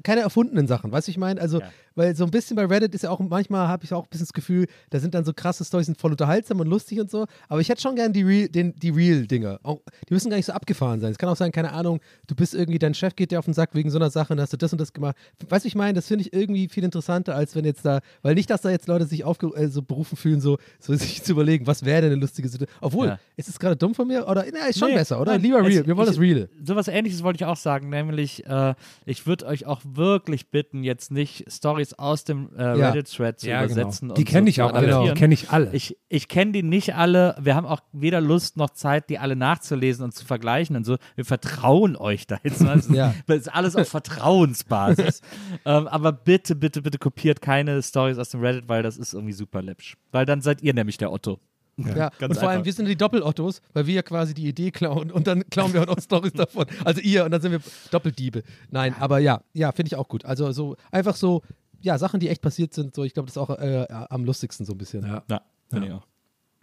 keine 0.02 0.20
erfundenen 0.22 0.66
Sachen, 0.66 0.90
weißt 0.92 1.06
du, 1.06 1.10
ich 1.10 1.18
meine? 1.18 1.40
Also, 1.40 1.60
Ja. 1.60 1.66
weil 1.94 2.14
so 2.16 2.24
ein 2.24 2.30
bisschen 2.30 2.56
bei 2.56 2.64
Reddit 2.64 2.94
ist 2.94 3.02
ja 3.02 3.10
auch, 3.10 3.20
manchmal 3.20 3.68
habe 3.68 3.84
ich 3.84 3.92
auch 3.94 4.04
ein 4.04 4.08
bisschen 4.10 4.26
das 4.26 4.32
Gefühl, 4.32 4.66
da 4.90 4.98
sind 4.98 5.14
dann 5.14 5.24
so 5.24 5.32
krasse 5.32 5.64
Storys, 5.64 5.86
sind 5.86 5.98
voll 5.98 6.10
unterhaltsam 6.10 6.60
und 6.60 6.66
lustig 6.66 7.00
und 7.00 7.10
so, 7.10 7.26
aber 7.48 7.60
ich 7.60 7.68
hätte 7.68 7.80
schon 7.80 7.94
gern 7.96 8.12
die 8.12 8.22
Real, 8.22 8.48
den, 8.48 8.74
die 8.76 8.90
Real-Dinger. 8.90 9.60
Auch- 9.62 9.80
Die 10.08 10.14
müssen 10.14 10.28
gar 10.30 10.36
nicht 10.36 10.46
so 10.46 10.52
abgefahren 10.52 11.00
sein. 11.00 11.12
Es 11.12 11.18
kann 11.18 11.28
auch 11.28 11.36
sein, 11.36 11.52
keine 11.52 11.72
Ahnung, 11.72 12.00
du 12.26 12.34
bist 12.34 12.54
irgendwie, 12.54 12.78
dein 12.78 12.94
Chef 12.94 13.14
geht 13.16 13.30
dir 13.30 13.38
auf 13.38 13.44
den 13.44 13.54
Sack 13.54 13.70
wegen 13.74 13.90
so 13.90 13.98
einer 13.98 14.10
Sache 14.10 14.32
und 14.32 14.40
hast 14.40 14.52
du 14.52 14.56
das 14.56 14.72
und 14.72 14.80
das 14.80 14.92
gemacht. 14.92 15.16
Weißt 15.48 15.64
du, 15.64 15.68
ich 15.68 15.74
meine, 15.74 15.94
das 15.94 16.06
finde 16.08 16.22
ich 16.22 16.32
irgendwie 16.32 16.68
viel 16.68 16.84
interessanter, 16.84 17.34
als 17.34 17.54
wenn 17.54 17.64
jetzt 17.64 17.84
da, 17.84 18.00
weil 18.22 18.34
nicht, 18.34 18.50
dass 18.50 18.60
da 18.62 18.70
jetzt 18.70 18.88
Leute 18.88 19.06
sich 19.06 19.24
aufge 19.24 19.48
äh, 19.54 19.68
so 19.68 19.82
berufen 19.82 20.16
fühlen, 20.16 20.40
so, 20.40 20.58
so 20.80 20.94
sich 20.96 21.22
zu 21.22 21.32
überlegen, 21.32 21.66
was 21.66 21.84
wäre 21.84 22.02
denn 22.02 22.12
eine 22.12 22.20
lustige 22.20 22.48
Situation. 22.48 22.76
Obwohl, 22.80 23.06
Ja. 23.08 23.18
ist 23.36 23.48
es 23.48 23.58
gerade 23.68 23.76
dumm 23.78 23.94
von 23.94 24.06
mir? 24.08 24.26
Oder, 24.28 24.44
na, 24.52 24.66
ist 24.68 24.78
schon 24.78 24.88
Nee, 24.90 24.96
besser, 24.96 25.20
oder? 25.20 25.32
nein, 25.32 25.42
Lieber 25.42 25.60
es- 25.60 25.66
real. 25.66 25.86
Wir 25.86 25.96
wollen 25.96 26.08
ich- 26.08 26.14
das 26.14 26.20
real. 26.20 26.48
Sowas 26.62 26.88
ähnliches 26.88 27.22
wollte 27.22 27.36
ich 27.36 27.44
auch 27.46 27.56
sagen, 27.56 27.88
nämlich 27.88 28.44
äh, 28.46 28.74
ich 29.06 29.26
würde 29.26 29.46
euch 29.46 29.66
auch 29.66 29.80
wirklich 29.84 30.50
bitten, 30.50 30.82
jetzt 30.84 31.10
nicht 31.12 31.44
Stories 31.50 31.94
aus 31.94 32.24
dem 32.24 32.50
äh, 32.56 32.78
Ja. 32.78 32.90
Reddit-Thread 32.90 33.40
zu 33.40 33.48
Ja, 33.48 33.64
übersetzen. 33.64 34.08
genau. 34.08 34.14
Die 34.14 34.24
kenne 34.24 34.46
so 34.46 34.50
ich 34.50 34.62
auch 34.62 34.72
alle. 34.72 34.88
adaptieren. 34.88 35.14
Die 35.14 35.20
kenne 35.20 35.34
ich 35.34 35.50
alle. 35.50 35.72
Ich, 35.72 35.96
ich 36.08 36.28
kenne 36.28 36.52
die 36.52 36.62
nicht 36.62 36.94
alle. 36.94 37.36
Wir 37.40 37.54
haben 37.54 37.66
auch 37.66 37.80
weder 37.92 38.20
Lust 38.20 38.56
noch 38.56 38.70
Zeit, 38.70 39.08
die 39.10 39.18
alle 39.18 39.36
nachzulesen 39.36 40.04
und 40.04 40.12
zu 40.14 40.24
vergleichen 40.24 40.74
und 40.76 40.84
so. 40.84 40.96
Wir 41.14 41.24
vertrauen 41.24 41.96
euch 41.96 42.26
da 42.26 42.38
jetzt 42.42 42.60
ist- 42.62 42.90
Ja. 42.90 43.14
Das 43.26 43.36
ist 43.38 43.48
alles 43.48 43.76
auf 43.76 43.88
Vertrauensbasis. 43.88 45.20
ähm, 45.64 45.88
aber 45.88 46.12
bitte, 46.12 46.54
bitte, 46.54 46.82
bitte 46.82 46.98
kopiert 46.98 47.40
keine 47.40 47.82
Stories 47.82 48.18
aus 48.18 48.30
dem 48.30 48.40
Reddit, 48.40 48.68
weil 48.68 48.82
das 48.82 48.96
ist 48.96 49.12
irgendwie 49.14 49.32
super 49.32 49.62
läppsch. 49.62 49.96
Weil 50.12 50.24
dann 50.26 50.40
seid 50.40 50.62
ihr 50.62 50.74
nämlich 50.74 50.96
der 50.98 51.12
Otto. 51.12 51.38
Ja, 51.78 52.10
Ganz 52.18 52.20
und 52.22 52.34
vor 52.34 52.48
allem, 52.48 52.58
einfach. 52.58 52.64
wir 52.66 52.72
sind 52.72 52.86
die 52.86 52.96
Doppel-Ottos, 52.96 53.60
weil 53.72 53.86
wir 53.86 53.94
ja 53.94 54.02
quasi 54.02 54.34
die 54.34 54.46
Idee 54.48 54.70
klauen 54.70 55.10
und 55.12 55.26
dann 55.26 55.48
klauen 55.48 55.72
wir 55.72 55.82
auch 55.82 55.86
noch 55.86 56.00
Stories 56.02 56.32
davon. 56.32 56.66
Also 56.84 57.00
ihr 57.00 57.24
und 57.24 57.30
dann 57.30 57.40
sind 57.40 57.52
wir 57.52 57.60
Doppeldiebe. 57.90 58.42
Nein, 58.70 58.94
aber 58.98 59.18
ja, 59.20 59.42
ja, 59.52 59.70
finde 59.72 59.88
ich 59.88 59.96
auch 59.96 60.08
gut. 60.08 60.24
Also 60.24 60.50
so 60.52 60.76
einfach 60.90 61.14
so, 61.16 61.42
ja, 61.80 61.96
Sachen, 61.98 62.18
die 62.20 62.28
echt 62.28 62.42
passiert 62.42 62.74
sind, 62.74 62.94
so, 62.94 63.04
ich 63.04 63.14
glaube, 63.14 63.26
das 63.26 63.36
ist 63.36 63.38
auch 63.38 63.50
äh, 63.50 63.86
am 63.90 64.24
lustigsten 64.24 64.66
so 64.66 64.72
ein 64.72 64.78
bisschen. 64.78 65.04
Ja. 65.06 65.22
Ja, 65.30 65.42
finde 65.70 65.86
Ja. 65.86 65.92
ich 65.94 65.98
auch. 66.00 66.06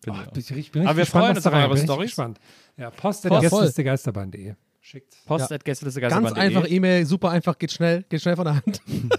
Finde 0.04 0.20
ich 0.22 0.28
auch. 0.28 0.32
bin 0.34 0.42
ich, 0.42 0.52
ich 0.52 0.72
bin 0.72 0.82
Aber 0.88 0.98
wir 0.98 1.04
gespannt, 1.04 1.24
freuen 1.26 1.38
uns 1.38 1.48
auf 1.48 1.54
eure 1.54 1.78
Storys. 1.78 2.10
gespannt. 2.12 2.40
Ja, 2.78 2.90
post 2.92 3.24
Post. 3.24 3.42
Gästeliste-Geisterbahn.de. 3.42 4.54
Schickt. 4.82 5.16
Post 5.26 5.50
Ja. 5.50 5.56
at 5.56 5.66
Ganz 5.66 6.32
einfach 6.34 6.70
E-Mail, 6.70 7.06
super 7.06 7.32
einfach, 7.32 7.58
geht 7.58 7.72
schnell, 7.72 8.04
geht 8.10 8.22
schnell 8.22 8.36
von 8.36 8.46
der 8.46 8.56
Hand. 8.58 8.82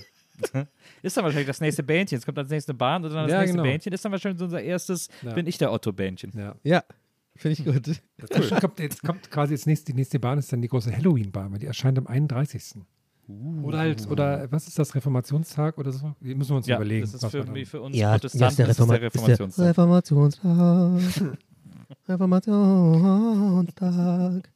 Ist 1.02 1.16
dann 1.16 1.24
wahrscheinlich 1.24 1.46
das 1.46 1.60
nächste 1.60 1.82
Bähnchen. 1.82 2.18
Es 2.18 2.24
kommt 2.26 2.38
als 2.38 2.50
nächste 2.50 2.74
Bahn 2.74 3.04
und 3.04 3.10
dann 3.12 3.24
das 3.24 3.32
Ja, 3.32 3.38
nächste 3.40 3.56
genau. 3.56 3.64
Bähnchen. 3.68 3.92
Ist 3.92 4.04
dann 4.04 4.12
wahrscheinlich 4.12 4.42
unser 4.42 4.60
erstes, 4.62 5.08
Ja. 5.22 5.32
bin 5.34 5.46
ich 5.46 5.58
der 5.58 5.72
Otto-Bähnchen. 5.72 6.32
Ja. 6.36 6.54
Ja, 6.64 6.82
finde 7.36 7.52
ich 7.52 7.64
gut. 7.64 7.86
Jetzt, 7.86 8.02
kommt, 8.60 8.78
jetzt 8.80 9.02
kommt 9.02 9.30
quasi 9.30 9.52
jetzt 9.54 9.66
nächste, 9.66 9.92
die 9.92 9.96
nächste 9.96 10.18
Bahn 10.18 10.38
ist 10.38 10.50
dann 10.52 10.62
die 10.62 10.68
große 10.68 10.94
Halloween-Bahn, 10.96 11.52
weil 11.52 11.58
die 11.58 11.66
erscheint 11.66 11.98
am 11.98 12.06
31. 12.06 12.76
Oder 13.62 13.78
halt, 13.78 14.08
oder 14.08 14.50
was 14.52 14.68
ist 14.68 14.78
das, 14.78 14.94
Reformationstag 14.94 15.78
oder 15.78 15.90
so? 15.90 16.14
Die 16.20 16.32
müssen 16.36 16.50
wir 16.50 16.56
uns 16.58 16.66
Ja, 16.68 16.76
überlegen. 16.76 17.00
das 17.06 17.14
ist 17.14 17.22
was 17.24 17.32
für, 17.32 17.44
für 17.66 17.80
uns 17.82 17.96
Ja, 17.96 18.12
Protestanten 18.12 18.56
der 18.56 18.68
ist 18.68 18.78
der 18.78 18.86
Reforma- 18.86 18.94
ist 18.94 19.00
der 19.58 19.66
Reformationstag. 19.66 21.36
Reformationstag. 22.08 24.48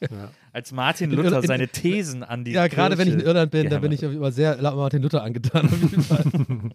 ja. 0.00 0.30
Als 0.52 0.72
Martin 0.72 1.10
In 1.10 1.16
Luther 1.16 1.40
in- 1.40 1.46
seine 1.46 1.68
Thesen 1.68 2.22
an 2.22 2.44
die 2.44 2.52
Ja, 2.52 2.66
gerade 2.68 2.96
wenn 2.98 3.08
ich 3.08 3.14
in 3.14 3.20
Kirche 3.20 3.28
Irland 3.30 3.50
bin, 3.50 3.68
da 3.70 3.78
bin 3.78 3.92
ich 3.92 4.02
immer 4.02 4.32
sehr 4.32 4.56
laut 4.60 4.76
Martin 4.76 5.02
Luther 5.02 5.22
angetan. 5.22 5.66
Auf 5.66 5.80
jeden 5.80 6.02
Fall. 6.02 6.24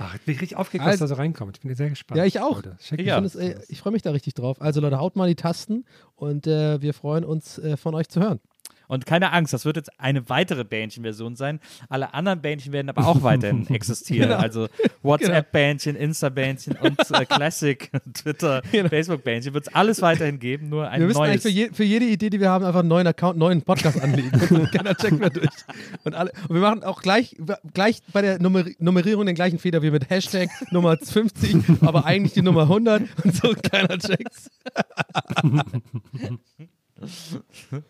Ach, 0.00 0.14
ich 0.14 0.20
bin 0.20 0.34
richtig 0.36 0.56
aufgeregt, 0.56 0.84
was 0.86 0.92
Also- 0.92 1.04
da 1.04 1.08
so 1.08 1.14
reinkommt. 1.14 1.56
Ich 1.56 1.62
bin 1.62 1.74
sehr 1.74 1.88
gespannt. 1.88 2.18
Ja, 2.18 2.24
ich 2.24 2.40
auch. 2.40 2.62
Ich 2.78 2.90
Ja. 3.06 3.18
äh, 3.18 3.56
ich 3.68 3.80
freue 3.80 3.92
mich 3.92 4.02
da 4.02 4.10
richtig 4.10 4.34
drauf. 4.34 4.60
Also 4.60 4.80
Leute, 4.80 4.98
haut 4.98 5.16
mal 5.16 5.26
die 5.28 5.34
Tasten 5.34 5.84
und 6.16 6.46
äh, 6.46 6.80
wir 6.82 6.92
freuen 6.94 7.24
uns 7.24 7.58
äh, 7.58 7.76
von 7.76 7.94
euch 7.94 8.08
zu 8.08 8.20
hören. 8.20 8.40
Und 8.88 9.06
keine 9.06 9.32
Angst, 9.32 9.52
das 9.52 9.64
wird 9.64 9.76
jetzt 9.76 10.00
eine 10.00 10.28
weitere 10.28 10.64
Bähnchen-Version 10.64 11.36
sein. 11.36 11.60
Alle 11.88 12.14
anderen 12.14 12.40
Bähnchen 12.40 12.72
werden 12.72 12.88
aber 12.88 13.06
auch 13.06 13.22
weiterhin 13.22 13.68
existieren. 13.70 14.30
Genau. 14.30 14.40
Also 14.40 14.68
WhatsApp-Bähnchen, 15.02 15.94
Insta-Bähnchen 15.94 16.76
und 16.80 16.98
äh, 17.10 17.24
Classic, 17.26 17.90
Twitter, 18.14 18.62
Facebook-Bähnchen 18.62 19.54
wird 19.54 19.68
es 19.68 19.74
alles 19.74 20.02
weiterhin 20.02 20.38
geben, 20.38 20.70
nur 20.70 20.88
ein 20.88 21.00
wir 21.00 21.06
müssen 21.06 21.20
eigentlich 21.20 21.44
neues. 21.44 21.54
für, 21.54 21.60
je, 21.60 21.70
für 21.72 21.84
jede 21.84 22.06
Idee, 22.06 22.30
die 22.30 22.40
wir 22.40 22.48
haben, 22.48 22.64
einfach 22.64 22.80
einen 22.80 22.88
neuen 22.88 23.06
Account, 23.06 23.34
einen 23.34 23.40
neuen 23.40 23.62
Podcast 23.62 24.00
anlegen. 24.00 24.30
Und 24.56 24.72
keiner 24.72 24.94
checkt 24.94 25.18
mehr 25.18 25.30
durch. 25.30 25.48
Und, 26.04 26.14
alle, 26.14 26.32
und 26.48 26.54
wir 26.54 26.62
machen 26.62 26.82
auch 26.82 27.02
gleich, 27.02 27.36
gleich 27.74 28.02
bei 28.12 28.22
der 28.22 28.40
Nummer, 28.40 28.64
Nummerierung 28.78 29.26
den 29.26 29.34
gleichen 29.34 29.58
Fehler 29.58 29.82
wie 29.82 29.90
mit 29.90 30.08
Hashtag 30.08 30.48
Nummer 30.70 30.96
50, 30.96 31.56
aber 31.82 32.06
eigentlich 32.06 32.32
die 32.32 32.42
Nummer 32.42 32.62
100 32.62 33.02
und 33.24 33.34
so 33.34 33.54
keiner 33.70 33.98
checkt's. 33.98 34.50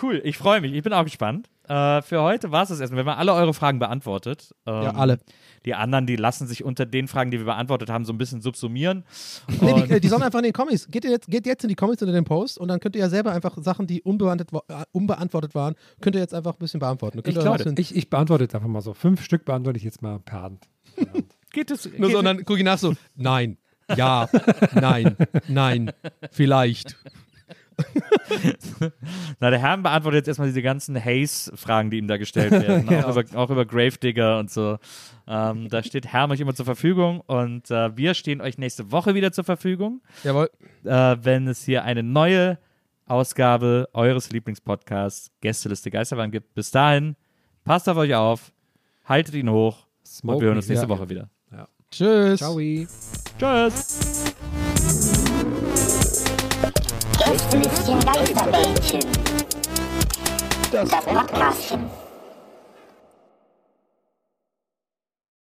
Cool, 0.00 0.20
ich 0.24 0.36
freue 0.36 0.60
mich. 0.60 0.72
Ich 0.74 0.82
bin 0.82 0.92
auch 0.92 1.04
gespannt. 1.04 1.48
Äh, 1.68 2.02
für 2.02 2.20
heute 2.22 2.52
war 2.52 2.62
es 2.62 2.68
das 2.68 2.80
erstmal. 2.80 3.04
Wir 3.04 3.10
haben 3.12 3.18
alle 3.18 3.32
eure 3.32 3.54
Fragen 3.54 3.78
beantwortet. 3.78 4.54
Ähm, 4.66 4.82
Ja, 4.82 4.90
alle. 4.94 5.18
Die 5.64 5.74
anderen, 5.74 6.06
die 6.06 6.14
lassen 6.16 6.46
sich 6.46 6.62
unter 6.62 6.86
den 6.86 7.08
Fragen, 7.08 7.30
die 7.32 7.38
wir 7.38 7.44
beantwortet 7.46 7.90
haben, 7.90 8.04
so 8.04 8.12
ein 8.12 8.18
bisschen 8.18 8.40
subsumieren. 8.40 9.04
Nee, 9.60 9.72
die, 9.82 9.92
äh, 9.94 10.00
die 10.00 10.06
sollen 10.08 10.22
einfach 10.22 10.38
in 10.38 10.44
den 10.44 10.52
Comics. 10.52 10.86
Geht, 10.88 11.04
ihr 11.04 11.10
jetzt, 11.10 11.26
geht 11.28 11.44
jetzt 11.46 11.64
in 11.64 11.68
die 11.68 11.74
Comics 11.74 12.02
unter 12.02 12.12
den 12.12 12.24
Post 12.24 12.58
und 12.58 12.68
dann 12.68 12.78
könnt 12.78 12.94
ihr 12.94 13.00
ja 13.00 13.08
selber 13.08 13.32
einfach 13.32 13.56
Sachen, 13.58 13.86
die 13.88 14.00
unbeantwortet, 14.02 14.70
äh, 14.70 14.84
unbeantwortet 14.92 15.54
waren, 15.56 15.74
könnt 16.00 16.14
ihr 16.14 16.20
jetzt 16.20 16.34
einfach 16.34 16.52
ein 16.52 16.58
bisschen 16.58 16.78
beantworten. 16.78 17.18
Ich 17.24 17.34
bisschen- 17.34 17.74
ich, 17.78 17.96
ich 17.96 18.10
beantworte 18.10 18.44
jetzt 18.44 18.54
einfach 18.54 18.68
mal 18.68 18.80
so. 18.82 18.94
Fünf 18.94 19.24
Stück 19.24 19.44
beantworte 19.44 19.78
ich 19.78 19.84
jetzt 19.84 20.02
mal 20.02 20.20
per 20.20 20.42
Hand. 20.42 20.68
geht 21.52 21.70
es. 21.72 21.86
Nur 21.86 21.92
geht 22.08 22.12
so, 22.12 22.18
und 22.18 22.24
dann 22.26 22.44
gucke 22.44 22.58
ich 22.60 22.64
nach 22.64 22.78
so, 22.78 22.92
nein, 23.16 23.56
ja, 23.96 24.28
nein, 24.74 25.16
nein, 25.48 25.90
vielleicht. 26.30 26.96
Na, 29.40 29.50
der 29.50 29.58
Herr 29.58 29.76
beantwortet 29.78 30.18
jetzt 30.18 30.28
erstmal 30.28 30.48
diese 30.48 30.62
ganzen 30.62 31.02
Haze-Fragen, 31.02 31.90
die 31.90 31.98
ihm 31.98 32.08
da 32.08 32.16
gestellt 32.16 32.50
werden. 32.52 32.90
Ja. 32.90 33.06
auch, 33.06 33.16
über, 33.16 33.38
auch 33.38 33.50
über 33.50 33.66
Gravedigger 33.66 34.38
und 34.38 34.50
so. 34.50 34.78
Ähm, 35.26 35.68
da 35.68 35.82
steht 35.82 36.06
Herr 36.06 36.28
euch 36.30 36.40
immer 36.40 36.54
zur 36.54 36.64
Verfügung 36.64 37.20
und 37.20 37.70
äh, 37.70 37.96
wir 37.96 38.14
stehen 38.14 38.40
euch 38.40 38.58
nächste 38.58 38.92
Woche 38.92 39.14
wieder 39.14 39.32
zur 39.32 39.44
Verfügung, 39.44 40.02
Jawohl. 40.24 40.50
äh, 40.84 41.16
wenn 41.20 41.48
es 41.48 41.64
hier 41.64 41.84
eine 41.84 42.02
neue 42.02 42.58
Ausgabe 43.06 43.88
eures 43.92 44.30
Lieblingspodcasts 44.30 45.30
Gästeliste 45.40 45.90
Geisterbahn 45.90 46.30
gibt. 46.30 46.54
Bis 46.54 46.70
dahin, 46.70 47.16
passt 47.64 47.88
auf 47.88 47.96
euch 47.96 48.14
auf, 48.14 48.52
haltet 49.04 49.34
ihn 49.34 49.50
hoch 49.50 49.86
und 50.22 50.40
wir 50.40 50.48
hören 50.48 50.56
uns 50.56 50.68
nächste 50.68 50.86
ja. 50.86 50.88
Woche 50.88 51.08
wieder. 51.08 51.30
Tschüss. 51.90 52.40
Ciao. 52.40 52.58
Tschüss! 53.38 54.25
Gästelistchen 57.18 57.98
Geisterbällchen. 58.00 59.00
Das 60.70 60.88
Podcastchen. 60.90 62.05